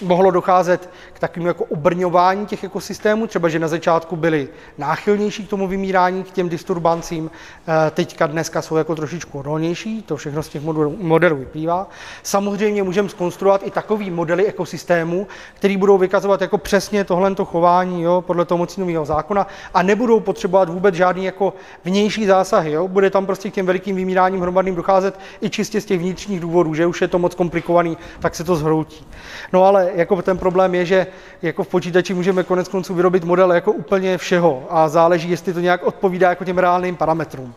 mohlo 0.00 0.30
docházet 0.30 0.90
k 1.14 1.18
takovému 1.18 1.48
jako 1.48 1.64
obrňování 1.64 2.46
těch 2.46 2.64
ekosystémů, 2.64 3.26
třeba 3.26 3.48
že 3.48 3.58
na 3.58 3.68
začátku 3.68 4.16
byli 4.16 4.48
náchylnější 4.78 5.46
k 5.46 5.50
tomu 5.50 5.68
vymírání, 5.68 6.24
k 6.24 6.30
těm 6.30 6.48
disturbancím, 6.48 7.30
eh, 7.68 7.90
teďka 7.90 8.26
dneska 8.26 8.62
jsou 8.62 8.76
jako 8.76 8.94
trošičku 8.94 9.38
odolnější, 9.38 10.02
to 10.02 10.16
všechno 10.16 10.42
z 10.42 10.48
těch 10.48 10.62
modelů, 10.62 11.36
vyplývá. 11.36 11.88
Samozřejmě 12.22 12.82
můžeme 12.82 13.08
skonstruovat 13.08 13.60
i 13.64 13.70
takový 13.70 14.10
modely 14.10 14.46
ekosystémů, 14.46 15.26
který 15.54 15.76
budou 15.76 15.98
vykazovat 15.98 16.40
jako 16.40 16.58
přesně 16.58 17.04
tohle 17.04 17.34
chování 17.44 18.02
jo, 18.02 18.24
podle 18.26 18.44
toho 18.44 18.58
mocnového 18.58 19.04
zákona 19.04 19.46
a 19.74 19.82
nebudou 19.82 20.20
potřebovat 20.20 20.68
vůbec 20.68 20.94
žádný 20.94 21.24
jako 21.24 21.54
vnější 21.84 22.26
zásahy. 22.26 22.72
Jo. 22.72 22.88
Bude 22.88 23.10
tam 23.10 23.26
prostě 23.26 23.50
k 23.50 23.54
těm 23.54 23.66
velikým 23.66 23.96
vymíráním 23.96 24.40
hromadným 24.40 24.74
docházet 24.74 25.18
i 25.40 25.50
čistě 25.50 25.80
z 25.80 25.84
těch 25.84 26.00
vnitřních 26.00 26.40
důvodů, 26.40 26.74
že 26.74 26.86
už 26.86 27.00
je 27.02 27.08
to 27.08 27.18
moc 27.18 27.34
komplikovaný, 27.34 27.98
tak 28.20 28.34
se 28.34 28.44
to 28.44 28.56
zhroutí. 28.56 29.06
No 29.52 29.64
ale 29.64 29.90
jako 29.94 30.22
ten 30.22 30.38
problém 30.38 30.74
je, 30.74 30.84
že 30.84 31.03
jako 31.42 31.64
v 31.64 31.68
počítači 31.68 32.14
můžeme 32.14 32.42
konec 32.42 32.68
konců 32.68 32.94
vyrobit 32.94 33.24
model 33.24 33.52
jako 33.52 33.72
úplně 33.72 34.18
všeho 34.18 34.66
a 34.70 34.88
záleží, 34.88 35.30
jestli 35.30 35.52
to 35.52 35.60
nějak 35.60 35.82
odpovídá 35.82 36.28
jako 36.28 36.44
těm 36.44 36.58
reálným 36.58 36.96
parametrům. 36.96 37.54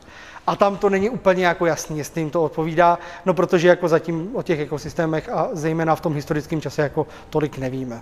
A 0.48 0.56
tam 0.56 0.78
to 0.78 0.90
není 0.90 1.10
úplně 1.10 1.46
jako 1.46 1.66
jasný, 1.66 1.98
jestli 1.98 2.22
jim 2.22 2.30
to 2.30 2.44
odpovídá, 2.44 3.00
no 3.26 3.34
protože 3.34 3.68
jako 3.68 3.88
zatím 3.88 4.30
o 4.34 4.44
těch 4.44 4.60
ekosystémech 4.60 5.30
a 5.30 5.50
zejména 5.54 5.96
v 5.96 6.02
tom 6.02 6.14
historickém 6.14 6.62
čase 6.62 6.82
jako 6.82 7.08
tolik 7.30 7.58
nevíme. 7.58 8.02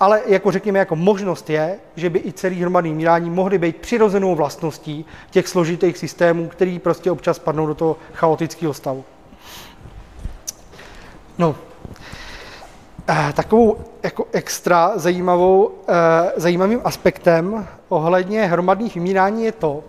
Ale 0.00 0.20
jako 0.26 0.50
řekněme, 0.50 0.78
jako 0.78 0.96
možnost 0.96 1.50
je, 1.50 1.78
že 1.96 2.10
by 2.10 2.18
i 2.18 2.32
celý 2.32 2.60
hromadný 2.60 2.94
mírání 2.94 3.30
mohly 3.30 3.58
být 3.58 3.76
přirozenou 3.76 4.34
vlastností 4.34 5.04
těch 5.30 5.48
složitých 5.48 5.98
systémů, 5.98 6.48
který 6.48 6.78
prostě 6.78 7.10
občas 7.10 7.38
padnou 7.38 7.66
do 7.66 7.74
toho 7.74 7.96
chaotického 8.12 8.74
stavu. 8.74 9.04
No, 11.38 11.56
takovou 13.34 13.76
jako 14.02 14.26
extra 14.32 14.92
zajímavou, 14.94 15.70
eh, 15.88 15.92
zajímavým 16.36 16.80
aspektem 16.84 17.66
ohledně 17.88 18.46
hromadných 18.46 18.94
vymírání 18.94 19.44
je 19.44 19.52
to, 19.52 19.84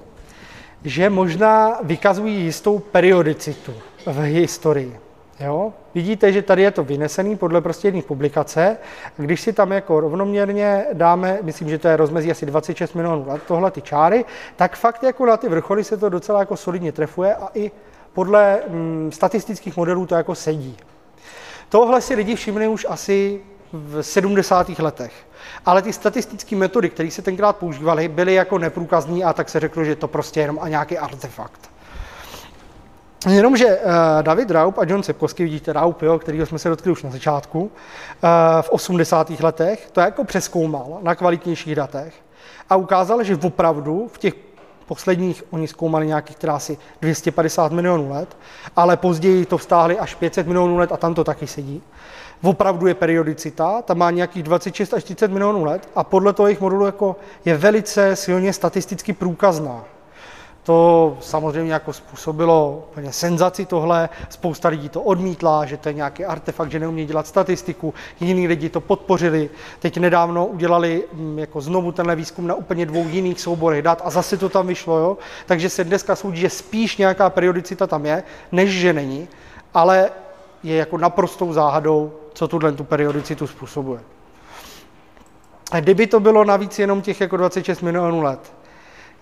že 0.84 1.10
možná 1.10 1.80
vykazují 1.84 2.36
jistou 2.36 2.80
periodicitu 2.80 3.74
v 4.06 4.20
historii. 4.20 5.00
Jo? 5.40 5.74
Vidíte, 5.96 6.32
že 6.32 6.42
tady 6.42 6.62
je 6.62 6.72
to 6.72 6.84
vynesený 6.84 7.36
podle 7.36 7.62
prostě 7.62 7.88
jedné 7.88 8.02
publikace. 8.02 8.78
Když 9.18 9.42
si 9.42 9.54
tam 9.54 9.72
jako 9.72 10.00
rovnoměrně 10.00 10.86
dáme, 10.94 11.40
myslím, 11.42 11.70
že 11.70 11.78
to 11.78 11.88
je 11.88 11.98
rozmezí 11.98 12.32
asi 12.32 12.46
26 12.46 12.94
milionů 12.94 13.26
let, 13.28 13.42
tohle 13.48 13.72
ty 13.72 13.82
čáry, 13.82 14.26
tak 14.56 14.76
fakt 14.76 15.04
jako 15.04 15.26
na 15.26 15.38
ty 15.38 15.50
vrcholy 15.50 15.84
se 15.84 15.98
to 15.98 16.10
docela 16.10 16.40
jako 16.40 16.58
solidně 16.58 16.92
trefuje 16.92 17.36
a 17.36 17.50
i 17.54 17.72
podle 18.14 18.60
mm, 18.70 19.12
statistických 19.14 19.78
modelů 19.78 20.06
to 20.06 20.16
jako 20.16 20.36
sedí. 20.36 20.78
Tohle 21.72 22.02
si 22.02 22.16
lidi 22.16 22.36
všimli 22.36 22.68
už 22.68 22.86
asi 22.90 23.40
v 23.74 24.02
70. 24.02 24.70
letech. 24.80 25.14
Ale 25.66 25.82
ty 25.82 25.94
statistické 25.94 26.56
metody, 26.56 26.90
které 26.90 27.12
se 27.12 27.22
tenkrát 27.22 27.58
používaly, 27.58 28.08
byly 28.08 28.34
jako 28.34 28.58
neprůkazní 28.58 29.24
a 29.24 29.34
tak 29.34 29.50
se 29.50 29.60
řeklo, 29.60 29.84
že 29.84 29.96
to 29.96 30.08
prostě 30.08 30.40
jenom 30.40 30.60
a 30.62 30.68
nějaký 30.68 30.98
artefakt. 30.98 31.70
Jenomže 33.30 33.66
uh, 33.66 33.92
David 34.22 34.52
Raup 34.52 34.78
a 34.78 34.86
John 34.88 35.04
Sepkovský, 35.04 35.44
vidíte 35.44 35.74
Raup, 35.74 36.02
jo, 36.02 36.20
kterýho 36.20 36.46
jsme 36.46 36.60
se 36.60 36.70
dotkli 36.70 36.92
už 36.92 37.04
na 37.04 37.10
začátku, 37.10 37.62
uh, 37.62 37.70
v 38.62 38.70
80. 38.70 39.30
letech, 39.30 39.90
to 39.92 40.02
jako 40.02 40.24
přeskoumal 40.24 41.00
na 41.02 41.16
kvalitnějších 41.16 41.76
datech 41.76 42.14
a 42.70 42.76
ukázal, 42.76 43.24
že 43.24 43.36
opravdu 43.36 44.10
v 44.14 44.18
těch 44.18 44.34
posledních, 44.92 45.44
oni 45.50 45.68
zkoumali 45.68 46.08
nějakých 46.08 46.36
teda 46.36 46.56
asi 46.56 46.78
250 47.02 47.72
milionů 47.72 48.10
let, 48.10 48.38
ale 48.76 48.98
později 48.98 49.46
to 49.46 49.58
vztáhli 49.58 50.00
až 50.00 50.16
500 50.16 50.48
milionů 50.48 50.78
let 50.78 50.92
a 50.92 50.98
tam 50.98 51.14
to 51.14 51.24
taky 51.24 51.48
sedí. 51.48 51.82
Opravdu 52.44 52.88
je 52.88 52.94
periodicita, 52.94 53.82
tam 53.82 53.98
má 53.98 54.12
nějakých 54.12 54.44
26 54.44 54.94
až 54.94 55.04
30 55.04 55.32
milionů 55.32 55.64
let 55.64 55.90
a 55.96 56.04
podle 56.04 56.34
toho 56.34 56.48
jejich 56.48 56.62
modulu 56.62 56.86
jako 56.86 57.16
je 57.46 57.58
velice 57.58 58.16
silně 58.16 58.54
statisticky 58.54 59.14
průkazná. 59.14 59.84
To 60.64 61.18
samozřejmě 61.22 61.74
jako 61.74 61.94
způsobilo 61.94 62.84
úplně 62.92 63.14
senzaci 63.14 63.66
tohle, 63.66 64.10
spousta 64.30 64.70
lidí 64.70 64.90
to 64.90 65.02
odmítla, 65.02 65.66
že 65.66 65.78
to 65.78 65.90
je 65.90 65.94
nějaký 65.94 66.26
artefakt, 66.26 66.72
že 66.72 66.80
neumí 66.80 67.06
dělat 67.06 67.28
statistiku, 67.28 67.94
jiní 68.20 68.48
lidi 68.48 68.70
to 68.70 68.82
podpořili. 68.82 69.50
Teď 69.80 69.98
nedávno 69.98 70.46
udělali 70.46 71.04
mm, 71.14 71.40
jako 71.40 71.62
znovu 71.62 71.92
tenhle 71.92 72.16
výzkum 72.16 72.48
na 72.48 72.56
úplně 72.56 72.86
dvou 72.86 73.08
jiných 73.08 73.42
souborech 73.42 73.82
dat 73.82 74.02
a 74.06 74.10
zase 74.10 74.38
to 74.38 74.50
tam 74.50 74.68
vyšlo, 74.68 74.98
jo? 74.98 75.18
takže 75.46 75.70
se 75.70 75.84
dneska 75.84 76.16
soudí, 76.16 76.42
že 76.42 76.50
spíš 76.50 76.98
nějaká 76.98 77.30
periodicita 77.30 77.88
tam 77.88 78.06
je, 78.06 78.24
než 78.52 78.70
že 78.70 78.94
není, 78.94 79.28
ale 79.74 80.10
je 80.64 80.76
jako 80.76 80.98
naprostou 80.98 81.54
záhadou, 81.54 82.14
co 82.34 82.48
tuhle 82.48 82.72
tu 82.72 82.84
periodicitu 82.84 83.48
způsobuje. 83.48 84.02
A 85.72 85.80
kdyby 85.80 86.08
to 86.08 86.20
bylo 86.20 86.44
navíc 86.44 86.80
jenom 86.80 87.02
těch 87.02 87.22
jako 87.22 87.38
26 87.38 87.82
milionů 87.82 88.22
let, 88.22 88.54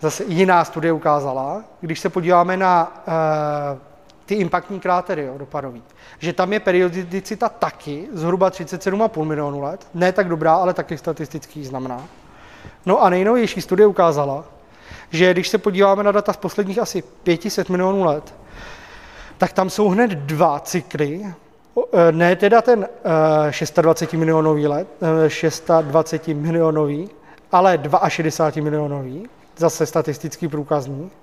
Zase 0.02 0.24
jiná 0.28 0.66
studie 0.66 0.94
ukázala, 0.94 1.64
když 1.82 2.00
se 2.00 2.10
podíváme 2.10 2.58
na 2.58 3.04
uh, 3.08 3.80
ty 4.26 4.36
impaktní 4.36 4.80
krátery 4.80 5.26
jo, 5.26 5.38
dopadový, 5.38 5.84
že 6.20 6.34
tam 6.34 6.54
je 6.54 6.60
periodicita 6.60 7.50
taky 7.50 8.08
zhruba 8.14 8.50
37,5 8.50 9.24
milionů 9.24 9.62
let. 9.62 9.88
Ne 9.94 10.12
tak 10.12 10.30
dobrá, 10.30 10.56
ale 10.56 10.74
taky 10.74 10.98
statistický 10.98 11.66
znamená. 11.66 12.04
No 12.86 13.04
a 13.04 13.10
nejnovější 13.10 13.62
studie 13.62 13.88
ukázala, 13.88 14.44
že 15.10 15.34
když 15.34 15.50
se 15.50 15.58
podíváme 15.58 16.04
na 16.04 16.12
data 16.12 16.34
z 16.34 16.38
posledních 16.38 16.80
asi 16.80 17.02
500 17.02 17.70
milionů 17.70 18.04
let, 18.04 18.34
tak 19.38 19.54
tam 19.54 19.70
jsou 19.70 19.90
hned 19.90 20.12
dva 20.12 20.60
cykly, 20.60 21.26
eh, 21.94 22.12
ne 22.12 22.36
teda 22.36 22.62
ten 22.62 22.80
uh, 22.80 23.82
26 23.82 24.14
milionový 24.14 24.68
let, 24.68 24.88
uh, 25.70 25.82
26 25.82 26.28
milionový, 26.28 27.10
ale 27.52 27.80
62 28.08 28.64
milionový, 28.64 29.30
zase 29.60 29.86
statistický 29.86 30.48
průkazník, 30.48 31.14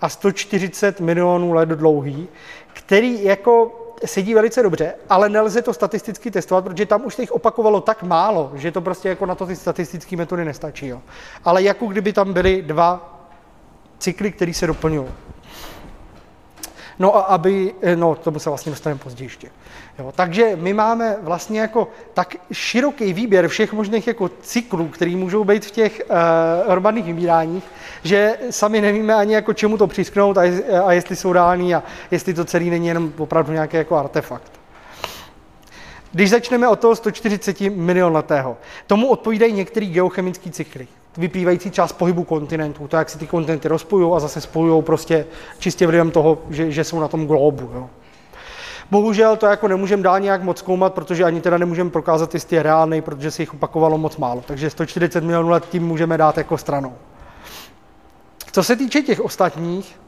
a 0.00 0.08
140 0.08 1.00
milionů 1.00 1.52
let 1.52 1.68
dlouhý, 1.68 2.28
který 2.72 3.24
jako 3.24 3.84
sedí 4.04 4.34
velice 4.34 4.62
dobře, 4.62 4.94
ale 5.10 5.28
nelze 5.28 5.62
to 5.62 5.74
statisticky 5.74 6.30
testovat, 6.30 6.64
protože 6.64 6.86
tam 6.86 7.04
už 7.04 7.14
se 7.14 7.22
jich 7.22 7.32
opakovalo 7.32 7.80
tak 7.80 8.02
málo, 8.02 8.52
že 8.54 8.70
to 8.70 8.80
prostě 8.80 9.08
jako 9.08 9.26
na 9.26 9.34
to 9.34 9.46
ty 9.46 9.56
statistické 9.56 10.16
metody 10.16 10.44
nestačí. 10.44 10.86
Jo. 10.86 11.02
Ale 11.44 11.62
jako 11.62 11.86
kdyby 11.86 12.12
tam 12.12 12.32
byly 12.32 12.62
dva 12.62 13.18
cykly, 13.98 14.32
které 14.32 14.54
se 14.54 14.66
doplňují. 14.66 15.08
No 16.98 17.16
a 17.16 17.20
aby, 17.20 17.74
no 17.94 18.14
tomu 18.14 18.38
se 18.38 18.50
vlastně 18.50 18.70
dostaneme 18.70 19.00
později 19.00 19.26
ještě. 19.26 19.50
Jo, 19.98 20.12
takže 20.16 20.56
my 20.56 20.72
máme 20.72 21.16
vlastně 21.22 21.60
jako 21.60 21.88
tak 22.14 22.36
široký 22.52 23.12
výběr 23.12 23.48
všech 23.48 23.72
možných 23.72 24.06
jako 24.06 24.30
cyklů, 24.40 24.88
který 24.88 25.16
můžou 25.16 25.44
být 25.44 25.66
v 25.66 25.70
těch 25.70 26.02
uh, 26.10 26.16
hromadných 26.70 27.04
vymíráních, 27.04 27.64
že 28.04 28.38
sami 28.50 28.80
nevíme 28.80 29.14
ani 29.14 29.34
jako 29.34 29.52
čemu 29.52 29.78
to 29.78 29.86
přisknout 29.86 30.38
a, 30.38 30.42
a 30.84 30.92
jestli 30.92 31.16
jsou 31.16 31.32
reální 31.32 31.74
a 31.74 31.82
jestli 32.10 32.34
to 32.34 32.44
celý 32.44 32.70
není 32.70 32.86
jenom 32.86 33.12
opravdu 33.18 33.52
nějaký 33.52 33.76
jako 33.76 33.96
artefakt. 33.96 34.52
Když 36.12 36.30
začneme 36.30 36.68
od 36.68 36.80
toho 36.80 36.96
140 36.96 37.60
milion 37.60 38.12
letého, 38.12 38.56
tomu 38.86 39.08
odpovídají 39.08 39.52
některé 39.52 39.86
geochemické 39.86 40.50
cykly, 40.50 40.88
vyplývající 41.16 41.70
část 41.70 41.92
pohybu 41.92 42.24
kontinentů, 42.24 42.88
to, 42.88 42.96
jak 42.96 43.10
si 43.10 43.18
ty 43.18 43.26
kontinenty 43.26 43.68
rozpojují 43.68 44.16
a 44.16 44.20
zase 44.20 44.40
spojují 44.40 44.82
prostě 44.82 45.26
čistě 45.58 45.86
vlivem 45.86 46.10
toho, 46.10 46.38
že, 46.50 46.70
že 46.70 46.84
jsou 46.84 47.00
na 47.00 47.08
tom 47.08 47.26
globu. 47.26 47.70
Jo. 47.74 47.90
Bohužel 48.90 49.36
to 49.36 49.46
jako 49.46 49.68
nemůžeme 49.68 50.02
dál 50.02 50.20
nějak 50.20 50.42
moc 50.42 50.58
zkoumat, 50.58 50.94
protože 50.94 51.24
ani 51.24 51.40
teda 51.40 51.58
nemůžeme 51.58 51.90
prokázat, 51.90 52.34
jestli 52.34 52.56
je 52.56 52.62
reálný, 52.62 53.02
protože 53.02 53.30
se 53.30 53.42
jich 53.42 53.54
opakovalo 53.54 53.98
moc 53.98 54.16
málo. 54.16 54.42
Takže 54.46 54.70
140 54.70 55.24
milionů 55.24 55.48
let 55.48 55.66
tím 55.70 55.86
můžeme 55.86 56.18
dát 56.18 56.38
jako 56.38 56.58
stranou. 56.58 56.94
Co 58.52 58.62
se 58.62 58.76
týče 58.76 59.02
těch 59.02 59.20
ostatních, 59.20 60.00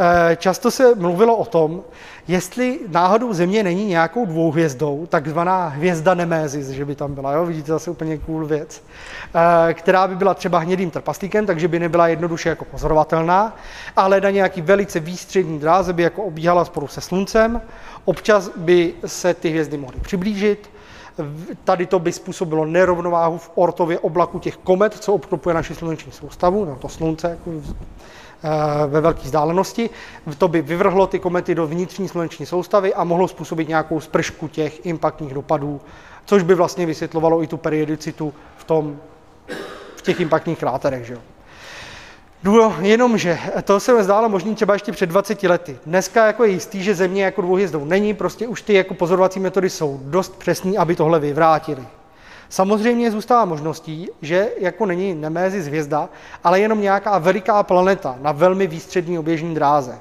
eh, 0.00 0.36
často 0.36 0.70
se 0.70 0.94
mluvilo 0.94 1.36
o 1.36 1.44
tom, 1.44 1.82
jestli 2.28 2.80
náhodou 2.88 3.32
Země 3.32 3.62
není 3.62 3.84
nějakou 3.84 4.26
dvouhvězdou, 4.26 5.06
takzvaná 5.06 5.68
hvězda 5.68 6.14
Nemézis, 6.14 6.68
že 6.68 6.84
by 6.84 6.94
tam 6.94 7.14
byla, 7.14 7.32
jo? 7.32 7.46
vidíte 7.46 7.72
zase 7.72 7.90
úplně 7.90 8.18
cool 8.18 8.46
věc, 8.46 8.82
eh, 9.34 9.74
která 9.74 10.08
by 10.08 10.16
byla 10.16 10.34
třeba 10.34 10.58
hnědým 10.58 10.90
trpaslíkem, 10.90 11.46
takže 11.46 11.68
by 11.68 11.78
nebyla 11.78 12.08
jednoduše 12.08 12.48
jako 12.48 12.64
pozorovatelná, 12.64 13.56
ale 13.96 14.20
na 14.20 14.30
nějaký 14.30 14.62
velice 14.62 15.00
výstřední 15.00 15.58
dráze 15.58 15.92
by 15.92 16.02
jako 16.02 16.22
obíhala 16.22 16.64
spolu 16.64 16.88
se 16.88 17.00
Sluncem, 17.00 17.60
občas 18.04 18.50
by 18.56 18.94
se 19.06 19.34
ty 19.34 19.48
hvězdy 19.48 19.76
mohly 19.76 20.00
přiblížit, 20.00 20.70
Tady 21.64 21.86
to 21.86 21.98
by 21.98 22.12
způsobilo 22.12 22.64
nerovnováhu 22.64 23.38
v 23.38 23.50
ortově 23.54 23.98
oblaku 23.98 24.38
těch 24.38 24.56
komet, 24.56 24.94
co 24.94 25.14
obklopuje 25.14 25.54
naši 25.54 25.74
sluneční 25.74 26.12
soustavu, 26.12 26.64
no 26.64 26.76
to 26.76 26.88
slunce 26.88 27.28
jako 27.30 27.50
ve 28.86 29.00
velké 29.00 29.20
vzdálenosti. 29.20 29.90
To 30.38 30.48
by 30.48 30.62
vyvrhlo 30.62 31.06
ty 31.06 31.18
komety 31.18 31.54
do 31.54 31.66
vnitřní 31.66 32.08
sluneční 32.08 32.46
soustavy 32.46 32.94
a 32.94 33.04
mohlo 33.04 33.28
způsobit 33.28 33.68
nějakou 33.68 34.00
spršku 34.00 34.48
těch 34.48 34.86
impaktních 34.86 35.34
dopadů, 35.34 35.80
což 36.24 36.42
by 36.42 36.54
vlastně 36.54 36.86
vysvětlovalo 36.86 37.42
i 37.42 37.46
tu 37.46 37.56
periodicitu 37.56 38.34
v, 38.56 38.64
tom, 38.64 38.96
v 39.96 40.02
těch 40.02 40.20
impaktních 40.20 40.58
kráterech. 40.58 41.06
Že 41.06 41.14
jo? 41.14 41.20
Důlo, 42.42 42.74
jenomže 42.80 43.38
to 43.64 43.80
se 43.80 43.94
mi 43.94 44.04
zdálo 44.04 44.28
možný 44.28 44.54
třeba 44.54 44.74
ještě 44.74 44.92
před 44.92 45.06
20 45.06 45.42
lety. 45.42 45.78
Dneska 45.86 46.26
jako 46.26 46.44
je 46.44 46.50
jistý, 46.50 46.82
že 46.82 46.94
Země 46.94 47.24
jako 47.24 47.42
dvouhvězdou 47.42 47.84
není, 47.84 48.14
prostě 48.14 48.48
už 48.48 48.62
ty 48.62 48.74
jako 48.74 48.94
pozorovací 48.94 49.40
metody 49.40 49.70
jsou 49.70 50.00
dost 50.02 50.38
přesné, 50.38 50.78
aby 50.78 50.96
tohle 50.96 51.20
vyvrátili. 51.20 51.86
Samozřejmě 52.48 53.10
zůstává 53.10 53.44
možností, 53.44 54.08
že 54.22 54.48
jako 54.58 54.86
není 54.86 55.14
Nemézis 55.14 55.66
hvězda, 55.66 56.08
ale 56.44 56.60
jenom 56.60 56.80
nějaká 56.80 57.18
veliká 57.18 57.62
planeta 57.62 58.16
na 58.20 58.32
velmi 58.32 58.66
výstřední 58.66 59.18
oběžní 59.18 59.54
dráze. 59.54 59.98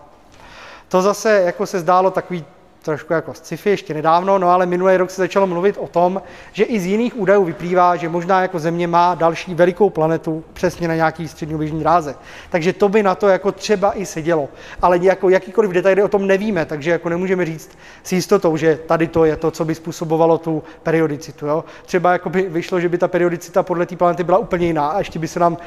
To 0.88 1.02
zase 1.02 1.42
jako 1.46 1.66
se 1.66 1.80
zdálo 1.80 2.12
takový 2.12 2.46
trošku 2.82 3.14
jako 3.14 3.34
sci-fi 3.34 3.70
ještě 3.70 3.94
nedávno, 3.94 4.40
no 4.40 4.50
ale 4.50 4.66
minulý 4.66 4.98
rok 4.98 5.12
se 5.12 5.22
začalo 5.22 5.48
mluvit 5.48 5.78
o 5.80 5.88
tom, 5.88 6.22
že 6.52 6.64
i 6.64 6.80
z 6.80 6.86
jiných 6.86 7.18
údajů 7.18 7.44
vyplývá, 7.44 7.96
že 7.96 8.10
možná 8.10 8.42
jako 8.42 8.60
Země 8.60 8.88
má 8.88 9.16
další 9.16 9.56
velikou 9.56 9.90
planetu 9.90 10.44
přesně 10.54 10.88
na 10.88 10.96
nějaký 10.96 11.28
středněběžný 11.28 11.84
ráze. 11.84 12.16
Takže 12.50 12.74
to 12.74 12.90
by 12.90 13.04
na 13.04 13.16
to 13.16 13.28
jako 13.28 13.52
třeba 13.52 13.98
i 13.98 14.06
sedělo. 14.06 14.50
Ale 14.82 14.98
jako 15.02 15.30
jakýkoliv 15.30 15.72
detaily 15.72 16.04
o 16.04 16.08
tom 16.08 16.28
nevíme, 16.28 16.66
takže 16.66 16.92
jako 16.92 17.10
nemůžeme 17.10 17.46
říct 17.46 17.78
s 18.04 18.12
jistotou, 18.12 18.58
že 18.58 18.80
tady 18.88 19.08
to 19.08 19.26
je 19.26 19.36
to, 19.36 19.52
co 19.52 19.66
by 19.66 19.76
způsobovalo 19.76 20.38
tu 20.38 20.64
periodicitu. 20.84 21.48
Jo? 21.48 21.64
Třeba 21.86 22.12
jako 22.12 22.30
by 22.30 22.42
vyšlo, 22.42 22.80
že 22.80 22.90
by 22.90 22.98
ta 22.98 23.08
periodicita 23.08 23.64
podle 23.64 23.86
té 23.86 23.96
planety 23.96 24.24
byla 24.24 24.38
úplně 24.38 24.68
jiná 24.68 24.88
a 24.88 25.00
ještě 25.00 25.20
by 25.20 25.28
se 25.28 25.40
nám 25.40 25.58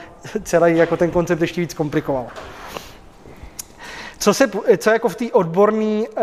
celý 0.42 0.76
jako 0.76 0.96
ten 0.96 1.10
koncept 1.10 1.40
ještě 1.40 1.60
víc 1.60 1.74
komplikoval. 1.74 2.26
Co, 4.22 4.34
se, 4.34 4.50
co 4.78 4.90
jako 4.90 5.08
v 5.08 5.16
té 5.16 5.32
odborný, 5.32 6.06
eh, 6.16 6.22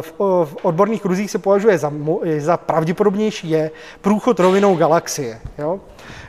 v, 0.00 0.56
odborných 0.62 1.02
kruzích 1.02 1.30
se 1.30 1.38
považuje 1.38 1.78
za, 1.78 1.92
za 2.38 2.56
pravděpodobnější, 2.56 3.50
je 3.50 3.70
průchod 4.00 4.40
rovinou 4.40 4.76
galaxie. 4.76 5.40
Jo? 5.58 5.80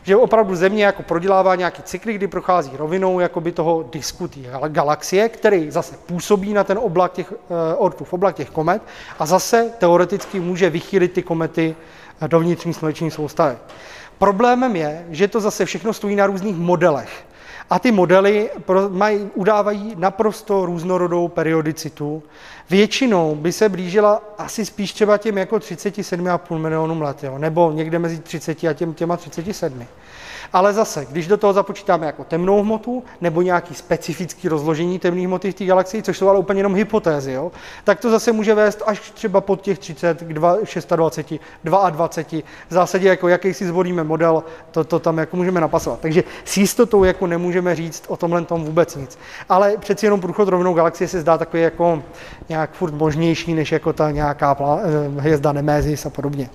Že 0.03 0.15
opravdu 0.15 0.55
Země 0.55 0.85
jako 0.85 1.03
prodělává 1.03 1.55
nějaký 1.55 1.83
cykly, 1.83 2.13
kdy 2.13 2.27
prochází 2.27 2.71
rovinou 2.77 3.19
jakoby 3.19 3.51
toho 3.51 3.85
disku 3.91 4.27
té 4.27 4.39
galaxie, 4.67 5.29
který 5.29 5.71
zase 5.71 5.95
působí 6.05 6.53
na 6.53 6.63
ten 6.63 6.77
oblak 6.77 7.11
těch, 7.11 7.33
eh, 7.33 7.75
Ortův 7.75 8.13
oblak 8.13 8.35
těch 8.35 8.49
komet 8.49 8.81
a 9.19 9.25
zase 9.25 9.69
teoreticky 9.77 10.39
může 10.39 10.69
vychýlit 10.69 11.13
ty 11.13 11.23
komety 11.23 11.75
do 12.27 12.39
vnitřní 12.39 12.73
sluneční 12.73 13.11
soustavy. 13.11 13.57
Problémem 14.17 14.75
je, 14.75 15.05
že 15.09 15.27
to 15.27 15.39
zase 15.39 15.65
všechno 15.65 15.93
stojí 15.93 16.15
na 16.15 16.25
různých 16.25 16.55
modelech. 16.55 17.28
A 17.69 17.79
ty 17.79 17.91
modely 17.91 18.49
mají, 18.89 19.29
udávají 19.35 19.95
naprosto 19.97 20.65
různorodou 20.65 21.27
periodicitu. 21.27 22.23
Většinou 22.69 23.35
by 23.35 23.51
se 23.51 23.69
blížila 23.69 24.21
asi 24.37 24.65
spíš 24.65 24.93
třeba 24.93 25.17
těm 25.17 25.37
jako 25.37 25.55
37,5 25.55 26.57
milionům 26.57 27.01
let, 27.01 27.23
jo? 27.23 27.37
nebo 27.37 27.71
někde 27.71 27.99
mezi 27.99 28.19
30 28.19 28.63
a 28.63 28.73
těm, 28.73 28.93
těma 28.93 29.17
37. 29.17 29.85
Ale 30.53 30.73
zase, 30.73 31.05
když 31.05 31.27
do 31.27 31.37
toho 31.37 31.53
započítáme 31.53 32.05
jako 32.05 32.23
temnou 32.23 32.61
hmotu 32.61 33.03
nebo 33.21 33.41
nějaký 33.41 33.75
specifický 33.75 34.47
rozložení 34.47 34.99
temné 34.99 35.27
hmoty 35.27 35.51
v 35.51 35.55
té 35.55 35.65
galaxii, 35.65 36.03
což 36.03 36.17
jsou 36.17 36.29
ale 36.29 36.39
úplně 36.39 36.59
jenom 36.59 36.75
hypotézy, 36.75 37.31
jo, 37.31 37.51
tak 37.83 37.99
to 37.99 38.09
zase 38.09 38.31
může 38.31 38.55
vést 38.55 38.83
až 38.85 39.11
třeba 39.11 39.41
pod 39.41 39.61
těch 39.61 39.79
30 39.79 40.21
k 40.21 40.33
26, 40.33 40.93
22. 41.63 42.09
V 42.69 42.73
zásadě, 42.73 43.07
jako 43.07 43.27
jaký 43.27 43.53
si 43.53 43.67
zvolíme 43.67 44.03
model, 44.03 44.43
to, 44.71 44.83
to 44.83 44.99
tam 44.99 45.17
jako 45.17 45.37
můžeme 45.37 45.61
napasovat. 45.61 45.99
Takže 45.99 46.23
s 46.45 46.57
jistotou 46.57 47.03
jako 47.03 47.27
nemůžeme 47.27 47.75
říct 47.75 48.03
o 48.07 48.17
tomhle 48.17 48.45
tom 48.45 48.63
vůbec 48.63 48.95
nic. 48.95 49.19
Ale 49.49 49.77
přeci 49.77 50.05
jenom 50.05 50.21
průchod 50.21 50.47
rovnou 50.47 50.73
galaxie 50.73 51.07
se 51.07 51.21
zdá 51.21 51.37
takový 51.37 51.63
jako 51.63 52.03
nějak 52.49 52.71
furt 52.71 52.93
možnější, 52.93 53.53
než 53.53 53.71
jako 53.71 53.93
ta 53.93 54.11
nějaká 54.11 54.57
eh, 54.59 55.19
hvězda 55.19 55.51
Nemézis 55.51 56.05
a 56.05 56.09
podobně. 56.09 56.49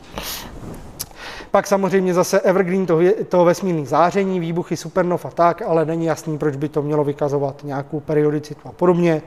Pak 1.55 1.66
samozřejmě 1.66 2.14
zase 2.14 2.40
evergreen 2.40 2.86
toho, 2.86 3.01
toho 3.28 3.44
vesmírných 3.44 3.89
záření, 3.89 4.40
výbuchy 4.40 4.76
supernov 4.76 5.24
a 5.24 5.31
tak, 5.31 5.62
ale 5.62 5.85
není 5.85 6.06
jasný, 6.06 6.39
proč 6.39 6.56
by 6.56 6.68
to 6.68 6.82
mělo 6.82 7.05
vykazovat 7.05 7.64
nějakou 7.64 8.01
periodicitu 8.01 8.60
a 8.64 8.72
podobně. 8.72 9.22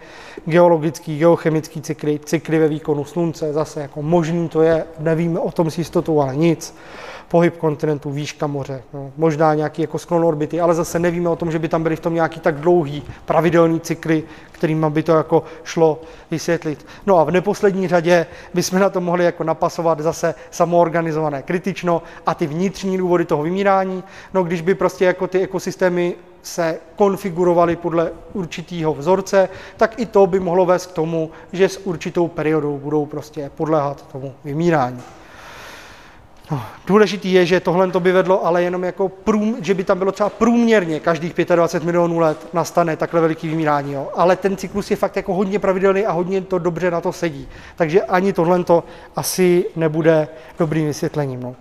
Geologický, 0.45 1.17
geochemický 1.17 1.81
cykly, 1.81 2.19
cykly 2.25 2.59
ve 2.59 2.67
výkonu 2.67 3.05
slunce, 3.05 3.53
zase 3.53 3.81
jako 3.81 4.01
možný 4.01 4.49
to 4.49 4.61
je, 4.61 4.85
nevíme 4.99 5.39
o 5.39 5.51
tom 5.51 5.71
s 5.71 5.77
jistotou, 5.77 6.21
ale 6.21 6.35
nic 6.35 6.75
pohyb 7.27 7.57
kontinentů, 7.57 8.11
výška 8.11 8.47
moře, 8.47 8.83
no, 8.93 9.11
možná 9.17 9.53
nějaký 9.53 9.81
jako 9.81 9.99
sklon 9.99 10.25
orbity, 10.25 10.61
ale 10.61 10.73
zase 10.73 10.99
nevíme 10.99 11.29
o 11.29 11.35
tom, 11.35 11.51
že 11.51 11.59
by 11.59 11.67
tam 11.67 11.83
byly 11.83 11.95
v 11.95 11.99
tom 11.99 12.13
nějaký 12.13 12.39
tak 12.39 12.55
dlouhý 12.55 13.03
pravidelný 13.25 13.79
cykly, 13.79 14.23
kterým 14.51 14.85
by 14.89 15.03
to 15.03 15.11
jako 15.11 15.43
šlo 15.63 16.01
vysvětlit. 16.31 16.85
No 17.05 17.19
a 17.19 17.23
v 17.23 17.31
neposlední 17.31 17.87
řadě 17.87 18.25
bychom 18.53 18.79
na 18.79 18.89
to 18.89 19.01
mohli 19.01 19.25
jako 19.25 19.43
napasovat 19.43 19.99
zase 19.99 20.35
samoorganizované 20.51 21.41
kritično 21.41 22.01
a 22.25 22.33
ty 22.33 22.47
vnitřní 22.47 22.97
důvody 22.97 23.25
toho 23.25 23.43
vymírání. 23.43 24.03
No 24.33 24.43
když 24.43 24.61
by 24.61 24.75
prostě 24.75 25.05
jako 25.05 25.27
ty 25.27 25.41
ekosystémy 25.41 26.15
se 26.41 26.79
konfigurovaly 26.95 27.75
podle 27.75 28.11
určitého 28.33 28.93
vzorce, 28.93 29.49
tak 29.77 29.99
i 29.99 30.05
to 30.05 30.27
by 30.27 30.39
mohlo 30.39 30.65
vést 30.65 30.85
k 30.85 30.91
tomu, 30.91 31.31
že 31.53 31.69
s 31.69 31.77
určitou 31.77 32.27
periodou 32.27 32.77
budou 32.77 33.05
prostě 33.05 33.51
podléhat 33.55 34.07
tomu 34.11 34.33
vymírání. 34.43 35.01
No, 36.51 36.61
důležitý 36.85 37.33
je, 37.33 37.45
že 37.45 37.59
tohle 37.59 37.91
to 37.91 37.99
by 37.99 38.11
vedlo, 38.11 38.45
ale 38.45 38.63
jenom 38.63 38.83
jako 38.83 39.09
prům, 39.09 39.57
že 39.61 39.73
by 39.73 39.83
tam 39.83 39.97
bylo 39.97 40.11
třeba 40.11 40.29
průměrně 40.29 40.99
každých 40.99 41.33
25 41.55 41.85
milionů 41.85 42.19
let 42.19 42.47
nastane 42.53 42.97
takhle 42.97 43.21
veliký 43.21 43.47
vymírání. 43.47 43.93
Jo. 43.93 44.09
Ale 44.15 44.35
ten 44.35 44.57
cyklus 44.57 44.91
je 44.91 44.97
fakt 44.97 45.15
jako 45.15 45.33
hodně 45.33 45.59
pravidelný 45.59 46.05
a 46.05 46.11
hodně 46.11 46.41
to 46.41 46.59
dobře 46.59 46.91
na 46.91 47.01
to 47.01 47.13
sedí. 47.13 47.47
Takže 47.75 48.01
ani 48.01 48.33
tohle 48.33 48.63
to 48.63 48.83
asi 49.15 49.65
nebude 49.75 50.27
dobrým 50.59 50.87
vysvětlením. 50.87 51.39
No. 51.39 51.55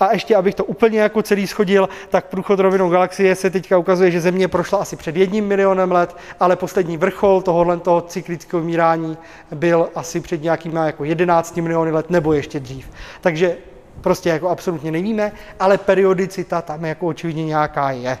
A 0.00 0.12
ještě, 0.12 0.36
abych 0.36 0.54
to 0.54 0.64
úplně 0.64 1.00
jako 1.00 1.22
celý 1.22 1.46
schodil, 1.46 1.88
tak 2.08 2.26
průchod 2.26 2.60
rovinou 2.60 2.90
galaxie 2.90 3.34
se 3.34 3.50
teďka 3.50 3.78
ukazuje, 3.78 4.10
že 4.10 4.20
Země 4.20 4.48
prošla 4.48 4.78
asi 4.78 4.96
před 4.96 5.16
jedním 5.16 5.46
milionem 5.46 5.92
let, 5.92 6.16
ale 6.40 6.56
poslední 6.56 6.96
vrchol 6.96 7.42
tohohle 7.42 7.76
toho 7.76 8.00
cyklického 8.00 8.60
vymírání 8.60 9.16
byl 9.54 9.88
asi 9.94 10.20
před 10.20 10.42
nějakými 10.42 10.78
jako 10.78 11.04
11 11.04 11.56
miliony 11.56 11.90
let 11.90 12.10
nebo 12.10 12.32
ještě 12.32 12.60
dřív. 12.60 12.90
Takže 13.20 13.56
Prostě 14.00 14.28
jako 14.28 14.48
absolutně 14.48 14.90
nevíme, 14.90 15.32
ale 15.60 15.78
periodicita 15.78 16.62
tam 16.62 16.84
jako 16.84 17.06
očividně 17.06 17.44
nějaká 17.44 17.90
je. 17.90 18.18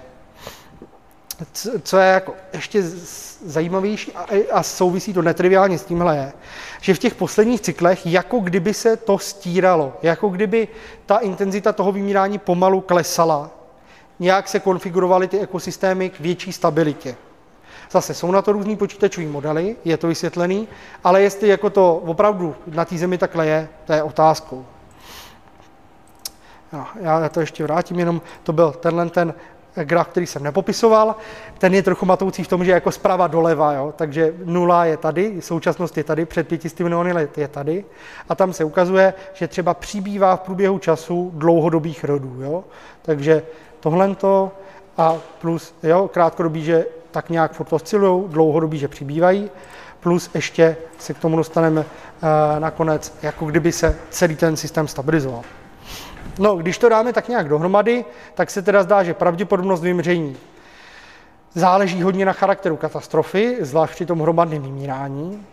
Co 1.82 1.98
je 1.98 2.06
jako 2.06 2.34
ještě 2.52 2.82
zajímavější 3.46 4.12
a 4.52 4.62
souvisí 4.62 5.12
to 5.12 5.22
netriviálně 5.22 5.78
s 5.78 5.84
tímhle 5.84 6.16
je, 6.16 6.32
že 6.80 6.94
v 6.94 6.98
těch 6.98 7.14
posledních 7.14 7.60
cyklech 7.60 8.06
jako 8.06 8.38
kdyby 8.38 8.74
se 8.74 8.96
to 8.96 9.18
stíralo, 9.18 9.92
jako 10.02 10.28
kdyby 10.28 10.68
ta 11.06 11.16
intenzita 11.16 11.72
toho 11.72 11.92
vymírání 11.92 12.38
pomalu 12.38 12.80
klesala, 12.80 13.50
nějak 14.18 14.48
se 14.48 14.60
konfigurovaly 14.60 15.28
ty 15.28 15.38
ekosystémy 15.38 16.10
k 16.10 16.20
větší 16.20 16.52
stabilitě. 16.52 17.16
Zase 17.90 18.14
jsou 18.14 18.30
na 18.30 18.42
to 18.42 18.52
různý 18.52 18.76
počítačové 18.76 19.26
modely, 19.26 19.76
je 19.84 19.96
to 19.96 20.06
vysvětlený, 20.06 20.68
ale 21.04 21.22
jestli 21.22 21.48
jako 21.48 21.70
to 21.70 21.94
opravdu 21.96 22.56
na 22.66 22.84
té 22.84 22.98
zemi 22.98 23.18
takhle 23.18 23.46
je, 23.46 23.68
to 23.84 23.92
je 23.92 24.02
otázkou. 24.02 24.66
No, 26.72 26.86
já 27.00 27.28
to 27.28 27.40
ještě 27.40 27.64
vrátím, 27.64 27.98
jenom 27.98 28.20
to 28.42 28.52
byl 28.52 28.72
tenhle 28.72 29.10
ten 29.10 29.34
graf, 29.74 30.08
který 30.08 30.26
jsem 30.26 30.42
nepopisoval. 30.42 31.14
Ten 31.58 31.74
je 31.74 31.82
trochu 31.82 32.06
matoucí 32.06 32.44
v 32.44 32.48
tom, 32.48 32.64
že 32.64 32.70
jako 32.70 32.92
zprava 32.92 33.26
doleva, 33.26 33.72
jo? 33.72 33.94
takže 33.96 34.34
nula 34.44 34.84
je 34.84 34.96
tady, 34.96 35.42
současnost 35.42 35.96
je 35.96 36.04
tady, 36.04 36.24
před 36.24 36.48
500 36.48 36.80
miliony 36.80 37.12
let 37.12 37.38
je 37.38 37.48
tady 37.48 37.84
a 38.28 38.34
tam 38.34 38.52
se 38.52 38.64
ukazuje, 38.64 39.14
že 39.32 39.48
třeba 39.48 39.74
přibývá 39.74 40.36
v 40.36 40.40
průběhu 40.40 40.78
času 40.78 41.30
dlouhodobých 41.34 42.04
rodů. 42.04 42.42
Jo? 42.42 42.64
Takže 43.02 43.42
tohle 43.80 44.16
a 44.98 45.16
plus 45.40 45.74
jo, 45.82 46.10
krátkodobí, 46.12 46.64
že 46.64 46.86
tak 47.10 47.30
nějak 47.30 47.52
furt 47.52 47.72
oscilují, 47.72 48.24
dlouhodobí, 48.28 48.78
že 48.78 48.88
přibývají, 48.88 49.50
plus 50.00 50.30
ještě 50.34 50.76
se 50.98 51.14
k 51.14 51.18
tomu 51.18 51.36
dostaneme 51.36 51.80
uh, 51.80 51.86
nakonec, 52.58 53.18
jako 53.22 53.46
kdyby 53.46 53.72
se 53.72 53.96
celý 54.10 54.36
ten 54.36 54.56
systém 54.56 54.88
stabilizoval. 54.88 55.42
No, 56.40 56.56
když 56.56 56.78
to 56.78 56.88
dáme 56.88 57.12
tak 57.12 57.28
nějak 57.28 57.48
dohromady, 57.48 58.04
tak 58.34 58.50
se 58.50 58.62
teda 58.62 58.82
zdá, 58.82 59.02
že 59.02 59.14
pravděpodobnost 59.14 59.80
vymření 59.80 60.36
záleží 61.54 62.02
hodně 62.02 62.24
na 62.24 62.32
charakteru 62.32 62.76
katastrofy, 62.76 63.56
zvlášť 63.60 63.94
při 63.94 64.06
tom 64.06 64.20
hromadném 64.20 64.62
vymírání. 64.62 65.46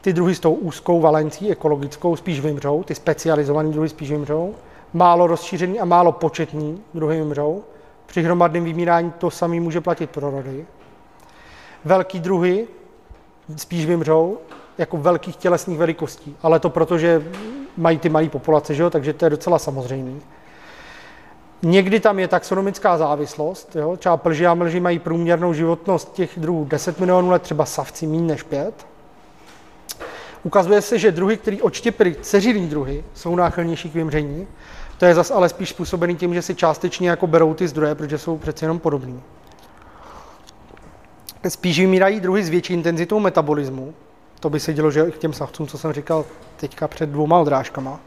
Ty 0.00 0.12
druhy 0.12 0.34
s 0.34 0.40
tou 0.40 0.52
úzkou 0.52 1.00
valencí 1.00 1.50
ekologickou 1.50 2.16
spíš 2.16 2.40
vymřou, 2.40 2.82
ty 2.82 2.94
specializované 2.94 3.68
druhy 3.68 3.88
spíš 3.88 4.10
vymřou. 4.10 4.54
Málo 4.92 5.26
rozšířený 5.26 5.80
a 5.80 5.84
málo 5.84 6.12
početní 6.12 6.82
druhy 6.94 7.18
vymřou. 7.18 7.64
Při 8.06 8.22
hromadném 8.22 8.64
vymírání 8.64 9.12
to 9.18 9.30
samý 9.30 9.60
může 9.60 9.80
platit 9.80 10.10
pro 10.10 10.30
rody. 10.30 10.66
Velký 11.84 12.20
druhy 12.20 12.66
spíš 13.56 13.86
vymřou, 13.86 14.38
jako 14.78 14.96
velkých 14.96 15.36
tělesných 15.36 15.78
velikostí, 15.78 16.36
ale 16.42 16.60
to 16.60 16.70
proto, 16.70 16.98
že 16.98 17.22
mají 17.76 17.98
ty 17.98 18.08
malé 18.08 18.28
populace, 18.28 18.74
že 18.74 18.82
jo? 18.82 18.90
takže 18.90 19.12
to 19.12 19.26
je 19.26 19.30
docela 19.30 19.58
samozřejmé. 19.58 20.12
Někdy 21.62 22.00
tam 22.00 22.18
je 22.18 22.28
taxonomická 22.28 22.98
závislost, 22.98 23.76
jo? 23.76 23.96
třeba 23.96 24.16
plži 24.16 24.46
a 24.46 24.54
mlži 24.54 24.80
mají 24.80 24.98
průměrnou 24.98 25.52
životnost 25.52 26.12
těch 26.12 26.30
druhů 26.36 26.64
10 26.64 27.00
milionů 27.00 27.30
let, 27.30 27.42
třeba 27.42 27.64
savci 27.64 28.06
méně 28.06 28.22
než 28.22 28.42
5. 28.42 28.86
Ukazuje 30.42 30.82
se, 30.82 30.98
že 30.98 31.12
druhy, 31.12 31.36
které 31.36 31.56
odštěpily 31.62 32.16
ceřiný 32.22 32.68
druhy, 32.68 33.04
jsou 33.14 33.36
náchylnější 33.36 33.90
k 33.90 33.94
vymření. 33.94 34.46
To 34.98 35.04
je 35.04 35.14
zase 35.14 35.34
ale 35.34 35.48
spíš 35.48 35.68
způsobený 35.68 36.16
tím, 36.16 36.34
že 36.34 36.42
si 36.42 36.54
částečně 36.54 37.10
jako 37.10 37.26
berou 37.26 37.54
ty 37.54 37.68
zdroje, 37.68 37.94
protože 37.94 38.18
jsou 38.18 38.38
přece 38.38 38.64
jenom 38.64 38.78
podobný. 38.78 39.22
Spíš 41.48 41.80
vymírají 41.80 42.20
druhy 42.20 42.44
s 42.44 42.48
větší 42.48 42.72
intenzitou 42.72 43.20
metabolismu, 43.20 43.94
to 44.40 44.50
by 44.50 44.60
se 44.60 44.74
dělo, 44.74 44.90
že 44.90 45.10
k 45.10 45.18
těm 45.18 45.32
savcům, 45.32 45.66
co 45.66 45.78
jsem 45.78 45.92
říkal 45.92 46.24
teďka 46.56 46.88
před 46.88 47.10
dvouma 47.10 47.38
odrážkama. 47.38 48.00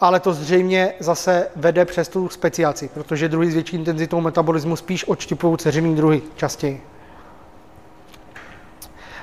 Ale 0.00 0.20
to 0.20 0.32
zřejmě 0.32 0.94
zase 1.00 1.48
vede 1.56 1.84
přes 1.84 2.08
tu 2.08 2.28
speciaci, 2.28 2.90
protože 2.94 3.28
druhy 3.28 3.50
s 3.50 3.54
větší 3.54 3.76
intenzitou 3.76 4.20
metabolismu 4.20 4.76
spíš 4.76 5.04
odštěpují 5.04 5.58
ceřiný 5.58 5.96
druhy 5.96 6.22
častěji. 6.36 6.82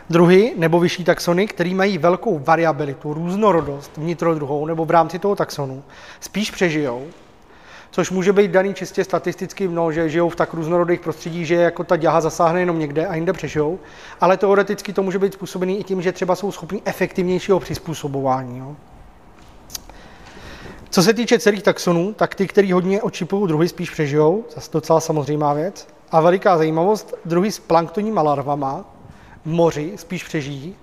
druhy 0.09 0.53
nebo 0.57 0.79
vyšší 0.79 1.03
taxony, 1.03 1.47
které 1.47 1.73
mají 1.73 1.97
velkou 1.97 2.39
variabilitu, 2.39 3.13
různorodost 3.13 3.97
vnitrodruhou 3.97 4.65
nebo 4.65 4.85
v 4.85 4.91
rámci 4.91 5.19
toho 5.19 5.35
taxonu, 5.35 5.83
spíš 6.19 6.51
přežijou, 6.51 7.07
což 7.95 8.11
může 8.11 8.33
být 8.33 8.51
daný 8.51 8.73
čistě 8.73 9.03
statisticky, 9.03 9.67
no, 9.67 9.91
že 9.91 10.09
žijou 10.09 10.29
v 10.29 10.35
tak 10.35 10.53
různorodých 10.53 10.99
prostředí, 10.99 11.45
že 11.45 11.55
jako 11.55 11.83
ta 11.83 11.97
děha 11.97 12.21
zasáhne 12.21 12.59
jenom 12.59 12.79
někde 12.79 13.07
a 13.07 13.15
jinde 13.15 13.33
přežijou, 13.33 13.79
ale 14.21 14.37
teoreticky 14.37 14.93
to 14.93 15.03
může 15.03 15.19
být 15.19 15.33
způsobený 15.33 15.79
i 15.79 15.83
tím, 15.83 16.01
že 16.01 16.11
třeba 16.11 16.35
jsou 16.35 16.51
schopni 16.51 16.81
efektivnějšího 16.85 17.59
přizpůsobování. 17.59 18.57
Jo. 18.57 18.75
Co 20.89 21.03
se 21.03 21.13
týče 21.13 21.39
celých 21.39 21.63
taxonů, 21.63 22.13
tak 22.13 22.35
ty, 22.35 22.47
který 22.47 22.71
hodně 22.71 23.01
očipují 23.01 23.47
druhy, 23.47 23.67
spíš 23.67 23.89
přežijou, 23.89 24.45
zase 24.55 24.69
docela 24.73 24.99
samozřejmá 24.99 25.53
věc. 25.53 25.87
A 26.11 26.21
veliká 26.21 26.57
zajímavost, 26.57 27.13
druhy 27.25 27.51
s 27.51 27.59
planktonníma 27.59 28.21
larvama 28.21 28.85
v 29.45 29.49
moři 29.49 29.93
spíš 29.95 30.23
přežijí, 30.23 30.75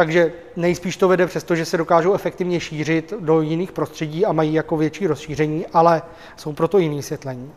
takže 0.00 0.32
nejspíš 0.56 0.96
to 0.96 1.08
vede 1.08 1.26
přesto, 1.26 1.54
že 1.54 1.64
se 1.64 1.76
dokážou 1.76 2.14
efektivně 2.14 2.60
šířit 2.60 3.14
do 3.20 3.40
jiných 3.40 3.72
prostředí 3.72 4.26
a 4.26 4.32
mají 4.32 4.54
jako 4.54 4.76
větší 4.76 5.06
rozšíření, 5.06 5.66
ale 5.72 6.02
jsou 6.36 6.52
proto 6.52 6.78
jiný 6.78 6.96
vysvětlení. 6.96 7.52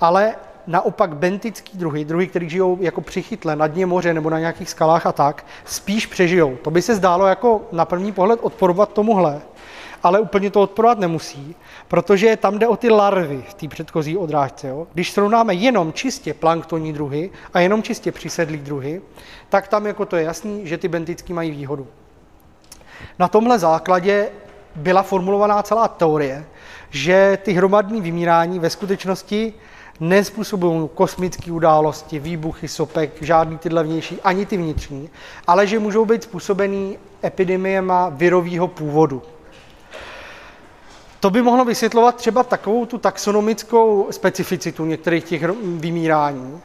Ale 0.00 0.34
naopak 0.66 1.16
bentický 1.16 1.78
druhy, 1.78 2.04
druhy, 2.04 2.26
které 2.26 2.48
žijou 2.48 2.78
jako 2.80 3.00
přichytle 3.00 3.56
na 3.56 3.66
dně 3.66 3.86
moře 3.86 4.14
nebo 4.14 4.30
na 4.30 4.38
nějakých 4.38 4.70
skalách 4.70 5.06
a 5.06 5.12
tak, 5.12 5.46
spíš 5.64 6.06
přežijou. 6.06 6.56
To 6.62 6.70
by 6.70 6.82
se 6.82 6.94
zdálo 6.94 7.26
jako 7.26 7.62
na 7.72 7.84
první 7.84 8.12
pohled 8.12 8.40
odporovat 8.42 8.92
tomuhle, 8.92 9.40
ale 10.02 10.20
úplně 10.20 10.50
to 10.50 10.60
odporovat 10.60 10.98
nemusí, 10.98 11.54
protože 11.88 12.36
tam 12.36 12.58
jde 12.58 12.68
o 12.68 12.76
ty 12.76 12.90
larvy 12.90 13.44
v 13.48 13.54
té 13.54 13.68
předchozí 13.68 14.16
odrážce. 14.16 14.68
Jo? 14.68 14.86
Když 14.94 15.12
srovnáme 15.12 15.54
jenom 15.54 15.92
čistě 15.92 16.34
planktonní 16.34 16.92
druhy 16.92 17.30
a 17.54 17.60
jenom 17.60 17.82
čistě 17.82 18.12
přisedlý 18.12 18.58
druhy, 18.58 19.02
tak 19.48 19.68
tam 19.68 19.86
jako 19.86 20.06
to 20.06 20.16
je 20.16 20.22
jasný, 20.22 20.66
že 20.66 20.78
ty 20.78 20.88
bentický 20.88 21.32
mají 21.32 21.50
výhodu. 21.50 21.86
Na 23.18 23.28
tomhle 23.28 23.58
základě 23.58 24.28
byla 24.76 25.02
formulovaná 25.02 25.62
celá 25.62 25.88
teorie, 25.88 26.44
že 26.90 27.38
ty 27.42 27.52
hromadní 27.52 28.00
vymírání 28.00 28.58
ve 28.58 28.70
skutečnosti 28.70 29.54
nespůsobují 30.00 30.88
kosmické 30.94 31.52
události, 31.52 32.18
výbuchy 32.18 32.68
sopek, 32.68 33.22
žádný 33.22 33.58
tyhle 33.58 33.84
vnější, 33.84 34.18
ani 34.24 34.46
ty 34.46 34.56
vnitřní, 34.56 35.10
ale 35.46 35.66
že 35.66 35.78
můžou 35.78 36.04
být 36.04 36.22
způsobený 36.22 36.98
epidemiema 37.24 38.08
virového 38.08 38.68
původu. 38.68 39.22
To 41.22 41.30
by 41.30 41.42
mohlo 41.42 41.64
vysvětlovat 41.64 42.16
třeba 42.16 42.42
takovou 42.42 42.86
tu 42.86 42.98
taxonomickou 42.98 44.08
specificitu 44.10 44.84
některých 44.84 45.24
těch 45.24 45.42
vymírání, 45.62 46.60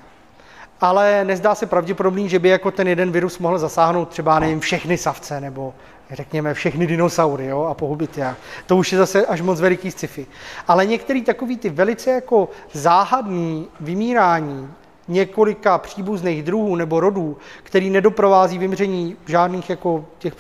ale 0.82 1.24
nezdá 1.24 1.56
se 1.56 1.66
pravděpodobný, 1.66 2.30
že 2.30 2.40
by 2.40 2.50
jako 2.50 2.72
ten 2.72 2.88
jeden 2.88 3.12
virus 3.12 3.40
mohl 3.40 3.60
zasáhnout 3.60 4.10
třeba, 4.10 4.40
nevím, 4.40 4.60
všechny 4.60 4.98
savce 4.98 5.42
nebo 5.42 5.74
řekněme 6.12 6.54
všechny 6.54 6.88
dinosaury 6.88 7.46
jo, 7.46 7.64
a 7.64 7.74
pohubit 7.74 8.18
je. 8.18 8.36
To 8.66 8.78
už 8.78 8.92
je 8.92 8.98
zase 8.98 9.26
až 9.26 9.42
moc 9.42 9.62
veliký 9.62 9.92
sci-fi. 9.92 10.28
Ale 10.68 10.86
některý 10.86 11.22
takový 11.22 11.58
ty 11.58 11.70
velice 11.70 12.12
jako 12.12 12.50
záhadný 12.74 13.68
vymírání 13.80 14.70
několika 15.08 15.78
příbuzných 15.78 16.44
druhů 16.44 16.76
nebo 16.76 17.00
rodů, 17.00 17.38
který 17.64 17.90
nedoprovází 17.90 18.58
vymření 18.58 19.16
žádných 19.26 19.70
jako 19.70 20.06
těch 20.18 20.34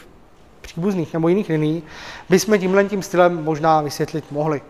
příbuzných 0.68 1.14
nebo 1.14 1.28
jiných 1.28 1.50
liní, 1.50 1.84
bychom 2.30 2.60
tímhle 2.60 2.84
tím 2.84 3.02
stylem 3.02 3.44
možná 3.44 3.82
vysvětlit 3.82 4.26
mohli. 4.32 4.62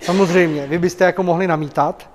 Samozřejmě, 0.00 0.66
vy 0.66 0.78
byste 0.78 1.04
jako 1.04 1.22
mohli 1.22 1.46
namítat, 1.46 2.10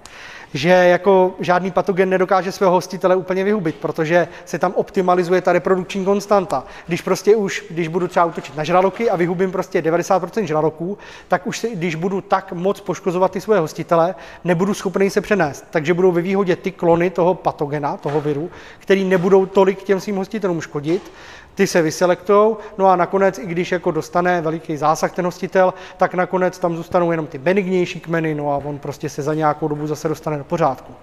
že 0.54 0.70
jako 0.70 1.34
žádný 1.40 1.72
patogen 1.72 2.10
nedokáže 2.10 2.52
svého 2.52 2.72
hostitele 2.72 3.16
úplně 3.16 3.44
vyhubit, 3.44 3.76
protože 3.76 4.28
se 4.46 4.60
tam 4.60 4.74
optimalizuje 4.76 5.42
ta 5.42 5.54
reprodukční 5.54 6.06
konstanta. 6.06 6.64
Když 6.88 7.02
prostě 7.02 7.36
už, 7.36 7.64
když 7.70 7.88
budu 7.88 8.08
třeba 8.08 8.26
útočit 8.26 8.56
na 8.56 8.64
žraloky 8.64 9.10
a 9.10 9.16
vyhubím 9.16 9.52
prostě 9.52 9.82
90% 9.82 10.44
žraloků, 10.44 10.98
tak 11.28 11.48
už 11.48 11.60
se, 11.60 11.70
když 11.70 11.96
budu 11.96 12.22
tak 12.22 12.52
moc 12.52 12.82
poškozovat 12.82 13.32
ty 13.32 13.42
svoje 13.42 13.60
hostitele, 13.60 14.16
nebudu 14.44 14.74
schopný 14.74 15.10
se 15.10 15.22
přenést. 15.22 15.66
Takže 15.70 15.94
budou 15.94 16.12
ve 16.12 16.22
výhodě 16.22 16.56
ty 16.56 16.72
klony 16.72 17.10
toho 17.10 17.34
patogena, 17.34 17.98
toho 17.98 18.22
viru, 18.22 18.52
který 18.80 19.04
nebudou 19.04 19.46
tolik 19.46 19.84
těm 19.84 20.00
svým 20.00 20.16
hostitelům 20.16 20.62
škodit, 20.62 21.12
ty 21.56 21.68
se 21.68 21.82
vyselektou, 21.82 22.58
no 22.78 22.88
a 22.88 22.96
nakonec, 22.96 23.40
i 23.40 23.46
když 23.46 23.72
jako 23.72 23.92
dostane 23.92 24.42
veliký 24.42 24.78
zásah 24.78 25.12
ten 25.12 25.26
hostitel, 25.26 25.74
tak 25.98 26.14
nakonec 26.14 26.60
tam 26.60 26.76
zůstanou 26.76 27.12
jenom 27.12 27.28
ty 27.28 27.38
benignější 27.38 28.00
kmeny, 28.00 28.36
no 28.36 28.54
a 28.54 28.58
on 28.58 28.80
prostě 28.80 29.10
se 29.10 29.22
za 29.22 29.34
nějakou 29.34 29.68
dobu 29.68 29.88
zase 29.88 30.08
dostane 30.08 30.38
do 30.38 30.44
pořádku. 30.44 30.94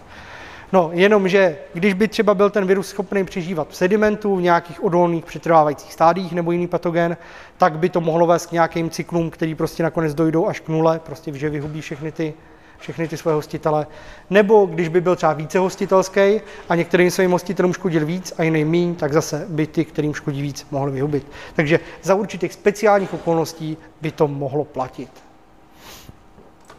No, 0.73 0.91
jenom, 0.93 1.29
že 1.29 1.59
když 1.75 1.95
by 1.95 2.09
třeba 2.09 2.35
byl 2.35 2.51
ten 2.51 2.67
virus 2.67 2.89
schopný 2.89 3.25
přežívat 3.25 3.69
v 3.71 3.77
sedimentu, 3.77 4.37
v 4.37 4.43
nějakých 4.43 4.85
odolných 4.85 5.25
přetrvávajících 5.25 5.93
stádích 5.93 6.33
nebo 6.33 6.53
jiný 6.53 6.67
patogen, 6.67 7.17
tak 7.57 7.79
by 7.79 7.89
to 7.89 8.01
mohlo 8.01 8.27
vést 8.27 8.47
k 8.47 8.53
nějakým 8.53 8.91
cyklům, 8.91 9.31
který 9.31 9.55
prostě 9.55 9.83
nakonec 9.83 10.15
dojdou 10.15 10.49
až 10.49 10.61
k 10.61 10.69
nule, 10.69 10.99
prostě 10.99 11.33
že 11.33 11.51
vyhubí 11.51 11.81
všechny 11.81 12.13
ty 12.13 12.35
všechny 12.79 13.09
ty 13.09 13.17
své 13.17 13.33
hostitele. 13.33 13.87
Nebo 14.31 14.67
když 14.67 14.89
by 14.89 15.01
byl 15.01 15.17
třeba 15.17 15.33
více 15.33 15.59
hostitelský 15.59 16.41
a 16.69 16.75
některým 16.75 17.11
svým 17.11 17.31
hostitelům 17.31 17.73
škodil 17.73 18.07
víc 18.07 18.33
a 18.39 18.43
jiným 18.43 18.69
míň, 18.69 18.95
tak 18.95 19.13
zase 19.13 19.47
by 19.49 19.67
ty, 19.67 19.85
kterým 19.85 20.15
škodí 20.15 20.43
víc, 20.43 20.67
mohli 20.71 20.93
vyhubit. 20.93 21.27
Takže 21.55 21.81
za 22.03 22.15
určitých 22.15 22.53
speciálních 22.53 23.15
okolností 23.15 23.77
by 24.01 24.11
to 24.11 24.29
mohlo 24.29 24.65
platit. 24.65 25.11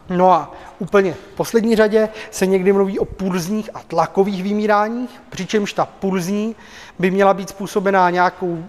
No 0.10 0.32
a 0.32 0.54
úplně 0.80 1.14
v 1.14 1.36
poslední 1.36 1.76
řadě 1.76 2.10
se 2.32 2.46
někdy 2.46 2.74
mluví 2.74 3.00
o 3.00 3.06
pulzních 3.06 3.70
a 3.74 3.80
tlakových 3.80 4.44
vymíráních, 4.44 5.22
přičemž 5.30 5.74
ta 5.74 5.86
pulzní 5.86 6.56
by 7.00 7.12
měla 7.12 7.34
být 7.34 7.50
způsobená 7.50 8.10
nějakou 8.10 8.64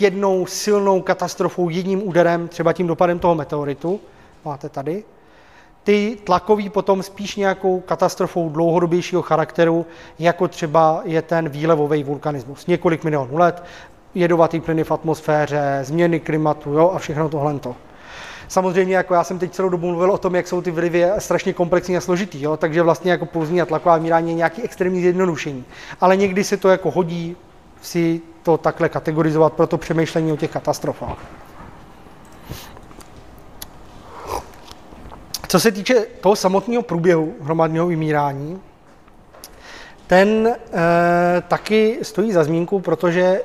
jednou 0.00 0.46
silnou 0.46 1.00
katastrofou, 1.00 1.68
jedním 1.68 2.08
úderem, 2.08 2.48
třeba 2.48 2.72
tím 2.72 2.86
dopadem 2.86 3.18
toho 3.18 3.34
meteoritu. 3.34 4.00
Máte 4.44 4.68
tady 4.68 5.04
ty 5.84 6.18
tlakový 6.24 6.68
potom 6.68 7.02
spíš 7.02 7.36
nějakou 7.36 7.80
katastrofou 7.80 8.48
dlouhodobějšího 8.48 9.22
charakteru, 9.22 9.86
jako 10.18 10.48
třeba 10.48 11.00
je 11.04 11.22
ten 11.22 11.48
výlevový 11.48 12.04
vulkanismus. 12.04 12.66
Několik 12.66 13.04
milionů 13.04 13.36
let, 13.36 13.64
jedovatý 14.14 14.60
plyny 14.60 14.84
v 14.84 14.92
atmosféře, 14.92 15.78
změny 15.82 16.20
klimatu 16.20 16.72
jo, 16.72 16.92
a 16.94 16.98
všechno 16.98 17.28
tohle. 17.28 17.60
Samozřejmě, 18.48 18.96
jako 18.96 19.14
já 19.14 19.24
jsem 19.24 19.38
teď 19.38 19.52
celou 19.52 19.68
dobu 19.68 19.88
mluvil 19.88 20.10
o 20.10 20.18
tom, 20.18 20.34
jak 20.34 20.48
jsou 20.48 20.62
ty 20.62 20.70
vlivy 20.70 21.06
strašně 21.18 21.52
komplexní 21.52 21.96
a 21.96 22.00
složitý, 22.00 22.42
jo, 22.42 22.56
takže 22.56 22.82
vlastně 22.82 23.10
jako 23.10 23.26
pulzní 23.26 23.62
a 23.62 23.66
tlaková 23.66 23.98
mírání 23.98 24.30
je 24.30 24.34
nějaký 24.34 24.62
extrémní 24.62 25.00
zjednodušení. 25.00 25.64
Ale 26.00 26.16
někdy 26.16 26.44
se 26.44 26.56
to 26.56 26.68
jako 26.68 26.90
hodí 26.90 27.36
si 27.82 28.20
to 28.42 28.56
takhle 28.56 28.88
kategorizovat 28.88 29.52
pro 29.52 29.66
to 29.66 29.78
přemýšlení 29.78 30.32
o 30.32 30.36
těch 30.36 30.50
katastrofách. 30.50 31.18
Co 35.52 35.60
se 35.60 35.72
týče 35.72 36.06
toho 36.20 36.36
samotného 36.36 36.82
průběhu 36.82 37.34
hromadného 37.40 37.86
vymírání, 37.86 38.60
ten 40.06 40.46
e, 40.48 40.56
taky 41.40 41.98
stojí 42.02 42.32
za 42.32 42.44
zmínku, 42.44 42.80
protože 42.80 43.22
e, 43.22 43.42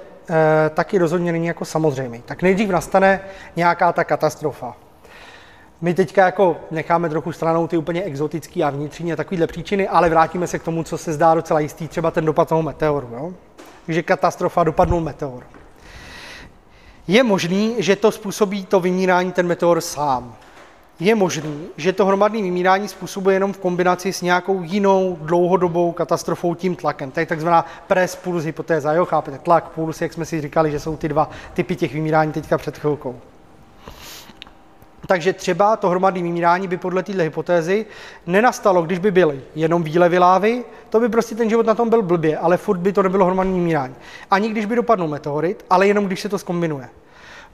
taky 0.69 0.97
rozhodně 0.97 1.31
není 1.31 1.47
jako 1.47 1.65
samozřejmý. 1.65 2.21
Tak 2.25 2.41
nejdřív 2.41 2.69
nastane 2.69 3.19
nějaká 3.55 3.93
ta 3.93 4.03
katastrofa. 4.03 4.75
My 5.81 5.93
teďka 5.93 6.25
jako 6.25 6.57
necháme 6.71 7.09
trochu 7.09 7.31
stranou 7.31 7.67
ty 7.67 7.77
úplně 7.77 8.03
exotické 8.03 8.63
a 8.63 8.69
vnitřní 8.69 9.13
a 9.13 9.15
takovéhle 9.15 9.47
příčiny, 9.47 9.87
ale 9.87 10.09
vrátíme 10.09 10.47
se 10.47 10.59
k 10.59 10.63
tomu, 10.63 10.83
co 10.83 10.97
se 10.97 11.13
zdá 11.13 11.35
docela 11.35 11.59
jistý, 11.59 11.87
třeba 11.87 12.11
ten 12.11 12.25
dopad 12.25 12.49
toho 12.49 12.63
meteoru. 12.63 13.09
Jo? 13.13 13.33
Takže 13.85 14.03
katastrofa 14.03 14.63
dopadnul 14.63 15.01
meteor. 15.01 15.43
Je 17.07 17.23
možný, 17.23 17.75
že 17.77 17.95
to 17.95 18.11
způsobí 18.11 18.65
to 18.65 18.79
vymírání 18.79 19.31
ten 19.31 19.47
meteor 19.47 19.81
sám 19.81 20.35
je 20.99 21.15
možný, 21.15 21.67
že 21.77 21.93
to 21.93 22.05
hromadné 22.05 22.41
vymírání 22.41 22.87
způsobuje 22.87 23.35
jenom 23.35 23.53
v 23.53 23.57
kombinaci 23.57 24.13
s 24.13 24.21
nějakou 24.21 24.63
jinou 24.63 25.17
dlouhodobou 25.21 25.91
katastrofou 25.91 26.55
tím 26.55 26.75
tlakem. 26.75 27.11
To 27.11 27.19
je 27.19 27.25
takzvaná 27.25 27.65
press 27.87 28.15
puls 28.15 28.43
hypotéza, 28.43 28.93
jo, 28.93 29.05
chápete, 29.05 29.37
tlak, 29.37 29.69
puls, 29.69 30.01
jak 30.01 30.13
jsme 30.13 30.25
si 30.25 30.41
říkali, 30.41 30.71
že 30.71 30.79
jsou 30.79 30.97
ty 30.97 31.09
dva 31.09 31.29
typy 31.53 31.75
těch 31.75 31.93
vymírání 31.93 32.31
teďka 32.31 32.57
před 32.57 32.77
chvilkou. 32.77 33.15
Takže 35.07 35.33
třeba 35.33 35.75
to 35.75 35.89
hromadné 35.89 36.21
vymírání 36.21 36.67
by 36.67 36.77
podle 36.77 37.03
této 37.03 37.21
hypotézy 37.21 37.85
nenastalo, 38.27 38.81
když 38.81 38.99
by 38.99 39.11
byly 39.11 39.41
jenom 39.55 39.83
výlevy 39.83 40.19
lávy, 40.19 40.63
to 40.89 40.99
by 40.99 41.09
prostě 41.09 41.35
ten 41.35 41.49
život 41.49 41.65
na 41.65 41.75
tom 41.75 41.89
byl 41.89 42.01
blbě, 42.01 42.37
ale 42.37 42.57
furt 42.57 42.77
by 42.77 42.93
to 42.93 43.03
nebylo 43.03 43.25
hromadné 43.25 43.53
vymírání. 43.53 43.95
Ani 44.31 44.49
když 44.49 44.65
by 44.65 44.75
dopadl 44.75 45.07
meteorit, 45.07 45.65
ale 45.69 45.87
jenom 45.87 46.05
když 46.05 46.21
se 46.21 46.29
to 46.29 46.39
skombinuje. 46.39 46.89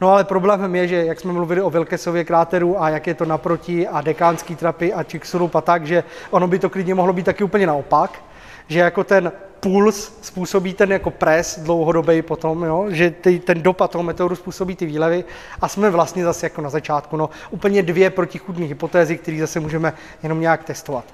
No 0.04 0.10
ale 0.12 0.24
problémem 0.24 0.76
je, 0.76 0.88
že 0.88 1.06
jak 1.06 1.20
jsme 1.20 1.34
mluvili 1.34 1.62
o 1.62 1.70
Vilkesově 1.70 2.24
kráteru 2.24 2.82
a 2.82 2.90
jak 2.90 3.08
je 3.08 3.14
to 3.14 3.26
naproti 3.26 3.88
a 3.88 4.02
dekánský 4.02 4.56
trapy 4.56 4.94
a 4.94 5.04
Chicxulub 5.04 5.56
a 5.56 5.62
tak, 5.62 5.88
že 5.88 6.04
ono 6.32 6.48
by 6.48 6.60
to 6.60 6.70
klidně 6.70 6.96
mohlo 6.96 7.14
být 7.14 7.26
taky 7.26 7.44
úplně 7.44 7.68
naopak, 7.68 8.24
že 8.68 8.80
jako 8.80 9.04
ten 9.04 9.32
puls 9.60 10.12
způsobí 10.22 10.74
ten 10.74 10.92
jako 10.92 11.12
pres 11.12 11.60
dlouhodobý 11.60 12.22
potom, 12.22 12.64
jo? 12.64 12.86
že 12.90 13.12
ty, 13.12 13.40
ten 13.40 13.62
dopad 13.62 13.92
toho 13.92 14.04
meteoru 14.04 14.36
způsobí 14.36 14.76
ty 14.76 14.86
výlevy 14.86 15.24
a 15.62 15.68
jsme 15.68 15.90
vlastně 15.90 16.24
zase 16.24 16.46
jako 16.46 16.62
na 16.62 16.70
začátku. 16.70 17.18
No, 17.18 17.30
úplně 17.52 17.84
dvě 17.84 18.10
protichudné 18.10 18.66
hypotézy, 18.66 19.18
které 19.18 19.40
zase 19.40 19.60
můžeme 19.60 19.94
jenom 20.24 20.40
nějak 20.40 20.64
testovat. 20.64 21.06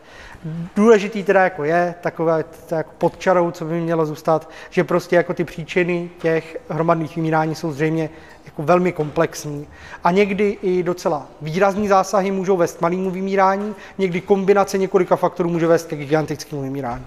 Důležitý 0.76 1.24
teda 1.24 1.44
jako 1.44 1.64
je, 1.64 1.96
takové 2.02 2.44
jako 2.72 2.92
pod 2.98 3.18
čarou, 3.18 3.52
co 3.52 3.66
by 3.66 3.82
mělo 3.82 4.06
zůstat, 4.06 4.50
že 4.70 4.84
prostě 4.84 5.16
jako 5.16 5.34
ty 5.34 5.44
příčiny 5.44 6.10
těch 6.22 6.58
hromadných 6.70 7.16
vymírání 7.16 7.56
jsou 7.56 7.72
zřejmě 7.72 8.10
jako 8.46 8.64
velmi 8.64 8.92
komplexní. 8.92 9.68
A 10.04 10.12
někdy 10.12 10.58
i 10.62 10.84
docela 10.84 11.28
výrazní 11.42 11.88
zásahy 11.88 12.32
můžou 12.32 12.58
vést 12.58 12.78
k 12.78 12.82
malému 12.82 13.12
vymírání, 13.12 13.76
někdy 13.98 14.22
kombinace 14.22 14.78
několika 14.78 15.16
faktorů 15.16 15.50
může 15.50 15.68
vést 15.68 15.88
k 15.88 15.96
gigantickému 15.98 16.62
vymírání. 16.62 17.06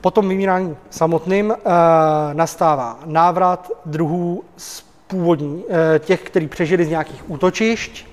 Po 0.00 0.10
tom 0.10 0.28
vymírání 0.28 0.76
samotným 0.90 1.52
e, 1.52 1.56
nastává 2.34 2.98
návrat 3.04 3.70
druhů 3.86 4.44
z 4.56 4.84
původní, 5.06 5.64
e, 5.68 5.98
těch, 5.98 6.22
kteří 6.22 6.48
přežili 6.48 6.84
z 6.84 6.88
nějakých 6.88 7.30
útočišť, 7.30 8.06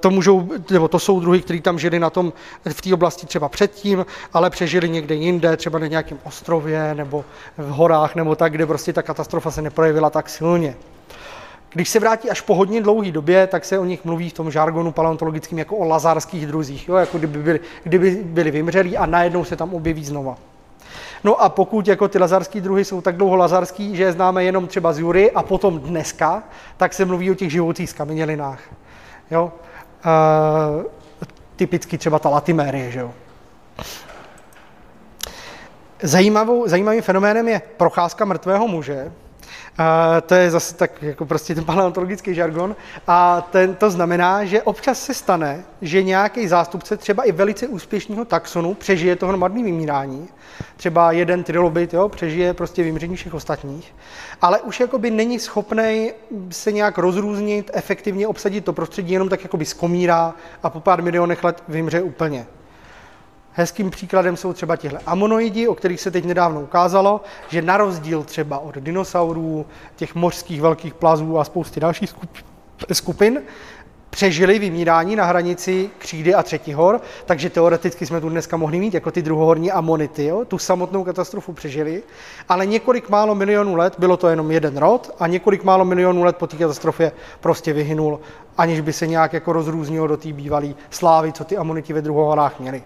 to, 0.00 0.10
můžou, 0.10 0.48
nebo 0.70 0.88
to 0.88 0.98
jsou 0.98 1.20
druhy, 1.20 1.40
kteří 1.40 1.60
tam 1.60 1.78
žili 1.78 1.98
na 1.98 2.10
tom, 2.10 2.32
v 2.68 2.80
té 2.80 2.94
oblasti 2.94 3.26
třeba 3.26 3.48
předtím, 3.48 4.06
ale 4.32 4.50
přežili 4.50 4.88
někde 4.88 5.14
jinde, 5.14 5.56
třeba 5.56 5.78
na 5.78 5.86
nějakém 5.86 6.18
ostrově 6.24 6.94
nebo 6.94 7.24
v 7.58 7.68
horách 7.68 8.14
nebo 8.14 8.36
tak, 8.36 8.52
kde 8.52 8.66
prostě 8.66 8.92
ta 8.92 9.02
katastrofa 9.02 9.50
se 9.50 9.62
neprojevila 9.62 10.10
tak 10.10 10.28
silně. 10.28 10.76
Když 11.72 11.88
se 11.88 12.00
vrátí 12.00 12.30
až 12.30 12.40
po 12.40 12.54
hodně 12.54 12.82
dlouhé 12.82 13.12
době, 13.12 13.46
tak 13.46 13.64
se 13.64 13.78
o 13.78 13.84
nich 13.84 14.04
mluví 14.04 14.30
v 14.30 14.32
tom 14.32 14.50
žargonu 14.50 14.92
paleontologickým 14.92 15.58
jako 15.58 15.76
o 15.76 15.84
lazarských 15.84 16.46
druzích, 16.46 16.88
jo? 16.88 16.94
jako 16.94 17.18
kdyby 17.18 17.38
byli, 17.38 17.60
kdyby 17.82 18.10
byli 18.24 18.50
vymřelí 18.50 18.96
a 18.96 19.06
najednou 19.06 19.44
se 19.44 19.56
tam 19.56 19.74
objeví 19.74 20.04
znova. 20.04 20.36
No 21.24 21.42
a 21.42 21.48
pokud 21.48 21.88
jako 21.88 22.08
ty 22.08 22.18
lazarský 22.18 22.60
druhy 22.60 22.84
jsou 22.84 23.00
tak 23.00 23.16
dlouho 23.16 23.36
lazarský, 23.36 23.96
že 23.96 24.02
je 24.02 24.12
známe 24.12 24.44
jenom 24.44 24.66
třeba 24.66 24.92
z 24.92 24.98
Jury 24.98 25.30
a 25.30 25.42
potom 25.42 25.78
dneska, 25.78 26.42
tak 26.76 26.94
se 26.94 27.04
mluví 27.04 27.30
o 27.30 27.34
těch 27.34 27.52
živoucích 27.52 27.90
skamenělinách. 27.90 28.60
Jo? 29.30 29.52
Uh, 30.06 30.84
typicky 31.56 31.98
třeba 31.98 32.18
ta 32.18 32.28
latimérie, 32.28 32.90
že 32.90 33.00
jo? 33.00 33.14
Zajímavou, 36.02 36.68
zajímavým 36.68 37.02
fenoménem 37.02 37.48
je 37.48 37.62
procházka 37.76 38.24
mrtvého 38.24 38.68
muže, 38.68 39.12
a 39.78 40.20
to 40.20 40.34
je 40.34 40.50
zase 40.50 40.74
tak 40.74 41.02
jako 41.02 41.26
prostě 41.26 41.54
ten 41.54 41.64
paleontologický 41.64 42.34
žargon. 42.34 42.76
A 43.06 43.40
ten, 43.40 43.74
to 43.74 43.90
znamená, 43.90 44.44
že 44.44 44.62
občas 44.62 45.04
se 45.04 45.14
stane, 45.14 45.64
že 45.82 46.02
nějaký 46.02 46.48
zástupce 46.48 46.96
třeba 46.96 47.22
i 47.22 47.32
velice 47.32 47.68
úspěšného 47.68 48.24
taxonu 48.24 48.74
přežije 48.74 49.16
to 49.16 49.26
hromadné 49.26 49.62
vymírání. 49.62 50.28
Třeba 50.76 51.12
jeden 51.12 51.44
trilobit 51.44 51.94
jo, 51.94 52.08
přežije 52.08 52.54
prostě 52.54 52.82
vymření 52.82 53.16
všech 53.16 53.34
ostatních, 53.34 53.94
ale 54.42 54.60
už 54.60 54.80
jakoby 54.80 55.10
není 55.10 55.38
schopný 55.38 56.12
se 56.50 56.72
nějak 56.72 56.98
rozrůznit, 56.98 57.70
efektivně 57.74 58.28
obsadit 58.28 58.64
to 58.64 58.72
prostředí, 58.72 59.12
jenom 59.12 59.28
tak 59.28 59.42
jakoby 59.42 59.64
skomírá 59.64 60.34
a 60.62 60.70
po 60.70 60.80
pár 60.80 61.02
milionech 61.02 61.44
let 61.44 61.62
vymře 61.68 62.02
úplně. 62.02 62.46
Hezkým 63.58 63.90
příkladem 63.90 64.36
jsou 64.36 64.52
třeba 64.52 64.76
těhle 64.76 65.00
amonoidi, 65.06 65.68
o 65.68 65.74
kterých 65.74 66.00
se 66.00 66.10
teď 66.10 66.24
nedávno 66.24 66.60
ukázalo, 66.60 67.20
že 67.48 67.62
na 67.62 67.76
rozdíl 67.76 68.22
třeba 68.22 68.58
od 68.58 68.74
dinosaurů, 68.74 69.66
těch 69.96 70.14
mořských 70.14 70.60
velkých 70.60 70.94
plazů 70.94 71.38
a 71.38 71.44
spousty 71.44 71.80
dalších 71.80 72.14
skupin, 72.92 73.42
přežili 74.10 74.58
vymírání 74.58 75.16
na 75.16 75.24
hranici 75.24 75.90
křídy 75.98 76.34
a 76.34 76.42
třetí 76.42 76.72
hor, 76.72 77.00
takže 77.26 77.50
teoreticky 77.50 78.06
jsme 78.06 78.20
tu 78.20 78.28
dneska 78.28 78.56
mohli 78.56 78.78
mít 78.78 78.94
jako 78.94 79.10
ty 79.10 79.22
druhohorní 79.22 79.72
amonity, 79.72 80.24
jo? 80.24 80.44
tu 80.44 80.58
samotnou 80.58 81.04
katastrofu 81.04 81.52
přežili, 81.52 82.02
ale 82.48 82.66
několik 82.66 83.08
málo 83.08 83.34
milionů 83.34 83.74
let 83.74 83.94
bylo 83.98 84.16
to 84.16 84.28
jenom 84.28 84.50
jeden 84.50 84.76
rod 84.76 85.14
a 85.18 85.26
několik 85.26 85.64
málo 85.64 85.84
milionů 85.84 86.24
let 86.24 86.36
po 86.36 86.46
té 86.46 86.56
katastrofě 86.56 87.12
prostě 87.40 87.72
vyhynul, 87.72 88.20
aniž 88.58 88.80
by 88.80 88.92
se 88.92 89.06
nějak 89.06 89.32
jako 89.32 89.52
rozrůznilo 89.52 90.06
do 90.06 90.16
té 90.16 90.32
bývalé 90.32 90.74
slávy, 90.90 91.32
co 91.32 91.44
ty 91.44 91.56
amonity 91.56 91.92
ve 91.92 92.02
druhohorách 92.02 92.60
měly. 92.60 92.82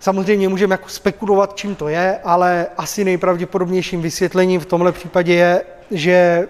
Samozřejmě 0.00 0.48
můžeme 0.48 0.72
jako 0.74 0.88
spekulovat, 0.88 1.56
čím 1.56 1.74
to 1.74 1.88
je, 1.88 2.18
ale 2.24 2.66
asi 2.76 3.04
nejpravděpodobnějším 3.04 4.02
vysvětlením 4.02 4.60
v 4.60 4.66
tomhle 4.66 4.92
případě 4.92 5.34
je, 5.34 5.62
že 5.90 6.48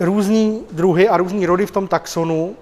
různý 0.00 0.62
druhy 0.72 1.08
a 1.08 1.16
různý 1.16 1.46
rody 1.46 1.66
v 1.66 1.70
tom 1.70 1.88
taxonu 1.88 2.56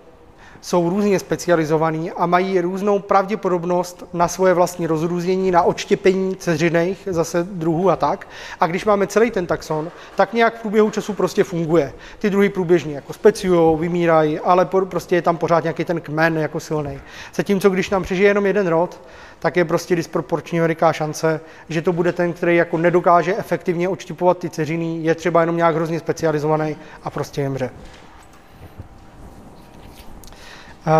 jsou 0.64 0.90
různě 0.90 1.18
specializovaný 1.18 2.10
a 2.10 2.26
mají 2.26 2.60
různou 2.60 2.98
pravděpodobnost 2.98 4.04
na 4.12 4.28
svoje 4.28 4.54
vlastní 4.54 4.86
rozrůznění, 4.86 5.50
na 5.50 5.62
odštěpení 5.62 6.36
ceřiných 6.36 7.08
zase 7.10 7.46
druhů 7.50 7.90
a 7.90 7.96
tak. 7.96 8.28
A 8.60 8.66
když 8.66 8.84
máme 8.84 9.06
celý 9.06 9.30
ten 9.30 9.46
taxon, 9.46 9.90
tak 10.16 10.32
nějak 10.32 10.58
v 10.58 10.60
průběhu 10.60 10.90
času 10.90 11.12
prostě 11.12 11.44
funguje. 11.44 11.92
Ty 12.18 12.30
druhy 12.30 12.48
průběžně 12.48 12.94
jako 12.94 13.12
speciují, 13.12 13.78
vymírají, 13.78 14.38
ale 14.38 14.64
prostě 14.64 15.14
je 15.14 15.22
tam 15.22 15.36
pořád 15.36 15.64
nějaký 15.64 15.84
ten 15.84 16.00
kmen 16.00 16.38
jako 16.38 16.60
silný. 16.60 17.00
Zatímco 17.34 17.70
když 17.70 17.90
nám 17.90 18.02
přežije 18.02 18.30
jenom 18.30 18.46
jeden 18.46 18.66
rod, 18.66 19.00
tak 19.38 19.56
je 19.56 19.64
prostě 19.64 19.96
disproporčně 19.96 20.60
veliká 20.60 20.92
šance, 20.92 21.40
že 21.68 21.82
to 21.82 21.92
bude 21.92 22.12
ten, 22.12 22.32
který 22.32 22.56
jako 22.56 22.78
nedokáže 22.78 23.36
efektivně 23.36 23.88
odštěpovat 23.88 24.38
ty 24.38 24.50
ceřiny, 24.50 24.98
je 25.02 25.14
třeba 25.14 25.40
jenom 25.40 25.56
nějak 25.56 25.74
hrozně 25.74 25.98
specializovaný 25.98 26.76
a 27.02 27.10
prostě 27.10 27.40
jemře. 27.40 27.70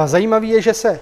Zajímavé 0.05 0.47
je, 0.47 0.63
že 0.63 0.75
se 0.75 1.01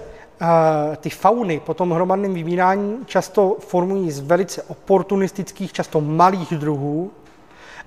ty 0.97 1.09
fauny 1.09 1.59
po 1.59 1.73
tom 1.73 1.91
hromadném 1.91 2.33
vymírání 2.33 2.97
často 3.05 3.57
formují 3.59 4.11
z 4.11 4.19
velice 4.19 4.63
oportunistických, 4.63 5.73
často 5.73 6.01
malých 6.01 6.53
druhů 6.53 7.11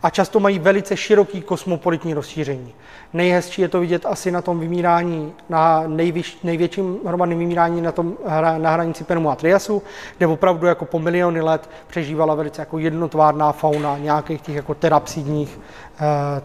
a 0.02 0.10
často 0.10 0.40
mají 0.40 0.58
velice 0.58 0.96
široký 0.96 1.42
kosmopolitní 1.42 2.14
rozšíření. 2.14 2.74
Nejhezčí 3.12 3.62
je 3.62 3.68
to 3.68 3.80
vidět 3.80 4.06
asi 4.06 4.30
na 4.30 4.42
tom 4.42 4.60
vymírání, 4.60 5.32
na 5.48 5.84
nejvyš, 5.86 6.38
největším 6.44 6.98
hromadném 7.06 7.38
vymírání 7.38 7.80
na, 7.80 7.92
tom, 7.92 8.16
na 8.58 8.70
hranici 8.70 9.04
Permu 9.04 9.30
a 9.30 9.36
Triasu, 9.36 9.82
kde 10.16 10.26
opravdu 10.26 10.66
jako 10.66 10.84
po 10.84 10.98
miliony 10.98 11.40
let 11.40 11.70
přežívala 11.86 12.34
velice 12.34 12.62
jako 12.62 12.78
jednotvárná 12.78 13.52
fauna 13.52 13.98
nějakých 13.98 14.40
těch 14.40 14.54
jako 14.54 14.74
terapsidních, 14.74 15.60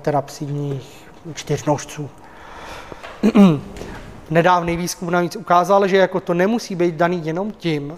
terapsidních 0.01 1.07
čtyřnožců. 1.33 2.09
Nedávný 4.31 4.77
výzkum 4.77 5.11
navíc 5.11 5.35
ukázal, 5.35 5.87
že 5.87 5.97
jako 5.97 6.19
to 6.19 6.33
nemusí 6.33 6.75
být 6.75 6.95
daný 6.95 7.25
jenom 7.25 7.51
tím, 7.51 7.97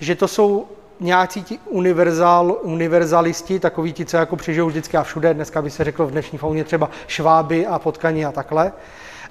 že 0.00 0.14
to 0.14 0.28
jsou 0.28 0.66
nějací 1.00 1.42
ti 1.42 1.58
univerzál, 1.66 2.58
univerzalisti, 2.62 3.60
takový 3.60 3.92
ti, 3.92 4.04
co 4.04 4.16
jako 4.16 4.36
přežijou 4.36 4.66
vždycky 4.66 4.96
a 4.96 5.02
všude, 5.02 5.34
dneska 5.34 5.62
by 5.62 5.70
se 5.70 5.84
řeklo 5.84 6.06
v 6.06 6.10
dnešní 6.10 6.38
fauně 6.38 6.64
třeba 6.64 6.90
šváby 7.06 7.66
a 7.66 7.78
potkani 7.78 8.24
a 8.24 8.32
takhle. 8.32 8.72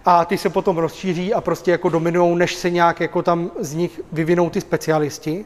A 0.05 0.25
ty 0.25 0.37
se 0.37 0.49
potom 0.49 0.77
rozšíří 0.77 1.33
a 1.33 1.41
prostě 1.41 1.71
jako 1.71 1.89
dominují, 1.89 2.37
než 2.37 2.55
se 2.55 2.69
nějak 2.69 2.99
jako 2.99 3.21
tam 3.21 3.51
z 3.59 3.73
nich 3.73 4.01
vyvinou 4.11 4.49
ty 4.49 4.61
specialisti. 4.61 5.45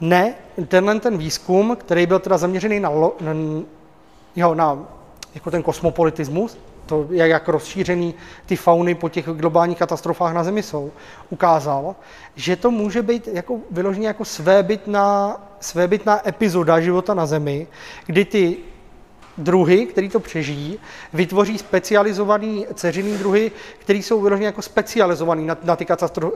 Ne, 0.00 0.34
tenhle 0.68 1.00
ten 1.00 1.18
výzkum, 1.18 1.76
který 1.80 2.06
byl 2.06 2.18
teda 2.18 2.38
zaměřený 2.38 2.80
na, 2.80 2.90
na, 3.20 3.34
jo, 4.36 4.54
na 4.54 4.78
jako 5.34 5.50
ten 5.50 5.62
kosmopolitismus, 5.62 6.58
to, 6.86 7.06
jak, 7.10 7.48
rozšířený 7.48 8.14
ty 8.46 8.56
fauny 8.56 8.94
po 8.94 9.08
těch 9.08 9.26
globálních 9.26 9.78
katastrofách 9.78 10.34
na 10.34 10.44
Zemi 10.44 10.62
jsou, 10.62 10.92
ukázal, 11.30 11.96
že 12.34 12.56
to 12.56 12.70
může 12.70 13.02
být 13.02 13.28
jako 13.32 13.58
vyloženě 13.70 14.06
jako 14.06 14.24
svébytná, 14.24 15.36
svébytná 15.60 16.28
epizoda 16.28 16.80
života 16.80 17.14
na 17.14 17.26
Zemi, 17.26 17.66
kdy 18.06 18.24
ty 18.24 18.56
druhy, 19.38 19.86
který 19.86 20.08
to 20.08 20.20
přežijí, 20.20 20.78
vytvoří 21.12 21.58
specializovaný 21.58 22.66
ceřinný 22.74 23.18
druhy, 23.18 23.52
které 23.78 23.98
jsou 23.98 24.20
vyloženě 24.20 24.46
jako 24.46 24.62
specializovaný 24.62 25.46
na, 25.46 25.56
na 25.62 25.76
ty 25.76 25.86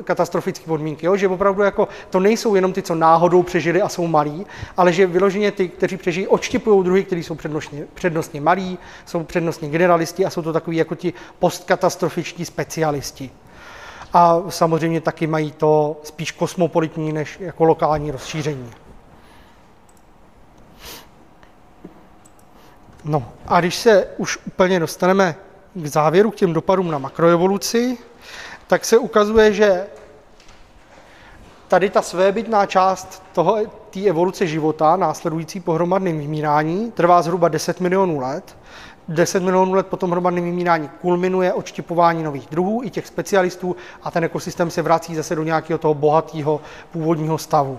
katastrofické 0.05 0.67
podmínky. 0.67 1.07
Jo? 1.07 1.17
Že 1.17 1.29
opravdu 1.29 1.63
jako 1.63 1.89
to 2.11 2.21
nejsou 2.21 2.55
jenom 2.55 2.73
ty, 2.73 2.83
co 2.83 2.95
náhodou 2.95 3.43
přežili 3.43 3.83
a 3.83 3.89
jsou 3.89 4.07
malí, 4.07 4.47
ale 4.77 4.93
že 4.93 5.07
vyloženě 5.07 5.53
ty, 5.53 5.69
kteří 5.69 5.97
přežijí, 5.97 6.27
odštěpují 6.27 6.85
druhy, 6.85 7.05
které 7.05 7.21
jsou 7.21 7.35
přednostně, 7.35 7.85
přednostně 7.95 8.41
malí, 8.41 8.79
jsou 9.07 9.23
přednostně 9.25 9.69
generalisti 9.69 10.25
a 10.25 10.31
jsou 10.31 10.43
to 10.43 10.53
takový 10.53 10.77
jako 10.77 10.95
ti 10.95 11.13
postkatastrofičtí 11.39 12.45
specialisti. 12.45 13.31
A 14.13 14.43
samozřejmě 14.49 15.01
taky 15.01 15.27
mají 15.27 15.53
to 15.53 16.01
spíš 16.03 16.33
kosmopolitní 16.33 17.13
než 17.13 17.37
jako 17.41 17.65
lokální 17.65 18.11
rozšíření. 18.11 18.71
No 23.05 23.33
a 23.47 23.61
když 23.61 23.77
se 23.77 24.07
už 24.17 24.39
úplně 24.47 24.81
dostaneme 24.81 25.35
k 25.75 25.87
závěru, 25.87 26.31
k 26.31 26.35
těm 26.35 26.53
dopadům 26.53 26.91
na 26.91 26.99
makroevoluci, 26.99 27.99
tak 28.67 28.85
se 28.85 28.99
ukazuje, 28.99 29.53
že 29.53 29.87
tady 31.69 31.91
ta 31.91 32.03
svébytná 32.03 32.67
část 32.67 33.23
toho, 33.33 33.59
té 33.91 34.01
evoluce 34.01 34.47
života, 34.47 34.97
následující 34.97 35.61
po 35.61 35.73
hromadném 35.73 36.19
vymírání, 36.19 36.91
trvá 36.93 37.23
zhruba 37.23 37.49
10 37.49 37.81
milionů 37.81 38.21
let. 38.21 38.57
10 39.09 39.43
milionů 39.43 39.75
let 39.75 39.87
po 39.87 39.97
tom 39.97 40.11
hromadném 40.11 40.45
vymírání 40.45 40.91
kulminuje 41.01 41.53
odštipování 41.53 42.23
nových 42.23 42.49
druhů 42.51 42.81
i 42.85 42.91
těch 42.91 43.07
specialistů 43.07 43.77
a 44.03 44.11
ten 44.11 44.25
ekosystém 44.25 44.71
se 44.71 44.83
vrací 44.83 45.15
zase 45.15 45.35
do 45.35 45.43
nějakého 45.43 45.79
toho 45.79 45.95
bohatého 45.95 46.61
původního 46.93 47.39
stavu. 47.39 47.79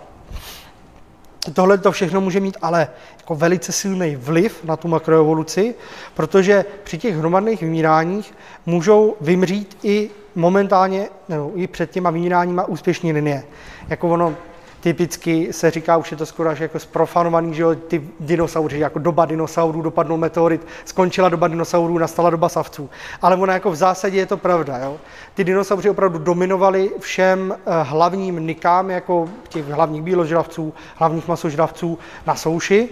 Tohle 1.53 1.77
to 1.77 1.91
všechno 1.91 2.21
může 2.21 2.39
mít 2.39 2.57
ale 2.61 2.87
jako 3.17 3.35
velice 3.35 3.71
silný 3.71 4.15
vliv 4.15 4.63
na 4.63 4.77
tu 4.77 4.87
makroevoluci, 4.87 5.75
protože 6.13 6.65
při 6.83 6.97
těch 6.97 7.15
hromadných 7.15 7.61
vymíráních 7.61 8.33
můžou 8.65 9.15
vymřít 9.21 9.77
i 9.83 10.09
momentálně, 10.35 11.09
nebo 11.29 11.51
i 11.55 11.67
před 11.67 11.91
těma 11.91 12.09
vymíráníma 12.09 12.65
úspěšní 12.65 13.13
linie. 13.13 13.43
Jako 13.89 14.09
ono 14.09 14.35
typicky 14.81 15.53
se 15.53 15.71
říká, 15.71 15.97
už 15.97 16.11
je 16.11 16.17
to 16.17 16.25
skoro 16.25 16.49
až 16.49 16.59
jako 16.59 16.79
sprofanovaný, 16.79 17.53
že 17.53 17.61
jo, 17.61 17.75
ty 17.75 18.03
dinosauři, 18.19 18.79
jako 18.79 18.99
doba 18.99 19.25
dinosaurů, 19.25 19.81
dopadnul 19.81 20.17
meteorit, 20.17 20.67
skončila 20.85 21.29
doba 21.29 21.47
dinosaurů, 21.47 21.97
nastala 21.97 22.29
doba 22.29 22.49
savců. 22.49 22.89
Ale 23.21 23.35
ono 23.35 23.53
jako 23.53 23.71
v 23.71 23.75
zásadě 23.75 24.17
je 24.17 24.25
to 24.25 24.37
pravda, 24.37 24.77
jo. 24.77 24.97
Ty 25.33 25.43
dinosauři 25.43 25.89
opravdu 25.89 26.19
dominovali 26.19 26.91
všem 26.99 27.55
eh, 27.57 27.83
hlavním 27.83 28.47
nikám, 28.47 28.89
jako 28.89 29.29
těch 29.49 29.65
hlavních 29.65 30.01
bíložravců, 30.01 30.73
hlavních 30.95 31.27
masožravců 31.27 31.99
na 32.27 32.35
souši 32.35 32.89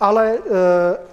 ale 0.00 0.34
eh, 0.34 0.40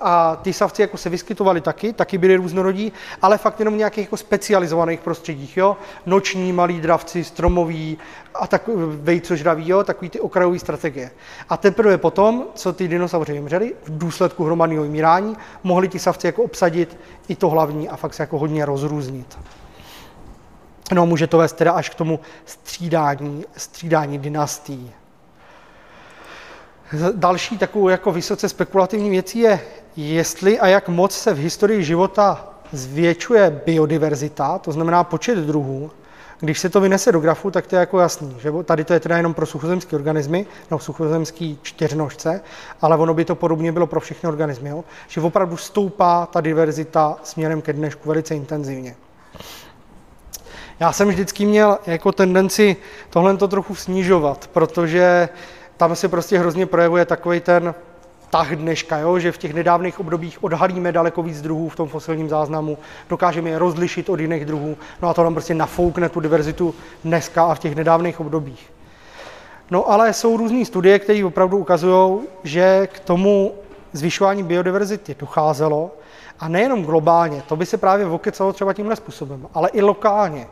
a 0.02 0.36
ty 0.36 0.54
savci 0.54 0.82
jako 0.82 0.98
se 0.98 1.10
vyskytovali 1.10 1.62
taky, 1.62 1.94
taky 1.94 2.18
byli 2.18 2.36
různorodí, 2.36 2.94
ale 3.22 3.38
fakt 3.38 3.60
jenom 3.60 3.74
v 3.74 3.78
nějakých 3.78 4.06
jako 4.06 4.18
specializovaných 4.18 5.00
prostředích, 5.00 5.58
jo, 5.58 5.78
noční 6.06 6.54
malí 6.54 6.82
dravci, 6.82 7.24
stromoví 7.24 7.98
a 8.34 8.48
tak 8.48 8.70
vejcožraví, 8.88 9.70
jo, 9.70 9.84
takový 9.84 10.10
ty 10.10 10.20
okrajové 10.20 10.60
strategie. 10.60 11.12
A 11.50 11.58
teprve 11.58 11.98
potom, 11.98 12.46
co 12.56 12.74
ty 12.74 12.88
dinosauři 12.88 13.34
vymřeli, 13.34 13.76
v 13.84 13.98
důsledku 13.98 14.44
hromadného 14.44 14.84
vymírání, 14.84 15.38
mohli 15.64 15.88
ti 15.88 16.00
savci 16.00 16.28
jako 16.28 16.44
obsadit 16.44 16.98
i 17.28 17.36
to 17.36 17.50
hlavní 17.50 17.90
a 17.90 17.96
fakt 17.96 18.14
se 18.14 18.24
jako 18.24 18.40
hodně 18.40 18.66
rozrůznit. 18.66 19.38
No, 20.94 21.06
může 21.06 21.28
to 21.28 21.38
vést 21.38 21.54
teda 21.54 21.72
až 21.72 21.90
k 21.90 21.96
tomu 21.96 22.20
střídání, 22.46 23.46
střídání 23.58 24.20
dynastií. 24.20 24.94
Další 27.16 27.58
takovou 27.58 27.90
jako 27.90 28.12
vysoce 28.12 28.50
spekulativní 28.50 29.10
věcí 29.10 29.40
je, 29.40 29.60
jestli 29.96 30.60
a 30.60 30.68
jak 30.68 30.90
moc 30.90 31.18
se 31.18 31.34
v 31.34 31.38
historii 31.38 31.84
života 31.84 32.54
zvětšuje 32.72 33.62
biodiverzita, 33.66 34.58
to 34.58 34.72
znamená 34.72 35.04
počet 35.04 35.38
druhů. 35.38 35.92
Když 36.40 36.60
se 36.60 36.70
to 36.70 36.82
vynese 36.82 37.12
do 37.12 37.20
grafu, 37.20 37.52
tak 37.52 37.68
to 37.68 37.76
je 37.76 37.80
jako 37.80 38.00
jasný, 38.00 38.36
že 38.40 38.52
tady 38.64 38.84
to 38.84 38.94
je 38.94 39.00
teda 39.00 39.18
jenom 39.18 39.34
pro 39.34 39.46
suchozemské 39.46 39.96
organismy, 39.96 40.46
no 40.72 40.80
suchozemský 40.80 41.60
čtyřnožce, 41.62 42.42
ale 42.82 42.98
ono 42.98 43.14
by 43.14 43.26
to 43.26 43.36
podobně 43.36 43.72
bylo 43.72 43.88
pro 43.88 44.00
všechny 44.00 44.30
organismy, 44.30 44.70
jo? 44.70 44.84
že 45.08 45.22
opravdu 45.22 45.58
stoupá 45.58 46.26
ta 46.26 46.42
diverzita 46.42 47.18
směrem 47.24 47.62
ke 47.62 47.74
dnešku 47.74 48.10
velice 48.10 48.36
intenzivně. 48.36 48.96
Já 50.80 50.92
jsem 50.92 51.08
vždycky 51.08 51.46
měl 51.46 51.78
jako 51.86 52.12
tendenci 52.12 52.76
tohle 53.10 53.38
to 53.38 53.48
trochu 53.48 53.76
snižovat, 53.76 54.50
protože 54.54 55.30
tam 55.78 55.96
se 55.96 56.08
prostě 56.08 56.40
hrozně 56.40 56.66
projevuje 56.66 57.06
takový 57.06 57.40
ten 57.40 57.76
tah 58.30 58.56
dneška, 58.56 58.98
jo? 58.98 59.20
že 59.20 59.32
v 59.32 59.38
těch 59.38 59.54
nedávných 59.54 60.00
obdobích 60.00 60.44
odhalíme 60.44 60.92
daleko 60.92 61.24
víc 61.24 61.42
druhů 61.42 61.70
v 61.70 61.76
tom 61.76 61.88
fosilním 61.88 62.30
záznamu, 62.30 62.78
dokážeme 63.10 63.50
je 63.50 63.60
rozlišit 63.60 64.10
od 64.10 64.20
jiných 64.20 64.46
druhů, 64.46 64.78
no 65.02 65.10
a 65.10 65.14
to 65.14 65.24
nám 65.24 65.34
prostě 65.34 65.54
nafoukne 65.54 66.10
tu 66.10 66.20
diverzitu 66.20 66.76
dneska 67.04 67.44
a 67.44 67.56
v 67.56 67.60
těch 67.60 67.76
nedávných 67.76 68.20
obdobích. 68.20 68.72
No 69.72 69.92
ale 69.92 70.14
jsou 70.14 70.38
různé 70.38 70.66
studie, 70.66 71.00
které 71.00 71.26
opravdu 71.26 71.58
ukazují, 71.58 72.20
že 72.44 72.88
k 72.94 73.00
tomu 73.00 73.54
zvyšování 73.94 74.44
biodiverzity 74.44 75.16
docházelo 75.20 75.92
a 76.40 76.48
nejenom 76.48 76.84
globálně, 76.84 77.44
to 77.48 77.56
by 77.56 77.66
se 77.66 77.78
právě 77.78 78.06
vokecalo 78.06 78.54
třeba 78.54 78.74
tímhle 78.74 78.96
způsobem, 78.96 79.48
ale 79.54 79.70
i 79.70 79.82
lokálně. 79.82 80.48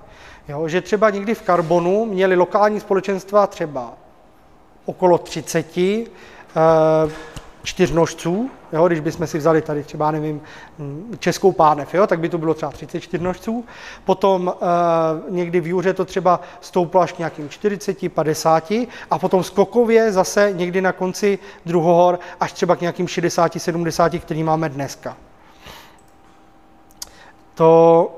Jo? 0.47 0.67
Že 0.67 0.81
třeba 0.81 1.09
někdy 1.09 1.35
v 1.35 1.41
karbonu 1.41 2.05
měli 2.05 2.35
lokální 2.35 2.79
společenstva 2.79 3.47
třeba 3.47 3.93
okolo 4.85 5.17
30 5.17 5.77
eh, 5.77 6.01
čtyřnožců, 7.65 8.49
jo, 8.73 8.87
když 8.87 8.99
bychom 8.99 9.27
si 9.27 9.37
vzali 9.37 9.61
tady 9.61 9.83
třeba, 9.83 10.11
nevím, 10.11 10.41
hm, 10.79 11.15
českou 11.19 11.51
pánev, 11.51 11.93
jo, 11.93 12.07
tak 12.07 12.19
by 12.19 12.29
to 12.29 12.37
bylo 12.37 12.53
třeba 12.53 12.71
30 12.71 13.01
čtyřnožců. 13.01 13.65
Potom 14.05 14.53
e, 14.53 15.31
někdy 15.31 15.61
v 15.61 15.67
Jůře 15.67 15.93
to 15.93 16.05
třeba 16.05 16.39
stouplo 16.61 17.01
až 17.01 17.11
k 17.11 17.17
nějakým 17.17 17.49
40, 17.49 18.13
50 18.13 18.71
a 19.11 19.19
potom 19.19 19.43
skokově 19.43 20.11
zase 20.11 20.51
někdy 20.53 20.81
na 20.81 20.91
konci 20.91 21.39
druhohor 21.65 22.19
až 22.39 22.53
třeba 22.53 22.75
k 22.75 22.81
nějakým 22.81 23.07
60, 23.07 23.51
70, 23.57 24.11
který 24.19 24.43
máme 24.43 24.69
dneska. 24.69 25.17
To, 27.55 28.11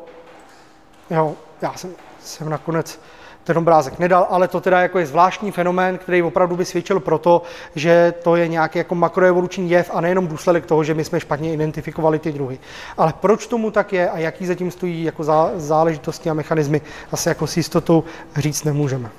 jo, 1.09 1.35
já 1.61 1.73
jsem, 1.73 1.91
jsem 2.19 2.49
nakonec 2.49 2.99
ten 3.47 3.57
obrázek 3.57 3.99
nedal, 3.99 4.27
ale 4.29 4.47
to 4.47 4.61
teda 4.61 4.81
jako 4.81 4.99
je 4.99 5.05
zvláštní 5.05 5.51
fenomén, 5.51 5.97
který 5.97 6.21
opravdu 6.21 6.55
by 6.55 6.65
svědčil 6.65 6.99
proto, 6.99 7.41
že 7.75 8.13
to 8.23 8.35
je 8.35 8.47
nějaký 8.47 8.77
jako 8.77 8.95
makroevoluční 8.95 9.69
jev 9.69 9.91
a 9.93 10.01
nejenom 10.01 10.27
důsledek 10.27 10.65
toho, 10.65 10.83
že 10.83 10.93
my 10.93 11.03
jsme 11.03 11.19
špatně 11.19 11.53
identifikovali 11.53 12.19
ty 12.19 12.31
druhy. 12.31 12.59
Ale 12.97 13.13
proč 13.19 13.47
tomu 13.47 13.71
tak 13.71 13.93
je 13.93 14.09
a 14.09 14.17
jaký 14.17 14.45
zatím 14.45 14.71
stojí 14.71 15.03
jako 15.03 15.23
záležitosti 15.55 16.29
a 16.29 16.33
mechanismy, 16.33 16.81
zase 17.11 17.29
jako 17.29 17.47
s 17.47 17.57
jistotou 17.57 18.03
říct 18.35 18.63
nemůžeme. 18.63 19.09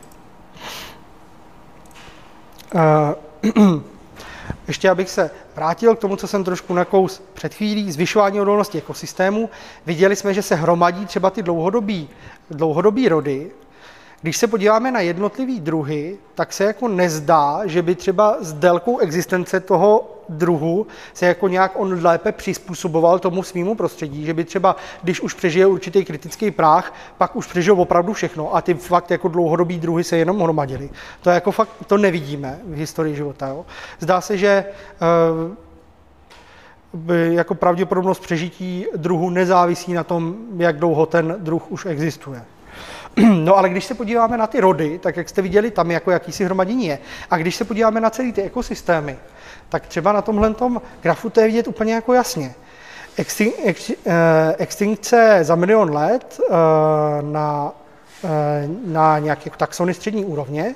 Uh, 2.75 3.83
ještě 4.69 4.91
abych 4.91 5.11
se 5.11 5.31
vrátil 5.57 5.97
k 5.97 5.99
tomu, 5.99 6.17
co 6.17 6.27
jsem 6.27 6.45
trošku 6.45 6.75
nakous 6.75 7.23
před 7.35 7.55
chvílí, 7.55 7.93
zvyšování 7.93 8.41
odolnosti 8.41 8.79
ekosystému. 8.79 9.51
Viděli 9.87 10.17
jsme, 10.17 10.35
že 10.35 10.43
se 10.43 10.55
hromadí 10.55 11.07
třeba 11.07 11.31
ty 11.31 11.43
dlouhodobí, 11.43 12.09
dlouhodobí 12.51 13.09
rody 13.09 13.51
když 14.23 14.37
se 14.37 14.47
podíváme 14.47 14.93
na 14.93 15.01
jednotlivý 15.01 15.61
druhy, 15.61 16.17
tak 16.35 16.53
se 16.53 16.65
jako 16.65 16.89
nezdá, 16.89 17.61
že 17.65 17.83
by 17.83 17.95
třeba 17.95 18.37
s 18.41 18.53
délkou 18.53 18.99
existence 18.99 19.61
toho 19.61 20.15
druhu 20.29 20.87
se 21.15 21.27
jako 21.27 21.49
nějak 21.49 21.73
on 21.75 22.05
lépe 22.05 22.33
přizpůsoboval 22.33 23.19
tomu 23.19 23.43
svýmu 23.43 23.75
prostředí, 23.75 24.25
že 24.25 24.35
by 24.35 24.45
třeba, 24.45 24.77
když 25.03 25.21
už 25.21 25.35
přežije 25.35 25.67
určitý 25.67 26.05
kritický 26.05 26.51
práh, 26.51 26.95
pak 27.19 27.37
už 27.37 27.47
přežil 27.47 27.81
opravdu 27.81 28.13
všechno 28.13 28.57
a 28.57 28.63
ty 28.63 28.75
fakt 28.75 29.11
jako 29.11 29.29
dlouhodobý 29.29 29.79
druhy 29.79 30.05
se 30.05 30.17
jenom 30.17 30.41
hromadily. 30.41 30.91
To 31.21 31.31
jako 31.31 31.53
fakt, 31.53 31.71
to 31.87 31.99
nevidíme 31.99 32.59
v 32.65 32.75
historii 32.75 33.17
života. 33.17 33.49
Jo. 33.49 33.67
Zdá 34.01 34.21
se, 34.21 34.39
že 34.39 34.65
uh, 36.93 37.11
jako 37.13 37.55
pravděpodobnost 37.55 38.21
přežití 38.21 38.87
druhu 38.97 39.31
nezávisí 39.31 39.93
na 39.93 40.05
tom, 40.05 40.37
jak 40.57 40.79
dlouho 40.79 41.07
ten 41.07 41.37
druh 41.39 41.71
už 41.71 41.87
existuje. 41.87 42.45
No 43.45 43.57
ale 43.57 43.69
když 43.69 43.85
se 43.85 43.95
podíváme 43.95 44.37
na 44.37 44.47
ty 44.47 44.61
rody, 44.61 44.99
tak 44.99 45.17
jak 45.17 45.29
jste 45.29 45.43
viděli, 45.43 45.71
tam 45.71 45.91
jako 45.91 46.11
jakýsi 46.11 46.45
hromadění 46.45 46.87
je. 46.87 46.99
A 47.31 47.37
když 47.37 47.57
se 47.57 47.65
podíváme 47.65 48.01
na 48.01 48.11
celý 48.11 48.33
ty 48.33 48.43
ekosystémy, 48.43 49.19
tak 49.69 49.87
třeba 49.87 50.13
na 50.13 50.23
tomhle 50.23 50.55
tom 50.55 50.83
grafu 51.03 51.31
to 51.31 51.41
je 51.41 51.47
vidět 51.47 51.69
úplně 51.69 51.95
jako 51.95 52.15
jasně. 52.15 52.55
Extin, 53.17 53.53
ex, 53.65 53.91
eh, 53.91 53.95
extinkce 54.59 55.39
za 55.43 55.55
milion 55.55 55.95
let 55.95 56.41
eh, 56.41 56.53
na, 57.23 57.73
eh, 58.25 58.69
na 58.85 59.19
nějaké 59.19 59.43
jako 59.45 59.57
taxony 59.57 59.95
střední 59.95 60.25
úrovně 60.25 60.75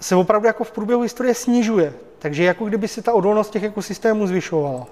se 0.00 0.16
opravdu 0.16 0.46
jako 0.46 0.64
v 0.64 0.72
průběhu 0.72 1.02
historie 1.02 1.34
snižuje. 1.34 1.92
Takže 2.18 2.44
jako 2.44 2.64
kdyby 2.64 2.88
se 2.88 3.02
ta 3.02 3.12
odolnost 3.12 3.50
těch 3.50 3.62
ekosystémů 3.62 4.26
zvyšovala. 4.26 4.86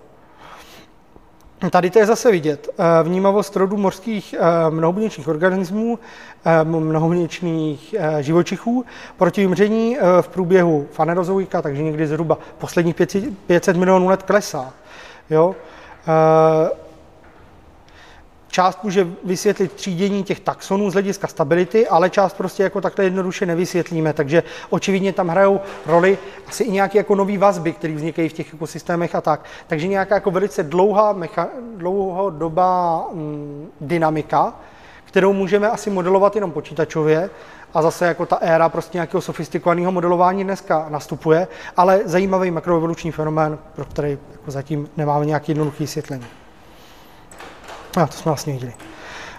Tady 1.70 1.90
to 1.90 1.98
je 1.98 2.06
zase 2.06 2.30
vidět. 2.30 2.68
Eh, 2.68 3.02
vnímavost 3.02 3.56
rodu 3.56 3.76
mořských 3.76 4.34
eh, 4.34 4.70
mnohobuněčných 4.70 5.28
organismů, 5.28 5.98
eh, 6.44 6.64
mnohobuněčných 6.64 7.94
živočichů 8.20 8.84
proti 9.16 9.40
vymření 9.40 9.96
v 10.20 10.28
průběhu 10.28 10.86
fanerozoika, 10.92 11.62
takže 11.62 11.82
někdy 11.82 12.06
zhruba 12.06 12.38
posledních 12.58 12.96
500 13.46 13.76
milionů 13.76 14.08
let 14.08 14.22
klesá. 14.22 14.72
Jo? 15.30 15.54
Část 18.50 18.84
může 18.84 19.06
vysvětlit 19.24 19.72
třídění 19.72 20.24
těch 20.24 20.40
taxonů 20.40 20.90
z 20.90 20.92
hlediska 20.92 21.26
stability, 21.26 21.88
ale 21.88 22.10
část 22.10 22.34
prostě 22.34 22.62
jako 22.62 22.80
takhle 22.80 23.04
jednoduše 23.04 23.46
nevysvětlíme. 23.46 24.12
Takže 24.12 24.42
očividně 24.70 25.12
tam 25.12 25.28
hrajou 25.28 25.60
roli 25.86 26.18
asi 26.48 26.64
i 26.64 26.70
nějaké 26.70 26.98
jako 26.98 27.14
nové 27.14 27.38
vazby, 27.38 27.72
které 27.72 27.94
vznikají 27.94 28.28
v 28.28 28.32
těch 28.32 28.54
ekosystémech 28.54 29.14
a 29.14 29.20
tak. 29.20 29.44
Takže 29.66 29.88
nějaká 29.88 30.14
jako 30.14 30.30
velice 30.30 30.62
dlouhá, 30.62 31.12
mecha, 31.12 31.48
dlouhodobá 31.76 33.06
mm, 33.12 33.70
dynamika, 33.80 34.54
kterou 35.04 35.32
můžeme 35.32 35.70
asi 35.70 35.90
modelovat 35.90 36.34
jenom 36.34 36.52
počítačově, 36.52 37.30
a 37.74 37.82
zase 37.82 38.06
jako 38.06 38.26
ta 38.26 38.36
éra 38.36 38.68
prostě 38.68 38.98
nějakého 38.98 39.20
sofistikovaného 39.20 39.92
modelování 39.92 40.44
dneska 40.44 40.86
nastupuje, 40.88 41.48
ale 41.76 42.00
zajímavý 42.04 42.50
makroevoluční 42.50 43.12
fenomén, 43.12 43.58
pro 43.74 43.84
který 43.84 44.18
jako 44.32 44.50
zatím 44.50 44.88
nemáme 44.96 45.26
nějaký 45.26 45.52
jednoduchý 45.52 45.84
vysvětlení. 45.84 46.24
A 48.02 48.06
to 48.06 48.12
jsme 48.12 48.30
vlastně 48.30 48.52
viděli. 48.52 48.72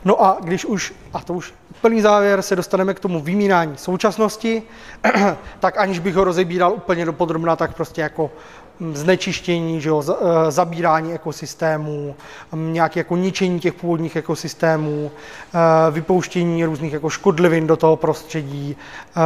No 0.06 0.24
a 0.24 0.38
když 0.42 0.66
už, 0.66 0.94
a 1.14 1.20
to 1.20 1.34
už 1.34 1.54
plný 1.82 2.02
závěr, 2.02 2.42
se 2.42 2.56
dostaneme 2.56 2.94
k 2.94 3.00
tomu 3.00 3.22
vymírání 3.22 3.78
současnosti, 3.78 4.64
tak 5.60 5.78
aniž 5.78 6.00
bych 6.00 6.16
ho 6.16 6.24
rozebíral 6.24 6.74
úplně 6.74 7.06
do 7.06 7.14
podrobna, 7.14 7.56
tak 7.56 7.76
prostě 7.76 8.02
jako 8.02 8.32
mm, 8.80 8.96
znečištění, 8.96 9.82
že 9.82 9.90
jo, 9.90 10.04
eh, 10.10 10.52
zabírání 10.52 11.14
ekosystémů, 11.14 12.16
mm, 12.52 12.74
nějaké 12.74 13.00
jako 13.00 13.16
ničení 13.16 13.60
těch 13.60 13.74
původních 13.74 14.16
ekosystémů, 14.16 15.12
eh, 15.54 15.92
vypouštění 15.92 16.66
různých 16.66 16.94
jako 16.94 17.10
škodlivin 17.10 17.68
do 17.68 17.78
toho 17.78 17.96
prostředí, 17.96 18.78
eh, 19.18 19.20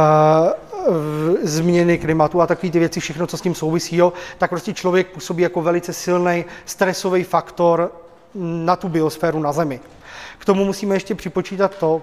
změny 1.42 1.98
klimatu 1.98 2.40
a 2.40 2.46
takové 2.46 2.72
ty 2.72 2.78
věci, 2.78 3.00
všechno, 3.00 3.26
co 3.26 3.36
s 3.36 3.40
tím 3.40 3.54
souvisí, 3.54 3.96
jo, 3.96 4.12
tak 4.38 4.50
prostě 4.50 4.72
člověk 4.72 5.06
působí 5.06 5.42
jako 5.42 5.62
velice 5.62 5.92
silný 5.92 6.44
stresový 6.64 7.24
faktor 7.24 8.03
na 8.34 8.76
tu 8.76 8.88
biosféru 8.88 9.40
na 9.40 9.52
Zemi. 9.52 9.80
K 10.38 10.44
tomu 10.44 10.64
musíme 10.64 10.94
ještě 10.94 11.14
připočítat 11.14 11.78
to, 11.78 12.02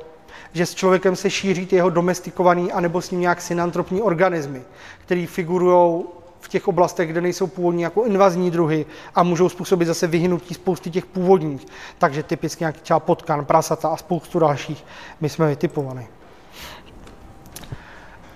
že 0.53 0.65
s 0.65 0.75
člověkem 0.75 1.15
se 1.15 1.29
šíří 1.29 1.67
jeho 1.71 1.89
domestikovaný 1.89 2.71
anebo 2.71 3.01
s 3.01 3.11
ním 3.11 3.21
nějak 3.21 3.41
synantropní 3.41 4.01
organismy, 4.01 4.61
které 5.05 5.25
figurují 5.27 6.03
v 6.39 6.47
těch 6.47 6.67
oblastech, 6.67 7.09
kde 7.09 7.21
nejsou 7.21 7.47
původní 7.47 7.81
jako 7.81 8.03
invazní 8.03 8.51
druhy 8.51 8.85
a 9.15 9.23
můžou 9.23 9.49
způsobit 9.49 9.87
zase 9.87 10.07
vyhynutí 10.07 10.53
spousty 10.53 10.91
těch 10.91 11.05
původních. 11.05 11.65
Takže 11.97 12.23
typicky 12.23 12.63
nějaký 12.63 12.79
třeba 12.79 12.99
potkan, 12.99 13.45
prasata 13.45 13.89
a 13.89 13.97
spoustu 13.97 14.39
dalších 14.39 14.85
my 15.21 15.29
jsme 15.29 15.47
vytipovaný. 15.47 16.07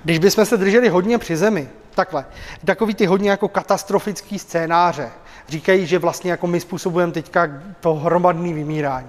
Když 0.04 0.20
bychom 0.20 0.46
se 0.46 0.58
drželi 0.58 0.90
hodně 0.90 1.18
při 1.18 1.38
zemi, 1.38 1.70
takhle, 1.96 2.26
takový 2.66 2.96
ty 2.96 3.06
hodně 3.06 3.30
jako 3.30 3.48
katastrofický 3.48 4.40
scénáře, 4.40 5.12
říkají, 5.48 5.86
že 5.86 6.00
vlastně 6.00 6.32
jako 6.32 6.48
my 6.48 6.60
způsobujeme 6.60 7.12
teďka 7.12 7.50
to 7.80 7.94
hromadné 7.94 8.54
vymírání. 8.54 9.08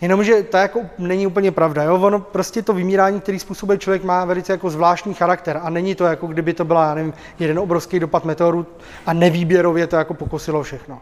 Jenomže 0.00 0.42
to 0.42 0.56
jako 0.56 0.80
není 0.98 1.26
úplně 1.26 1.50
pravda. 1.50 1.82
Jo? 1.82 1.96
Ono 2.00 2.20
prostě 2.20 2.62
to 2.62 2.72
vymírání, 2.72 3.20
který 3.20 3.38
způsobuje 3.38 3.78
člověk, 3.78 4.04
má 4.04 4.24
velice 4.24 4.52
jako 4.52 4.70
zvláštní 4.70 5.14
charakter 5.14 5.60
a 5.62 5.70
není 5.70 5.94
to 5.94 6.04
jako 6.04 6.26
kdyby 6.26 6.54
to 6.54 6.64
byla, 6.64 6.88
já 6.88 6.94
nevím, 6.94 7.14
jeden 7.38 7.58
obrovský 7.58 8.00
dopad 8.00 8.24
meteoru 8.24 8.66
a 9.06 9.12
nevýběrově 9.12 9.86
to 9.86 9.96
jako 9.96 10.14
pokosilo 10.14 10.62
všechno. 10.62 11.00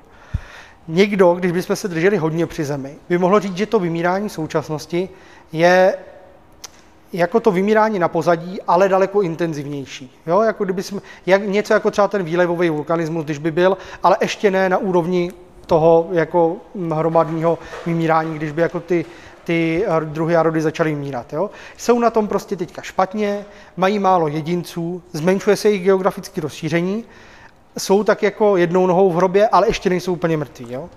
Někdo, 0.88 1.34
když 1.34 1.52
bychom 1.52 1.76
se 1.76 1.88
drželi 1.88 2.16
hodně 2.16 2.46
při 2.46 2.64
zemi, 2.64 2.94
by 3.08 3.18
mohl 3.18 3.40
říct, 3.40 3.56
že 3.56 3.66
to 3.66 3.80
vymírání 3.80 4.28
současnosti 4.28 5.08
je 5.52 5.96
jako 7.12 7.40
to 7.40 7.50
vymírání 7.50 7.98
na 7.98 8.08
pozadí, 8.08 8.62
ale 8.68 8.88
daleko 8.88 9.22
intenzivnější. 9.22 10.12
Jo? 10.26 10.42
Jako 10.42 10.64
kdyby 10.64 10.82
jsme, 10.82 11.00
jak, 11.26 11.46
něco 11.46 11.72
jako 11.72 11.90
třeba 11.90 12.08
ten 12.08 12.22
výlevový 12.22 12.70
vulkanismus, 12.70 13.24
když 13.24 13.38
by 13.38 13.50
byl, 13.50 13.78
ale 14.02 14.16
ještě 14.20 14.50
ne 14.50 14.68
na 14.68 14.78
úrovni 14.78 15.32
toho 15.66 16.08
jako 16.12 16.56
hromadního 16.92 17.58
vymírání, 17.86 18.34
když 18.34 18.52
by 18.52 18.62
jako 18.62 18.80
ty, 18.80 19.04
ty 19.44 19.84
druhy 20.04 20.36
a 20.36 20.42
rody 20.42 20.60
začaly 20.60 20.90
vymírat. 20.90 21.32
Jo? 21.32 21.50
Jsou 21.76 21.98
na 21.98 22.10
tom 22.10 22.28
prostě 22.28 22.56
teďka 22.56 22.82
špatně, 22.82 23.44
mají 23.76 23.98
málo 23.98 24.28
jedinců, 24.28 25.02
zmenšuje 25.12 25.56
se 25.56 25.68
jejich 25.68 25.84
geografické 25.84 26.40
rozšíření, 26.40 27.04
jsou 27.78 28.04
tak 28.04 28.22
jako 28.22 28.56
jednou 28.56 28.86
nohou 28.86 29.10
v 29.10 29.16
hrobě, 29.16 29.48
ale 29.48 29.68
ještě 29.68 29.90
nejsou 29.90 30.12
úplně 30.12 30.36
mrtví. 30.36 30.72
Jo? 30.72 30.88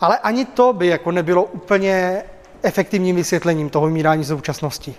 Ale 0.00 0.18
ani 0.18 0.44
to 0.44 0.72
by 0.72 0.86
jako 0.86 1.10
nebylo 1.10 1.44
úplně 1.44 2.22
efektivním 2.62 3.16
vysvětlením 3.16 3.70
toho 3.70 3.86
vymírání 3.86 4.24
současnosti. 4.24 4.94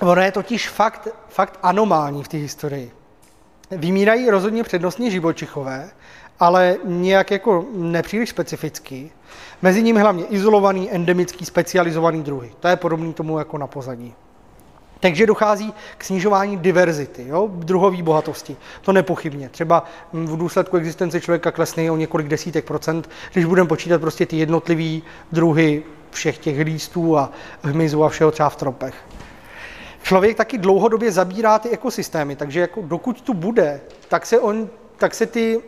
Ono 0.00 0.22
je 0.22 0.32
totiž 0.32 0.68
fakt, 0.68 1.08
fakt 1.28 1.58
anomální 1.62 2.24
v 2.24 2.28
té 2.28 2.36
historii. 2.36 2.92
Vymírají 3.70 4.30
rozhodně 4.30 4.62
přednostně 4.62 5.10
živočichové, 5.10 5.90
ale 6.40 6.76
nějak 6.84 7.30
jako 7.30 7.64
nepříliš 7.74 8.30
specificky. 8.30 9.10
Mezi 9.62 9.82
nimi 9.82 10.00
hlavně 10.00 10.24
izolovaný, 10.24 10.90
endemický, 10.92 11.44
specializovaný 11.44 12.22
druhy. 12.22 12.52
To 12.60 12.68
je 12.68 12.76
podobný 12.76 13.14
tomu 13.14 13.38
jako 13.38 13.58
na 13.58 13.66
pozadí. 13.66 14.14
Takže 15.00 15.26
dochází 15.26 15.74
k 15.98 16.04
snižování 16.04 16.56
diverzity, 16.56 17.24
jo, 17.28 17.48
druhové 17.52 18.02
bohatosti. 18.02 18.56
To 18.82 18.92
nepochybně. 18.92 19.48
Třeba 19.48 19.84
v 20.12 20.36
důsledku 20.36 20.76
existence 20.76 21.20
člověka 21.20 21.50
klesne 21.50 21.90
o 21.90 21.96
několik 21.96 22.28
desítek 22.28 22.64
procent, 22.64 23.10
když 23.32 23.44
budeme 23.44 23.68
počítat 23.68 24.00
prostě 24.00 24.26
ty 24.26 24.36
jednotlivé 24.36 25.06
druhy 25.32 25.82
všech 26.10 26.38
těch 26.38 26.58
lístů 26.58 27.18
a 27.18 27.32
hmyzu 27.62 28.04
a 28.04 28.08
všeho 28.08 28.30
třeba 28.30 28.48
v 28.48 28.56
tropech. 28.56 28.94
Člověk 30.02 30.36
taky 30.36 30.58
dlouhodobě 30.58 31.12
zabírá 31.12 31.58
ty 31.58 31.68
ekosystémy, 31.68 32.36
takže 32.36 32.60
jako 32.60 32.82
dokud 32.82 33.20
tu 33.20 33.34
bude, 33.34 33.80
tak 34.08 34.26
se, 34.26 34.40
on, 34.40 34.68
tak 34.96 35.14
se 35.14 35.26
ty 35.26 35.60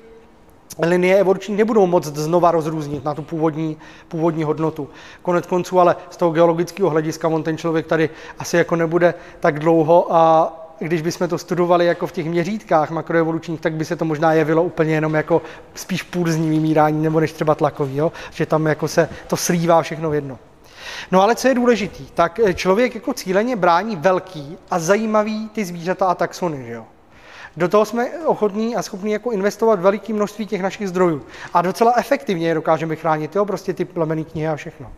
linie 0.86 1.18
evoluční 1.18 1.56
nebudou 1.56 1.86
moct 1.86 2.16
znova 2.16 2.50
rozrůznit 2.50 3.04
na 3.04 3.14
tu 3.14 3.22
původní, 3.22 3.76
původní 4.08 4.44
hodnotu. 4.44 4.88
Konec 5.22 5.46
konců, 5.46 5.80
ale 5.80 5.96
z 6.10 6.16
toho 6.16 6.30
geologického 6.30 6.90
hlediska 6.90 7.28
on 7.28 7.42
ten 7.42 7.58
člověk 7.58 7.86
tady 7.86 8.10
asi 8.38 8.56
jako 8.56 8.76
nebude 8.76 9.14
tak 9.40 9.58
dlouho 9.58 10.14
a 10.14 10.56
když 10.78 11.02
bychom 11.02 11.28
to 11.28 11.38
studovali 11.38 11.86
jako 11.86 12.06
v 12.06 12.12
těch 12.12 12.26
měřítkách 12.26 12.90
makroevolučních, 12.90 13.60
tak 13.60 13.72
by 13.72 13.84
se 13.84 13.96
to 13.96 14.04
možná 14.04 14.32
jevilo 14.32 14.62
úplně 14.62 14.94
jenom 14.94 15.14
jako 15.14 15.42
spíš 15.74 16.02
půrzní 16.02 16.50
vymírání 16.50 17.02
nebo 17.02 17.20
než 17.20 17.32
třeba 17.32 17.54
tlakový, 17.54 17.96
jo? 17.96 18.12
že 18.30 18.46
tam 18.46 18.66
jako 18.66 18.88
se 18.88 19.08
to 19.26 19.36
slívá 19.36 19.82
všechno 19.82 20.10
v 20.10 20.14
jedno. 20.14 20.38
No 21.12 21.22
ale 21.22 21.34
co 21.34 21.48
je 21.48 21.54
důležitý, 21.54 22.06
tak 22.14 22.40
člověk 22.54 22.94
jako 22.94 23.14
cíleně 23.14 23.56
brání 23.56 23.96
velký 23.96 24.58
a 24.70 24.78
zajímavý 24.78 25.48
ty 25.48 25.64
zvířata 25.64 26.06
a 26.06 26.14
taxony, 26.14 26.64
že 26.66 26.72
jo? 26.72 26.86
Do 27.56 27.68
toho 27.68 27.84
jsme 27.84 28.08
ochotní 28.26 28.76
a 28.76 28.82
schopní 28.82 29.12
jako 29.12 29.30
investovat 29.30 29.80
veliké 29.80 30.12
množství 30.12 30.46
těch 30.46 30.62
našich 30.62 30.88
zdrojů. 30.88 31.22
A 31.54 31.62
docela 31.62 31.94
efektivně 31.96 32.48
je 32.48 32.54
dokážeme 32.54 32.96
chránit, 32.96 33.36
jo, 33.36 33.44
prostě 33.44 33.74
ty 33.74 33.84
plemený 33.84 34.24
knihy 34.24 34.48
a 34.48 34.56
všechno. 34.56 34.92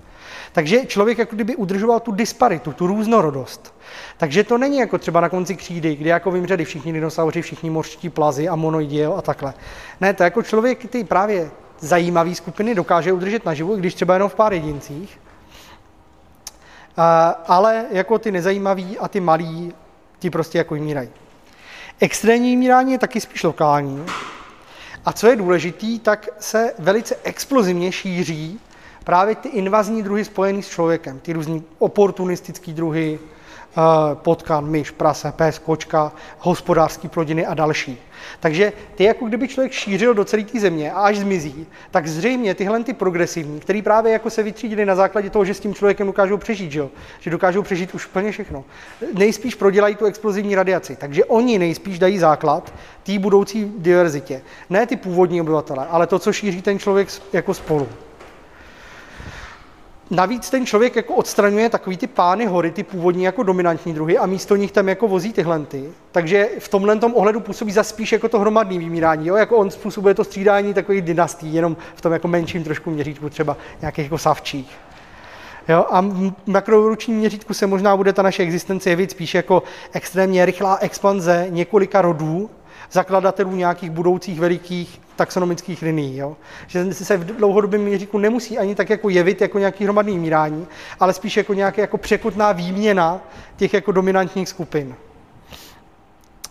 Takže 0.52 0.86
člověk 0.86 1.18
jako 1.18 1.36
kdyby 1.36 1.56
udržoval 1.56 2.00
tu 2.00 2.12
disparitu, 2.12 2.72
tu 2.72 2.86
různorodost. 2.86 3.74
Takže 4.16 4.44
to 4.44 4.58
není 4.58 4.78
jako 4.78 4.98
třeba 4.98 5.20
na 5.20 5.28
konci 5.28 5.56
křídy, 5.56 5.96
kde 5.96 6.10
jako 6.10 6.30
vymřeli 6.30 6.64
všichni 6.64 6.92
dinosauři, 6.92 7.42
všichni 7.42 7.70
mořští 7.70 8.08
plazy 8.08 8.48
a 8.48 8.56
monoidi 8.56 9.04
a 9.04 9.22
takhle. 9.22 9.54
Ne, 10.00 10.14
to 10.14 10.22
jako 10.22 10.42
člověk 10.42 10.90
ty 10.90 11.04
právě 11.04 11.50
zajímavé 11.78 12.34
skupiny 12.34 12.74
dokáže 12.74 13.12
udržet 13.12 13.44
naživu, 13.44 13.76
když 13.76 13.94
třeba 13.94 14.14
jenom 14.14 14.28
v 14.28 14.34
pár 14.34 14.52
jedincích. 14.52 15.20
Ale 17.46 17.84
jako 17.90 18.18
ty 18.18 18.32
nezajímaví 18.32 18.98
a 18.98 19.08
ty 19.08 19.20
malí, 19.20 19.74
ti 20.18 20.30
prostě 20.30 20.58
jako 20.58 20.74
vymírají. 20.74 21.08
Extrémní 22.00 22.50
vymírání 22.50 22.92
je 22.92 22.98
taky 22.98 23.20
spíš 23.20 23.42
lokální. 23.42 24.06
A 25.04 25.12
co 25.12 25.26
je 25.26 25.36
důležitý, 25.36 25.98
tak 25.98 26.28
se 26.38 26.74
velice 26.78 27.16
explozivně 27.24 27.92
šíří 27.92 28.60
právě 29.04 29.34
ty 29.34 29.48
invazní 29.48 30.02
druhy 30.02 30.24
spojené 30.24 30.62
s 30.62 30.68
člověkem, 30.68 31.20
ty 31.20 31.32
různý 31.32 31.64
oportunistické 31.78 32.72
druhy, 32.72 33.18
potkan, 34.14 34.66
myš, 34.66 34.90
prase, 34.90 35.32
pes, 35.32 35.58
kočka, 35.58 36.12
hospodářské 36.38 37.08
plodiny 37.08 37.46
a 37.46 37.54
další. 37.54 37.98
Takže 38.40 38.72
ty, 38.94 39.04
jako 39.04 39.26
kdyby 39.26 39.48
člověk 39.48 39.72
šířil 39.72 40.14
do 40.14 40.24
celé 40.24 40.42
té 40.42 40.60
země 40.60 40.92
a 40.92 41.00
až 41.00 41.18
zmizí, 41.18 41.66
tak 41.90 42.06
zřejmě 42.06 42.54
tyhle 42.54 42.84
ty 42.84 42.92
progresivní, 42.92 43.60
který 43.60 43.82
právě 43.82 44.12
jako 44.12 44.30
se 44.30 44.42
vytřídili 44.42 44.84
na 44.84 44.94
základě 44.94 45.30
toho, 45.30 45.44
že 45.44 45.54
s 45.54 45.60
tím 45.60 45.74
člověkem 45.74 46.06
dokážou 46.06 46.36
přežít, 46.36 46.72
že, 46.72 46.78
jo? 46.78 46.90
že 47.20 47.30
dokážou 47.30 47.62
přežít 47.62 47.94
už 47.94 48.06
plně 48.06 48.32
všechno, 48.32 48.64
nejspíš 49.14 49.54
prodělají 49.54 49.94
tu 49.94 50.04
explozivní 50.04 50.54
radiaci. 50.54 50.96
Takže 50.96 51.24
oni 51.24 51.58
nejspíš 51.58 51.98
dají 51.98 52.18
základ 52.18 52.74
té 53.02 53.18
budoucí 53.18 53.72
diverzitě. 53.78 54.42
Ne 54.70 54.86
ty 54.86 54.96
původní 54.96 55.40
obyvatele, 55.40 55.86
ale 55.90 56.06
to, 56.06 56.18
co 56.18 56.32
šíří 56.32 56.62
ten 56.62 56.78
člověk 56.78 57.08
jako 57.32 57.54
spolu. 57.54 57.88
Navíc 60.12 60.50
ten 60.50 60.66
člověk 60.66 60.96
jako 60.96 61.14
odstraňuje 61.14 61.68
takový 61.68 61.96
ty 61.96 62.06
pány 62.06 62.46
hory, 62.46 62.70
ty 62.70 62.82
původní 62.82 63.24
jako 63.24 63.42
dominantní 63.42 63.94
druhy 63.94 64.18
a 64.18 64.26
místo 64.26 64.56
nich 64.56 64.72
tam 64.72 64.88
jako 64.88 65.08
vozí 65.08 65.32
tyhle. 65.32 65.60
Ty. 65.60 65.84
Takže 66.12 66.48
v 66.58 66.68
tomhle 66.68 66.96
tom 66.96 67.14
ohledu 67.14 67.40
působí 67.40 67.72
za 67.72 67.82
spíš 67.82 68.12
jako 68.12 68.28
to 68.28 68.38
hromadné 68.38 68.78
vymírání. 68.78 69.26
Jo? 69.26 69.36
Jako 69.36 69.56
on 69.56 69.70
způsobuje 69.70 70.14
to 70.14 70.24
střídání 70.24 70.74
takových 70.74 71.02
dynastí, 71.02 71.54
jenom 71.54 71.76
v 71.94 72.00
tom 72.00 72.12
jako 72.12 72.28
menším 72.28 72.64
trošku 72.64 72.90
měřítku, 72.90 73.30
třeba 73.30 73.56
nějakých 73.80 74.04
jako 74.04 74.18
savčích. 74.18 74.78
Jo? 75.68 75.86
A 75.90 76.00
v 76.00 76.32
makroručním 76.46 77.16
měřítku 77.16 77.54
se 77.54 77.66
možná 77.66 77.96
bude 77.96 78.12
ta 78.12 78.22
naše 78.22 78.42
existence 78.42 78.90
jevit 78.90 79.10
spíš 79.10 79.34
jako 79.34 79.62
extrémně 79.92 80.46
rychlá 80.46 80.76
expanze 80.80 81.46
několika 81.50 82.02
rodů, 82.02 82.50
zakladatelů 82.90 83.56
nějakých 83.56 83.90
budoucích 83.90 84.40
velikých 84.40 85.00
taxonomických 85.22 85.82
linií. 85.82 86.16
Jo? 86.16 86.36
Že 86.66 86.94
se 86.94 87.16
v 87.16 87.24
dlouhodobém 87.24 87.80
měříku 87.80 88.18
nemusí 88.18 88.58
ani 88.58 88.74
tak 88.74 88.90
jako 88.90 89.08
jevit 89.08 89.40
jako 89.40 89.58
nějaký 89.58 89.84
hromadný 89.84 90.18
mírání, 90.18 90.66
ale 91.00 91.12
spíš 91.12 91.36
jako 91.36 91.54
nějaká 91.54 91.80
jako 91.80 91.98
překutná 91.98 92.52
výměna 92.52 93.20
těch 93.56 93.74
jako 93.74 93.92
dominantních 93.92 94.48
skupin. 94.48 94.94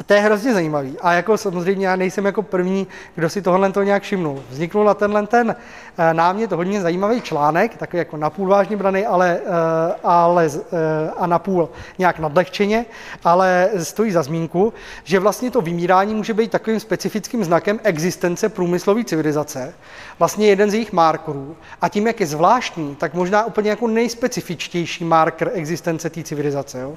To 0.06 0.14
je 0.14 0.20
hrozně 0.20 0.54
zajímavý. 0.54 0.98
A 1.02 1.14
jako 1.14 1.38
samozřejmě 1.38 1.88
já 1.88 1.96
nejsem 1.96 2.26
jako 2.26 2.42
první, 2.42 2.88
kdo 3.16 3.30
si 3.30 3.42
tohle 3.42 3.72
to 3.72 3.84
nějak 3.84 4.04
všimnul. 4.04 4.44
Vzniknul 4.50 4.86
na 4.86 4.94
tenhle 4.94 5.28
ten 5.28 5.56
eh, 5.98 6.14
námět 6.14 6.52
hodně 6.52 6.82
zajímavý 6.82 7.22
článek, 7.22 7.78
takový 7.78 7.98
jako 7.98 8.18
napůl 8.18 8.50
vážně 8.50 8.78
braný, 8.78 9.06
ale, 9.06 9.40
eh, 9.46 9.96
ale 10.04 10.50
eh, 10.56 11.12
a 11.18 11.28
napůl 11.28 11.70
nějak 11.98 12.20
nadlehčeně, 12.20 12.86
ale 13.24 13.70
stojí 13.84 14.12
za 14.12 14.24
zmínku, 14.24 14.74
že 15.04 15.20
vlastně 15.20 15.52
to 15.52 15.62
vymírání 15.62 16.16
může 16.16 16.34
být 16.34 16.52
takovým 16.52 16.80
specifickým 16.80 17.44
znakem 17.44 17.80
existence 17.84 18.50
průmyslové 18.50 19.04
civilizace. 19.04 19.74
Vlastně 20.22 20.48
jeden 20.48 20.72
z 20.72 20.74
jejich 20.74 20.94
markerů. 20.94 21.56
A 21.82 21.90
tím, 21.90 22.08
jak 22.08 22.20
je 22.20 22.26
zvláštní, 22.26 22.96
tak 22.96 23.14
možná 23.14 23.46
úplně 23.46 23.70
jako 23.70 23.88
nejspecifičtější 23.88 25.04
marker 25.04 25.52
existence 25.54 26.10
té 26.10 26.24
civilizace. 26.24 26.80
Jo? 26.80 26.94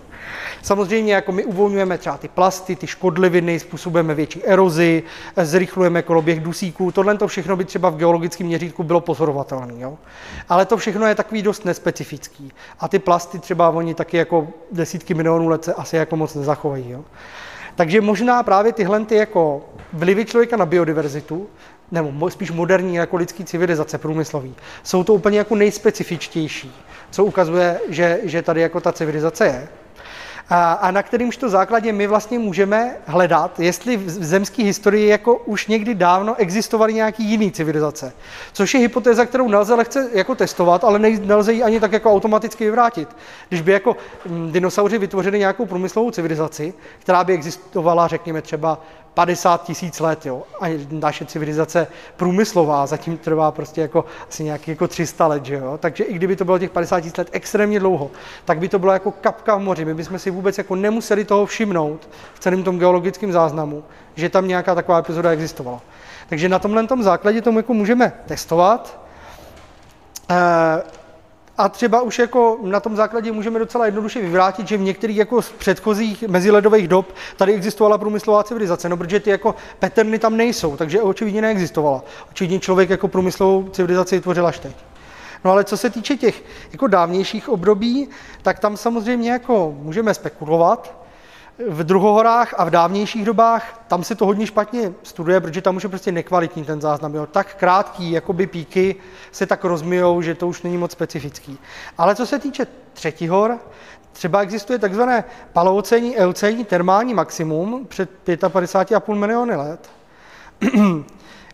Samozřejmě 0.62 1.14
jako 1.14 1.32
my 1.32 1.44
uvolňujeme 1.44 1.98
třeba 1.98 2.16
ty 2.16 2.28
plasty, 2.28 2.76
ty 2.76 2.86
škodliviny, 2.86 3.60
způsobujeme 3.60 4.14
větší 4.14 4.44
erozi, 4.44 5.02
zrychlujeme 5.42 6.02
koloběh 6.02 6.40
dusíků. 6.40 6.92
Tohle 6.92 7.18
to 7.18 7.28
všechno 7.28 7.56
by 7.56 7.64
třeba 7.64 7.90
v 7.90 7.96
geologickém 7.96 8.46
měřítku 8.46 8.82
bylo 8.82 9.00
pozorovatelné. 9.00 9.74
Ale 10.48 10.66
to 10.66 10.76
všechno 10.76 11.06
je 11.06 11.14
takový 11.14 11.42
dost 11.42 11.64
nespecifický. 11.64 12.52
A 12.80 12.88
ty 12.88 12.98
plasty 12.98 13.38
třeba 13.38 13.70
oni 13.70 13.94
taky 13.94 14.16
jako 14.16 14.48
desítky 14.72 15.14
milionů 15.14 15.48
let 15.48 15.64
se 15.64 15.74
asi 15.74 15.96
jako 15.96 16.16
moc 16.16 16.34
nezachovají. 16.34 16.90
Jo? 16.90 17.04
Takže 17.76 18.00
možná 18.00 18.42
právě 18.42 18.72
tyhle 18.72 19.04
ty 19.04 19.16
jako 19.16 19.62
vlivy 19.92 20.24
člověka 20.24 20.56
na 20.56 20.66
biodiverzitu, 20.66 21.46
nebo 21.92 22.30
spíš 22.30 22.50
moderní 22.50 22.94
jako 22.94 23.16
lidský 23.16 23.44
civilizace 23.44 23.98
průmyslový, 23.98 24.54
jsou 24.82 25.04
to 25.04 25.14
úplně 25.14 25.38
jako 25.38 25.54
nejspecifičtější, 25.54 26.74
co 27.10 27.24
ukazuje, 27.24 27.80
že, 27.88 28.20
že 28.22 28.42
tady 28.42 28.60
jako 28.60 28.80
ta 28.80 28.92
civilizace 28.92 29.46
je 29.46 29.68
a, 30.48 30.72
a 30.72 30.90
na 30.90 31.02
kterýmž 31.02 31.36
to 31.36 31.48
základě 31.48 31.92
my 31.92 32.06
vlastně 32.06 32.38
můžeme 32.38 32.96
hledat, 33.06 33.60
jestli 33.60 33.96
v 33.96 34.24
zemské 34.24 34.62
historii 34.62 35.08
jako 35.08 35.36
už 35.36 35.66
někdy 35.66 35.94
dávno 35.94 36.34
existovaly 36.38 36.94
nějaký 36.94 37.24
jiný 37.24 37.52
civilizace. 37.52 38.12
Což 38.52 38.74
je 38.74 38.80
hypotéza, 38.80 39.26
kterou 39.26 39.48
nelze 39.48 39.74
lehce 39.74 40.08
jako 40.12 40.34
testovat, 40.34 40.84
ale 40.84 40.98
nelze 40.98 41.52
ji 41.52 41.62
ani 41.62 41.80
tak 41.80 41.92
jako 41.92 42.12
automaticky 42.12 42.64
vyvrátit. 42.64 43.08
Když 43.48 43.60
by 43.60 43.72
jako 43.72 43.96
mm, 44.26 44.52
dinosauři 44.52 44.98
vytvořili 44.98 45.38
nějakou 45.38 45.66
průmyslovou 45.66 46.10
civilizaci, 46.10 46.74
která 46.98 47.24
by 47.24 47.32
existovala, 47.32 48.08
řekněme 48.08 48.42
třeba 48.42 48.80
50 49.14 49.62
tisíc 49.64 50.00
let, 50.00 50.26
jo. 50.26 50.42
A 50.60 50.78
naše 50.90 51.24
civilizace 51.24 51.86
průmyslová 52.16 52.86
zatím 52.86 53.18
trvá 53.18 53.50
prostě 53.50 53.80
jako 53.80 54.04
asi 54.28 54.44
nějaký 54.44 54.70
jako 54.70 54.88
300 54.88 55.26
let, 55.26 55.44
že 55.44 55.54
jo. 55.54 55.78
Takže 55.78 56.04
i 56.04 56.14
kdyby 56.14 56.36
to 56.36 56.44
bylo 56.44 56.58
těch 56.58 56.70
50 56.70 57.00
tisíc 57.00 57.16
let 57.16 57.28
extrémně 57.32 57.80
dlouho, 57.80 58.10
tak 58.44 58.58
by 58.58 58.68
to 58.68 58.78
bylo 58.78 58.92
jako 58.92 59.10
kapka 59.10 59.56
v 59.56 59.60
moři. 59.60 59.84
My 59.84 59.94
bychom 59.94 60.18
si 60.18 60.30
vůbec 60.30 60.58
jako 60.58 60.76
nemuseli 60.76 61.24
toho 61.24 61.46
všimnout 61.46 62.08
v 62.34 62.40
celém 62.40 62.62
tom 62.62 62.78
geologickém 62.78 63.32
záznamu, 63.32 63.84
že 64.14 64.28
tam 64.28 64.48
nějaká 64.48 64.74
taková 64.74 64.98
epizoda 64.98 65.30
existovala. 65.30 65.80
Takže 66.28 66.48
na 66.48 66.58
tomhle 66.58 66.86
tom 66.86 67.02
základě 67.02 67.42
tomu 67.42 67.58
jako 67.58 67.74
můžeme 67.74 68.12
testovat. 68.26 69.00
E- 70.30 71.03
a 71.58 71.68
třeba 71.68 72.02
už 72.02 72.18
jako 72.18 72.58
na 72.62 72.80
tom 72.80 72.96
základě 72.96 73.32
můžeme 73.32 73.58
docela 73.58 73.86
jednoduše 73.86 74.20
vyvrátit, 74.20 74.68
že 74.68 74.76
v 74.76 74.80
některých 74.80 75.16
jako 75.16 75.42
z 75.42 75.52
předchozích 75.52 76.22
meziledových 76.22 76.88
dob 76.88 77.14
tady 77.36 77.54
existovala 77.54 77.98
průmyslová 77.98 78.44
civilizace, 78.44 78.88
no 78.88 78.96
protože 78.96 79.20
ty 79.20 79.30
jako 79.30 79.54
peterny 79.78 80.18
tam 80.18 80.36
nejsou, 80.36 80.76
takže 80.76 81.02
očividně 81.02 81.42
neexistovala. 81.42 82.04
Očividně 82.30 82.60
člověk 82.60 82.90
jako 82.90 83.08
průmyslovou 83.08 83.68
civilizaci 83.68 84.20
tvořil 84.20 84.46
až 84.46 84.58
teď. 84.58 84.76
No 85.44 85.50
ale 85.50 85.64
co 85.64 85.76
se 85.76 85.90
týče 85.90 86.16
těch 86.16 86.42
jako 86.72 86.86
dávnějších 86.86 87.48
období, 87.48 88.08
tak 88.42 88.58
tam 88.58 88.76
samozřejmě 88.76 89.30
jako 89.30 89.74
můžeme 89.78 90.14
spekulovat, 90.14 91.03
v 91.58 91.84
druhohorách 91.84 92.54
a 92.56 92.64
v 92.64 92.70
dávnějších 92.70 93.24
dobách 93.24 93.84
tam 93.88 94.04
se 94.04 94.14
to 94.14 94.26
hodně 94.26 94.46
špatně 94.46 94.92
studuje, 95.02 95.40
protože 95.40 95.62
tam 95.62 95.76
už 95.76 95.82
je 95.82 95.88
prostě 95.88 96.12
nekvalitní 96.12 96.64
ten 96.64 96.80
záznam. 96.80 97.14
Jo. 97.14 97.26
Tak 97.26 97.54
krátký 97.54 98.10
jakoby 98.10 98.46
píky 98.46 98.96
se 99.32 99.46
tak 99.46 99.64
rozmijou, 99.64 100.22
že 100.22 100.34
to 100.34 100.48
už 100.48 100.62
není 100.62 100.78
moc 100.78 100.92
specifický. 100.92 101.58
Ale 101.98 102.14
co 102.14 102.26
se 102.26 102.38
týče 102.38 102.66
třetí 102.92 103.28
hor, 103.28 103.58
třeba 104.12 104.40
existuje 104.40 104.78
takzvané 104.78 105.24
paleocení, 105.52 106.16
eocení 106.16 106.64
termální 106.64 107.14
maximum 107.14 107.86
před 107.86 108.10
55,5 108.26 109.14
miliony 109.14 109.56
let, 109.56 109.90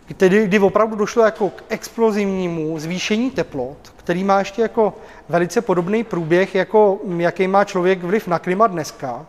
kdy, 0.07 0.47
kdy 0.47 0.59
opravdu 0.59 0.97
došlo 0.97 1.25
jako 1.25 1.51
k 1.51 1.63
explozivnímu 1.69 2.79
zvýšení 2.79 3.31
teplot, 3.31 3.93
který 3.97 4.25
má 4.25 4.39
ještě 4.39 4.63
jako 4.63 4.95
velice 5.29 5.61
podobný 5.61 6.05
průběh, 6.05 6.55
jako 6.55 6.99
jaký 7.17 7.49
má 7.49 7.65
člověk 7.65 8.03
vliv 8.03 8.27
na 8.27 8.39
klima 8.39 8.67
dneska 8.67 9.27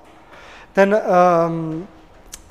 ten, 0.73 1.01
um, 1.47 1.87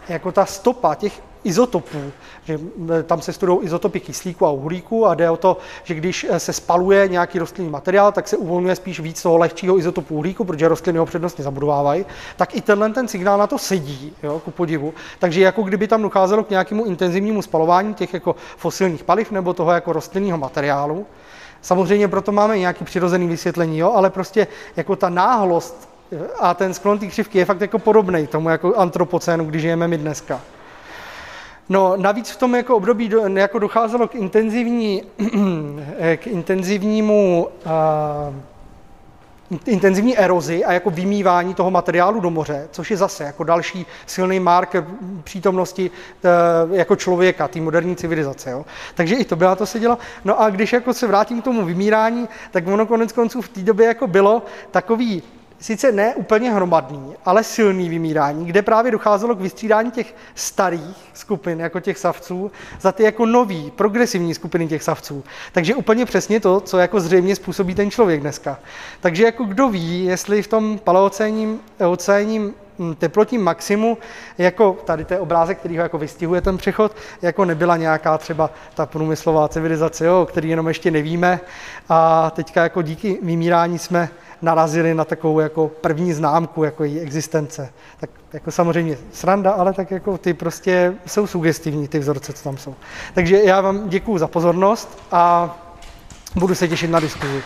jako 0.08 0.32
ta 0.32 0.46
stopa 0.46 0.94
těch 0.94 1.22
izotopů, 1.44 2.12
že 2.44 2.58
tam 3.06 3.20
se 3.20 3.32
studují 3.32 3.58
izotopy 3.62 4.00
kyslíku 4.00 4.46
a 4.46 4.50
uhlíku 4.50 5.06
a 5.06 5.14
jde 5.14 5.30
o 5.30 5.36
to, 5.36 5.56
že 5.84 5.94
když 5.94 6.26
eh, 6.30 6.40
se 6.40 6.52
spaluje 6.52 7.08
nějaký 7.08 7.38
rostlinný 7.38 7.70
materiál, 7.70 8.12
tak 8.12 8.28
se 8.28 8.36
uvolňuje 8.36 8.76
spíš 8.76 9.00
víc 9.00 9.22
toho 9.22 9.38
lehčího 9.38 9.78
izotopu 9.78 10.14
uhlíku, 10.14 10.44
protože 10.44 10.68
rostliny 10.68 10.98
ho 10.98 11.06
přednostně 11.06 11.44
zabudovávají, 11.44 12.06
tak 12.36 12.56
i 12.56 12.60
tenhle 12.60 12.90
ten 12.90 13.08
signál 13.08 13.38
na 13.38 13.46
to 13.46 13.58
sedí, 13.58 14.16
jo, 14.22 14.40
ku 14.44 14.50
podivu. 14.50 14.94
Takže 15.18 15.40
jako 15.40 15.62
kdyby 15.62 15.88
tam 15.88 16.02
docházelo 16.02 16.44
k 16.44 16.50
nějakému 16.50 16.84
intenzivnímu 16.84 17.42
spalování 17.42 17.94
těch 17.94 18.14
jako 18.14 18.36
fosilních 18.56 19.04
paliv 19.04 19.30
nebo 19.30 19.54
toho 19.54 19.72
jako 19.72 19.92
rostlinného 19.92 20.38
materiálu, 20.38 21.06
Samozřejmě 21.62 22.08
proto 22.08 22.32
máme 22.32 22.58
nějaký 22.58 22.84
přirozený 22.84 23.28
vysvětlení, 23.28 23.78
jo, 23.78 23.92
ale 23.92 24.10
prostě 24.10 24.46
jako 24.76 24.96
ta 24.96 25.08
náhlost 25.08 25.89
a 26.40 26.54
ten 26.54 26.74
sklon 26.74 26.98
té 26.98 27.06
křivky 27.06 27.38
je 27.38 27.44
fakt 27.44 27.60
jako 27.60 27.78
podobný 27.78 28.26
tomu 28.26 28.48
jako 28.48 28.74
antropocénu, 28.74 29.44
když 29.44 29.62
žijeme 29.62 29.88
my 29.88 29.98
dneska. 29.98 30.40
No, 31.68 31.96
navíc 31.96 32.30
v 32.30 32.36
tom 32.36 32.54
jako 32.54 32.76
období 32.76 33.08
do, 33.08 33.20
jako 33.20 33.58
docházelo 33.58 34.08
k, 34.08 34.14
intenzivní, 34.14 35.02
k 36.16 36.26
intenzivnímu 36.26 37.48
uh, 37.66 38.34
intenzivní 39.66 40.18
erozi 40.18 40.64
a 40.64 40.72
jako 40.72 40.90
vymývání 40.90 41.54
toho 41.54 41.70
materiálu 41.70 42.20
do 42.20 42.30
moře, 42.30 42.68
což 42.70 42.90
je 42.90 42.96
zase 42.96 43.24
jako 43.24 43.44
další 43.44 43.86
silný 44.06 44.40
marker 44.40 44.86
přítomnosti 45.24 45.90
uh, 46.70 46.76
jako 46.76 46.96
člověka, 46.96 47.48
té 47.48 47.60
moderní 47.60 47.96
civilizace. 47.96 48.50
Jo. 48.50 48.64
Takže 48.94 49.14
i 49.14 49.24
to 49.24 49.36
byla 49.36 49.56
to 49.56 49.66
se 49.66 49.80
dělo. 49.80 49.98
No 50.24 50.40
a 50.40 50.50
když 50.50 50.72
jako 50.72 50.94
se 50.94 51.06
vrátím 51.06 51.40
k 51.40 51.44
tomu 51.44 51.64
vymírání, 51.64 52.28
tak 52.50 52.66
ono 52.66 52.86
konec 52.86 53.12
konců 53.12 53.42
v 53.42 53.48
té 53.48 53.60
době 53.60 53.86
jako 53.86 54.06
bylo 54.06 54.42
takový 54.70 55.22
sice 55.60 55.92
ne 55.92 56.14
úplně 56.14 56.52
hromadný, 56.52 57.14
ale 57.24 57.44
silný 57.44 57.88
vymírání, 57.88 58.46
kde 58.46 58.62
právě 58.62 58.92
docházelo 58.92 59.34
k 59.34 59.40
vystřídání 59.40 59.90
těch 59.90 60.14
starých 60.34 60.96
skupin, 61.12 61.60
jako 61.60 61.80
těch 61.80 61.98
savců, 61.98 62.52
za 62.80 62.92
ty 62.92 63.02
jako 63.02 63.26
nový, 63.26 63.70
progresivní 63.70 64.34
skupiny 64.34 64.68
těch 64.68 64.82
savců. 64.82 65.24
Takže 65.52 65.74
úplně 65.74 66.04
přesně 66.04 66.40
to, 66.40 66.60
co 66.60 66.78
jako 66.78 67.00
zřejmě 67.00 67.36
způsobí 67.36 67.74
ten 67.74 67.90
člověk 67.90 68.20
dneska. 68.20 68.58
Takže 69.00 69.24
jako 69.24 69.44
kdo 69.44 69.68
ví, 69.68 70.04
jestli 70.04 70.42
v 70.42 70.46
tom 70.46 70.78
paleocénním, 70.78 71.60
oceánním 71.88 72.54
hm, 72.78 72.94
teplotním 72.94 73.42
maximu, 73.42 73.98
jako 74.38 74.78
tady 74.84 75.04
ten 75.04 75.18
obrázek, 75.20 75.58
který 75.58 75.76
ho 75.76 75.82
jako 75.82 75.98
vystihuje 75.98 76.40
ten 76.40 76.56
přechod, 76.56 76.96
jako 77.22 77.44
nebyla 77.44 77.76
nějaká 77.76 78.18
třeba 78.18 78.50
ta 78.74 78.86
průmyslová 78.86 79.48
civilizace, 79.48 80.06
jo, 80.06 80.22
o 80.22 80.26
který 80.26 80.48
jenom 80.48 80.68
ještě 80.68 80.90
nevíme. 80.90 81.40
A 81.88 82.30
teďka 82.30 82.62
jako 82.62 82.82
díky 82.82 83.18
vymírání 83.22 83.78
jsme 83.78 84.08
narazili 84.42 84.94
na 84.94 85.04
takovou 85.04 85.40
jako 85.40 85.68
první 85.68 86.12
známku 86.12 86.64
jako 86.64 86.84
její 86.84 87.00
existence. 87.00 87.72
Tak 88.00 88.10
jako 88.32 88.50
samozřejmě 88.50 88.98
sranda, 89.12 89.50
ale 89.50 89.72
tak 89.72 89.90
jako 89.90 90.18
ty 90.18 90.34
prostě 90.34 90.94
jsou 91.06 91.26
sugestivní, 91.26 91.88
ty 91.88 91.98
vzorce, 91.98 92.32
co 92.32 92.44
tam 92.44 92.56
jsou. 92.56 92.74
Takže 93.14 93.42
já 93.44 93.60
vám 93.60 93.88
děkuji 93.88 94.18
za 94.18 94.28
pozornost 94.28 95.02
a 95.12 95.56
budu 96.36 96.54
se 96.54 96.68
těšit 96.68 96.90
na 96.90 97.00
diskuzi. 97.00 97.42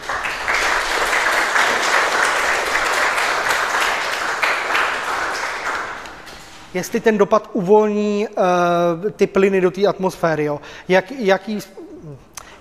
jestli 6.74 7.00
ten 7.00 7.18
dopad 7.18 7.50
uvolní 7.52 8.28
uh, 8.28 9.10
ty 9.10 9.26
plyny 9.26 9.60
do 9.60 9.70
té 9.70 9.86
atmosféry, 9.86 10.44
jo. 10.44 10.60
Jak, 10.88 11.10
jaký 11.10 11.58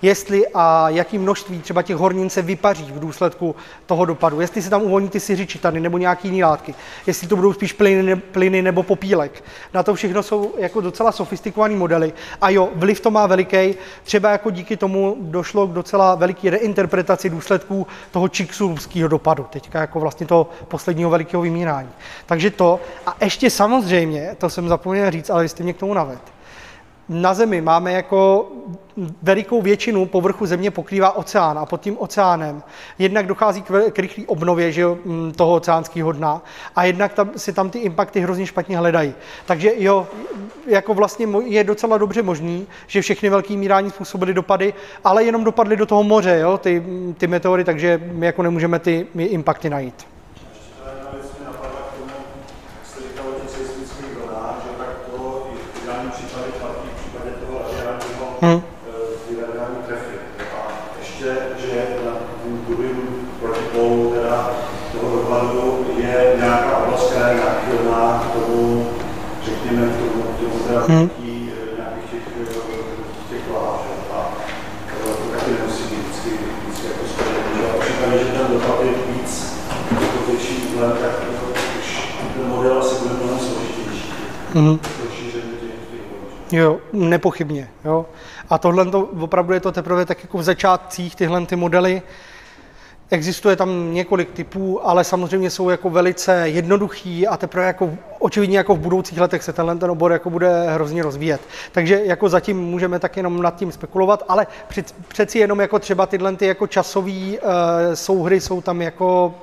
jestli 0.04 0.44
a 0.54 0.88
jaký 0.88 1.18
množství 1.18 1.58
třeba 1.60 1.82
těch 1.82 1.96
hornin 1.96 2.30
se 2.30 2.42
vypaří 2.42 2.84
v 2.84 3.00
důsledku 3.00 3.56
toho 3.86 4.04
dopadu, 4.04 4.40
jestli 4.40 4.62
se 4.62 4.70
tam 4.70 4.82
uvolní 4.82 5.08
ty 5.08 5.20
siřičitany 5.20 5.80
nebo 5.80 5.98
nějaký 5.98 6.28
jiný 6.28 6.44
látky, 6.44 6.74
jestli 7.06 7.28
to 7.28 7.36
budou 7.36 7.52
spíš 7.52 7.72
plyny, 7.72 8.16
plyny 8.16 8.62
nebo 8.62 8.82
popílek. 8.82 9.44
Na 9.74 9.82
to 9.82 9.94
všechno 9.94 10.22
jsou 10.22 10.54
jako 10.58 10.80
docela 10.80 11.12
sofistikované 11.12 11.76
modely. 11.76 12.12
A 12.40 12.50
jo, 12.50 12.68
vliv 12.74 13.00
to 13.00 13.10
má 13.10 13.26
veliký, 13.26 13.74
třeba 14.02 14.30
jako 14.30 14.50
díky 14.50 14.76
tomu 14.76 15.16
došlo 15.20 15.66
k 15.66 15.72
docela 15.72 16.14
veliký 16.14 16.50
reinterpretaci 16.50 17.30
důsledků 17.30 17.86
toho 18.10 18.28
čiksulského 18.28 19.08
dopadu, 19.08 19.46
teďka 19.50 19.80
jako 19.80 20.00
vlastně 20.00 20.26
toho 20.26 20.48
posledního 20.68 21.10
velikého 21.10 21.42
vymírání. 21.42 21.90
Takže 22.26 22.50
to, 22.50 22.80
a 23.06 23.16
ještě 23.20 23.50
samozřejmě, 23.50 24.36
to 24.38 24.50
jsem 24.50 24.68
zapomněl 24.68 25.10
říct, 25.10 25.30
ale 25.30 25.48
jste 25.48 25.62
mě 25.62 25.72
k 25.72 25.76
tomu 25.76 25.94
naved, 25.94 26.33
na 27.08 27.34
Zemi 27.34 27.60
máme 27.60 27.92
jako 27.92 28.48
velikou 29.22 29.62
většinu 29.62 30.06
povrchu 30.06 30.46
země 30.46 30.70
pokrývá 30.70 31.16
oceán 31.16 31.58
a 31.58 31.66
pod 31.66 31.80
tím 31.80 31.96
oceánem 31.98 32.62
jednak 32.98 33.26
dochází 33.26 33.62
k, 33.62 33.98
rychlé 33.98 34.24
obnově 34.26 34.72
že 34.72 34.86
mm, 34.86 35.32
toho 35.32 35.54
oceánského 35.54 36.12
dna 36.12 36.42
a 36.76 36.84
jednak 36.84 37.14
tam, 37.14 37.30
si 37.36 37.52
tam 37.52 37.70
ty 37.70 37.78
impakty 37.78 38.20
hrozně 38.20 38.46
špatně 38.46 38.78
hledají. 38.78 39.14
Takže 39.46 39.72
jo, 39.76 40.06
jako 40.66 40.94
vlastně 40.94 41.26
je 41.44 41.64
docela 41.64 41.98
dobře 41.98 42.22
možný, 42.22 42.66
že 42.86 43.02
všechny 43.02 43.30
velké 43.30 43.56
mírání 43.56 43.90
způsobily 43.90 44.34
dopady, 44.34 44.74
ale 45.04 45.24
jenom 45.24 45.44
dopadly 45.44 45.76
do 45.76 45.86
toho 45.86 46.02
moře, 46.02 46.38
jo, 46.38 46.58
ty, 46.58 46.82
ty 47.18 47.26
meteory, 47.26 47.64
takže 47.64 48.00
my 48.12 48.26
jako 48.26 48.42
nemůžeme 48.42 48.78
ty 48.78 49.06
impakty 49.14 49.70
najít. 49.70 50.13
Hmm. 58.44 58.62
ty 59.28 59.34
radikální 59.40 59.76
trefy. 59.86 60.16
A 60.56 60.60
ještě, 61.00 61.36
že 61.66 61.86
na 62.04 62.12
druhým 62.68 63.28
protipolu 63.40 64.10
teda 64.14 64.50
toho 64.92 65.16
dopadu 65.16 65.86
je 65.96 66.34
nějaká 66.36 66.76
oblast, 66.76 67.10
která 67.10 67.28
je 67.28 67.36
náchylná 67.36 68.24
k 68.28 68.32
tomu, 68.34 68.88
řekněme, 69.44 69.88
k 69.88 69.96
tomu, 69.96 70.22
k 70.22 70.40
tomu 70.40 70.58
teda 70.68 70.80
hmm. 70.80 71.10
nějakých 71.76 72.10
těch, 72.10 72.22
těch 73.30 73.48
vláž. 73.50 73.80
A 74.12 74.28
to 75.04 75.10
taky 75.38 75.50
nemusí 75.50 75.82
být 75.82 76.02
vždycky, 76.02 76.30
vždycky 76.62 76.86
jako 76.86 77.04
skvělé. 77.08 77.70
A 77.70 77.76
v 77.76 77.80
případě, 77.80 78.18
že 78.18 78.24
ten 78.24 78.46
dopad 78.52 78.78
je 78.82 78.92
víc 79.12 79.54
jako 79.90 80.30
větší 80.30 80.62
úhlem, 80.74 80.92
tak 81.00 81.10
už 81.80 82.08
ten 82.36 82.48
model 82.48 82.78
asi 82.78 82.94
bude 82.94 83.14
mnohem 83.14 83.38
složitější. 83.38 84.12
Hmm. 84.54 84.78
Jo, 86.54 86.78
nepochybně. 86.92 87.68
Jo. 87.84 88.06
A 88.50 88.58
tohle 88.58 88.86
to, 88.86 89.00
opravdu 89.20 89.54
je 89.54 89.60
to 89.60 89.72
teprve 89.72 90.06
tak 90.06 90.22
jako 90.22 90.38
v 90.38 90.42
začátcích 90.42 91.16
tyhle 91.16 91.46
ty 91.46 91.56
modely. 91.56 92.02
Existuje 93.10 93.56
tam 93.56 93.94
několik 93.94 94.30
typů, 94.30 94.86
ale 94.86 95.04
samozřejmě 95.04 95.50
jsou 95.50 95.70
jako 95.70 95.90
velice 95.90 96.48
jednoduchý 96.48 97.26
a 97.26 97.36
teprve 97.36 97.66
jako 97.66 97.90
očividně 98.18 98.58
jako 98.58 98.74
v 98.74 98.78
budoucích 98.78 99.20
letech 99.20 99.42
se 99.42 99.52
tenhle 99.52 99.76
ten 99.76 99.90
obor 99.90 100.12
jako 100.12 100.30
bude 100.30 100.70
hrozně 100.70 101.02
rozvíjet. 101.02 101.40
Takže 101.72 102.00
jako 102.04 102.28
zatím 102.28 102.58
můžeme 102.58 102.98
tak 102.98 103.16
jenom 103.16 103.42
nad 103.42 103.56
tím 103.56 103.72
spekulovat, 103.72 104.22
ale 104.28 104.46
před, 104.68 104.94
přeci 105.08 105.38
jenom 105.38 105.60
jako 105.60 105.78
třeba 105.78 106.06
tyhle 106.06 106.36
ty 106.36 106.46
jako 106.46 106.66
časové 106.66 107.10
uh, 107.12 107.38
souhry 107.94 108.40
jsou 108.40 108.60
tam 108.60 108.82
jako 108.82 109.34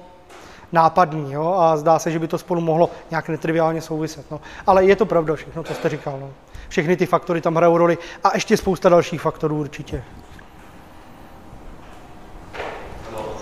nápadný 0.71 1.33
jo? 1.33 1.55
a 1.59 1.77
zdá 1.77 1.99
se, 1.99 2.11
že 2.11 2.19
by 2.19 2.27
to 2.27 2.37
spolu 2.37 2.61
mohlo 2.61 2.89
nějak 3.11 3.29
netriviálně 3.29 3.81
souviset. 3.81 4.31
No. 4.31 4.41
Ale 4.67 4.85
je 4.85 4.95
to 4.95 5.05
pravda 5.05 5.35
všechno, 5.35 5.63
co 5.63 5.73
jste 5.73 5.89
říkal. 5.89 6.17
No 6.21 6.29
všechny 6.71 6.97
ty 6.97 7.05
faktory 7.05 7.41
tam 7.41 7.55
hrajou 7.55 7.77
roli 7.77 7.97
a 8.23 8.31
ještě 8.33 8.57
spousta 8.57 8.89
dalších 8.89 9.21
faktorů 9.21 9.59
určitě. 9.59 10.03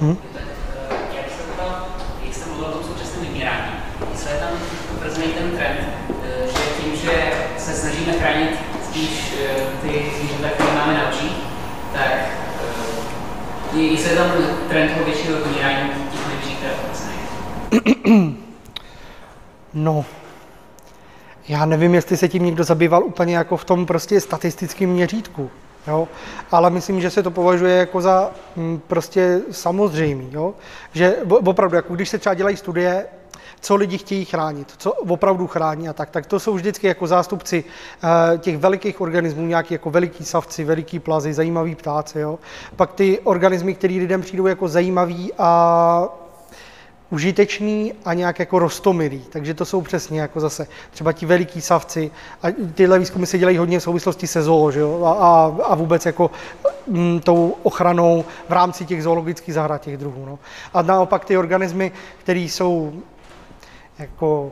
Hm? 0.01 0.17
ten 5.37 5.51
trend, 5.57 5.79
že 6.45 6.83
tím, 6.83 6.95
že 6.95 7.31
se 7.57 7.73
snažíme 7.73 8.13
chránit 8.13 8.49
spíš 8.89 9.33
ty 9.81 10.11
zvířata, 10.17 10.49
které 10.49 10.73
máme 10.73 10.93
na 10.93 11.09
očích, 11.09 11.37
tak 11.93 12.11
jestli 13.73 14.09
je 14.09 14.15
tam 14.15 14.31
trend 14.69 14.91
většího 15.05 15.37
vymírání 15.37 15.89
No, 19.73 20.05
já 21.47 21.65
nevím, 21.65 21.95
jestli 21.95 22.17
se 22.17 22.27
tím 22.27 22.45
někdo 22.45 22.63
zabýval 22.63 23.03
úplně 23.03 23.37
jako 23.37 23.57
v 23.57 23.65
tom 23.65 23.85
prostě 23.85 24.21
statistickém 24.21 24.89
měřítku. 24.89 25.49
Jo? 25.87 26.07
Ale 26.51 26.69
myslím, 26.69 27.01
že 27.01 27.09
se 27.09 27.23
to 27.23 27.31
považuje 27.31 27.75
jako 27.75 28.01
za 28.01 28.31
mm, 28.55 28.81
prostě 28.87 29.41
samozřejmý. 29.51 30.29
Jo? 30.31 30.53
Že 30.93 31.17
opravdu, 31.45 31.75
jako 31.75 31.95
když 31.95 32.09
se 32.09 32.17
třeba 32.17 32.33
dělají 32.33 32.57
studie, 32.57 33.05
co 33.61 33.75
lidi 33.75 33.97
chtějí 33.97 34.25
chránit, 34.25 34.73
co 34.77 34.91
opravdu 34.91 35.47
chrání 35.47 35.89
a 35.89 35.93
tak, 35.93 36.09
tak 36.09 36.25
to 36.25 36.39
jsou 36.39 36.53
vždycky 36.53 36.87
jako 36.87 37.07
zástupci 37.07 37.63
uh, 37.63 38.37
těch 38.37 38.57
velikých 38.57 39.01
organismů, 39.01 39.45
nějaký 39.45 39.73
jako 39.73 39.89
veliký 39.89 40.25
savci, 40.25 40.63
veliký 40.63 40.99
plazy, 40.99 41.33
zajímavý 41.33 41.75
ptáci. 41.75 42.19
Jo? 42.19 42.39
Pak 42.75 42.93
ty 42.93 43.19
organismy, 43.23 43.73
které 43.73 43.93
lidem 43.93 44.21
přijdou 44.21 44.47
jako 44.47 44.67
zajímavý 44.67 45.33
a 45.37 46.09
užitečný 47.09 47.93
a 48.05 48.13
nějak 48.13 48.39
jako 48.39 48.59
rostomilý. 48.59 49.19
Takže 49.29 49.53
to 49.53 49.65
jsou 49.65 49.81
přesně 49.81 50.21
jako 50.21 50.39
zase 50.39 50.67
třeba 50.91 51.11
ti 51.11 51.25
veliký 51.25 51.61
savci. 51.61 52.11
A 52.43 52.47
tyhle 52.75 52.99
výzkumy 52.99 53.25
se 53.25 53.37
dělají 53.37 53.57
hodně 53.57 53.79
v 53.79 53.83
souvislosti 53.83 54.27
se 54.27 54.41
zoo, 54.41 54.71
že 54.71 54.79
jo? 54.79 55.03
A, 55.03 55.11
a, 55.11 55.57
a 55.63 55.75
vůbec 55.75 56.05
jako 56.05 56.31
m, 56.87 56.93
mm, 56.93 57.19
tou 57.19 57.55
ochranou 57.63 58.25
v 58.49 58.51
rámci 58.51 58.85
těch 58.85 59.03
zoologických 59.03 59.53
zahrad 59.53 59.81
těch 59.81 59.97
druhů. 59.97 60.25
No. 60.25 60.39
A 60.73 60.81
naopak 60.81 61.25
ty 61.25 61.37
organismy, 61.37 61.91
které 62.23 62.39
jsou 62.39 62.93
jako 63.99 64.51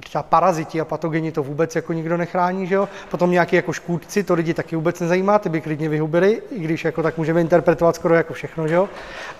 třeba 0.00 0.22
paraziti 0.22 0.80
a 0.80 0.84
patogeni 0.84 1.32
to 1.32 1.42
vůbec 1.42 1.76
jako 1.76 1.92
nikdo 1.92 2.16
nechrání, 2.16 2.66
že 2.66 2.74
jo? 2.74 2.88
Potom 3.10 3.30
nějaký 3.30 3.56
jako 3.56 3.72
škůdci, 3.72 4.22
to 4.22 4.34
lidi 4.34 4.54
taky 4.54 4.76
vůbec 4.76 5.00
nezajímá, 5.00 5.38
ty 5.38 5.48
by 5.48 5.60
klidně 5.60 5.88
vyhubili, 5.88 6.42
i 6.50 6.60
když 6.60 6.84
jako 6.84 7.02
tak 7.02 7.18
můžeme 7.18 7.40
interpretovat 7.40 7.96
skoro 7.96 8.14
jako 8.14 8.34
všechno, 8.34 8.68
že 8.68 8.74
jo? 8.74 8.88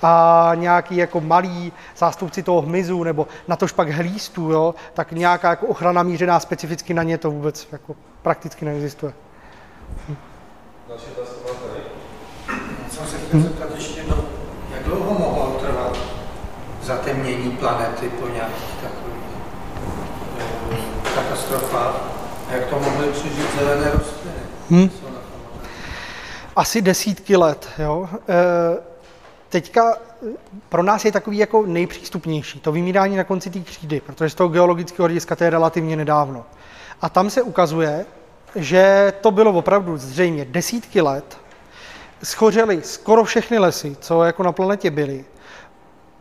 A 0.02 0.52
nějaký 0.54 0.96
jako 0.96 1.20
malý 1.20 1.72
zástupci 1.96 2.42
toho 2.42 2.60
hmyzu 2.60 3.04
nebo 3.04 3.26
na 3.48 3.56
tož 3.56 3.72
pak 3.72 3.90
hlístů, 3.90 4.50
jo? 4.50 4.74
Tak 4.94 5.12
nějaká 5.12 5.50
jako 5.50 5.66
ochrana 5.66 6.02
mířená 6.02 6.40
specificky 6.40 6.94
na 6.94 7.02
ně 7.02 7.18
to 7.18 7.30
vůbec 7.30 7.68
jako 7.72 7.96
prakticky 8.22 8.64
neexistuje. 8.64 9.12
Hm. 10.08 10.16
Další 10.88 11.06
otázka 11.16 11.48
tady. 11.68 11.80
Jsem 12.90 13.06
se 13.06 13.18
chtěl 13.18 13.40
zeptat 13.40 13.68
ještě, 13.74 14.00
jak 14.74 14.82
dlouho 14.84 15.18
mohlo 15.18 15.60
trvat 15.60 15.98
zatemnění 16.82 17.50
planety 17.50 18.08
po 18.08 18.28
nějakých 18.28 18.69
katastrofa. 21.14 21.96
A 22.48 22.52
jak 22.52 22.66
to 22.66 22.78
mohly 22.78 23.08
přežít 23.08 23.58
zelené 23.58 23.90
rostliny? 23.90 24.36
Hmm. 24.70 24.90
Asi 26.56 26.82
desítky 26.82 27.36
let. 27.36 27.68
Jo. 27.78 28.08
E, 28.28 28.78
teďka 29.48 29.96
pro 30.68 30.82
nás 30.82 31.04
je 31.04 31.12
takový 31.12 31.38
jako 31.38 31.66
nejpřístupnější 31.66 32.60
to 32.60 32.72
vymírání 32.72 33.16
na 33.16 33.24
konci 33.24 33.50
té 33.50 33.60
křídy, 33.60 34.00
protože 34.00 34.30
z 34.30 34.34
toho 34.34 34.48
geologického 34.48 35.06
hlediska 35.06 35.36
to 35.36 35.44
je 35.44 35.50
relativně 35.50 35.96
nedávno. 35.96 36.44
A 37.00 37.08
tam 37.08 37.30
se 37.30 37.42
ukazuje, 37.42 38.06
že 38.54 39.12
to 39.20 39.30
bylo 39.30 39.52
opravdu 39.52 39.96
zřejmě 39.96 40.44
desítky 40.44 41.00
let, 41.00 41.38
schořely 42.22 42.82
skoro 42.82 43.24
všechny 43.24 43.58
lesy, 43.58 43.96
co 44.00 44.24
jako 44.24 44.42
na 44.42 44.52
planetě 44.52 44.90
byly 44.90 45.24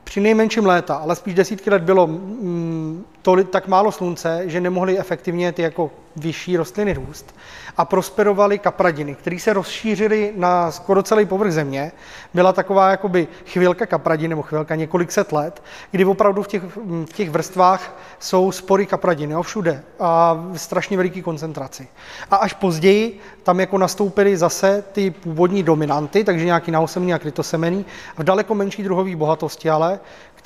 při 0.09 0.19
nejmenším 0.21 0.65
léta, 0.65 0.95
ale 0.95 1.15
spíš 1.15 1.33
desítky 1.33 1.69
let 1.69 1.81
bylo 1.81 2.07
mm, 2.07 3.05
to, 3.21 3.43
tak 3.43 3.67
málo 3.67 3.91
slunce, 3.91 4.41
že 4.45 4.61
nemohly 4.61 4.99
efektivně 4.99 5.51
ty 5.51 5.61
jako 5.61 5.91
vyšší 6.15 6.57
rostliny 6.57 6.93
růst 6.93 7.35
a 7.79 7.85
prosperovaly 7.85 8.59
kapradiny, 8.59 9.15
které 9.15 9.39
se 9.39 9.53
rozšířily 9.53 10.33
na 10.35 10.71
skoro 10.71 11.03
celý 11.03 11.25
povrch 11.25 11.53
země. 11.53 11.91
Byla 12.33 12.53
taková 12.53 12.91
jakoby 12.91 13.27
chvilka 13.45 13.85
kapradin 13.85 14.29
nebo 14.29 14.41
chvilka 14.41 14.75
několik 14.75 15.11
set 15.11 15.31
let, 15.31 15.63
kdy 15.91 16.05
opravdu 16.05 16.43
v 16.43 16.47
těch, 16.47 16.63
v 17.05 17.13
těch 17.13 17.29
vrstvách 17.29 17.95
jsou 18.19 18.51
spory 18.51 18.85
kapradin, 18.85 19.31
jo, 19.31 19.41
všude 19.41 19.83
a 19.99 20.33
v 20.33 20.57
strašně 20.57 20.97
veliký 20.97 21.21
koncentraci. 21.21 21.87
A 22.31 22.35
až 22.35 22.53
později 22.53 23.19
tam 23.43 23.59
jako 23.59 23.77
nastoupily 23.77 24.37
zase 24.37 24.83
ty 24.91 25.11
původní 25.11 25.63
dominanty, 25.63 26.23
takže 26.23 26.45
nějaký 26.45 26.71
naosemný 26.71 27.13
a 27.13 27.19
krytosemený, 27.19 27.85
v 28.17 28.23
daleko 28.23 28.55
menší 28.55 28.83
druhové 28.83 29.15
bohatosti 29.15 29.69
ale, 29.69 29.99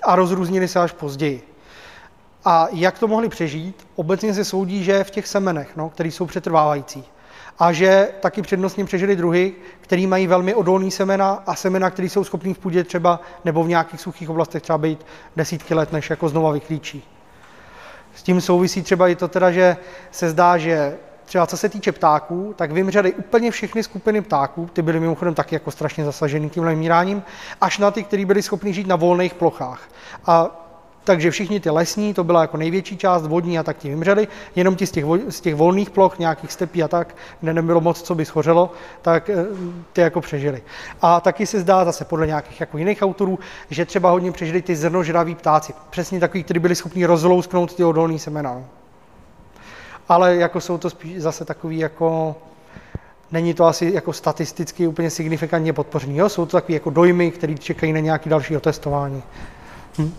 a 0.04 0.16
rozrůznili 0.16 0.68
se 0.68 0.80
až 0.80 0.92
později. 0.92 1.50
A 2.46 2.68
jak 2.72 3.00
to 3.00 3.08
mohli 3.08 3.30
přežít? 3.30 3.88
Obecně 3.96 4.34
se 4.34 4.46
soudí, 4.46 4.84
že 4.84 5.04
v 5.04 5.12
těch 5.12 5.28
semenech, 5.28 5.76
no, 5.76 5.90
které 5.90 6.10
jsou 6.10 6.26
přetrvávající. 6.26 7.04
A 7.60 7.72
že 7.72 8.10
taky 8.20 8.42
přednostně 8.42 8.86
přežili 8.86 9.16
druhy, 9.16 9.54
který 9.82 10.08
mají 10.08 10.28
velmi 10.28 10.54
odolný 10.54 10.92
semena 10.92 11.44
a 11.48 11.56
semena, 11.56 11.90
které 11.90 12.10
jsou 12.10 12.24
schopné 12.24 12.54
v 12.54 12.58
půdě 12.58 12.84
třeba 12.84 13.20
nebo 13.46 13.64
v 13.64 13.68
nějakých 13.68 14.02
suchých 14.02 14.30
oblastech 14.30 14.62
třeba 14.62 14.78
být 14.78 15.06
desítky 15.36 15.74
let, 15.74 15.92
než 15.92 16.10
jako 16.10 16.30
znova 16.30 16.52
vyklíčí. 16.52 17.04
S 18.16 18.24
tím 18.24 18.42
souvisí 18.42 18.82
třeba 18.82 19.08
i 19.08 19.16
to 19.16 19.28
teda, 19.28 19.52
že 19.52 19.78
se 20.12 20.30
zdá, 20.30 20.58
že 20.58 20.98
třeba 21.26 21.48
co 21.48 21.58
se 21.58 21.70
týče 21.70 21.92
ptáků, 21.92 22.54
tak 22.58 22.72
vymřely 22.72 23.14
úplně 23.14 23.52
všechny 23.52 23.84
skupiny 23.84 24.22
ptáků, 24.22 24.70
ty 24.74 24.82
byly 24.82 25.00
mimochodem 25.00 25.34
taky 25.34 25.56
jako 25.56 25.72
strašně 25.72 26.06
zasažený 26.06 26.50
tímhle 26.50 26.72
vymíráním, 26.72 27.24
až 27.62 27.78
na 27.78 27.92
ty, 27.92 28.04
které 28.04 28.26
byly 28.26 28.42
schopni 28.42 28.74
žít 28.74 28.88
na 28.88 28.96
volných 28.96 29.34
plochách. 29.34 29.90
A 30.26 30.63
takže 31.04 31.32
všichni 31.32 31.60
ty 31.60 31.70
lesní, 31.70 32.14
to 32.14 32.24
byla 32.24 32.42
jako 32.42 32.58
největší 32.58 32.98
část, 32.98 33.28
vodní 33.28 33.60
a 33.60 33.64
tak 33.64 33.78
ti 33.78 33.90
vymřeli, 33.90 34.28
jenom 34.56 34.76
ti 34.76 34.88
z 34.88 34.92
těch, 34.92 35.06
z 35.30 35.42
těch 35.42 35.56
volných 35.56 35.90
ploch, 35.90 36.20
nějakých 36.20 36.52
stepí 36.52 36.84
a 36.84 36.88
tak, 36.88 37.16
kde 37.42 37.54
nebylo 37.54 37.82
moc, 37.82 38.02
co 38.02 38.16
by 38.16 38.26
schořelo, 38.26 38.72
tak 39.02 39.30
eh, 39.30 39.46
ty 39.94 40.02
jako 40.02 40.22
přežili. 40.22 40.62
A 41.02 41.20
taky 41.20 41.46
se 41.46 41.60
zdá 41.60 41.86
zase 41.86 42.06
podle 42.06 42.28
nějakých 42.28 42.60
jako 42.60 42.78
jiných 42.78 43.02
autorů, 43.02 43.40
že 43.70 43.86
třeba 43.86 44.10
hodně 44.10 44.32
přežili 44.32 44.62
ty 44.62 44.76
zrnožraví 44.76 45.36
ptáci, 45.36 45.74
přesně 45.90 46.20
takový, 46.20 46.44
kteří 46.44 46.60
byli 46.60 46.76
schopni 46.76 47.06
rozlousknout 47.06 47.76
ty 47.76 47.84
odolné 47.84 48.20
semena. 48.20 48.64
Ale 50.10 50.36
jako 50.36 50.62
jsou 50.62 50.78
to 50.78 50.90
spíš 50.90 51.22
zase 51.22 51.46
takový 51.46 51.78
jako 51.78 52.36
není 53.32 53.54
to 53.54 53.66
asi 53.66 53.92
jako 53.94 54.14
statisticky 54.14 54.88
úplně 54.88 55.10
signifikantně 55.10 55.74
podpořený. 55.74 56.18
Jo? 56.18 56.30
Jsou 56.30 56.46
to 56.46 56.52
takové 56.52 56.74
jako 56.74 56.90
dojmy, 56.90 57.32
které 57.32 57.56
čekají 57.58 57.94
na 57.94 58.00
nějaké 58.00 58.30
další 58.30 58.56
testování. 58.62 59.24
Hm? 59.98 60.14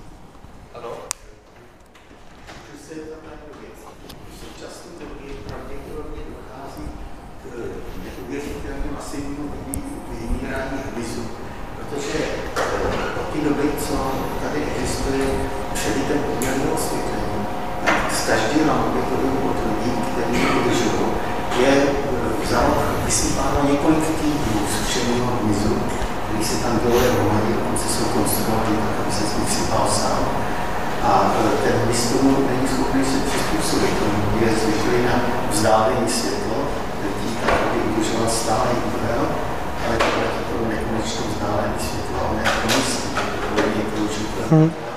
Mm-hmm. 44.45 44.94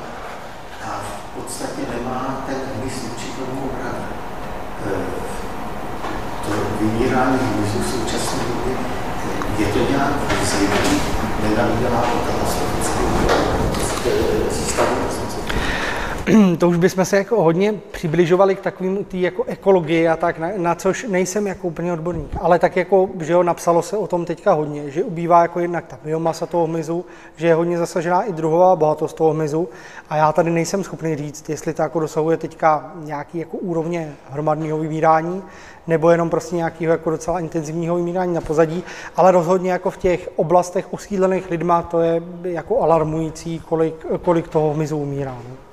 To 16.57 16.69
už 16.69 16.77
bychom 16.77 17.05
se 17.05 17.17
jako 17.17 17.43
hodně 17.43 17.73
přibližovali 17.91 18.55
k 18.55 18.61
takovému 18.61 19.03
té 19.03 19.17
jako 19.17 19.43
ekologii 19.43 20.07
a 20.07 20.15
tak, 20.15 20.39
na, 20.39 20.49
na, 20.57 20.75
což 20.75 21.05
nejsem 21.09 21.47
jako 21.47 21.67
úplně 21.67 21.93
odborník. 21.93 22.37
Ale 22.41 22.59
tak 22.59 22.75
jako, 22.75 23.09
že 23.19 23.33
jo, 23.33 23.43
napsalo 23.43 23.81
se 23.81 23.97
o 23.97 24.07
tom 24.07 24.25
teďka 24.25 24.53
hodně, 24.53 24.91
že 24.91 25.03
ubývá 25.03 25.41
jako 25.41 25.59
jednak 25.59 25.85
ta 25.85 25.99
biomasa 26.03 26.45
toho 26.45 26.67
hmyzu, 26.67 27.05
že 27.35 27.47
je 27.47 27.53
hodně 27.53 27.77
zasažená 27.77 28.23
i 28.23 28.33
druhová 28.33 28.75
bohatost 28.75 29.15
toho 29.15 29.33
hmyzu 29.33 29.69
a 30.09 30.15
já 30.15 30.31
tady 30.31 30.51
nejsem 30.51 30.83
schopný 30.83 31.15
říct, 31.15 31.49
jestli 31.49 31.73
to 31.73 31.81
jako 31.81 31.99
dosahuje 31.99 32.37
teďka 32.37 32.91
nějaký 33.03 33.37
jako 33.37 33.57
úrovně 33.57 34.15
hromadného 34.29 34.77
vymírání, 34.77 35.43
nebo 35.87 36.09
jenom 36.09 36.29
prostě 36.29 36.55
nějakého 36.55 36.91
jako 36.91 37.09
docela 37.09 37.39
intenzivního 37.39 37.95
vymírání 37.95 38.33
na 38.33 38.41
pozadí, 38.41 38.83
ale 39.15 39.31
rozhodně 39.31 39.71
jako 39.71 39.91
v 39.91 39.97
těch 39.97 40.29
oblastech 40.35 40.93
osídlených 40.93 41.51
lidma 41.51 41.81
to 41.81 41.99
je 41.99 42.21
jako 42.43 42.81
alarmující, 42.81 43.59
kolik, 43.59 44.05
kolik 44.21 44.47
toho 44.47 44.73
hmyzu 44.73 44.97
umírá. 44.97 45.37
No 45.49 45.66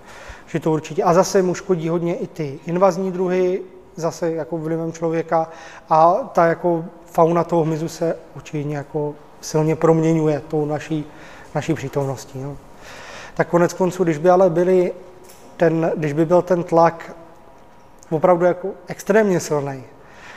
že 0.55 0.60
to 0.60 0.72
určitě. 0.72 1.02
A 1.02 1.14
zase 1.14 1.43
mu 1.43 1.55
škodí 1.55 1.89
hodně 1.89 2.14
i 2.14 2.26
ty 2.26 2.59
invazní 2.66 3.12
druhy, 3.12 3.62
zase 3.97 4.32
jako 4.32 4.59
vlivem 4.59 4.93
člověka 4.93 5.48
a 5.90 6.14
ta 6.14 6.47
jako 6.47 6.85
fauna 7.06 7.44
toho 7.44 7.64
hmyzu 7.64 7.89
se 7.89 8.16
určitě 8.36 8.68
jako 8.68 9.14
silně 9.40 9.76
proměňuje 9.76 10.43
tou 10.48 10.64
naší, 10.64 11.05
naší 11.55 11.74
přítomností. 11.74 12.43
No. 12.43 12.56
Tak 13.35 13.48
konec 13.48 13.72
konců, 13.72 14.05
když 14.05 14.18
by 14.18 14.31
ale 14.31 14.51
byli 14.51 14.93
ten, 15.56 15.93
když 15.97 16.12
by 16.12 16.24
byl 16.24 16.43
ten 16.43 16.62
tlak 16.62 17.16
opravdu 18.10 18.44
jako 18.44 18.68
extrémně 18.86 19.40
silný, 19.40 19.82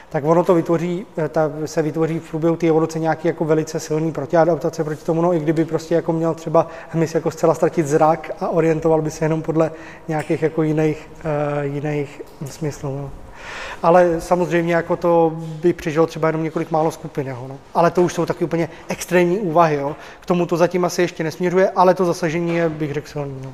tak 0.10 0.26
ono 0.26 0.44
to 0.44 0.54
vytvoří, 0.54 1.06
eh, 1.18 1.30
ta, 1.30 1.52
se 1.66 1.82
vytvoří 1.82 2.20
v 2.20 2.30
průběhu 2.30 2.56
té 2.56 2.68
evoluce 2.68 3.00
nějaký 3.00 3.28
jako 3.28 3.46
velice 3.46 3.80
silný 3.80 4.12
protiadaptace 4.12 4.84
proti 4.84 5.06
tomu, 5.06 5.22
no 5.22 5.34
i 5.34 5.40
kdyby 5.40 5.66
prostě 5.66 5.96
jako 5.96 6.14
měl 6.14 6.34
třeba 6.34 6.68
hmyz 6.90 7.16
jako 7.16 7.32
zcela 7.32 7.54
ztratit 7.54 7.88
zrak 7.88 8.32
a 8.40 8.50
orientoval 8.50 9.02
by 9.02 9.12
se 9.12 9.26
jenom 9.26 9.42
podle 9.42 9.72
nějakých 10.08 10.42
jako 10.42 10.64
jiných, 10.64 11.10
uh, 11.26 11.64
jiných 11.64 12.22
smyslů. 12.46 12.98
No. 13.02 13.10
Ale 13.84 14.22
samozřejmě 14.22 14.76
jako 14.76 14.96
to 14.96 15.32
by 15.36 15.74
přežilo 15.74 16.08
třeba 16.08 16.28
jenom 16.28 16.44
několik 16.44 16.72
málo 16.72 16.92
skupin. 16.92 17.28
Jeho, 17.28 17.48
no. 17.48 17.58
Ale 17.74 17.92
to 17.92 18.02
už 18.02 18.14
jsou 18.14 18.26
taky 18.26 18.46
úplně 18.46 18.70
extrémní 18.88 19.40
úvahy. 19.40 19.76
Jo. 19.76 19.96
K 20.20 20.26
tomu 20.26 20.46
to 20.46 20.58
zatím 20.58 20.86
asi 20.86 21.02
ještě 21.02 21.24
nesměřuje, 21.24 21.70
ale 21.70 21.94
to 21.94 22.06
zasažení 22.06 22.56
je, 22.56 22.70
bych 22.70 22.94
řekl, 22.94 23.08
silný. 23.08 23.36
No. 23.44 23.54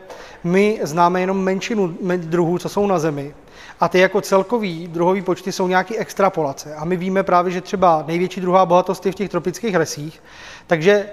my 0.43 0.79
známe 0.83 1.21
jenom 1.21 1.43
menšinu 1.43 1.97
druhů, 2.17 2.57
co 2.57 2.69
jsou 2.69 2.87
na 2.87 2.99
Zemi. 2.99 3.33
A 3.79 3.89
ty 3.89 3.99
jako 3.99 4.21
celkový 4.21 4.87
druhový 4.87 5.21
počty 5.21 5.51
jsou 5.51 5.67
nějaký 5.67 5.97
extrapolace. 5.97 6.75
A 6.75 6.85
my 6.85 6.97
víme 6.97 7.23
právě, 7.23 7.51
že 7.51 7.61
třeba 7.61 8.03
největší 8.07 8.41
druhá 8.41 8.65
bohatost 8.65 9.05
je 9.05 9.11
v 9.11 9.15
těch 9.15 9.29
tropických 9.29 9.75
lesích. 9.75 10.23
Takže 10.67 11.05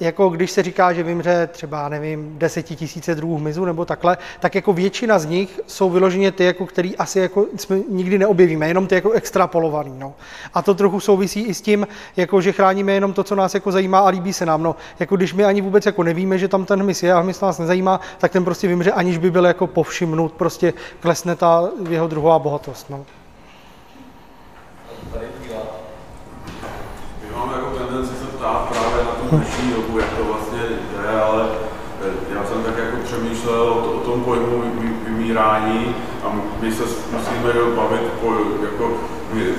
jako 0.00 0.28
když 0.28 0.50
se 0.50 0.62
říká, 0.62 0.92
že 0.92 1.02
vymře 1.02 1.48
třeba, 1.52 1.88
nevím, 1.88 2.38
desetitisíce 2.38 3.14
druhů 3.14 3.36
hmyzu 3.36 3.64
nebo 3.64 3.84
takhle, 3.84 4.16
tak 4.40 4.54
jako 4.54 4.72
většina 4.72 5.18
z 5.18 5.26
nich 5.26 5.60
jsou 5.66 5.90
vyloženě 5.90 6.32
ty, 6.32 6.44
jako 6.44 6.66
který 6.66 6.96
asi 6.96 7.18
jako 7.18 7.46
jsme 7.56 7.78
nikdy 7.88 8.18
neobjevíme, 8.18 8.68
jenom 8.68 8.86
ty 8.86 8.94
jako 8.94 9.10
extrapolovaný. 9.10 9.94
No. 9.98 10.14
A 10.54 10.62
to 10.62 10.74
trochu 10.74 11.00
souvisí 11.00 11.42
i 11.42 11.54
s 11.54 11.60
tím, 11.60 11.86
jako 12.16 12.40
že 12.40 12.52
chráníme 12.52 12.92
jenom 12.92 13.12
to, 13.12 13.24
co 13.24 13.34
nás 13.34 13.54
jako 13.54 13.72
zajímá 13.72 13.98
a 13.98 14.08
líbí 14.08 14.32
se 14.32 14.46
nám. 14.46 14.62
No. 14.62 14.76
Jako 14.98 15.16
když 15.16 15.34
my 15.34 15.44
ani 15.44 15.60
vůbec 15.60 15.86
jako 15.86 16.02
nevíme, 16.02 16.38
že 16.38 16.48
tam 16.48 16.64
ten 16.64 16.80
hmyz 16.80 17.02
je 17.02 17.12
a 17.12 17.20
hmyz 17.20 17.40
nás 17.40 17.58
nezajímá, 17.58 18.00
tak 18.18 18.32
ten 18.32 18.44
prostě 18.44 18.68
vymře, 18.68 18.92
aniž 18.92 19.18
by 19.18 19.30
byl 19.30 19.46
jako 19.46 19.66
povšimnut, 19.66 20.32
prostě 20.32 20.72
klesne 21.00 21.36
ta 21.36 21.68
jeho 21.90 22.08
druhová 22.08 22.38
bohatost. 22.38 22.90
No. 22.90 23.04
Dnešní 29.36 29.72
dobu, 29.72 29.98
jak 29.98 30.08
to 30.08 30.24
vlastně 30.24 30.60
je, 30.60 31.20
ale 31.20 31.44
eh, 32.02 32.34
já 32.34 32.44
jsem 32.44 32.62
tak 32.62 32.74
jako 32.78 32.96
přemýšlel 33.04 33.62
o, 33.62 33.92
o 33.92 34.00
tom 34.00 34.24
pojmu 34.24 34.62
vymírání 35.06 35.94
a 36.24 36.32
my 36.60 36.72
se 36.72 36.82
musíme 37.12 37.52
bavit 37.76 38.02
po, 38.20 38.32
jako 38.62 38.92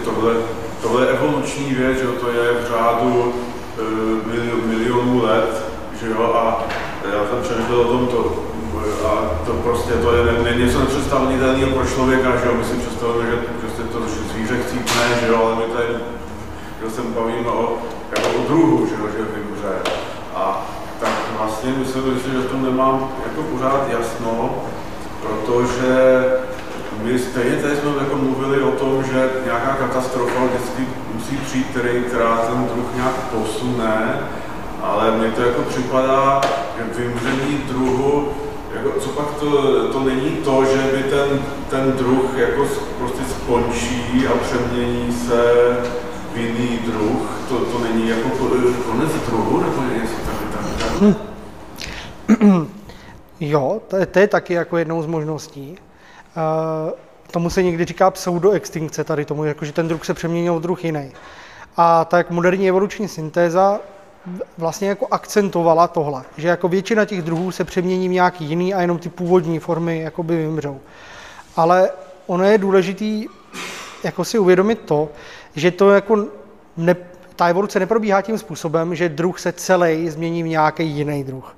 tohle, 0.05 0.33
tohle 0.81 1.07
evoluční 1.07 1.73
věc, 1.73 1.97
že 1.97 2.07
to 2.07 2.29
je 2.31 2.53
v 2.53 2.67
řádu 2.67 3.33
e, 3.33 4.67
milionů 4.67 5.23
let, 5.23 5.63
že 6.01 6.07
jo, 6.07 6.33
a 6.35 6.63
já 7.13 7.19
jsem 7.29 7.41
přemýšlel 7.41 7.79
o 7.79 7.85
tom 7.85 8.07
to, 8.07 8.43
a 9.05 9.39
to 9.45 9.53
prostě 9.53 9.93
to 9.93 10.15
je 10.15 10.23
ne, 10.43 10.65
něco 10.65 10.79
nepředstavitelného 10.79 11.71
pro 11.71 11.85
člověka, 11.87 12.35
že 12.35 12.47
jo, 12.47 12.53
my 12.57 12.63
si 12.63 12.73
představujeme, 12.73 13.31
že 13.31 13.37
prostě 13.37 13.81
to 13.83 13.99
zvíře 14.33 14.57
chcípne, 14.63 15.19
že 15.21 15.27
jo, 15.27 15.41
ale 15.45 15.55
my 15.55 15.73
tady, 15.73 15.87
že 16.83 16.91
se 16.91 17.01
bavíme 17.01 17.47
o, 17.47 17.77
jako 18.15 18.27
o 18.37 18.47
druhu, 18.47 18.87
že 18.87 18.93
jo, 18.93 19.07
že 19.17 19.25
vymře. 19.65 19.91
A 20.35 20.65
tak 20.99 21.11
vlastně 21.37 21.73
myslím, 21.77 22.19
že 22.33 22.39
v 22.39 22.51
tom 22.51 22.63
nemám 22.63 23.09
jako 23.27 23.43
pořád 23.43 23.87
jasno, 23.89 24.55
proto 25.21 25.51
to, 25.51 25.65
že 25.65 26.23
my 27.03 27.19
stejně 27.19 27.55
tady 27.55 27.75
jsme 27.75 27.91
jako 27.99 28.15
mluvili 28.15 28.61
o 28.61 28.71
tom, 28.71 29.03
že 29.03 29.29
nějaká 29.45 29.75
katastrofa 29.79 30.39
vždycky 30.45 30.87
musí 31.13 31.37
přijít, 31.37 31.67
který, 31.71 32.03
která 32.03 32.37
ten 32.37 32.67
druh 32.73 32.95
nějak 32.95 33.13
posune, 33.13 34.19
ale 34.81 35.11
mně 35.11 35.31
to 35.31 35.41
jako 35.41 35.61
připadá, 35.61 36.41
že 36.77 37.01
vymření 37.01 37.63
druhu, 37.67 38.27
jako, 38.75 38.99
co 38.99 39.09
pak 39.09 39.25
to, 39.39 39.49
to 39.93 39.99
není 39.99 40.29
to, 40.29 40.65
že 40.65 40.77
by 40.77 41.03
ten, 41.03 41.39
ten 41.69 41.91
druh 41.97 42.37
jako 42.37 42.65
prostě 42.99 43.21
skončí 43.29 44.27
a 44.27 44.31
přemění 44.37 45.13
se 45.27 45.53
jiný 46.37 46.79
druh, 46.85 47.45
to, 47.49 47.59
to 47.65 47.79
není 47.79 48.09
jako 48.09 48.29
konec 48.85 49.11
druhu, 49.27 49.61
nebo 49.61 49.81
něco 49.81 50.13
tak, 50.25 50.61
tak. 50.79 51.17
Hm. 52.43 52.67
Jo, 53.39 53.81
to 53.87 53.97
je, 53.97 54.05
to 54.05 54.19
je 54.19 54.27
taky 54.27 54.53
jako 54.53 54.77
jednou 54.77 55.01
z 55.01 55.05
možností. 55.05 55.77
Uh, 56.37 56.91
tomu 57.31 57.49
se 57.49 57.63
někdy 57.63 57.85
říká 57.85 58.11
pseudoextinkce 58.11 59.03
tady 59.03 59.25
tomu, 59.25 59.43
jako 59.43 59.65
že 59.65 59.71
ten 59.71 59.87
druh 59.87 60.05
se 60.05 60.13
přeměnil 60.13 60.55
v 60.55 60.61
druh 60.61 60.85
jiný. 60.85 61.11
A 61.77 62.05
tak 62.05 62.29
moderní 62.29 62.69
evoluční 62.69 63.07
syntéza 63.07 63.79
vlastně 64.57 64.89
jako 64.89 65.07
akcentovala 65.11 65.87
tohle, 65.87 66.23
že 66.37 66.47
jako 66.47 66.67
většina 66.67 67.05
těch 67.05 67.21
druhů 67.21 67.51
se 67.51 67.63
přemění 67.63 68.09
v 68.09 68.11
nějaký 68.11 68.45
jiný 68.45 68.73
a 68.73 68.81
jenom 68.81 68.97
ty 68.97 69.09
původní 69.09 69.59
formy 69.59 70.01
jakoby 70.01 70.37
vymřou. 70.37 70.79
Ale 71.55 71.89
ono 72.27 72.43
je 72.43 72.57
důležitý 72.57 73.27
jako 74.03 74.25
si 74.25 74.39
uvědomit 74.39 74.79
to, 74.85 75.09
že 75.55 75.71
to 75.71 75.91
jako 75.91 76.25
ne, 76.77 76.95
ta 77.35 77.47
evoluce 77.47 77.79
neprobíhá 77.79 78.21
tím 78.21 78.37
způsobem, 78.37 78.95
že 78.95 79.09
druh 79.09 79.39
se 79.39 79.51
celý 79.51 80.09
změní 80.09 80.43
v 80.43 80.47
nějaký 80.47 80.87
jiný 80.87 81.23
druh 81.23 81.55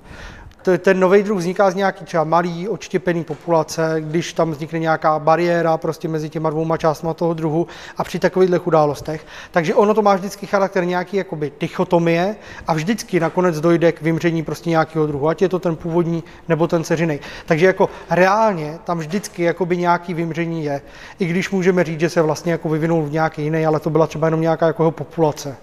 ten 0.78 1.00
nový 1.00 1.22
druh 1.22 1.38
vzniká 1.38 1.70
z 1.70 1.74
nějaký 1.74 2.04
třeba 2.04 2.24
malý, 2.24 2.68
odštěpený 2.68 3.24
populace, 3.24 3.96
když 3.98 4.32
tam 4.32 4.50
vznikne 4.50 4.78
nějaká 4.78 5.18
bariéra 5.18 5.76
prostě 5.76 6.08
mezi 6.08 6.28
těma 6.28 6.50
dvouma 6.50 6.76
částmi 6.76 7.10
toho 7.14 7.34
druhu 7.34 7.66
a 7.96 8.04
při 8.04 8.18
takovýchhle 8.18 8.58
událostech. 8.58 9.26
Takže 9.50 9.74
ono 9.74 9.94
to 9.94 10.02
má 10.02 10.14
vždycky 10.14 10.46
charakter 10.46 10.84
nějaký 10.84 11.16
jakoby 11.16 11.52
dichotomie 11.60 12.36
a 12.66 12.74
vždycky 12.74 13.20
nakonec 13.20 13.60
dojde 13.60 13.92
k 13.92 14.02
vymření 14.02 14.42
prostě 14.42 14.70
nějakého 14.70 15.06
druhu, 15.06 15.28
ať 15.28 15.42
je 15.42 15.48
to 15.48 15.58
ten 15.58 15.76
původní 15.76 16.24
nebo 16.48 16.68
ten 16.68 16.84
ceřinej. 16.84 17.20
Takže 17.46 17.66
jako 17.66 17.90
reálně 18.10 18.78
tam 18.84 18.98
vždycky 18.98 19.42
jakoby 19.42 19.76
nějaký 19.76 20.14
vymření 20.14 20.64
je, 20.64 20.80
i 21.18 21.26
když 21.26 21.50
můžeme 21.50 21.84
říct, 21.84 22.00
že 22.00 22.10
se 22.10 22.22
vlastně 22.22 22.52
jako 22.52 22.68
vyvinul 22.68 23.02
v 23.02 23.12
nějaký 23.12 23.42
jiný, 23.42 23.66
ale 23.66 23.80
to 23.80 23.90
byla 23.90 24.06
třeba 24.06 24.26
jenom 24.26 24.40
nějaká 24.40 24.66
jako 24.66 24.90
populace. 24.90 25.56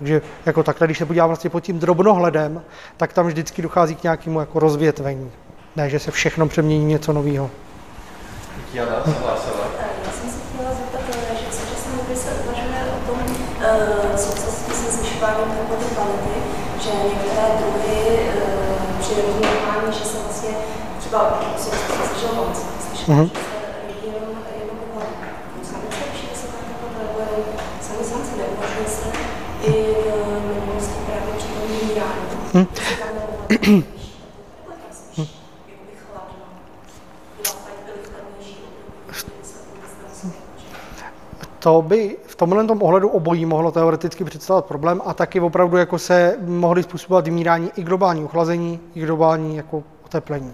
Takže 0.00 0.22
jako 0.46 0.62
takhle, 0.62 0.86
když 0.86 0.98
se 0.98 1.06
podívám 1.06 1.28
vlastně 1.28 1.50
pod 1.50 1.60
tím 1.60 1.78
drobnohledem, 1.78 2.62
tak 2.96 3.12
tam 3.12 3.26
vždycky 3.26 3.62
dochází 3.62 3.94
k 3.94 4.02
nějakému 4.02 4.40
jako 4.40 4.58
rozvětvení. 4.58 5.30
Ne, 5.76 5.90
že 5.90 5.98
se 5.98 6.10
všechno 6.10 6.48
přemění 6.48 6.84
něco 6.84 7.12
nového. 7.12 7.50
Jana 8.74 9.04
se 9.04 9.10
hlásila. 9.10 9.64
Já 10.06 10.12
jsem 10.12 10.30
se 10.30 10.38
chtěla 10.48 10.70
zeptat, 10.70 11.00
eh, 11.08 11.36
že 11.40 11.46
v 11.50 11.54
současné 11.54 11.92
době 11.96 12.16
se 12.16 12.30
uvažuje 12.44 12.80
o 12.96 13.06
tom 13.06 13.18
souvislosti 14.16 14.72
se 14.72 14.92
zvyšováním 14.92 15.50
teploty 15.56 15.84
kvality, 15.94 16.36
že 16.82 16.90
některé 17.08 17.46
druhy 17.60 18.00
při 19.00 19.14
rozměrování, 19.26 19.92
že 19.98 20.04
se 20.04 20.18
vlastně 20.24 20.50
třeba 20.98 21.40
v 21.56 21.60
souvislosti 21.60 22.14
se 22.14 22.20
želvonci, 22.20 22.62
slyšela, 22.86 23.16
mm-hmm. 23.16 23.30
že 23.30 23.94
se 24.00 24.06
jenom, 24.06 24.28
jenom 24.60 24.76
pohlaví. 24.82 25.14
Sami 25.62 25.86
se 25.90 26.00
lepší, 26.04 26.26
že 26.32 26.36
se 26.40 26.46
ta 26.46 26.58
teplota, 26.68 26.98
nebo 27.06 27.20
jenom 27.20 27.44
sami 27.80 28.04
samci 28.10 28.32
neuvažuje 28.40 28.88
se 28.96 29.08
i 29.62 29.72
v 30.26 30.56
minulosti 30.56 30.98
právě 31.06 31.32
při 31.38 31.46
tom 32.30 32.39
Hmm. 32.52 32.66
to 41.58 41.82
by 41.82 42.16
v 42.26 42.36
tomhle 42.36 42.64
tom 42.64 42.82
ohledu 42.82 43.08
obojí 43.08 43.46
mohlo 43.46 43.70
teoreticky 43.70 44.24
představovat 44.24 44.64
problém 44.64 45.02
a 45.04 45.14
taky 45.14 45.40
opravdu 45.40 45.76
jako 45.76 45.98
se 45.98 46.36
mohly 46.40 46.82
způsobovat 46.82 47.24
vymírání 47.24 47.70
i 47.76 47.82
globální 47.82 48.24
ochlazení, 48.24 48.80
i 48.94 49.06
globální 49.06 49.56
jako 49.56 49.82
oteplení. 50.04 50.52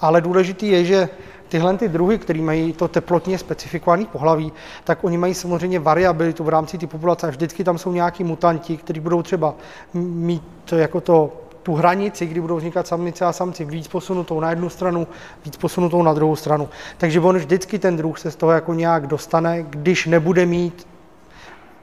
Ale 0.00 0.20
důležitý 0.20 0.68
je, 0.68 0.84
že 0.84 1.08
tyhle 1.52 1.78
ty 1.78 1.88
druhy, 1.88 2.18
které 2.18 2.40
mají 2.40 2.72
to 2.72 2.88
teplotně 2.88 3.38
specifikované 3.38 4.04
pohlaví, 4.04 4.52
tak 4.84 5.04
oni 5.04 5.18
mají 5.18 5.34
samozřejmě 5.34 5.78
variabilitu 5.78 6.44
v 6.44 6.48
rámci 6.48 6.78
té 6.78 6.86
populace 6.86 7.30
vždycky 7.30 7.64
tam 7.64 7.78
jsou 7.78 7.92
nějaký 7.92 8.24
mutanti, 8.24 8.76
kteří 8.76 9.00
budou 9.00 9.22
třeba 9.22 9.54
mít 9.94 10.42
jako 10.72 11.00
to 11.00 11.32
tu 11.62 11.74
hranici, 11.74 12.26
kdy 12.26 12.40
budou 12.40 12.56
vznikat 12.56 12.86
samice 12.86 13.24
a 13.24 13.32
samci 13.32 13.64
víc 13.64 13.88
posunutou 13.88 14.40
na 14.40 14.50
jednu 14.50 14.68
stranu, 14.68 15.06
víc 15.44 15.56
posunutou 15.56 16.02
na 16.02 16.14
druhou 16.14 16.36
stranu. 16.36 16.68
Takže 16.98 17.20
on 17.20 17.36
vždycky 17.36 17.78
ten 17.78 17.96
druh 17.96 18.18
se 18.18 18.30
z 18.30 18.36
toho 18.36 18.52
jako 18.52 18.74
nějak 18.74 19.06
dostane, 19.06 19.62
když 19.62 20.06
nebude 20.06 20.46
mít 20.46 20.86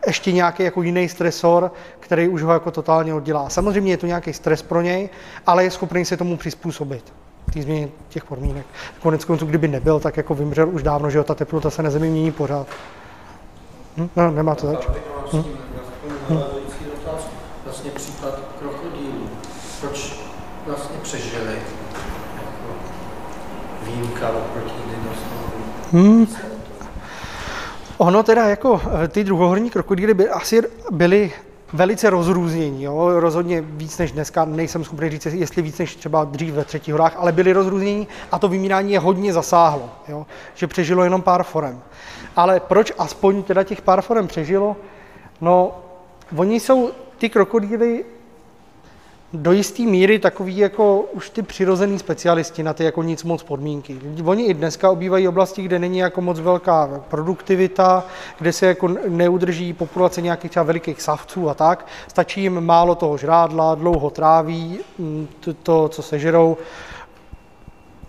ještě 0.07 0.31
nějaký 0.31 0.63
jako 0.63 0.81
jiný 0.81 1.09
stresor, 1.09 1.71
který 1.99 2.27
už 2.27 2.43
ho 2.43 2.53
jako 2.53 2.71
totálně 2.71 3.13
oddělá. 3.13 3.49
Samozřejmě 3.49 3.93
je 3.93 3.97
to 3.97 4.05
nějaký 4.05 4.33
stres 4.33 4.61
pro 4.61 4.81
něj, 4.81 5.09
ale 5.45 5.63
je 5.63 5.71
schopný 5.71 6.05
se 6.05 6.17
tomu 6.17 6.37
přizpůsobit 6.37 7.13
té 7.53 7.61
změně 7.61 7.89
těch 8.09 8.23
podmínek. 8.23 8.65
Konec 9.01 9.25
konců, 9.25 9.45
kdyby 9.45 9.67
nebyl, 9.67 9.99
tak 9.99 10.17
jako 10.17 10.35
vymřel 10.35 10.69
už 10.69 10.83
dávno, 10.83 11.09
že 11.09 11.23
ta 11.23 11.35
teplota 11.35 11.69
se 11.69 11.83
na 11.83 11.89
Zemi 11.89 12.09
mění 12.09 12.31
pořád. 12.31 12.67
Hm? 13.97 14.09
No, 14.15 14.31
nemá 14.31 14.55
to 14.55 14.67
zač. 14.67 14.87
Hm? 15.33 15.43
Hm? 16.29 16.39
Vlastně 17.65 17.91
případ 17.91 18.39
krokodýlů. 18.59 19.29
Proč 19.81 20.19
vlastně 20.67 20.97
přežili? 21.01 21.53
Jako 22.35 22.73
výjimka 23.83 24.29
oproti 24.29 24.73
dinosaurům. 24.85 25.63
Hmm. 25.91 26.27
Ono 27.97 28.23
teda 28.23 28.47
jako 28.47 28.81
eh, 29.03 29.07
ty 29.07 29.23
druhohorní 29.23 29.69
krokodýly 29.69 30.13
by 30.13 30.29
asi 30.29 30.61
byly 30.91 31.31
velice 31.73 32.09
rozrůznění, 32.09 32.83
jo? 32.83 33.19
rozhodně 33.19 33.61
víc 33.61 33.97
než 33.97 34.11
dneska, 34.11 34.45
nejsem 34.45 34.83
schopný 34.83 35.09
říct, 35.09 35.25
jestli 35.25 35.61
víc 35.61 35.77
než 35.77 35.95
třeba 35.95 36.23
dřív 36.23 36.53
ve 36.53 36.65
třetích 36.65 36.93
horách, 36.93 37.15
ale 37.17 37.31
byly 37.31 37.53
rozrůznění 37.53 38.07
a 38.31 38.39
to 38.39 38.47
vymírání 38.47 38.91
je 38.91 38.99
hodně 38.99 39.33
zasáhlo, 39.33 39.89
jo? 40.07 40.25
že 40.55 40.67
přežilo 40.67 41.03
jenom 41.03 41.21
pár 41.21 41.43
forem. 41.43 41.81
Ale 42.35 42.59
proč 42.59 42.91
aspoň 42.97 43.43
teda 43.43 43.63
těch 43.63 43.81
pár 43.81 44.01
forem 44.01 44.27
přežilo? 44.27 44.75
No, 45.41 45.79
oni 46.35 46.59
jsou, 46.59 46.91
ty 47.17 47.29
krokodýly 47.29 48.05
do 49.34 49.51
jisté 49.51 49.84
míry 49.84 50.19
takový 50.19 50.57
jako 50.57 51.01
už 51.14 51.30
ty 51.30 51.41
přirozený 51.41 51.99
specialisti 51.99 52.64
na 52.64 52.73
ty 52.73 52.84
jako 52.84 53.03
nic 53.03 53.23
moc 53.23 53.43
podmínky. 53.43 53.99
Oni 54.26 54.43
i 54.43 54.53
dneska 54.53 54.91
obývají 54.91 55.27
oblasti, 55.27 55.61
kde 55.61 55.80
není 55.80 55.97
jako 55.97 56.22
moc 56.22 56.39
velká 56.39 57.01
produktivita, 57.07 58.06
kde 58.39 58.53
se 58.53 58.65
jako 58.65 58.88
neudrží 59.07 59.73
populace 59.73 60.22
nějakých 60.22 60.51
třeba 60.51 60.64
velikých 60.64 61.01
savců 61.01 61.49
a 61.49 61.53
tak. 61.53 61.88
Stačí 62.07 62.41
jim 62.41 62.61
málo 62.61 62.95
toho 62.95 63.18
žrádla, 63.18 63.76
dlouho 63.76 64.10
tráví, 64.10 64.80
mm, 64.97 65.27
to, 65.39 65.53
to 65.53 65.89
co 65.89 66.01
sežerou 66.01 66.57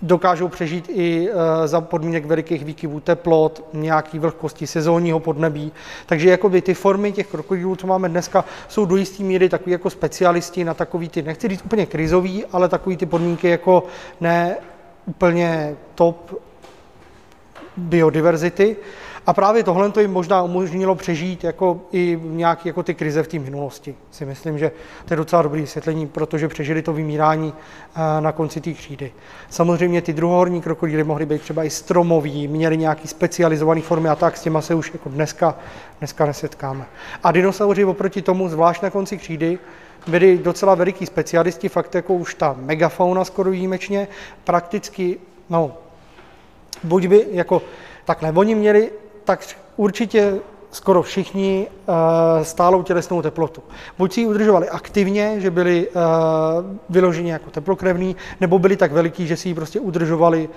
dokážou 0.02 0.48
přežít 0.48 0.88
i 0.88 1.28
eh, 1.30 1.68
za 1.68 1.80
podmínek 1.80 2.26
velikých 2.26 2.64
výkyvů 2.64 3.00
teplot, 3.00 3.68
nějaký 3.72 4.18
vlhkosti 4.18 4.66
sezónního 4.66 5.20
podnebí. 5.20 5.72
Takže 6.06 6.30
jakoby 6.30 6.62
ty 6.62 6.74
formy 6.74 7.12
těch 7.12 7.26
krokodýlů, 7.26 7.76
co 7.76 7.86
máme 7.86 8.08
dneska, 8.08 8.44
jsou 8.68 8.84
do 8.84 8.96
jisté 8.96 9.22
míry 9.22 9.48
takový 9.48 9.72
jako 9.72 9.90
specialisti 9.90 10.64
na 10.64 10.74
takový 10.74 11.08
ty, 11.08 11.22
nechci 11.22 11.48
říct 11.48 11.64
úplně 11.64 11.86
krizový, 11.86 12.44
ale 12.52 12.68
takový 12.68 12.96
ty 12.96 13.06
podmínky 13.06 13.48
jako 13.48 13.82
ne 14.20 14.56
úplně 15.06 15.76
top 15.94 16.42
biodiverzity. 17.76 18.76
A 19.30 19.32
právě 19.32 19.62
tohle 19.62 19.90
to 19.90 20.00
jim 20.00 20.12
možná 20.12 20.42
umožnilo 20.42 20.94
přežít 20.94 21.44
jako 21.44 21.80
i 21.92 22.18
nějaké 22.22 22.68
jako 22.68 22.82
ty 22.82 22.94
krize 22.94 23.22
v 23.22 23.28
té 23.28 23.38
minulosti. 23.38 23.94
Si 24.10 24.24
myslím, 24.24 24.58
že 24.58 24.70
to 25.04 25.12
je 25.12 25.16
docela 25.16 25.42
dobré 25.42 25.60
vysvětlení, 25.60 26.06
protože 26.06 26.48
přežili 26.48 26.82
to 26.82 26.92
vymírání 26.92 27.52
eh, 27.54 28.20
na 28.20 28.32
konci 28.32 28.60
té 28.60 28.72
křídy. 28.72 29.12
Samozřejmě 29.50 30.02
ty 30.02 30.12
druhohorní 30.12 30.60
krokodýly 30.62 31.04
mohly 31.04 31.26
být 31.26 31.42
třeba 31.42 31.64
i 31.64 31.70
stromoví, 31.70 32.48
měly 32.48 32.76
nějaký 32.76 33.08
specializované 33.08 33.80
formy 33.80 34.08
a 34.08 34.16
tak, 34.16 34.36
s 34.36 34.42
těma 34.42 34.60
se 34.60 34.74
už 34.74 34.90
jako 34.92 35.08
dneska, 35.08 35.54
dneska 35.98 36.26
nesetkáme. 36.26 36.86
A 37.22 37.32
dinosauři 37.32 37.84
oproti 37.84 38.22
tomu, 38.22 38.48
zvlášť 38.48 38.82
na 38.82 38.90
konci 38.90 39.18
křídy, 39.18 39.58
byli 40.06 40.38
docela 40.38 40.74
veliký 40.74 41.06
specialisti, 41.06 41.68
fakt 41.68 41.94
jako 41.94 42.14
už 42.14 42.34
ta 42.34 42.56
megafauna 42.58 43.24
skoro 43.24 43.50
výjimečně, 43.50 44.08
prakticky, 44.44 45.18
no, 45.50 45.72
buď 46.84 47.06
by 47.06 47.26
jako 47.30 47.62
takhle, 48.04 48.32
oni 48.32 48.54
měli 48.54 48.90
tak 49.24 49.40
určitě 49.76 50.38
skoro 50.70 51.02
všichni 51.02 51.66
uh, 51.68 51.94
stálou 52.42 52.82
tělesnou 52.82 53.22
teplotu. 53.22 53.62
Buď 53.98 54.12
si 54.12 54.20
ji 54.20 54.26
udržovali 54.26 54.68
aktivně, 54.68 55.40
že 55.40 55.50
byli 55.50 55.88
uh, 55.88 56.02
vyloženi 56.88 57.30
jako 57.30 57.50
teplokrevní, 57.50 58.16
nebo 58.40 58.58
byli 58.58 58.76
tak 58.76 58.92
veliký, 58.92 59.26
že 59.26 59.36
si 59.36 59.48
ji 59.48 59.54
prostě 59.54 59.80
udržovali 59.80 60.48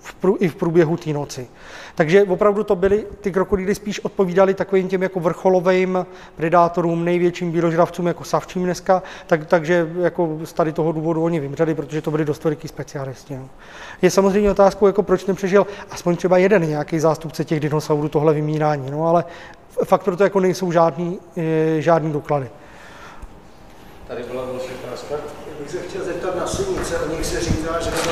v 0.00 0.14
prů, 0.14 0.36
i 0.40 0.48
v 0.48 0.54
průběhu 0.54 0.96
té 0.96 1.10
noci. 1.10 1.48
Takže 1.94 2.24
opravdu 2.24 2.64
to 2.64 2.76
byly, 2.76 3.06
ty 3.20 3.32
krokodýly 3.32 3.74
spíš 3.74 4.00
odpovídaly 4.00 4.54
takovým 4.54 4.88
těm 4.88 5.02
jako 5.02 5.20
vrcholovým 5.20 6.06
predátorům, 6.36 7.04
největším 7.04 7.52
bíložravcům 7.52 8.06
jako 8.06 8.24
savčím 8.24 8.64
dneska, 8.64 9.02
tak, 9.26 9.46
takže 9.46 9.90
jako 10.00 10.38
z 10.44 10.52
tady 10.52 10.72
toho 10.72 10.92
důvodu 10.92 11.22
oni 11.22 11.40
vymřeli, 11.40 11.74
protože 11.74 12.02
to 12.02 12.10
byli 12.10 12.24
dost 12.24 12.44
veliký 12.44 12.68
specialisti. 12.68 13.36
No. 13.36 13.48
Je 14.02 14.10
samozřejmě 14.10 14.50
otázkou, 14.50 14.86
jako 14.86 15.02
proč 15.02 15.26
nepřežil 15.26 15.66
aspoň 15.90 16.16
třeba 16.16 16.38
jeden 16.38 16.68
nějaký 16.68 16.98
zástupce 16.98 17.44
těch 17.44 17.60
dinosaurů 17.60 18.08
tohle 18.08 18.34
vymírání, 18.34 18.90
no 18.90 19.08
ale 19.08 19.24
fakt 19.84 20.02
proto 20.02 20.24
jako 20.24 20.40
nejsou 20.40 20.72
žádný, 20.72 21.18
e, 21.36 21.80
žádný 21.80 22.12
doklady. 22.12 22.50
Tady 24.08 24.22
byla 24.22 24.44
další 24.46 24.70
otázka. 24.84 25.14
Já 25.14 25.62
bych 25.62 25.70
se 25.70 25.78
chtěl 25.78 26.04
zeptat 26.04 26.36
na 26.36 26.46
sinice. 26.46 26.98
O 26.98 27.16
nich 27.16 27.26
se 27.26 27.40
říká, 27.40 27.80
že 27.80 27.90
to 27.90 28.10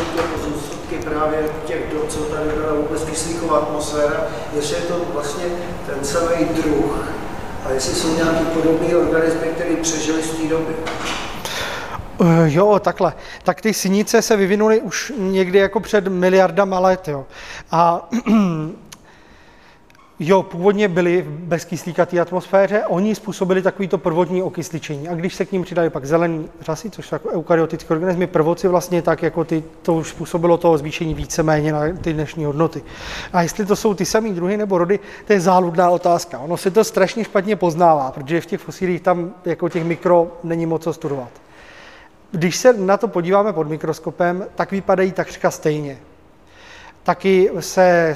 právě 1.10 1.38
těch 1.66 1.92
dob, 1.92 2.08
co 2.08 2.18
tady 2.18 2.48
byla 2.48 2.74
vůbec 2.74 3.04
kyslíková 3.04 3.58
atmosféra. 3.58 4.26
Jestli 4.56 4.76
je 4.76 4.82
to 4.82 5.00
vlastně 5.14 5.44
ten 5.86 6.04
celý 6.04 6.44
druh 6.44 7.08
a 7.66 7.70
jestli 7.72 7.94
jsou 7.94 8.16
nějaký 8.16 8.44
podobný 8.44 8.94
organismy, 8.94 9.46
které 9.46 9.76
přežili 9.76 10.22
z 10.22 10.30
té 10.30 10.48
doby. 10.48 10.74
Uh, 12.18 12.28
jo, 12.44 12.78
takhle. 12.78 13.12
Tak 13.42 13.60
ty 13.60 13.74
sinice 13.74 14.22
se 14.22 14.36
vyvinuly 14.36 14.80
už 14.80 15.12
někdy 15.18 15.58
jako 15.58 15.80
před 15.80 16.08
miliardama 16.08 16.78
let, 16.78 17.08
jo. 17.08 17.26
A 17.70 18.08
Jo, 20.20 20.42
původně 20.42 20.88
byli 20.88 21.22
v 21.22 21.28
bezkyslíkaté 21.28 22.20
atmosféře, 22.20 22.84
oni 22.86 23.14
způsobili 23.14 23.62
takovýto 23.62 23.98
prvotní 23.98 24.42
okysličení. 24.42 25.08
A 25.08 25.14
když 25.14 25.34
se 25.34 25.44
k 25.44 25.52
ním 25.52 25.62
přidali 25.62 25.90
pak 25.90 26.04
zelený 26.04 26.48
řasy, 26.60 26.90
což 26.90 27.08
jsou 27.08 27.14
jako 27.14 27.28
eukaryotické 27.30 27.94
organismy, 27.94 28.26
prvoci 28.26 28.68
vlastně 28.68 29.02
tak, 29.02 29.22
jako 29.22 29.44
ty, 29.44 29.64
to 29.82 29.94
už 29.94 30.08
způsobilo 30.08 30.56
to 30.56 30.78
zvýšení 30.78 31.14
víceméně 31.14 31.72
na 31.72 31.80
ty 32.00 32.12
dnešní 32.12 32.44
hodnoty. 32.44 32.82
A 33.32 33.42
jestli 33.42 33.66
to 33.66 33.76
jsou 33.76 33.94
ty 33.94 34.04
samé 34.04 34.28
druhy 34.28 34.56
nebo 34.56 34.78
rody, 34.78 35.00
to 35.26 35.32
je 35.32 35.40
záludná 35.40 35.90
otázka. 35.90 36.38
Ono 36.38 36.56
se 36.56 36.70
to 36.70 36.84
strašně 36.84 37.24
špatně 37.24 37.56
poznává, 37.56 38.10
protože 38.10 38.40
v 38.40 38.46
těch 38.46 38.60
fosílích 38.60 39.00
tam 39.00 39.34
jako 39.44 39.68
těch 39.68 39.84
mikro 39.84 40.38
není 40.44 40.66
moc 40.66 40.82
co 40.82 40.92
studovat. 40.92 41.30
Když 42.30 42.56
se 42.56 42.72
na 42.72 42.96
to 42.96 43.08
podíváme 43.08 43.52
pod 43.52 43.68
mikroskopem, 43.68 44.46
tak 44.54 44.70
vypadají 44.70 45.12
takřka 45.12 45.50
stejně. 45.50 45.98
Taky 47.02 47.50
se 47.60 48.14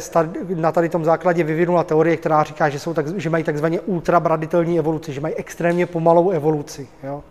na 0.54 0.72
tady 0.72 0.88
tom 0.88 1.04
základě 1.04 1.44
vyvinula 1.44 1.84
teorie, 1.84 2.16
která 2.16 2.42
říká, 2.42 2.68
že, 2.68 2.78
jsou 2.78 2.94
tak, 2.94 3.18
že 3.20 3.30
mají 3.30 3.44
takzvaně 3.44 3.80
ultrabraditelní 3.80 4.78
evoluci, 4.78 5.12
že 5.12 5.20
mají 5.20 5.34
extrémně 5.34 5.86
pomalou 5.86 6.30
evoluci. 6.30 6.88
Jo. 7.02 7.22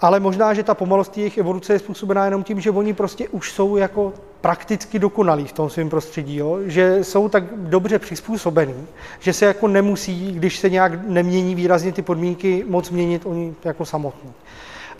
Ale 0.00 0.20
možná, 0.20 0.54
že 0.54 0.62
ta 0.62 0.74
pomalost 0.74 1.18
jejich 1.18 1.38
evoluce 1.38 1.72
je 1.72 1.78
způsobená 1.78 2.24
jenom 2.24 2.42
tím, 2.42 2.60
že 2.60 2.70
oni 2.70 2.92
prostě 2.92 3.28
už 3.28 3.52
jsou 3.52 3.76
jako 3.76 4.12
prakticky 4.40 4.98
dokonalí 4.98 5.46
v 5.46 5.52
tom 5.52 5.70
svém 5.70 5.90
prostředí, 5.90 6.36
jo? 6.36 6.58
že 6.64 7.04
jsou 7.04 7.28
tak 7.28 7.44
dobře 7.56 7.98
přizpůsobení, 7.98 8.86
že 9.18 9.32
se 9.32 9.44
jako 9.46 9.68
nemusí, 9.68 10.32
když 10.32 10.58
se 10.58 10.70
nějak 10.70 11.08
nemění 11.08 11.54
výrazně 11.54 11.92
ty 11.92 12.02
podmínky, 12.02 12.64
moc 12.68 12.90
měnit 12.90 13.22
oni 13.26 13.54
jako 13.64 13.84
samotní. 13.84 14.32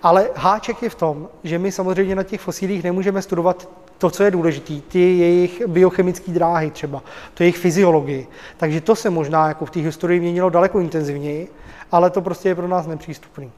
Ale 0.02 0.30
háček 0.34 0.82
je 0.82 0.90
v 0.90 0.94
tom, 0.94 1.28
že 1.44 1.58
my 1.58 1.72
samozřejmě 1.72 2.14
na 2.14 2.22
těch 2.22 2.40
fosílích 2.40 2.84
nemůžeme 2.84 3.22
studovat 3.22 3.68
to, 4.00 4.10
co 4.10 4.22
je 4.22 4.30
důležité, 4.30 4.74
ty 4.88 4.98
jejich 4.98 5.66
biochemické 5.66 6.32
dráhy 6.32 6.70
třeba, 6.70 7.02
to 7.34 7.42
jejich 7.42 7.58
fyziologii. 7.58 8.26
Takže 8.56 8.80
to 8.80 8.96
se 8.96 9.10
možná 9.10 9.48
jako 9.48 9.64
v 9.64 9.70
té 9.70 9.80
historii 9.80 10.20
měnilo 10.20 10.50
daleko 10.50 10.80
intenzivněji, 10.80 11.48
ale 11.92 12.10
to 12.10 12.20
prostě 12.22 12.48
je 12.48 12.54
pro 12.54 12.68
nás 12.68 12.86
nepřístupný. 12.86 13.50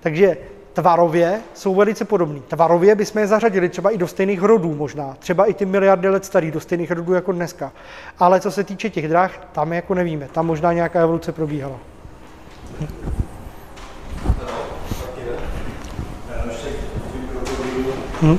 Takže 0.00 0.36
tvarově 0.72 1.40
jsou 1.54 1.74
velice 1.74 2.04
podobný. 2.04 2.42
Tvarově 2.48 2.94
bychom 2.94 3.20
je 3.20 3.26
zařadili 3.26 3.68
třeba 3.68 3.90
i 3.90 3.98
do 3.98 4.08
stejných 4.08 4.42
rodů 4.42 4.74
možná, 4.74 5.16
třeba 5.18 5.44
i 5.44 5.54
ty 5.54 5.64
miliardy 5.64 6.08
let 6.08 6.24
starý, 6.24 6.50
do 6.50 6.60
stejných 6.60 6.90
rodů 6.90 7.12
jako 7.12 7.32
dneska. 7.32 7.72
Ale 8.18 8.40
co 8.40 8.50
se 8.50 8.64
týče 8.64 8.90
těch 8.90 9.08
dráh, 9.08 9.48
tam 9.52 9.72
jako 9.72 9.94
nevíme, 9.94 10.28
tam 10.32 10.46
možná 10.46 10.72
nějaká 10.72 11.00
evoluce 11.00 11.32
probíhala. 11.32 11.76
Hmm. 18.20 18.38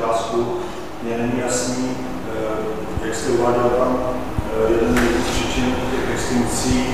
otázku, 0.11 0.57
mně 1.03 1.17
není 1.17 1.39
jasný, 1.39 1.89
jak 3.05 3.15
jste 3.15 3.29
uváděl 3.29 3.69
tam 3.79 3.99
jeden 4.69 4.95
z 4.95 5.29
příčin 5.29 5.75
těch 5.91 6.13
extinkcí, 6.13 6.87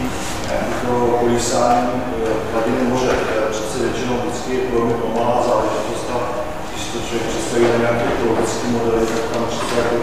to 0.87 1.17
kolísání 1.19 2.01
hladiny 2.53 2.89
moře, 2.89 3.07
které 3.07 3.41
přece 3.51 3.79
většinou 3.79 4.15
vždycky 4.17 4.53
je 4.53 4.71
velmi 4.73 4.93
pomalá 4.93 5.43
záležitost 5.47 6.05
a 6.15 6.17
když 6.71 6.85
to 6.85 6.97
člověk 7.07 7.27
představí 7.29 7.63
na 7.63 7.77
nějaké 7.77 8.13
ekologické 8.13 8.67
modely, 8.67 9.05
tak 9.05 9.33
tam 9.33 9.45
přece 9.49 9.75
jako 9.77 9.95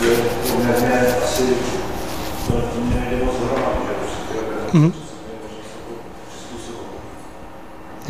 je 0.00 0.16
poměrně 0.52 1.14
asi 1.24 1.42
to 2.46 2.54
nejde 2.94 3.24
moc 3.24 3.34
dohromady, 3.40 3.80
mm-hmm. 4.72 5.09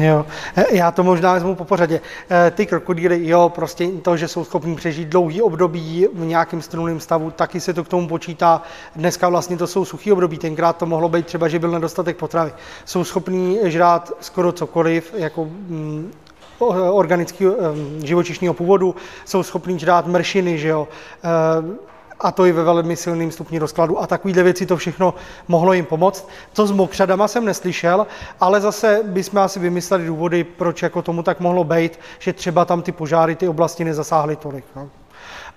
Jo, 0.01 0.27
e, 0.57 0.77
já 0.77 0.91
to 0.91 1.03
možná 1.03 1.33
vezmu 1.33 1.55
po 1.55 1.65
pořadě. 1.65 2.01
E, 2.47 2.51
ty 2.51 2.67
krokodýly, 2.67 3.29
jo, 3.29 3.53
prostě 3.55 3.89
to, 3.89 4.17
že 4.17 4.29
jsou 4.29 4.45
schopní 4.45 4.77
přežít 4.77 5.09
dlouhý 5.09 5.43
období 5.43 6.07
v 6.15 6.25
nějakém 6.25 6.63
strunném 6.63 7.01
stavu, 7.01 7.31
taky 7.31 7.61
se 7.61 7.75
to 7.75 7.85
k 7.85 7.89
tomu 7.89 8.09
počítá. 8.09 8.63
Dneska 8.97 9.29
vlastně 9.29 9.57
to 9.57 9.67
jsou 9.67 9.85
suchý 9.85 10.13
období, 10.13 10.39
tenkrát 10.39 10.77
to 10.77 10.87
mohlo 10.87 11.09
být 11.09 11.27
třeba, 11.27 11.49
že 11.49 11.59
byl 11.59 11.71
nedostatek 11.71 12.17
potravy. 12.17 12.53
Jsou 12.85 13.05
schopní 13.05 13.59
žrát 13.65 14.13
skoro 14.21 14.53
cokoliv, 14.53 15.15
jako 15.17 15.45
mm, 15.45 16.13
organického 16.91 17.55
živočišního 18.05 18.55
původu, 18.55 18.95
jsou 19.25 19.43
schopní 19.43 19.79
žrát 19.79 20.07
mršiny, 20.07 20.59
že 20.59 20.69
jo, 20.69 20.89
a 22.21 22.31
to 22.31 22.47
i 22.47 22.53
ve 22.53 22.65
velmi 22.65 22.97
silným 22.97 23.31
stupni 23.31 23.59
rozkladu 23.59 24.03
a 24.03 24.07
takovýhle 24.07 24.43
věci 24.43 24.67
to 24.67 24.77
všechno 24.77 25.15
mohlo 25.49 25.73
jim 25.73 25.85
pomoct. 25.85 26.29
To 26.53 26.67
s 26.67 26.71
mokřadama 26.71 27.29
jsem 27.29 27.45
neslyšel, 27.45 28.07
ale 28.41 28.61
zase 28.61 29.01
bychom 29.05 29.39
asi 29.39 29.61
vymysleli 29.61 30.07
důvody, 30.07 30.45
proč 30.45 30.83
jako 30.83 31.03
tomu 31.03 31.23
tak 31.23 31.41
mohlo 31.41 31.65
být, 31.65 31.99
že 32.19 32.33
třeba 32.33 32.65
tam 32.65 32.83
ty 32.83 32.93
požáry 32.93 33.37
ty 33.37 33.49
oblasti 33.49 33.85
nezasáhly 33.85 34.37
tolik. 34.37 34.65
No. 34.77 34.89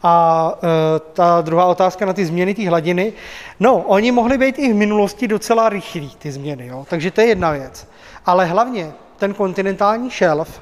A 0.03 0.53
e, 0.63 0.99
ta 0.99 1.41
druhá 1.41 1.65
otázka 1.65 2.05
na 2.05 2.13
ty 2.13 2.25
změny 2.25 2.53
té 2.53 2.69
hladiny. 2.69 3.13
No, 3.59 3.77
oni 3.77 4.11
mohli 4.11 4.37
být 4.37 4.59
i 4.59 4.73
v 4.73 4.75
minulosti 4.75 5.27
docela 5.27 5.69
rychlí, 5.69 6.11
ty 6.17 6.31
změny, 6.31 6.67
jo? 6.67 6.85
takže 6.89 7.11
to 7.11 7.21
je 7.21 7.27
jedna 7.27 7.51
věc. 7.51 7.87
Ale 8.25 8.45
hlavně 8.45 8.93
ten 9.17 9.33
kontinentální 9.33 10.09
šelf 10.09 10.61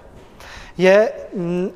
je 0.77 1.11
mm, 1.35 1.69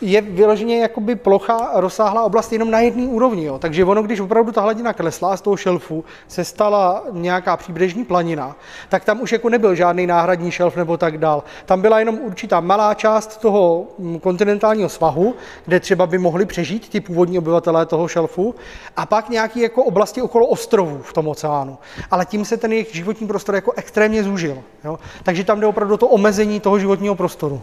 je 0.00 0.20
vyloženě 0.20 0.78
jakoby 0.78 1.16
plocha 1.16 1.70
rozsáhlá 1.74 2.22
oblast 2.22 2.52
jenom 2.52 2.70
na 2.70 2.80
jedné 2.80 3.08
úrovni. 3.08 3.44
Jo. 3.44 3.58
Takže 3.58 3.84
ono, 3.84 4.02
když 4.02 4.20
opravdu 4.20 4.52
ta 4.52 4.60
hladina 4.60 4.92
klesla 4.92 5.36
z 5.36 5.40
toho 5.40 5.56
šelfu, 5.56 6.04
se 6.28 6.44
stala 6.44 7.02
nějaká 7.12 7.56
příbřežní 7.56 8.04
planina, 8.04 8.56
tak 8.88 9.04
tam 9.04 9.20
už 9.20 9.32
jako 9.32 9.48
nebyl 9.48 9.74
žádný 9.74 10.06
náhradní 10.06 10.50
šelf 10.50 10.76
nebo 10.76 10.96
tak 10.96 11.18
dál. 11.18 11.44
Tam 11.66 11.80
byla 11.80 11.98
jenom 11.98 12.18
určitá 12.18 12.60
malá 12.60 12.94
část 12.94 13.40
toho 13.40 13.86
mm, 13.98 14.20
kontinentálního 14.20 14.88
svahu, 14.88 15.34
kde 15.64 15.80
třeba 15.80 16.06
by 16.06 16.18
mohli 16.18 16.46
přežít 16.46 16.88
ty 16.88 17.00
původní 17.00 17.38
obyvatelé 17.38 17.86
toho 17.86 18.08
šelfu, 18.08 18.54
a 18.96 19.06
pak 19.06 19.28
nějaké 19.28 19.60
jako 19.60 19.84
oblasti 19.84 20.22
okolo 20.22 20.46
ostrovů 20.46 20.98
v 21.02 21.12
tom 21.12 21.28
oceánu. 21.28 21.78
Ale 22.10 22.26
tím 22.26 22.44
se 22.44 22.56
ten 22.56 22.72
jejich 22.72 22.94
životní 22.94 23.26
prostor 23.26 23.54
jako 23.54 23.72
extrémně 23.76 24.24
zúžil. 24.24 24.58
Jo. 24.84 24.98
Takže 25.22 25.44
tam 25.44 25.60
jde 25.60 25.66
opravdu 25.66 25.96
to 25.96 26.08
omezení 26.08 26.60
toho 26.60 26.78
životního 26.78 27.14
prostoru. 27.14 27.62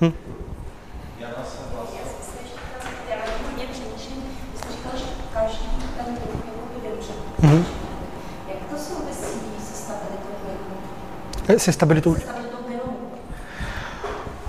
Hm. 0.00 0.12
Mm-hmm. 7.40 7.64
Jak 8.48 8.58
to 8.70 8.76
souvisí 8.78 9.40
se 9.64 9.74
stabilitou 9.74 10.28
plynu? 11.46 11.58
Se 11.58 11.72
stabilitou? 11.72 12.14
Se 12.14 12.20
stabilitou 12.20 12.50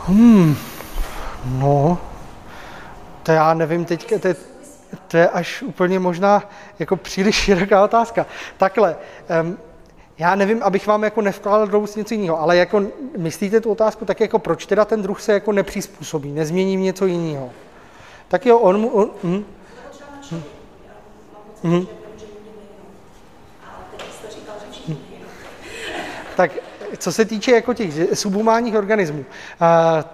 Hmm, 0.06 0.56
no, 1.46 1.98
to 3.24 3.32
já 3.32 3.54
nevím 3.54 3.86
teď, 3.86 4.14
to, 4.22 4.30
to 5.08 5.18
je 5.18 5.30
až 5.30 5.62
úplně 5.62 6.00
možná 6.00 6.44
jako 6.80 6.96
příliš 6.96 7.36
široká 7.36 7.84
otázka. 7.84 8.26
Takhle, 8.58 8.96
um, 9.44 9.58
Já 10.18 10.36
nevím, 10.36 10.64
abych 10.64 10.88
vám 10.88 11.04
jako 11.04 11.22
nevkládal 11.22 11.68
do 11.68 11.80
úst 11.80 11.96
něco 11.96 12.14
jiného, 12.14 12.42
ale 12.42 12.58
jako 12.58 12.84
myslíte 13.18 13.62
tu 13.62 13.72
otázku 13.72 14.06
tak 14.06 14.20
jako 14.20 14.40
proč 14.40 14.66
teda 14.66 14.86
ten 14.86 15.02
druh 15.02 15.22
se 15.22 15.34
jako 15.34 15.52
nepřizpůsobí, 15.52 16.32
nezmění 16.32 16.76
něco 16.76 17.06
jiného. 17.06 17.50
Tak 18.28 18.46
jo, 18.46 18.58
on 18.58 18.82
mu... 18.82 18.90
On, 18.90 19.10
hm, 19.24 19.46
hm, 20.32 20.44
hm, 21.64 21.86
tak 26.36 26.52
co 26.98 27.12
se 27.12 27.26
týče 27.26 27.52
jako 27.52 27.74
těch 27.74 27.94
subhumánních 28.14 28.76
organismů, 28.76 29.26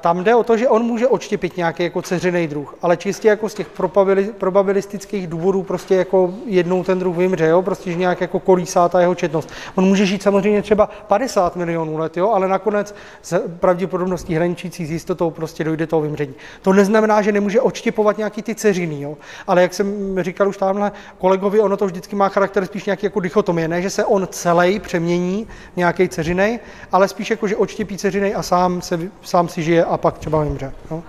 tam 0.01 0.23
jde 0.23 0.35
o 0.35 0.43
to, 0.43 0.57
že 0.57 0.69
on 0.69 0.83
může 0.83 1.07
odštěpit 1.07 1.57
nějaký 1.57 1.83
jako 1.83 2.01
ceřiný 2.01 2.47
druh, 2.47 2.75
ale 2.81 2.97
čistě 2.97 3.27
jako 3.27 3.49
z 3.49 3.53
těch 3.53 3.67
probabili- 3.77 4.33
probabilistických 4.33 5.27
důvodů 5.27 5.63
prostě 5.63 5.95
jako 5.95 6.33
jednou 6.45 6.83
ten 6.83 6.99
druh 6.99 7.15
vymře, 7.15 7.47
jo? 7.47 7.61
prostě 7.61 7.91
že 7.91 7.97
nějak 7.97 8.21
jako 8.21 8.39
kolísá 8.39 8.89
ta 8.89 9.01
jeho 9.01 9.15
četnost. 9.15 9.49
On 9.75 9.85
může 9.85 10.05
žít 10.05 10.23
samozřejmě 10.23 10.61
třeba 10.61 10.89
50 11.07 11.55
milionů 11.55 11.97
let, 11.97 12.17
jo? 12.17 12.31
ale 12.31 12.47
nakonec 12.47 12.95
s 13.21 13.47
pravděpodobností 13.59 14.35
hraničící 14.35 14.85
s 14.85 14.91
jistotou 14.91 15.31
prostě 15.31 15.63
dojde 15.63 15.87
toho 15.87 16.01
vymření. 16.01 16.33
To 16.61 16.73
neznamená, 16.73 17.21
že 17.21 17.31
nemůže 17.31 17.61
odštěpovat 17.61 18.17
nějaký 18.17 18.41
ty 18.41 18.55
ceřiny, 18.55 19.01
jo? 19.01 19.17
ale 19.47 19.61
jak 19.61 19.73
jsem 19.73 20.17
říkal 20.23 20.49
už 20.49 20.57
tamhle 20.57 20.91
kolegovi, 21.17 21.59
ono 21.59 21.77
to 21.77 21.85
vždycky 21.85 22.15
má 22.15 22.29
charakter 22.29 22.65
spíš 22.65 22.85
nějaký 22.85 23.05
jako 23.05 23.19
dichotomie, 23.19 23.67
ne, 23.67 23.81
že 23.81 23.89
se 23.89 24.05
on 24.05 24.27
celý 24.31 24.79
přemění 24.79 25.47
nějaký 25.75 26.09
ceřinej, 26.09 26.59
ale 26.91 27.07
spíš 27.07 27.30
jako, 27.30 27.48
že 27.48 27.56
odštěpí 27.56 27.98
ceřinej 27.98 28.35
a 28.35 28.44
sám, 28.44 28.81
se, 28.81 28.99
sám 29.23 29.49
si 29.49 29.64
žije 29.64 29.85
a 29.85 29.98
pak 29.98 30.18
třeba 30.18 30.44
vymře. 30.44 30.73
No. 30.91 31.03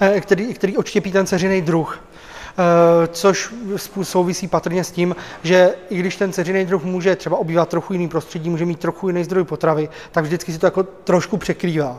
Eh, 0.00 0.20
Který, 0.20 0.54
který 0.54 0.76
odštěpí 0.76 1.12
ten 1.12 1.26
ceřinej 1.26 1.62
druh. 1.62 2.11
Eh, 2.58 3.06
což 3.06 3.54
souvisí 4.02 4.48
patrně 4.48 4.84
s 4.84 4.90
tím, 4.90 5.16
že 5.42 5.74
i 5.90 5.98
když 5.98 6.16
ten 6.16 6.32
ceřiný 6.32 6.64
druh 6.64 6.84
může 6.84 7.16
třeba 7.16 7.36
obývat 7.36 7.68
trochu 7.68 7.92
jiný 7.92 8.08
prostředí, 8.08 8.50
může 8.50 8.66
mít 8.66 8.78
trochu 8.78 9.08
jiný 9.08 9.24
zdroj 9.24 9.44
potravy, 9.44 9.88
tak 10.12 10.24
vždycky 10.24 10.52
si 10.52 10.58
to 10.58 10.66
jako 10.66 10.82
trošku 10.82 11.36
překrývá. 11.36 11.98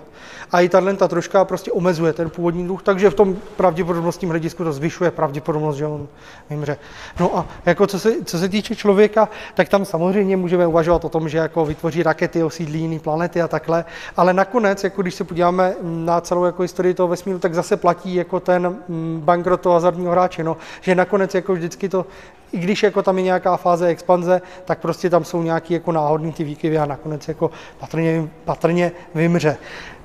A 0.52 0.62
i 0.62 0.70
tahle 0.70 0.94
ta 0.94 1.08
troška 1.08 1.46
prostě 1.46 1.72
omezuje 1.72 2.14
ten 2.14 2.30
původní 2.30 2.64
druh, 2.64 2.84
takže 2.84 3.10
v 3.10 3.14
tom 3.14 3.38
pravděpodobnostním 3.58 4.30
hledisku 4.30 4.64
to 4.64 4.74
zvyšuje 4.74 5.12
pravděpodobnost, 5.12 5.78
že 5.78 5.86
on 5.86 6.08
vymře. 6.50 6.78
No 7.20 7.38
a 7.38 7.46
jako 7.66 7.88
co 7.88 8.00
se, 8.00 8.14
co 8.26 8.40
se 8.40 8.50
týče 8.50 8.76
člověka, 8.76 9.30
tak 9.54 9.70
tam 9.70 9.86
samozřejmě 9.86 10.38
můžeme 10.38 10.68
uvažovat 10.68 11.06
o 11.06 11.10
tom, 11.10 11.30
že 11.30 11.38
jako 11.38 11.66
vytvoří 11.66 12.04
rakety, 12.04 12.44
osídlí 12.44 12.80
jiné 12.80 13.00
planety 13.00 13.42
a 13.42 13.48
takhle, 13.48 13.86
ale 14.18 14.34
nakonec, 14.34 14.84
jako 14.84 15.02
když 15.02 15.16
se 15.16 15.24
podíváme 15.24 15.76
na 15.82 16.22
celou 16.22 16.44
jako 16.44 16.62
historii 16.62 16.94
toho 16.94 17.08
vesmíru, 17.08 17.40
tak 17.40 17.54
zase 17.54 17.78
platí 17.78 18.16
jako 18.16 18.40
ten 18.40 18.76
mm, 18.88 19.22
bankrot 19.24 19.62
toho 19.62 19.82
hráče, 20.10 20.43
no, 20.44 20.57
že 20.82 20.95
nakonec 20.95 21.36
jako 21.36 21.53
vždycky 21.53 21.90
to, 21.90 22.06
i 22.52 22.60
když 22.60 22.84
jako 22.84 23.03
tam 23.03 23.18
je 23.18 23.24
nějaká 23.24 23.57
fáze 23.57 23.88
expanze, 23.88 24.41
tak 24.65 24.80
prostě 24.80 25.10
tam 25.10 25.24
jsou 25.24 25.44
nějaký 25.44 25.74
jako 25.74 25.91
náhodný 25.91 26.32
ty 26.32 26.44
výkyvy 26.44 26.78
a 26.78 26.86
nakonec 26.86 27.28
jako 27.28 27.52
patrně, 27.80 28.30
patrně 28.45 28.91
vymře. 29.15 29.57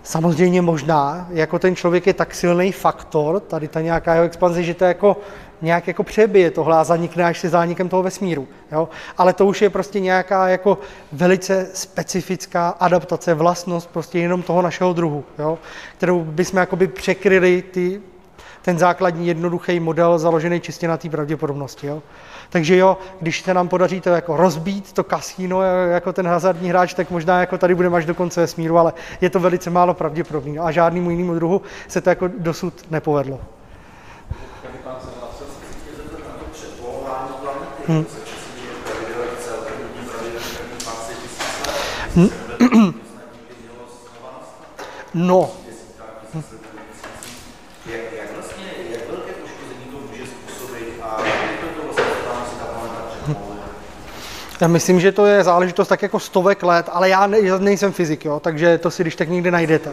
Samozřejmě 0.03 0.63
možná, 0.63 1.27
jako 1.31 1.59
ten 1.59 1.77
člověk 1.77 2.07
je 2.07 2.15
tak 2.15 2.35
silný 2.35 2.73
faktor, 2.73 3.41
tady 3.41 3.69
ta 3.69 3.81
nějaká 3.81 4.15
jeho 4.15 4.27
expanze, 4.27 4.63
že 4.63 4.75
to 4.75 4.85
jako 4.85 5.17
nějak 5.63 5.89
jako 5.89 6.03
přebije 6.03 6.51
tohle 6.51 6.79
a 6.79 6.85
zanikne 6.85 7.25
až 7.25 7.39
se 7.39 7.49
zánikem 7.49 7.89
toho 7.89 8.03
vesmíru. 8.03 8.49
Jo? 8.73 8.89
Ale 9.19 9.33
to 9.33 9.47
už 9.47 9.63
je 9.63 9.71
prostě 9.71 10.01
nějaká 10.01 10.49
jako 10.49 10.79
velice 11.13 11.67
specifická 11.75 12.69
adaptace, 12.69 13.35
vlastnost 13.35 13.91
prostě 13.91 14.19
jenom 14.19 14.43
toho 14.43 14.63
našeho 14.63 14.93
druhu, 14.93 15.25
jo? 15.39 15.59
kterou 15.97 16.25
bychom 16.25 16.59
jakoby 16.59 16.89
překryli 16.89 17.63
ty, 17.63 18.01
ten 18.63 18.79
základní 18.79 19.29
jednoduchý 19.29 19.81
model 19.81 20.19
založený 20.19 20.61
čistě 20.61 20.89
na 20.89 20.97
té 20.97 21.09
pravděpodobnosti. 21.09 21.87
Jo? 21.87 22.03
Takže 22.51 22.77
jo, 22.77 22.99
když 23.21 23.43
se 23.43 23.55
nám 23.55 23.69
podaří 23.69 24.01
to 24.01 24.11
jako 24.11 24.37
rozbít, 24.37 24.93
to 24.93 25.05
kasíno 25.05 25.63
jako 25.63 26.13
ten 26.13 26.27
hazardní 26.27 26.69
hráč, 26.69 26.95
tak 26.95 27.11
možná 27.11 27.41
jako 27.41 27.59
tady 27.59 27.75
budeme 27.75 27.97
až 27.97 28.07
do 28.07 28.15
konce 28.15 28.41
vesmíru, 28.41 28.79
ale 28.79 28.93
je 29.21 29.31
to 29.31 29.41
velice 29.41 29.71
málo 29.71 29.95
pravděpodobné. 29.95 30.53
No 30.53 30.65
a 30.65 30.71
žádnému 30.71 31.11
jinému 31.11 31.35
druhu 31.35 31.63
se 31.89 32.01
to 32.01 32.11
jako 32.11 32.29
dosud 32.39 32.91
nepovedlo. 32.91 33.41
Hmm. 37.87 38.05
No, 45.15 45.51
Jak, 47.87 48.13
jak 48.13 48.35
vlastně, 48.35 48.67
jak 48.91 49.09
velké 49.09 49.33
poškození 49.33 49.85
to 49.91 49.99
může 50.11 50.27
způsobit 50.27 51.01
a 51.03 51.23
jak 51.25 51.61
to 51.61 51.83
vlastně 51.83 52.05
tam 52.05 52.47
si 52.51 52.57
ta 52.59 52.65
planeta 52.65 53.03
přepovoluje? 53.11 53.63
Já 54.61 54.69
myslím, 54.69 55.01
že 55.01 55.13
to 55.13 55.27
je 55.27 55.45
záležitost 55.45 55.89
tak 55.89 56.03
jako 56.03 56.21
stovek 56.21 56.63
let, 56.63 56.87
ale 56.93 57.09
já, 57.09 57.27
ne, 57.27 57.39
nejsem 57.59 57.93
fyzik, 57.93 58.25
jo, 58.25 58.41
takže 58.41 58.79
to 58.79 58.91
si 58.91 59.03
když 59.03 59.17
tak 59.17 59.29
někde 59.29 59.51
najdete. 59.51 59.93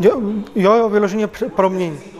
Jo, 0.00 0.20
jo, 0.54 0.74
jo 0.74 0.88
vyloženě 0.88 1.26
promění. 1.26 2.15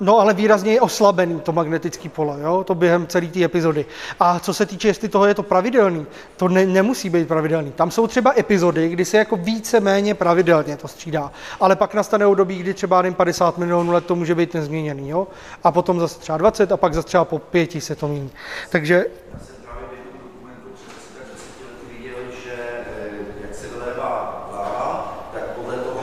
No, 0.00 0.18
ale 0.18 0.34
výrazně 0.34 0.72
je 0.72 0.80
oslabený 0.80 1.40
to 1.40 1.52
magnetický 1.52 2.08
pole, 2.08 2.40
jo? 2.40 2.64
to 2.64 2.74
během 2.74 3.06
celé 3.06 3.26
té 3.26 3.44
epizody. 3.44 3.86
A 4.20 4.38
co 4.38 4.54
se 4.54 4.66
týče, 4.66 4.88
jestli 4.88 5.08
toho 5.08 5.26
je 5.26 5.34
to 5.34 5.42
pravidelný, 5.42 6.06
to 6.36 6.48
ne, 6.48 6.66
nemusí 6.66 7.10
být 7.10 7.28
pravidelný. 7.28 7.72
Tam 7.72 7.90
jsou 7.90 8.06
třeba 8.06 8.34
epizody, 8.38 8.88
kdy 8.88 9.04
se 9.04 9.16
jako 9.16 9.36
více 9.36 9.80
méně 9.80 10.14
pravidelně 10.14 10.76
to 10.76 10.88
střídá, 10.88 11.32
ale 11.60 11.76
pak 11.76 11.94
nastane 11.94 12.26
období, 12.26 12.58
kdy 12.58 12.74
třeba 12.74 13.02
nevím, 13.02 13.14
50 13.14 13.58
milionů 13.58 13.92
let 13.92 14.06
to 14.06 14.14
může 14.16 14.34
být 14.34 14.54
nezměněný, 14.54 15.08
jo? 15.08 15.26
a 15.64 15.72
potom 15.72 16.00
zase 16.00 16.18
třeba 16.20 16.38
20 16.38 16.72
a 16.72 16.76
pak 16.76 16.94
zase 16.94 17.06
třeba 17.06 17.24
po 17.24 17.38
pěti 17.38 17.80
se 17.80 17.96
to 17.96 18.08
mění. 18.08 18.30
Takže 18.70 18.94
Já 19.32 19.38
jsem 19.38 19.56
právě 19.64 19.88
v 19.88 19.92
jednom 19.92 20.22
dokumentu 20.22 20.68
před 20.74 20.92
asi 20.96 21.08
tak 21.18 21.26
10 21.32 21.44
lety 21.64 21.98
viděl, 21.98 22.18
že 22.44 22.54
eh, 22.54 23.42
jak 23.42 23.54
se 23.54 23.66
vylévá 23.68 24.10
láva, 24.52 25.28
tak 25.32 25.42
podle 25.42 25.74
toho, 25.76 26.00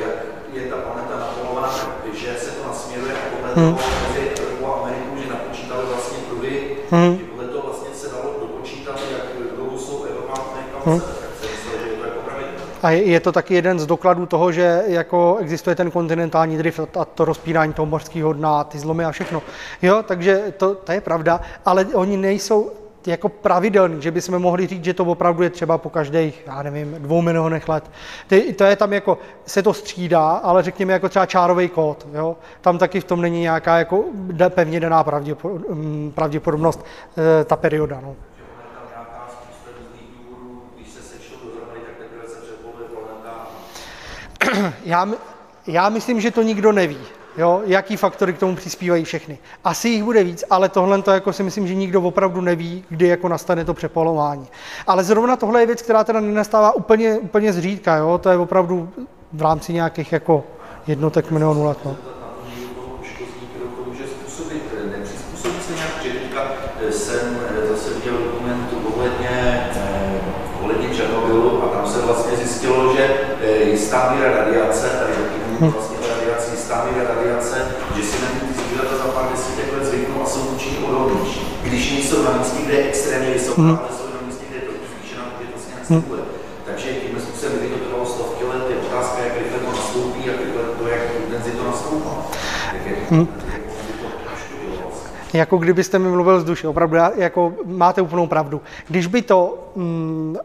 jak 0.00 0.16
je 0.52 0.62
ta 0.70 0.76
planeta 0.76 1.16
napolovaná, 1.18 1.74
že 2.14 2.34
se 2.38 2.50
to 2.50 2.66
nasměruje 2.66 3.12
a 3.12 3.36
podle 3.36 3.41
Hmm. 3.54 3.74
a 3.74 4.88
že 5.22 5.28
napočítali 5.30 5.86
vlastně 5.86 6.18
pruhy, 6.28 6.60
Hmm. 6.90 7.18
že 7.18 7.24
podle 7.24 7.48
toho 7.48 7.62
vlastně 7.62 7.94
se 7.94 8.08
dalo 8.08 8.34
dopočítat, 8.40 9.00
jak 9.12 9.56
dlouho 9.56 9.78
jsou 9.78 10.04
Evropa 10.04 10.32
a 12.82 12.90
je 12.90 13.20
to 13.20 13.32
taky 13.32 13.54
jeden 13.54 13.78
z 13.78 13.86
dokladů 13.86 14.26
toho, 14.26 14.52
že 14.52 14.82
jako 14.86 15.36
existuje 15.40 15.76
ten 15.76 15.90
kontinentální 15.90 16.56
drift 16.56 16.96
a 16.96 17.04
to 17.04 17.24
rozpínání 17.24 17.72
toho 17.72 17.86
mořského 17.86 18.32
dna, 18.32 18.64
ty 18.64 18.78
zlomy 18.78 19.04
a 19.04 19.12
všechno. 19.12 19.42
Jo, 19.82 20.02
takže 20.06 20.52
to, 20.56 20.74
to 20.74 20.92
je 20.92 21.00
pravda, 21.00 21.40
ale 21.64 21.86
oni 21.94 22.16
nejsou 22.16 22.70
jako 23.06 23.28
pravidelný, 23.28 24.02
že 24.02 24.10
bychom 24.10 24.38
mohli 24.38 24.66
říct, 24.66 24.84
že 24.84 24.94
to 24.94 25.04
opravdu 25.04 25.42
je 25.42 25.50
třeba 25.50 25.78
po 25.78 25.90
každých, 25.90 26.42
já 26.46 26.62
nevím, 26.62 26.94
dvou 26.98 27.22
milionech 27.22 27.68
let. 27.68 27.90
Ty, 28.26 28.52
to 28.52 28.64
je 28.64 28.76
tam 28.76 28.92
jako, 28.92 29.18
se 29.46 29.62
to 29.62 29.74
střídá, 29.74 30.28
ale 30.28 30.62
řekněme 30.62 30.92
jako 30.92 31.08
třeba 31.08 31.26
čárový 31.26 31.68
kód, 31.68 32.06
jo. 32.14 32.36
Tam 32.60 32.78
taky 32.78 33.00
v 33.00 33.04
tom 33.04 33.20
není 33.20 33.40
nějaká 33.40 33.78
jako 33.78 34.04
pevně 34.48 34.80
daná 34.80 35.04
mm, 35.72 36.12
pravděpodobnost, 36.14 36.84
eh, 37.40 37.44
ta 37.44 37.56
perioda, 37.56 38.00
no. 38.02 38.16
Já, 44.84 45.08
já 45.66 45.88
myslím, 45.88 46.20
že 46.20 46.30
to 46.30 46.42
nikdo 46.42 46.72
neví. 46.72 46.98
Jo, 47.36 47.62
jaký 47.64 47.96
faktory 47.96 48.32
k 48.32 48.38
tomu 48.38 48.56
přispívají 48.56 49.04
všechny. 49.04 49.38
Asi 49.64 49.88
jich 49.88 50.04
bude 50.04 50.24
víc, 50.24 50.44
ale 50.50 50.68
tohle 50.68 51.02
to 51.02 51.10
jako 51.10 51.32
si 51.32 51.42
myslím, 51.42 51.66
že 51.66 51.74
nikdo 51.74 52.02
opravdu 52.02 52.40
neví, 52.40 52.84
kdy 52.88 53.08
jako 53.08 53.28
nastane 53.28 53.64
to 53.64 53.74
přepolování. 53.74 54.48
Ale 54.86 55.04
zrovna 55.04 55.36
tohle 55.36 55.62
je 55.62 55.66
věc, 55.66 55.82
která 55.82 56.04
teda 56.04 56.20
nenastává 56.20 56.72
úplně, 56.72 57.18
úplně 57.18 57.52
zřídka, 57.52 57.96
jo? 57.96 58.18
to 58.18 58.30
je 58.30 58.36
opravdu 58.36 58.88
v 59.32 59.42
rámci 59.42 59.72
nějakých 59.72 60.12
jako 60.12 60.44
jednotek 60.86 61.30
milionů 61.30 61.64
let. 61.64 61.78
No. 61.84 61.96
jsem 66.90 67.36
eh, 67.48 67.68
zase 67.68 67.90
a 71.62 71.66
tam 71.76 71.86
se 71.86 72.00
vlastně 72.00 72.36
zjistilo, 72.36 72.96
že 72.96 73.10
radiace, 74.36 74.88
vlastně 75.60 75.98
o 75.98 76.08
radiaci, 76.08 76.50
jistá 76.50 76.86
míra 76.90 77.08
radiace, 77.14 77.56
že 77.96 78.02
si 78.02 78.22
na 78.22 78.28
ní 78.28 78.40
ty 78.40 78.60
zvířata 78.60 78.96
za 78.96 79.04
pár 79.04 79.30
desítek 79.30 79.72
let 79.72 79.84
zvyknou 79.84 80.22
a 80.22 80.26
jsou 80.26 80.40
vůči 80.40 80.70
ní 80.70 80.78
odolnější. 80.78 81.61
Když 81.72 81.92
nejsou 81.92 82.22
na 82.22 82.38
místě, 82.38 82.62
kde 82.64 82.74
je 82.74 82.88
extrémně 82.88 83.30
vysoká, 83.30 83.62
ale 83.62 83.88
jsou 83.96 84.06
na 84.14 84.26
místě, 84.26 84.44
kde 84.48 84.56
je 84.56 84.62
trochu 84.62 84.84
zvýšená, 84.98 85.24
to 85.24 85.44
vlastně 85.52 85.74
nastupuje. 85.78 86.22
Takže 86.66 86.88
tímhle 86.92 87.20
způsobem, 87.20 87.58
kdyby 87.58 87.74
to 87.74 87.84
trvalo 87.84 88.06
stovky 88.06 88.44
let, 88.44 88.62
je 88.70 88.76
otázka, 88.76 89.22
jak 89.24 89.38
rychle 89.38 89.58
to 89.58 89.66
nastoupí, 89.66 90.26
jak 90.26 90.36
rychle 90.44 90.62
to, 90.78 90.88
jak 90.88 91.02
nastoupá. 91.66 92.26
Hmm. 93.10 93.24
by 93.26 93.32
to 93.32 94.08
poškodilo 94.30 94.76
vlastně. 94.82 95.10
Jako 95.32 95.58
kdybyste 95.58 95.98
mi 95.98 96.08
mluvil 96.08 96.40
z 96.40 96.44
duše, 96.44 96.68
opravdu, 96.68 96.96
jako 97.16 97.54
máte 97.64 98.02
úplnou 98.02 98.26
pravdu. 98.26 98.60
Když 98.88 99.06
by 99.06 99.22
to 99.22 99.68
mm, 99.76 100.36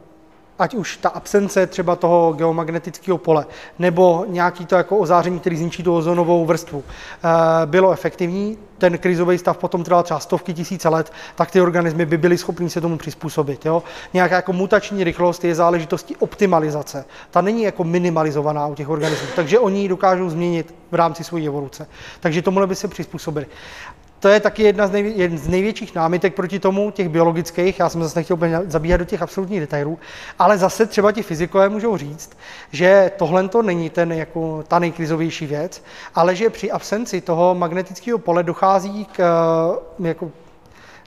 ať 0.60 0.76
už 0.76 0.98
ta 0.98 1.10
absence 1.10 1.68
třeba 1.68 1.96
toho 1.96 2.34
geomagnetického 2.34 3.18
pole, 3.18 3.46
nebo 3.80 4.26
nějaký 4.28 4.66
to 4.66 4.76
jako 4.76 4.98
ozáření, 4.98 5.40
který 5.40 5.58
zničí 5.58 5.84
tu 5.84 5.96
ozonovou 5.96 6.46
vrstvu, 6.46 6.84
eh, 6.84 7.66
bylo 7.66 7.92
efektivní, 7.92 8.58
ten 8.78 8.98
krizový 8.98 9.38
stav 9.38 9.58
potom 9.58 9.84
trval 9.84 10.04
třeba 10.04 10.20
stovky 10.20 10.54
tisíce 10.54 10.90
let, 10.90 11.14
tak 11.36 11.52
ty 11.52 11.62
organismy 11.62 12.06
by 12.06 12.18
byly 12.18 12.38
schopny 12.38 12.70
se 12.70 12.82
tomu 12.82 12.98
přizpůsobit. 12.98 13.66
Jo? 13.66 13.84
Nějaká 14.14 14.36
jako 14.36 14.54
mutační 14.54 15.04
rychlost 15.04 15.44
je 15.44 15.56
záležitostí 15.56 16.16
optimalizace. 16.16 17.06
Ta 17.32 17.42
není 17.42 17.64
jako 17.64 17.84
minimalizovaná 17.84 18.68
u 18.68 18.76
těch 18.76 18.90
organismů, 18.90 19.28
takže 19.36 19.60
oni 19.60 19.82
ji 19.82 19.88
dokážou 19.88 20.30
změnit 20.30 20.76
v 20.92 20.96
rámci 20.96 21.24
své 21.24 21.42
evoluce. 21.42 21.88
Takže 22.20 22.42
tomuhle 22.42 22.68
by 22.68 22.76
se 22.76 22.88
přizpůsobili 22.88 23.46
to 24.20 24.28
je 24.28 24.40
taky 24.40 24.64
jedna 24.64 24.88
z, 24.88 24.92
nejvě- 24.92 25.14
jeden 25.16 25.38
z 25.38 25.48
největších 25.48 25.96
námitek 25.96 26.36
proti 26.36 26.60
tomu 26.60 26.92
těch 26.92 27.10
biologických. 27.10 27.80
Já 27.80 27.90
jsem 27.90 28.04
zase 28.04 28.20
nechtěl 28.20 28.34
úplně 28.34 28.60
zabíhat 28.68 28.98
do 28.98 29.06
těch 29.06 29.22
absolutních 29.22 29.60
detailů, 29.60 30.00
ale 30.40 30.58
zase 30.58 30.86
třeba 30.86 31.12
ti 31.12 31.24
fyzikové 31.24 31.70
můžou 31.70 31.98
říct, 31.98 32.38
že 32.72 33.12
tohle 33.18 33.48
to 33.50 33.62
není 33.62 33.90
ten, 33.90 34.12
jako, 34.12 34.64
ta 34.68 34.80
nejkrizovější 34.80 35.46
věc, 35.46 35.84
ale 36.16 36.36
že 36.36 36.50
při 36.50 36.72
absenci 36.72 37.22
toho 37.22 37.56
magnetického 37.56 38.18
pole 38.18 38.44
dochází 38.44 39.06
k 39.06 39.20
eh, 40.00 40.08
jako, 40.08 40.32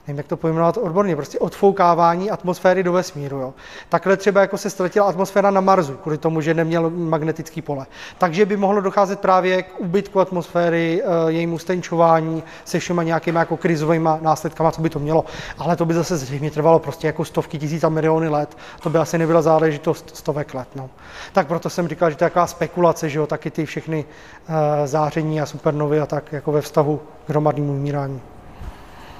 nevím, 0.07 0.17
jak 0.17 0.27
to 0.27 0.37
pojmenovat 0.37 0.77
odborně, 0.77 1.15
prostě 1.15 1.39
odfoukávání 1.39 2.31
atmosféry 2.31 2.83
do 2.83 2.93
vesmíru. 2.93 3.37
Jo. 3.37 3.53
Takhle 3.89 4.17
třeba 4.17 4.41
jako 4.41 4.57
se 4.57 4.69
ztratila 4.69 5.07
atmosféra 5.07 5.51
na 5.51 5.61
Marsu, 5.61 5.93
kvůli 5.93 6.17
tomu, 6.17 6.41
že 6.41 6.53
neměl 6.53 6.89
magnetický 6.89 7.61
pole. 7.61 7.85
Takže 8.17 8.45
by 8.45 8.57
mohlo 8.57 8.81
docházet 8.81 9.19
právě 9.19 9.63
k 9.63 9.79
úbytku 9.79 10.19
atmosféry, 10.19 11.03
eh, 11.03 11.31
jejímu 11.31 11.59
stenčování 11.59 12.43
se 12.65 12.79
všema 12.79 13.03
nějakými 13.03 13.39
jako 13.39 13.57
krizovými 13.57 14.09
následkama, 14.21 14.71
co 14.71 14.81
by 14.81 14.89
to 14.89 14.99
mělo. 14.99 15.25
Ale 15.57 15.75
to 15.75 15.85
by 15.85 15.93
zase 15.93 16.17
zřejmě 16.17 16.51
trvalo 16.51 16.79
prostě 16.79 17.07
jako 17.07 17.25
stovky 17.25 17.59
tisíc 17.59 17.83
a 17.83 17.89
miliony 17.89 18.29
let. 18.29 18.57
To 18.79 18.89
by 18.89 18.97
asi 18.99 19.17
nebyla 19.17 19.41
záležitost 19.41 20.17
stovek 20.17 20.53
let. 20.53 20.67
No. 20.75 20.89
Tak 21.33 21.47
proto 21.47 21.69
jsem 21.69 21.87
říkal, 21.87 22.09
že 22.09 22.15
to 22.15 22.23
je 22.23 22.29
taková 22.29 22.47
spekulace, 22.47 23.09
že 23.09 23.19
jo, 23.19 23.27
taky 23.27 23.51
ty 23.51 23.65
všechny 23.65 24.05
uh, 24.05 24.55
záření 24.85 25.41
a 25.41 25.45
supernovy 25.45 25.99
a 25.99 26.05
tak 26.05 26.33
jako 26.33 26.51
ve 26.51 26.61
vztahu 26.61 27.01
k 27.25 27.29
hromadnému 27.29 27.73
umírání. 27.73 28.21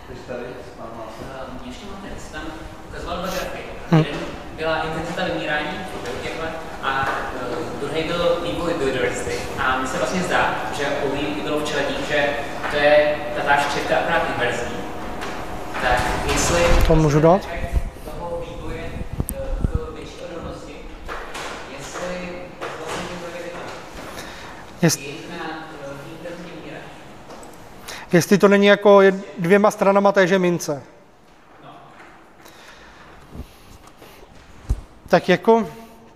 Uh, 0.10 0.36
ještě 1.66 1.86
mám 1.86 2.02
ten, 2.02 2.12
jsi 2.20 2.34
tam 2.34 2.42
ukazoval 2.90 3.18
dva 3.18 3.32
Jeden 3.98 4.20
byla 4.58 4.84
intenzita 4.84 5.24
vymírání 5.24 5.78
a 6.84 7.10
uh, 7.52 7.80
druhý 7.80 8.04
byl 8.04 8.38
vývoj 8.44 8.74
biodiverzity. 8.74 9.36
A 9.60 9.78
mně 9.78 9.88
se 9.88 9.98
vlastně 9.98 10.22
zdá, 10.22 10.56
že 10.78 10.84
obý 11.06 11.42
bylo 11.44 11.60
včeledí, 11.60 11.96
že 12.10 12.30
to 12.72 12.78
je 12.78 13.16
tatáž 13.36 13.66
křivka 13.66 13.98
akorát 13.98 14.24
inverzní. 14.36 14.76
Tak 15.82 16.00
jestli 16.34 16.62
To 16.88 16.96
můžu 16.96 17.20
dát? 17.20 17.42
odolnosti, 20.36 20.74
jestli 21.62 22.04
vlastně 22.80 23.04
vymírání. 26.56 26.84
jestli 28.14 28.38
to 28.38 28.48
není 28.48 28.66
jako 28.66 29.02
dvěma 29.38 29.72
stranama 29.72 30.12
téže 30.12 30.40
mince. 30.40 30.84
Tak 35.12 35.30
jako 35.30 35.68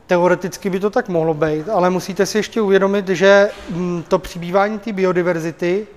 teoreticky 0.07 0.69
by 0.69 0.79
to 0.79 0.89
tak 0.89 1.09
mohlo 1.09 1.33
být, 1.33 1.69
ale 1.69 1.89
musíte 1.89 2.25
si 2.25 2.37
ještě 2.37 2.61
uvědomit, 2.61 3.07
že 3.07 3.49
mm, 3.69 4.03
to 4.07 4.19
přibývání 4.19 4.79
té 4.79 4.93
biodiverzity 4.93 5.87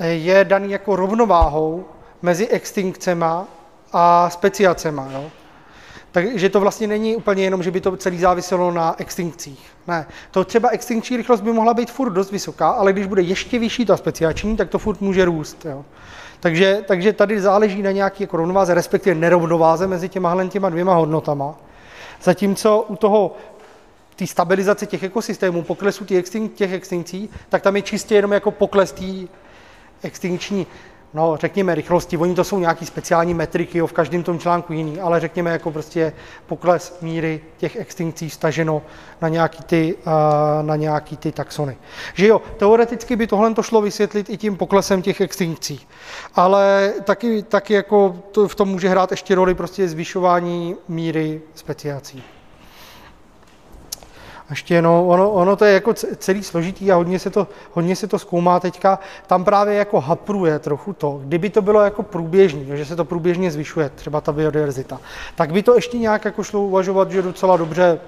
eh, 0.00 0.08
je 0.08 0.44
daný 0.44 0.70
jako 0.70 0.96
rovnováhou 0.96 1.84
mezi 2.22 2.48
extinkcema 2.48 3.46
a 3.92 4.30
speciacema. 4.30 5.08
Jo? 5.12 5.30
Takže 6.10 6.48
to 6.48 6.60
vlastně 6.60 6.86
není 6.86 7.16
úplně 7.16 7.44
jenom, 7.44 7.62
že 7.62 7.70
by 7.70 7.80
to 7.80 7.96
celý 7.96 8.18
záviselo 8.18 8.70
na 8.70 8.94
extinkcích. 8.98 9.70
Ne, 9.86 10.06
to 10.30 10.44
třeba 10.44 10.68
extinkční 10.68 11.16
rychlost 11.16 11.40
by 11.40 11.52
mohla 11.52 11.74
být 11.74 11.90
furt 11.90 12.10
dost 12.10 12.30
vysoká, 12.30 12.68
ale 12.68 12.92
když 12.92 13.06
bude 13.06 13.22
ještě 13.22 13.58
vyšší 13.58 13.86
ta 13.86 13.96
speciační, 13.96 14.56
tak 14.56 14.68
to 14.68 14.78
furt 14.78 15.00
může 15.00 15.24
růst. 15.24 15.64
Jo. 15.64 15.84
Takže, 16.42 16.84
takže 16.86 17.12
tady 17.12 17.40
záleží 17.40 17.82
na 17.82 17.90
nějaké 17.90 18.24
jako 18.24 18.36
rovnováze, 18.36 18.74
respektive 18.74 19.14
nerovnováze 19.14 19.86
mezi 19.86 20.08
těma, 20.08 20.48
těma 20.48 20.68
dvěma 20.70 20.94
hodnotama. 20.94 21.54
Zatímco 22.22 22.84
u 22.88 22.96
toho 22.96 23.36
té 24.16 24.26
stabilizace 24.26 24.86
těch 24.86 25.02
ekosystémů, 25.02 25.62
poklesu 25.62 26.04
těch, 26.04 26.18
extinc, 26.18 26.52
těch 26.54 26.72
extinkcí, 26.72 27.30
tak 27.48 27.62
tam 27.62 27.76
je 27.76 27.82
čistě 27.82 28.14
jenom 28.14 28.32
jako 28.32 28.50
pokles 28.50 28.92
té 28.92 29.04
extinkční, 30.02 30.66
no 31.14 31.36
řekněme 31.36 31.74
rychlosti, 31.74 32.16
oni 32.16 32.34
to 32.34 32.44
jsou 32.44 32.58
nějaký 32.58 32.86
speciální 32.86 33.34
metriky, 33.34 33.78
jo, 33.78 33.86
v 33.86 33.92
každém 33.92 34.22
tom 34.22 34.38
článku 34.38 34.72
jiný, 34.72 35.00
ale 35.00 35.20
řekněme 35.20 35.50
jako 35.50 35.70
prostě 35.70 36.12
pokles 36.46 36.98
míry 37.00 37.40
těch 37.56 37.76
extinkcí 37.76 38.30
staženo 38.30 38.82
na 39.20 39.28
nějaký 39.28 39.62
ty, 39.62 39.94
uh, 40.06 40.12
na 40.66 40.76
nějaký 40.76 41.16
ty 41.16 41.32
taxony. 41.32 41.76
Že 42.14 42.26
jo, 42.26 42.42
teoreticky 42.56 43.16
by 43.16 43.26
tohle 43.26 43.54
to 43.54 43.62
šlo 43.62 43.80
vysvětlit 43.80 44.30
i 44.30 44.36
tím 44.36 44.56
poklesem 44.56 45.02
těch 45.02 45.20
extinkcí, 45.20 45.86
ale 46.34 46.92
taky, 47.04 47.42
taky 47.42 47.74
jako 47.74 48.16
to, 48.32 48.48
v 48.48 48.54
tom 48.54 48.68
může 48.68 48.88
hrát 48.88 49.10
ještě 49.10 49.34
roli 49.34 49.54
prostě 49.54 49.88
zvyšování 49.88 50.76
míry 50.88 51.40
speciací. 51.54 52.22
Ještě 54.52 54.82
no, 54.82 55.06
ono, 55.06 55.30
ono 55.30 55.56
to 55.56 55.64
je 55.64 55.72
jako 55.72 55.94
celý 55.94 56.42
složitý 56.42 56.92
a 56.92 56.94
hodně 56.94 57.18
se, 57.18 57.30
to, 57.30 57.48
hodně 57.72 57.96
se 57.96 58.06
to 58.06 58.18
zkoumá 58.18 58.60
teďka. 58.60 58.98
Tam 59.26 59.44
právě 59.44 59.74
jako 59.74 60.00
hapruje 60.00 60.58
trochu 60.58 60.92
to, 60.92 61.20
kdyby 61.24 61.50
to 61.50 61.62
bylo 61.62 61.80
jako 61.80 62.02
průběžný, 62.02 62.66
že 62.74 62.84
se 62.84 62.96
to 62.96 63.04
průběžně 63.04 63.50
zvyšuje, 63.50 63.90
třeba 63.94 64.20
ta 64.20 64.32
biodiverzita, 64.32 65.00
tak 65.34 65.52
by 65.52 65.62
to 65.62 65.74
ještě 65.74 65.98
nějak 65.98 66.24
jako 66.24 66.42
šlo 66.42 66.60
uvažovat, 66.60 67.10
že 67.10 67.22
docela 67.22 67.56
dobře 67.56 67.98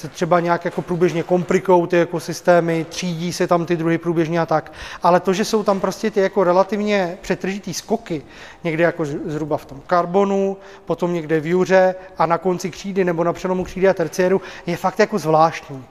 se 0.00 0.08
třeba 0.08 0.40
nějak 0.40 0.64
jako 0.64 0.82
průběžně 0.82 1.22
komplikují 1.22 1.86
ty 1.86 2.00
ekosystémy, 2.00 2.86
třídí 2.88 3.32
se 3.32 3.46
tam 3.46 3.66
ty 3.66 3.76
druhy 3.76 3.98
průběžně 3.98 4.40
a 4.40 4.46
tak. 4.46 4.72
Ale 5.02 5.20
to, 5.20 5.32
že 5.32 5.44
jsou 5.44 5.62
tam 5.62 5.80
prostě 5.80 6.10
ty 6.10 6.20
jako 6.20 6.44
relativně 6.44 7.18
přetržitý 7.20 7.74
skoky, 7.74 8.22
někde 8.64 8.84
jako 8.84 9.04
zhruba 9.04 9.56
v 9.56 9.64
tom 9.64 9.80
karbonu, 9.86 10.56
potom 10.84 11.12
někde 11.12 11.40
v 11.40 11.46
juře 11.46 11.94
a 12.18 12.26
na 12.26 12.38
konci 12.38 12.70
křídy 12.70 13.04
nebo 13.04 13.24
na 13.24 13.32
přelomu 13.32 13.64
křídy 13.64 13.88
a 13.88 13.94
terciéru, 13.94 14.40
je 14.66 14.76
fakt 14.76 14.98
jako 14.98 15.18
zvláštní. 15.18 15.84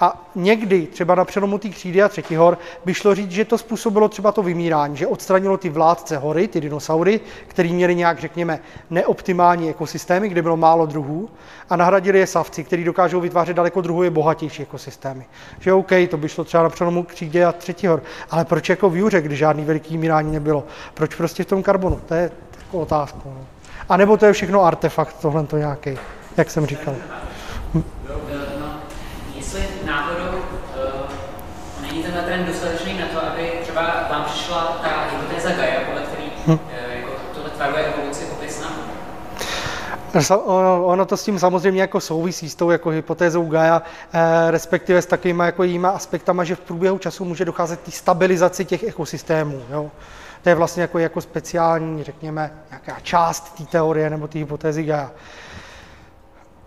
A 0.00 0.30
někdy, 0.34 0.86
třeba 0.86 1.14
na 1.14 1.24
přelomu 1.24 1.58
té 1.58 1.68
křídy 1.68 2.02
a 2.02 2.08
třetí 2.08 2.36
hor, 2.36 2.58
by 2.84 2.94
šlo 2.94 3.14
říct, 3.14 3.30
že 3.30 3.44
to 3.44 3.58
způsobilo 3.58 4.08
třeba 4.08 4.32
to 4.32 4.42
vymírání, 4.42 4.96
že 4.96 5.06
odstranilo 5.06 5.56
ty 5.56 5.68
vládce 5.68 6.16
hory, 6.16 6.48
ty 6.48 6.60
dinosaury, 6.60 7.20
který 7.48 7.72
měli 7.72 7.94
nějak, 7.94 8.18
řekněme, 8.18 8.60
neoptimální 8.90 9.70
ekosystémy, 9.70 10.28
kde 10.28 10.42
bylo 10.42 10.56
málo 10.56 10.86
druhů, 10.86 11.28
a 11.70 11.76
nahradili 11.76 12.18
je 12.18 12.26
savci, 12.26 12.64
kteří 12.64 12.84
dokážou 12.84 13.20
vytvářet 13.20 13.56
daleko 13.56 13.80
druhové 13.80 14.10
bohatější 14.10 14.62
ekosystémy. 14.62 15.24
Že 15.60 15.72
OK, 15.72 15.90
to 16.10 16.16
by 16.16 16.28
šlo 16.28 16.44
třeba 16.44 16.62
na 16.62 16.68
přelomu 16.68 17.02
křídy 17.02 17.44
a 17.44 17.52
třetí 17.52 17.86
hor, 17.86 18.02
ale 18.30 18.44
proč 18.44 18.68
jako 18.68 18.90
v 18.90 18.96
juře, 18.96 19.20
když 19.20 19.38
žádný 19.38 19.64
veliký 19.64 19.94
vymírání 19.94 20.32
nebylo? 20.32 20.64
Proč 20.94 21.14
prostě 21.14 21.42
v 21.42 21.46
tom 21.46 21.62
karbonu? 21.62 22.00
To 22.08 22.14
je 22.14 22.30
jako 22.58 22.78
otázka. 22.80 23.20
No. 23.24 23.46
A 23.88 23.96
nebo 23.96 24.16
to 24.16 24.26
je 24.26 24.32
všechno 24.32 24.64
artefakt, 24.64 25.16
tohle 25.20 25.46
to 25.46 25.58
nějaký, 25.58 25.98
jak 26.36 26.50
jsem 26.50 26.66
říkal. 26.66 26.94
Eh, 26.96 27.80
No, 28.60 28.76
jestli 29.34 29.60
náhodou 29.86 30.38
uh, 30.38 30.42
není 31.82 32.03
tenhle 32.14 32.28
trend 32.32 32.46
dostatečný 32.46 32.98
na 32.98 33.06
to, 33.06 33.26
aby 33.26 33.52
třeba 33.62 33.82
vám 34.10 34.24
přišla 34.24 34.78
ta 34.82 34.88
hypotéza 35.10 35.50
Gaia, 35.50 35.80
podle 35.86 36.02
který 36.02 36.24
Hm. 36.46 36.52
uh, 36.52 36.58
jako 36.96 37.10
tohle 37.34 37.50
tvaruje 37.50 37.84
evoluci 37.84 38.24
popisná. 38.24 38.70
Ono, 40.82 41.06
to 41.06 41.16
s 41.16 41.24
tím 41.24 41.38
samozřejmě 41.38 41.80
jako 41.80 42.00
souvisí 42.00 42.50
s 42.50 42.54
tou 42.54 42.70
jako 42.70 42.90
hypotézou 42.90 43.46
Gaia, 43.46 43.82
eh, 44.12 44.50
respektive 44.50 45.02
s 45.02 45.06
takovými 45.06 45.42
jako 45.46 45.62
jejíma 45.62 45.88
aspektama, 45.90 46.44
že 46.44 46.54
v 46.54 46.60
průběhu 46.60 46.98
času 46.98 47.24
může 47.24 47.44
docházet 47.44 47.80
k 47.80 47.92
stabilizaci 47.92 48.64
těch 48.64 48.82
ekosystémů. 48.82 49.62
Jo. 49.70 49.90
To 50.42 50.48
je 50.48 50.54
vlastně 50.54 50.82
jako, 50.82 50.98
jako 50.98 51.20
speciální, 51.20 52.04
řekněme, 52.04 52.50
nějaká 52.70 53.00
část 53.02 53.54
té 53.56 53.64
teorie 53.64 54.10
nebo 54.10 54.28
té 54.28 54.38
hypotézy 54.38 54.84
Gaia. 54.84 55.10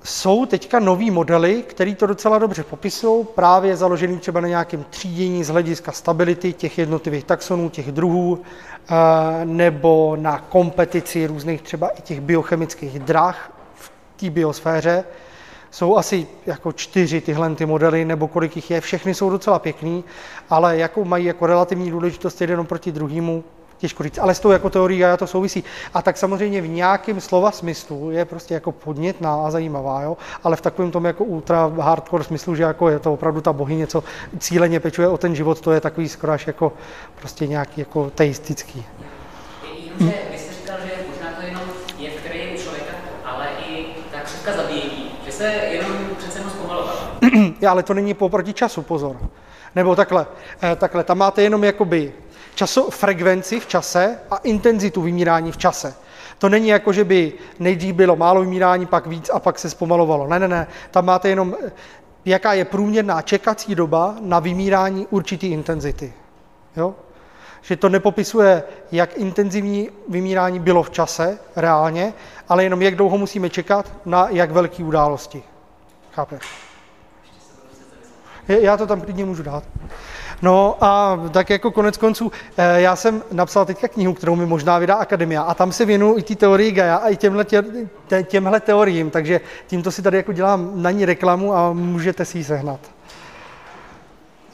Jsou 0.03 0.45
teďka 0.45 0.79
nový 0.79 1.11
modely, 1.11 1.63
které 1.67 1.95
to 1.95 2.07
docela 2.07 2.37
dobře 2.37 2.63
popisují, 2.63 3.25
právě 3.35 3.75
založený 3.77 4.19
třeba 4.19 4.41
na 4.41 4.47
nějakém 4.47 4.85
třídění 4.89 5.43
z 5.43 5.49
hlediska 5.49 5.91
stability 5.91 6.53
těch 6.53 6.77
jednotlivých 6.77 7.23
taxonů, 7.23 7.69
těch 7.69 7.91
druhů, 7.91 8.41
eh, 8.41 8.95
nebo 9.45 10.17
na 10.19 10.39
kompetici 10.39 11.27
různých 11.27 11.61
třeba 11.61 11.89
i 11.89 12.01
těch 12.01 12.21
biochemických 12.21 12.99
drah 12.99 13.53
v 13.75 13.91
té 14.19 14.29
biosféře. 14.29 15.03
Jsou 15.71 15.97
asi 15.97 16.27
jako 16.45 16.71
čtyři 16.71 17.21
tyhle 17.21 17.55
ty 17.55 17.65
modely, 17.65 18.05
nebo 18.05 18.27
kolik 18.27 18.55
jich 18.55 18.71
je. 18.71 18.81
Všechny 18.81 19.13
jsou 19.13 19.29
docela 19.29 19.59
pěkný, 19.59 20.03
ale 20.49 20.77
jakou 20.77 21.05
mají 21.05 21.25
jako 21.25 21.45
relativní 21.45 21.91
důležitost 21.91 22.41
jeden 22.41 22.65
proti 22.65 22.91
druhému, 22.91 23.43
těžko 23.77 24.03
říct, 24.03 24.17
ale 24.17 24.35
s 24.35 24.39
tou 24.39 24.51
jako 24.51 24.69
teorií 24.69 24.99
Gaia 24.99 25.17
to 25.17 25.27
souvisí. 25.27 25.63
A 25.93 26.01
tak 26.01 26.17
samozřejmě 26.17 26.61
v 26.61 26.67
nějakém 26.67 27.21
slova 27.21 27.51
smyslu 27.51 28.11
je 28.11 28.25
prostě 28.25 28.53
jako 28.53 28.71
podnětná 28.71 29.45
a 29.45 29.51
zajímavá, 29.51 30.01
jo? 30.01 30.17
ale 30.43 30.55
v 30.55 30.61
takovém 30.61 30.91
tom 30.91 31.05
jako 31.05 31.23
ultra 31.23 31.71
hardcore 31.79 32.23
smyslu, 32.23 32.55
že 32.55 32.63
jako 32.63 32.89
je 32.89 32.99
to 32.99 33.13
opravdu 33.13 33.41
ta 33.41 33.53
bohyně, 33.53 33.87
co 33.87 34.03
cíleně 34.39 34.79
pečuje 34.79 35.07
o 35.07 35.17
ten 35.17 35.35
život, 35.35 35.61
to 35.61 35.71
je 35.71 35.81
takový 35.81 36.09
skoro 36.09 36.33
až 36.33 36.47
jako 36.47 36.73
prostě 37.19 37.47
nějaký 37.47 37.81
jako 37.81 38.09
teistický. 38.09 38.85
Jenomže 39.83 40.17
vy 40.31 40.37
jste 40.37 40.53
říkal, 40.53 40.77
že 40.85 40.91
možná 41.09 41.27
to 41.39 41.45
jenom 41.45 41.63
je, 41.97 42.09
který 42.09 42.39
je 42.39 42.47
u 42.53 42.57
člověka, 42.57 42.93
ale 43.25 43.47
i 43.67 43.85
ta 44.11 44.19
křivka 44.19 44.53
zabíjení, 44.53 45.11
že 45.25 45.31
se 45.31 45.43
jenom 45.45 45.91
přece 46.17 46.39
jenom 46.39 46.51
zpomalovala. 46.51 47.11
Já, 47.61 47.71
ale 47.71 47.83
to 47.83 47.93
není 47.93 48.13
poproti 48.13 48.53
času, 48.53 48.81
pozor. 48.81 49.17
Nebo 49.75 49.95
takhle, 49.95 50.25
eh, 50.63 50.75
takhle, 50.75 51.03
tam 51.03 51.17
máte 51.17 51.41
jenom 51.41 51.63
jakoby 51.63 52.13
časo, 52.57 52.91
frekvenci 52.91 53.59
v 53.59 53.67
čase 53.67 54.19
a 54.31 54.37
intenzitu 54.37 55.01
vymírání 55.01 55.51
v 55.51 55.57
čase. 55.57 55.95
To 56.37 56.49
není 56.49 56.67
jako, 56.67 56.93
že 56.93 57.03
by 57.03 57.33
nejdřív 57.59 57.95
bylo 57.95 58.15
málo 58.15 58.41
vymírání, 58.41 58.85
pak 58.85 59.07
víc 59.07 59.29
a 59.33 59.39
pak 59.39 59.59
se 59.59 59.69
zpomalovalo. 59.69 60.27
Ne, 60.27 60.39
ne, 60.39 60.47
ne. 60.47 60.67
Tam 60.91 61.05
máte 61.05 61.29
jenom, 61.29 61.55
jaká 62.25 62.53
je 62.53 62.65
průměrná 62.65 63.21
čekací 63.21 63.75
doba 63.75 64.15
na 64.19 64.39
vymírání 64.39 65.07
určitý 65.09 65.47
intenzity. 65.47 66.13
Jo? 66.77 66.95
Že 67.61 67.75
to 67.75 67.89
nepopisuje, 67.89 68.63
jak 68.91 69.17
intenzivní 69.17 69.89
vymírání 70.09 70.59
bylo 70.59 70.83
v 70.83 70.89
čase 70.89 71.39
reálně, 71.55 72.13
ale 72.49 72.63
jenom 72.63 72.81
jak 72.81 72.95
dlouho 72.95 73.17
musíme 73.17 73.49
čekat 73.49 73.93
na 74.05 74.29
jak 74.29 74.51
velké 74.51 74.83
události. 74.83 75.43
Chápeš? 76.11 76.41
Já 78.47 78.77
to 78.77 78.87
tam 78.87 79.01
klidně 79.01 79.25
můžu 79.25 79.43
dát. 79.43 79.63
No 80.41 80.77
a 80.81 81.19
tak 81.31 81.49
jako 81.49 81.71
konec 81.71 81.97
konců, 81.97 82.31
eh, 82.57 82.81
já 82.81 82.95
jsem 82.95 83.23
napsal 83.31 83.65
teďka 83.65 83.87
knihu, 83.87 84.13
kterou 84.13 84.35
mi 84.35 84.45
možná 84.45 84.79
vydá 84.79 84.95
Akademia 84.95 85.41
a 85.41 85.53
tam 85.53 85.71
se 85.71 85.85
věnuju 85.85 86.17
i 86.17 86.23
té 86.23 86.35
teorii 86.35 86.71
Gaia 86.71 86.95
a 86.95 87.09
i 87.09 87.15
těmhle, 87.15 87.45
tě, 87.45 87.63
tě- 88.07 88.23
těmhle 88.23 88.59
teoriím, 88.59 89.09
takže 89.09 89.41
tímto 89.67 89.91
si 89.91 90.01
tady 90.01 90.17
jako 90.17 90.33
dělám 90.33 90.71
na 90.75 90.91
ní 90.91 91.05
reklamu 91.05 91.53
a 91.53 91.73
můžete 91.73 92.25
si 92.25 92.37
ji 92.37 92.43
sehnat. 92.43 92.79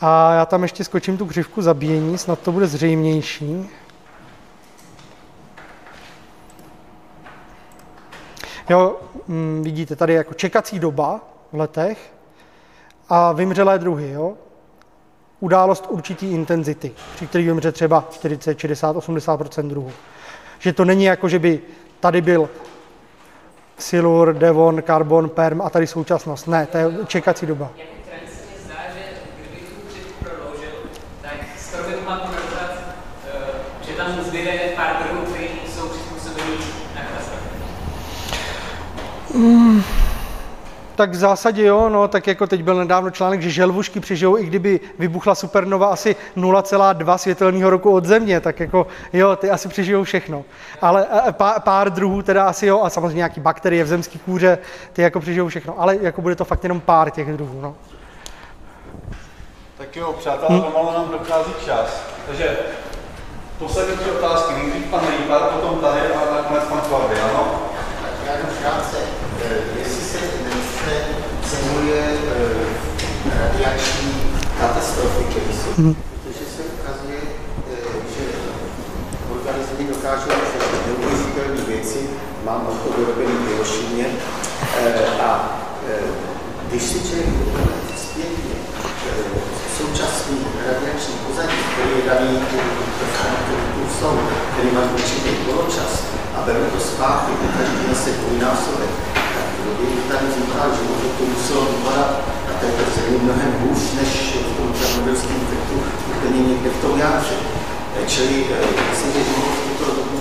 A 0.02 0.34
já 0.34 0.45
tam 0.45 0.64
ještě 0.64 0.84
skočím 0.84 1.18
tu 1.18 1.26
křivku 1.26 1.62
zabíjení, 1.62 2.18
snad 2.18 2.40
to 2.40 2.52
bude 2.52 2.68
zřejmější. 2.68 3.70
Jo, 8.70 8.98
mm, 9.28 9.62
vidíte 9.64 9.95
tady 9.95 10.14
jako 10.14 10.34
čekací 10.34 10.80
doba 10.80 11.20
v 11.52 11.60
letech 11.60 12.14
a 13.10 13.32
vymřelé 13.32 13.80
druhy, 13.80 14.12
jo. 14.12 14.34
Událost 15.44 15.86
určitý 15.90 16.32
intenzity, 16.32 16.92
při 17.16 17.28
který 17.28 17.46
vymře 17.46 17.72
třeba 17.72 18.08
40, 18.12 18.60
60, 18.60 18.96
80% 18.96 19.68
druhů. 19.68 19.92
Že 20.60 20.74
to 20.74 20.86
není 20.86 21.04
jako, 21.04 21.30
že 21.30 21.40
by 21.40 21.60
tady 22.00 22.22
byl 22.22 22.50
silur, 23.78 24.34
devon, 24.34 24.82
karbon, 24.82 25.30
perm 25.30 25.62
a 25.62 25.70
tady 25.70 25.88
současnost. 25.88 26.48
Ne, 26.48 26.66
to 26.66 26.78
je 26.78 26.92
čekací 27.08 27.46
doba. 27.46 27.72
Jako 39.34 40.03
tak 40.96 41.12
v 41.12 41.16
zásadě 41.16 41.64
jo, 41.66 41.90
no, 41.90 42.08
tak 42.08 42.28
jako 42.28 42.48
teď 42.48 42.64
byl 42.64 42.76
nedávno 42.76 43.12
článek, 43.12 43.42
že 43.42 43.50
želvušky 43.50 44.00
přežijou, 44.00 44.38
i 44.38 44.46
kdyby 44.46 44.80
vybuchla 45.00 45.36
supernova 45.36 45.88
asi 45.88 46.16
0,2 46.38 47.18
světelného 47.18 47.70
roku 47.70 47.92
od 47.92 48.06
Země, 48.06 48.40
tak 48.40 48.60
jako 48.60 48.88
jo, 49.14 49.36
ty 49.36 49.50
asi 49.50 49.68
přežijou 49.68 50.04
všechno. 50.04 50.44
Ale 50.82 51.06
a, 51.06 51.32
pár, 51.32 51.62
pár 51.62 51.90
druhů 51.90 52.22
teda 52.22 52.48
asi 52.48 52.66
jo, 52.66 52.82
a 52.82 52.90
samozřejmě 52.90 53.18
nějaký 53.18 53.42
bakterie 53.42 53.84
v 53.84 53.88
zemské 53.88 54.20
kůře, 54.20 54.58
ty 54.94 55.02
jako 55.02 55.20
přežijou 55.20 55.48
všechno. 55.48 55.76
Ale 55.78 55.98
jako 56.02 56.22
bude 56.22 56.36
to 56.36 56.46
fakt 56.46 56.64
jenom 56.64 56.80
pár 56.80 57.12
těch 57.12 57.34
druhů, 57.34 57.62
no. 57.62 57.76
Tak 59.78 59.96
jo, 59.96 60.14
přátelé, 60.20 60.62
pomalu 60.62 60.92
nám 60.94 61.10
dochází 61.12 61.52
čas. 61.66 62.04
Takže 62.28 62.58
poslední 63.60 63.98
tři 63.98 64.12
otázky. 64.12 64.54
Nejdřív 64.54 64.86
pan 64.86 65.02
Rýpar, 65.18 65.42
potom 65.42 65.80
tady 65.80 66.00
a 66.00 66.36
nakonec 66.36 66.64
pan 66.64 66.82
Klavdy, 66.82 67.20
ano? 67.20 67.62
Já 68.26 68.32
jenom 68.34 68.50
krátce, 68.62 68.98
eh, 69.46 69.80
jestli 69.80 70.02
se 70.02 70.18
nechce 70.44 71.06
cenuje 71.84 72.03
eh, 72.06 73.40
radiační 73.40 74.14
katastrofy, 74.60 75.24
které 75.24 75.53
jsou, 75.53 75.72
protože 75.74 76.45
se 76.56 76.62
ukazuje, 76.80 77.20
eh, 77.72 77.86
že 78.16 78.24
organismy 79.36 79.84
dokážou 79.94 80.32
neuvěřitelné 80.88 81.62
věci, 81.68 82.00
mám 82.45 82.68
auto 82.68 82.98
vyrobený 82.98 83.36
v 83.38 83.48
Hirošimě 83.48 84.06
eh, 84.80 85.22
a 85.22 85.60
když 86.70 86.84
si 86.84 87.00
člověk 87.08 87.30
zpětně 87.98 88.56
současný 89.78 90.38
radiační 90.68 91.14
pozadí, 91.28 91.58
který 91.74 91.90
je 92.00 92.10
daný 92.10 92.40
tu 93.76 94.00
jsou, 94.00 94.20
který 94.53 94.76
má 94.76 94.82
určitý 94.94 95.30
poločas 95.30 96.03
a 96.36 96.42
beru 96.45 96.66
to 96.74 96.80
zpátky, 96.80 97.32
to 97.32 97.58
každý 97.58 97.94
zase 97.94 98.10
dvojnásobek, 98.12 99.12
tady 100.09 100.25
říkal, 100.38 100.67
že 100.75 100.82
by 100.90 101.08
to 101.17 101.24
muselo 101.33 101.61
vypadat 101.72 102.11
na 102.48 102.53
této 102.61 102.83
zemi 102.95 103.17
mnohem 103.24 103.51
hůř, 103.61 103.82
než 104.00 104.11
v 104.48 104.58
tom 104.58 104.67
černobylském 104.77 105.40
efektu 105.45 105.75
úplně 106.11 106.40
někde 106.50 106.69
v 106.69 106.82
tom 106.82 107.00
jádře. 107.00 107.35
Eh, 107.98 108.06
Čili 108.08 108.35
eh, 108.51 108.67
myslím, 108.90 109.11
že 109.14 109.24
život 109.30 109.51
v 109.58 109.61
tuto 109.67 109.85
dobu 109.98 110.17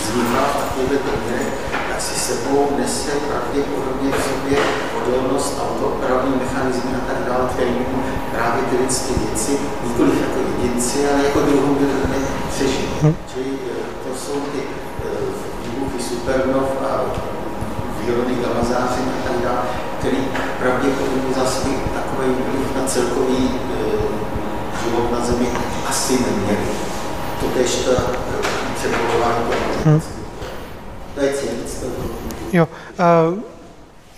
vzniká 0.00 0.40
v 0.50 0.56
takovéhle 0.60 0.98
poměrech, 1.06 1.52
tak 1.88 2.00
si 2.06 2.14
sebou 2.28 2.60
nese 2.78 3.12
pravděpodobně 3.28 4.08
v 4.12 4.24
sobě 4.28 4.58
odolnost 4.98 5.52
a 5.60 5.62
opravný 5.86 6.32
mechanizmy 6.42 6.90
a 6.96 7.02
tak 7.08 7.18
dále, 7.28 7.44
který 7.52 7.70
mohou 7.70 8.02
právě 8.34 8.62
ty 8.70 8.76
věci, 9.24 9.52
nikoliv 9.86 10.14
jako 10.20 10.38
jedinci, 10.50 10.98
ale 11.08 11.24
jako 11.24 11.40
druhou 11.40 11.76
přežít. 12.50 12.90
Čili 13.34 13.50
eh, 13.70 13.84
to 14.04 14.10
jsou 14.22 14.36
ty 14.52 14.60
eh, 14.60 15.08
výbuchy 15.64 16.02
supernov 16.02 16.68
a 16.90 16.90
výrody 18.06 18.34
gamazářin 18.34 19.04
a 19.08 19.28
tak 19.28 19.42
dále, 19.44 19.60
který 19.98 20.16
pravděpodobně 20.58 21.34
za 21.34 21.46
svůj 21.46 21.74
takový 21.94 22.28
vliv 22.28 22.76
na 22.76 22.86
celkový 22.86 23.50
eh, 23.50 24.84
život 24.84 25.12
na 25.12 25.26
Zemi 25.26 25.46
asi 25.88 26.12
neměli. 26.12 26.68
To 27.40 27.46
tež 27.46 27.74
to 27.74 27.90
eh, 27.92 28.48
přepolování 28.74 29.44
hmm. 29.84 30.00
To 31.14 31.20
je 31.20 31.32
cíl, 31.32 31.48
Jo, 32.52 32.68
uh, 33.32 33.38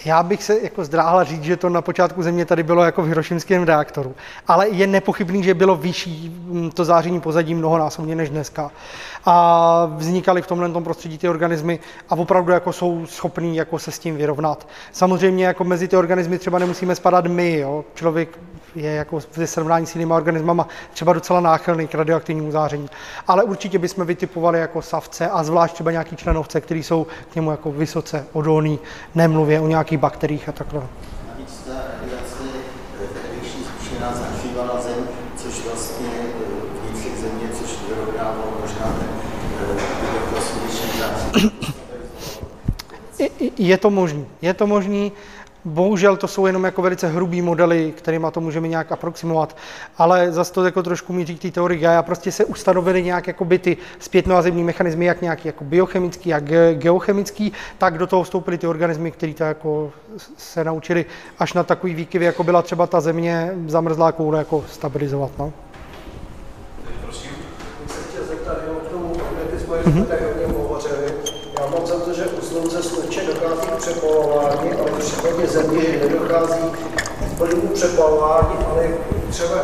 já 0.07 0.23
bych 0.23 0.43
se 0.43 0.60
jako 0.62 0.85
zdráhla 0.85 1.25
říct, 1.25 1.43
že 1.43 1.57
to 1.57 1.68
na 1.68 1.83
počátku 1.83 2.23
země 2.23 2.44
tady 2.44 2.62
bylo 2.62 2.85
jako 2.85 3.02
v 3.02 3.07
hirošimském 3.07 3.62
reaktoru. 3.62 4.15
Ale 4.47 4.68
je 4.68 4.86
nepochybný, 4.86 5.43
že 5.43 5.55
bylo 5.55 5.76
vyšší 5.76 6.28
mm, 6.28 6.70
to 6.70 6.85
záření 6.85 7.20
pozadí 7.20 7.55
mnohonásobně 7.55 8.15
než 8.15 8.31
dneska. 8.31 8.70
A 9.25 9.86
vznikaly 9.97 10.43
v 10.43 10.47
tomhle 10.47 10.70
tom 10.70 10.85
prostředí 10.85 11.18
ty 11.18 11.28
organismy 11.28 11.78
a 12.09 12.15
opravdu 12.15 12.52
jako 12.52 12.73
jsou 12.73 13.07
schopní 13.07 13.57
jako 13.57 13.78
se 13.78 13.91
s 13.91 13.99
tím 13.99 14.17
vyrovnat. 14.17 14.68
Samozřejmě 14.93 15.47
jako 15.47 15.65
mezi 15.65 15.89
ty 15.89 15.97
organismy 15.97 16.39
třeba 16.39 16.59
nemusíme 16.59 16.94
spadat 16.94 17.26
my. 17.26 17.59
Jo? 17.59 17.85
Člověk 17.94 18.39
je 18.76 18.92
jako 18.92 19.18
ve 19.36 19.46
srovnání 19.46 19.86
s 19.86 19.94
jinýma 19.94 20.16
organismama 20.16 20.68
třeba 20.92 21.12
docela 21.12 21.40
náchylný 21.40 21.88
k 21.88 21.94
radioaktivnímu 21.94 22.50
záření. 22.50 22.88
Ale 23.26 23.44
určitě 23.44 23.78
bychom 23.78 24.06
vytipovali 24.06 24.60
jako 24.60 24.82
savce 24.82 25.28
a 25.28 25.44
zvlášť 25.44 25.74
třeba 25.74 25.90
nějaký 25.90 26.16
členovce, 26.16 26.60
který 26.60 26.82
jsou 26.82 27.06
k 27.32 27.34
němu 27.34 27.50
jako 27.50 27.72
vysoce 27.72 28.26
odolný, 28.32 28.78
nemluvě 29.14 29.60
o 29.60 29.66
nějakých 29.68 29.98
bakteriích 29.98 30.48
a 30.48 30.52
takhle. 30.52 30.82
Navíc 31.28 31.60
ta 31.66 31.72
radiace 31.72 32.36
eh, 32.44 33.06
tehdejší 33.14 33.58
zkušená 33.64 34.12
zahřívala 34.14 34.80
zem, 34.80 35.08
což 35.36 35.64
vlastně 35.64 36.08
eh, 36.18 36.88
vnitřek 36.90 37.16
země, 37.18 37.48
což 37.60 37.70
vyrovnávalo 37.88 38.52
možná 38.60 38.86
ten 38.86 39.16
i- 43.18 43.52
Je 43.58 43.78
to 43.78 43.90
možný, 43.90 44.26
je 44.42 44.55
to 44.55 44.66
možný. 44.66 45.12
Bohužel 45.66 46.16
to 46.16 46.28
jsou 46.28 46.46
jenom 46.46 46.64
jako 46.64 46.82
velice 46.82 47.08
hrubý 47.08 47.42
modely, 47.42 47.92
kterými 47.96 48.26
to 48.32 48.40
můžeme 48.40 48.68
nějak 48.68 48.92
aproximovat, 48.92 49.56
ale 49.98 50.32
zase 50.32 50.52
to 50.52 50.64
jako 50.64 50.82
trošku 50.82 51.12
míří 51.12 51.36
k 51.36 51.42
té 51.42 51.50
teorii 51.50 51.80
Gaia. 51.80 52.02
Prostě 52.02 52.32
se 52.32 52.44
ustanovily 52.44 53.02
nějak 53.02 53.26
jako 53.26 53.44
by 53.44 53.58
ty 53.58 53.76
zpětnovazební 53.98 54.64
mechanismy, 54.64 55.04
jak 55.04 55.22
nějaký 55.22 55.48
jako 55.48 55.64
biochemický 55.64 56.34
a 56.34 56.40
ge- 56.40 56.74
geochemický, 56.74 57.52
tak 57.78 57.98
do 57.98 58.06
toho 58.06 58.22
vstoupily 58.22 58.58
ty 58.58 58.66
organismy, 58.66 59.10
které 59.10 59.34
to 59.34 59.44
jako 59.44 59.92
se 60.36 60.64
naučili 60.64 61.04
až 61.38 61.52
na 61.52 61.62
takový 61.62 61.94
výkyvy, 61.94 62.24
jako 62.24 62.44
byla 62.44 62.62
třeba 62.62 62.86
ta 62.86 63.00
země 63.00 63.52
zamrzlá 63.66 64.12
koule, 64.12 64.38
jako 64.38 64.64
stabilizovat. 64.70 65.30
No. 65.38 65.52
bych 67.82 67.92
se 67.92 67.98
chtěl 68.10 68.24
zeptat 68.24 68.56
jenom 68.62 68.76
k 68.80 68.88
tomu 68.90 69.08
magnetismu, 69.08 69.74
jak 69.74 69.82
jsme 69.84 70.04
tady 70.04 70.26
o 70.26 70.40
něm 70.40 70.56
hovořili. 70.56 71.12
Já 71.60 71.66
mám 71.66 71.86
za 71.86 72.00
to, 72.00 72.12
že 72.12 72.26
u 72.26 72.40
slunce 72.40 72.82
slunče 72.82 73.20
dochází 73.24 73.66
k 73.66 73.76
přepalování, 73.76 74.70
ale 74.72 74.85
v 74.97 74.99
případě 74.99 75.47
země 75.47 75.83
že 75.83 75.99
nedochází 76.08 76.62
k 77.34 77.39
plnému 77.39 77.68
přepalování, 77.68 78.57
ale 78.70 78.89
třeba 79.31 79.55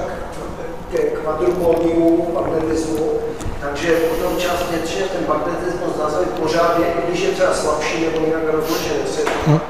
ke 0.90 0.98
kvadrupolnímu 0.98 2.30
magnetismu. 2.34 3.12
Takže 3.60 3.96
potom 3.96 4.36
část 4.38 4.70
většině 4.70 5.04
ten 5.04 5.28
magnetismus 5.28 5.96
zase 5.96 6.26
pořád 6.26 6.78
je, 6.78 6.86
i 6.86 7.06
když 7.08 7.20
je 7.20 7.28
třeba 7.32 7.54
slabší 7.54 8.04
nebo 8.04 8.26
nějak 8.26 8.42
rozložený. 8.52 8.98
tak. 9.46 9.62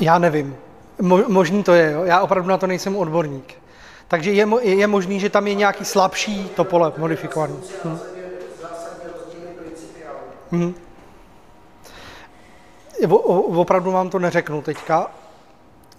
Já 0.00 0.18
nevím. 0.18 0.56
Mo- 1.00 1.28
možný 1.28 1.62
to 1.62 1.72
je, 1.74 1.92
jo? 1.92 2.04
já 2.04 2.20
opravdu 2.20 2.48
na 2.48 2.58
to 2.58 2.66
nejsem 2.66 2.96
odborník. 2.96 3.54
Takže 4.08 4.32
je, 4.32 4.46
mo- 4.46 4.60
je 4.62 4.86
možný, 4.86 5.20
že 5.20 5.30
tam 5.30 5.46
je 5.46 5.54
nějaký 5.54 5.84
slabší 5.84 6.50
to 6.56 6.64
pole 6.64 6.92
modifikovaný. 6.96 7.54
Hm. 7.84 7.98
Mhm. 10.50 10.74
O, 13.06 13.16
opravdu 13.42 13.92
vám 13.92 14.10
to 14.10 14.18
neřeknu 14.18 14.62
teďka. 14.62 15.10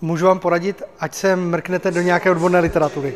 Můžu 0.02 0.26
vám 0.26 0.40
poradit, 0.40 0.84
ať 1.00 1.14
se 1.14 1.36
mrknete 1.36 1.92
do 1.92 2.02
nějaké 2.02 2.32
odborné 2.32 2.60
literatury. 2.60 3.14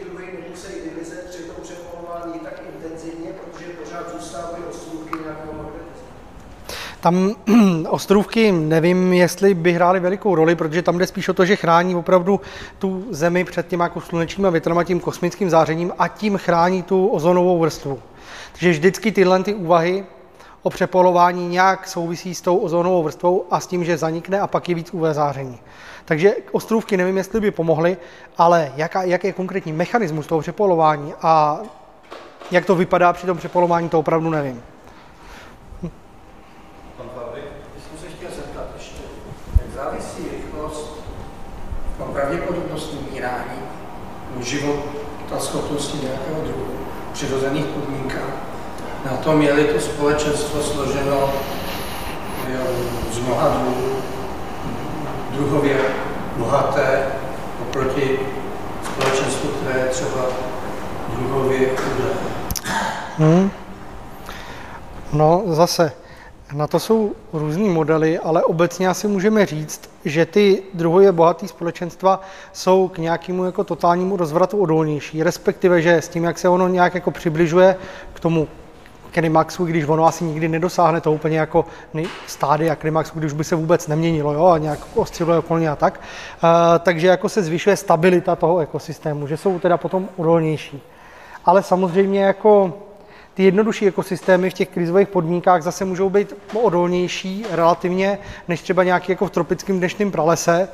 Tam 7.06 7.36
ostrůvky 7.90 8.52
nevím, 8.52 9.14
jestli 9.14 9.54
by 9.54 9.74
hrály 9.74 10.00
velikou 10.00 10.36
roli, 10.36 10.56
protože 10.56 10.82
tam 10.82 10.98
jde 10.98 11.08
spíš 11.08 11.30
o 11.30 11.34
to, 11.34 11.46
že 11.46 11.56
chrání 11.56 11.96
opravdu 11.96 12.42
tu 12.80 13.06
zemi 13.10 13.44
před 13.44 13.68
tím 13.68 13.80
jako 13.80 14.02
slunečním 14.02 14.46
a 14.46 14.50
větrem 14.50 14.78
a 14.78 14.84
tím 14.84 15.00
kosmickým 15.00 15.50
zářením 15.50 15.94
a 15.98 16.08
tím 16.08 16.38
chrání 16.38 16.84
tu 16.84 17.08
ozonovou 17.08 17.60
vrstvu. 17.60 18.00
Takže 18.52 18.70
vždycky 18.70 19.12
tyhle 19.12 19.44
ty 19.44 19.54
úvahy 19.54 20.06
o 20.66 20.70
přepolování 20.70 21.48
nějak 21.48 21.88
souvisí 21.88 22.36
s 22.36 22.42
tou 22.42 22.58
ozonovou 22.58 23.04
vrstvou 23.04 23.46
a 23.52 23.60
s 23.60 23.68
tím, 23.68 23.86
že 23.86 23.98
zanikne 23.98 24.40
a 24.40 24.48
pak 24.48 24.70
je 24.70 24.76
víc 24.76 24.94
UV 24.94 25.04
záření. 25.12 25.60
Takže 26.06 26.36
ostrůvky 26.52 26.98
nevím, 26.98 27.18
jestli 27.18 27.42
by 27.42 27.52
pomohly, 27.52 27.98
ale 28.38 28.72
jaká, 28.76 29.04
jaký 29.04 29.28
je 29.28 29.34
konkrétní 29.34 29.74
mechanismus 29.74 30.28
toho 30.28 30.42
přepolování 30.42 31.14
a 31.22 31.60
jak 32.52 32.66
to 32.66 32.76
vypadá 32.76 33.14
při 33.14 33.26
tom 33.26 33.38
přepolování, 33.38 33.90
to 33.90 34.00
opravdu 34.00 34.30
nevím. 34.30 34.64
Já 36.98 37.12
jsem 37.90 37.98
se 38.02 38.08
chtěl 38.18 38.30
zeptat 38.36 38.68
ještě, 38.76 39.02
jak 39.62 39.76
závisí 39.76 40.24
rychlost 40.38 41.00
o 42.00 42.04
pravděpodobnost 42.04 42.94
umírání, 42.94 43.60
o 44.40 44.42
život 44.42 44.80
a 45.36 45.40
schopnosti 45.40 45.98
nějakého 46.06 46.42
druhu 46.42 46.66
přirozených 47.14 47.66
na 49.06 49.18
tom, 49.18 49.42
je-li 49.42 49.64
to 49.64 49.80
společenstvo 49.80 50.64
složeno 50.64 51.30
z 53.12 53.20
mnoha 53.20 53.50
druhů, 53.50 53.96
druhově 55.32 55.78
bohaté, 56.38 57.06
oproti 57.62 58.20
společenstvu, 58.84 59.50
které 59.50 59.80
je 59.80 59.86
třeba 59.86 60.26
druhově 61.18 61.60
chudé. 61.60 62.10
Hmm. 63.18 63.52
No 65.14 65.44
zase, 65.46 65.92
na 66.54 66.68
to 66.68 66.80
jsou 66.80 67.12
různý 67.34 67.70
modely, 67.70 68.20
ale 68.20 68.44
obecně 68.44 68.90
asi 68.90 69.08
můžeme 69.08 69.46
říct, 69.46 69.90
že 70.06 70.26
ty 70.26 70.64
druhově 70.74 71.12
bohaté 71.12 71.48
společenstva 71.48 72.22
jsou 72.54 72.88
k 72.88 72.98
nějakému 72.98 73.46
jako 73.46 73.64
totálnímu 73.64 74.18
rozvratu 74.18 74.58
odolnější, 74.58 75.24
respektive, 75.24 75.82
že 75.82 75.96
s 75.96 76.08
tím, 76.08 76.24
jak 76.24 76.38
se 76.38 76.50
ono 76.50 76.68
nějak 76.68 76.96
jako 76.96 77.12
přibližuje 77.12 77.76
k 78.14 78.20
tomu 78.20 78.48
klimaxu, 79.16 79.66
když 79.66 79.86
ono 79.86 80.06
asi 80.06 80.24
nikdy 80.24 80.48
nedosáhne 80.48 81.02
to 81.02 81.12
úplně 81.12 81.40
jako 81.40 81.66
nej- 81.94 82.08
stádia 82.28 82.76
klimaxu, 82.76 83.20
když 83.20 83.34
by 83.34 83.44
se 83.44 83.56
vůbec 83.56 83.88
neměnilo 83.88 84.34
jo, 84.34 84.46
a 84.46 84.58
nějak 84.58 84.80
ostřeluje 84.96 85.38
okolně 85.38 85.70
a 85.70 85.76
tak. 85.76 86.00
Uh, 86.44 86.50
takže 86.80 87.08
jako 87.08 87.30
se 87.30 87.44
zvyšuje 87.44 87.78
stabilita 87.78 88.36
toho 88.36 88.60
ekosystému, 88.60 89.28
že 89.28 89.38
jsou 89.38 89.60
teda 89.60 89.78
potom 89.78 90.10
odolnější. 90.18 90.82
Ale 91.46 91.64
samozřejmě 91.64 92.24
jako 92.24 92.74
ty 93.34 93.44
jednodušší 93.44 93.88
ekosystémy 93.88 94.50
v 94.50 94.54
těch 94.54 94.70
krizových 94.70 95.08
podmínkách 95.08 95.62
zase 95.62 95.86
můžou 95.86 96.10
být 96.10 96.34
odolnější 96.54 97.46
relativně, 97.52 98.18
než 98.48 98.62
třeba 98.62 98.84
nějaký 98.84 99.12
jako 99.12 99.26
v 99.26 99.32
tropickém 99.32 99.78
dnešním 99.78 100.12
pralese, 100.12 100.68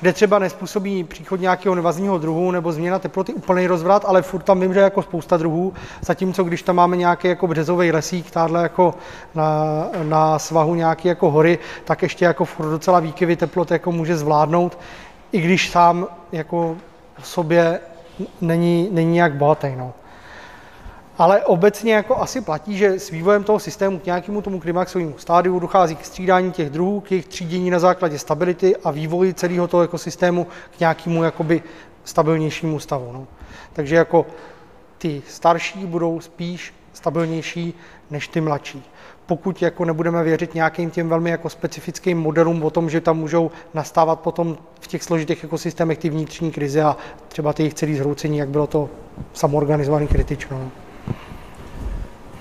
kde 0.00 0.12
třeba 0.12 0.38
nespůsobí 0.38 1.04
příchod 1.04 1.40
nějakého 1.40 1.74
nevazního 1.74 2.18
druhu 2.18 2.50
nebo 2.50 2.72
změna 2.72 2.98
teploty 2.98 3.34
úplný 3.34 3.66
rozvrat, 3.66 4.04
ale 4.06 4.22
furt 4.22 4.42
tam 4.42 4.62
je 4.62 4.80
jako 4.80 5.02
spousta 5.02 5.36
druhů, 5.36 5.72
zatímco 6.00 6.44
když 6.44 6.62
tam 6.62 6.76
máme 6.76 6.96
nějaký 6.96 7.28
jako 7.28 7.46
březový 7.46 7.92
lesík, 7.92 8.30
táhle 8.30 8.62
jako 8.62 8.94
na, 9.34 9.86
na 10.02 10.38
svahu 10.38 10.74
nějaký 10.74 11.08
jako 11.08 11.30
hory, 11.30 11.58
tak 11.84 12.02
ještě 12.02 12.24
jako 12.24 12.44
furt 12.44 12.70
docela 12.70 13.00
výkyvy 13.00 13.36
teplot 13.36 13.70
jako 13.70 13.92
může 13.92 14.16
zvládnout, 14.16 14.78
i 15.32 15.40
když 15.40 15.70
sám 15.70 16.06
jako 16.32 16.76
v 17.18 17.26
sobě 17.26 17.80
není, 18.40 18.88
není 18.92 19.12
nějak 19.12 19.34
bohatý. 19.34 19.74
No. 19.76 19.92
Ale 21.18 21.44
obecně 21.44 21.94
jako 21.94 22.16
asi 22.16 22.40
platí, 22.40 22.76
že 22.76 22.98
s 22.98 23.10
vývojem 23.10 23.44
toho 23.44 23.58
systému 23.58 23.98
k 23.98 24.04
nějakému 24.04 24.42
tomu 24.42 24.60
klimaxovému 24.60 25.18
stádiu 25.18 25.58
dochází 25.58 25.96
k 25.96 26.04
střídání 26.04 26.52
těch 26.52 26.70
druhů, 26.70 27.00
k 27.00 27.10
jejich 27.10 27.26
třídění 27.26 27.70
na 27.70 27.78
základě 27.78 28.18
stability 28.18 28.76
a 28.76 28.90
vývoji 28.90 29.34
celého 29.34 29.68
toho 29.68 29.82
ekosystému 29.82 30.46
k 30.76 30.80
nějakému 30.80 31.22
jakoby 31.22 31.62
stabilnějšímu 32.04 32.78
stavu. 32.78 33.12
No. 33.12 33.26
Takže 33.72 33.96
jako 33.96 34.26
ty 34.98 35.22
starší 35.28 35.86
budou 35.86 36.20
spíš 36.20 36.74
stabilnější 36.92 37.74
než 38.10 38.28
ty 38.28 38.40
mladší. 38.40 38.82
Pokud 39.26 39.62
jako 39.62 39.84
nebudeme 39.84 40.24
věřit 40.24 40.54
nějakým 40.54 40.90
těm 40.90 41.08
velmi 41.08 41.30
jako 41.30 41.48
specifickým 41.48 42.18
modelům 42.18 42.62
o 42.62 42.70
tom, 42.70 42.90
že 42.90 43.00
tam 43.00 43.18
můžou 43.18 43.50
nastávat 43.74 44.20
potom 44.20 44.58
v 44.80 44.86
těch 44.86 45.02
složitých 45.02 45.44
ekosystémech 45.44 45.98
ty 45.98 46.10
vnitřní 46.10 46.52
krize 46.52 46.82
a 46.82 46.96
třeba 47.28 47.52
ty 47.52 47.62
jejich 47.62 47.74
celý 47.74 47.94
zhroucení, 47.94 48.38
jak 48.38 48.48
bylo 48.48 48.66
to 48.66 48.88
samoorganizovaný 49.32 50.06
kritično. 50.06 50.70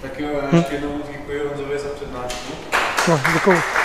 Tak 0.02 0.20
jo, 0.20 0.30
já 0.52 0.58
ještě 0.58 0.74
jednou 0.74 1.02
děkuji 1.12 1.40
Honzovi 1.48 1.80
za 1.80 1.90
přednášku. 1.90 2.54
No, 3.08 3.20
děkuji. 3.34 3.83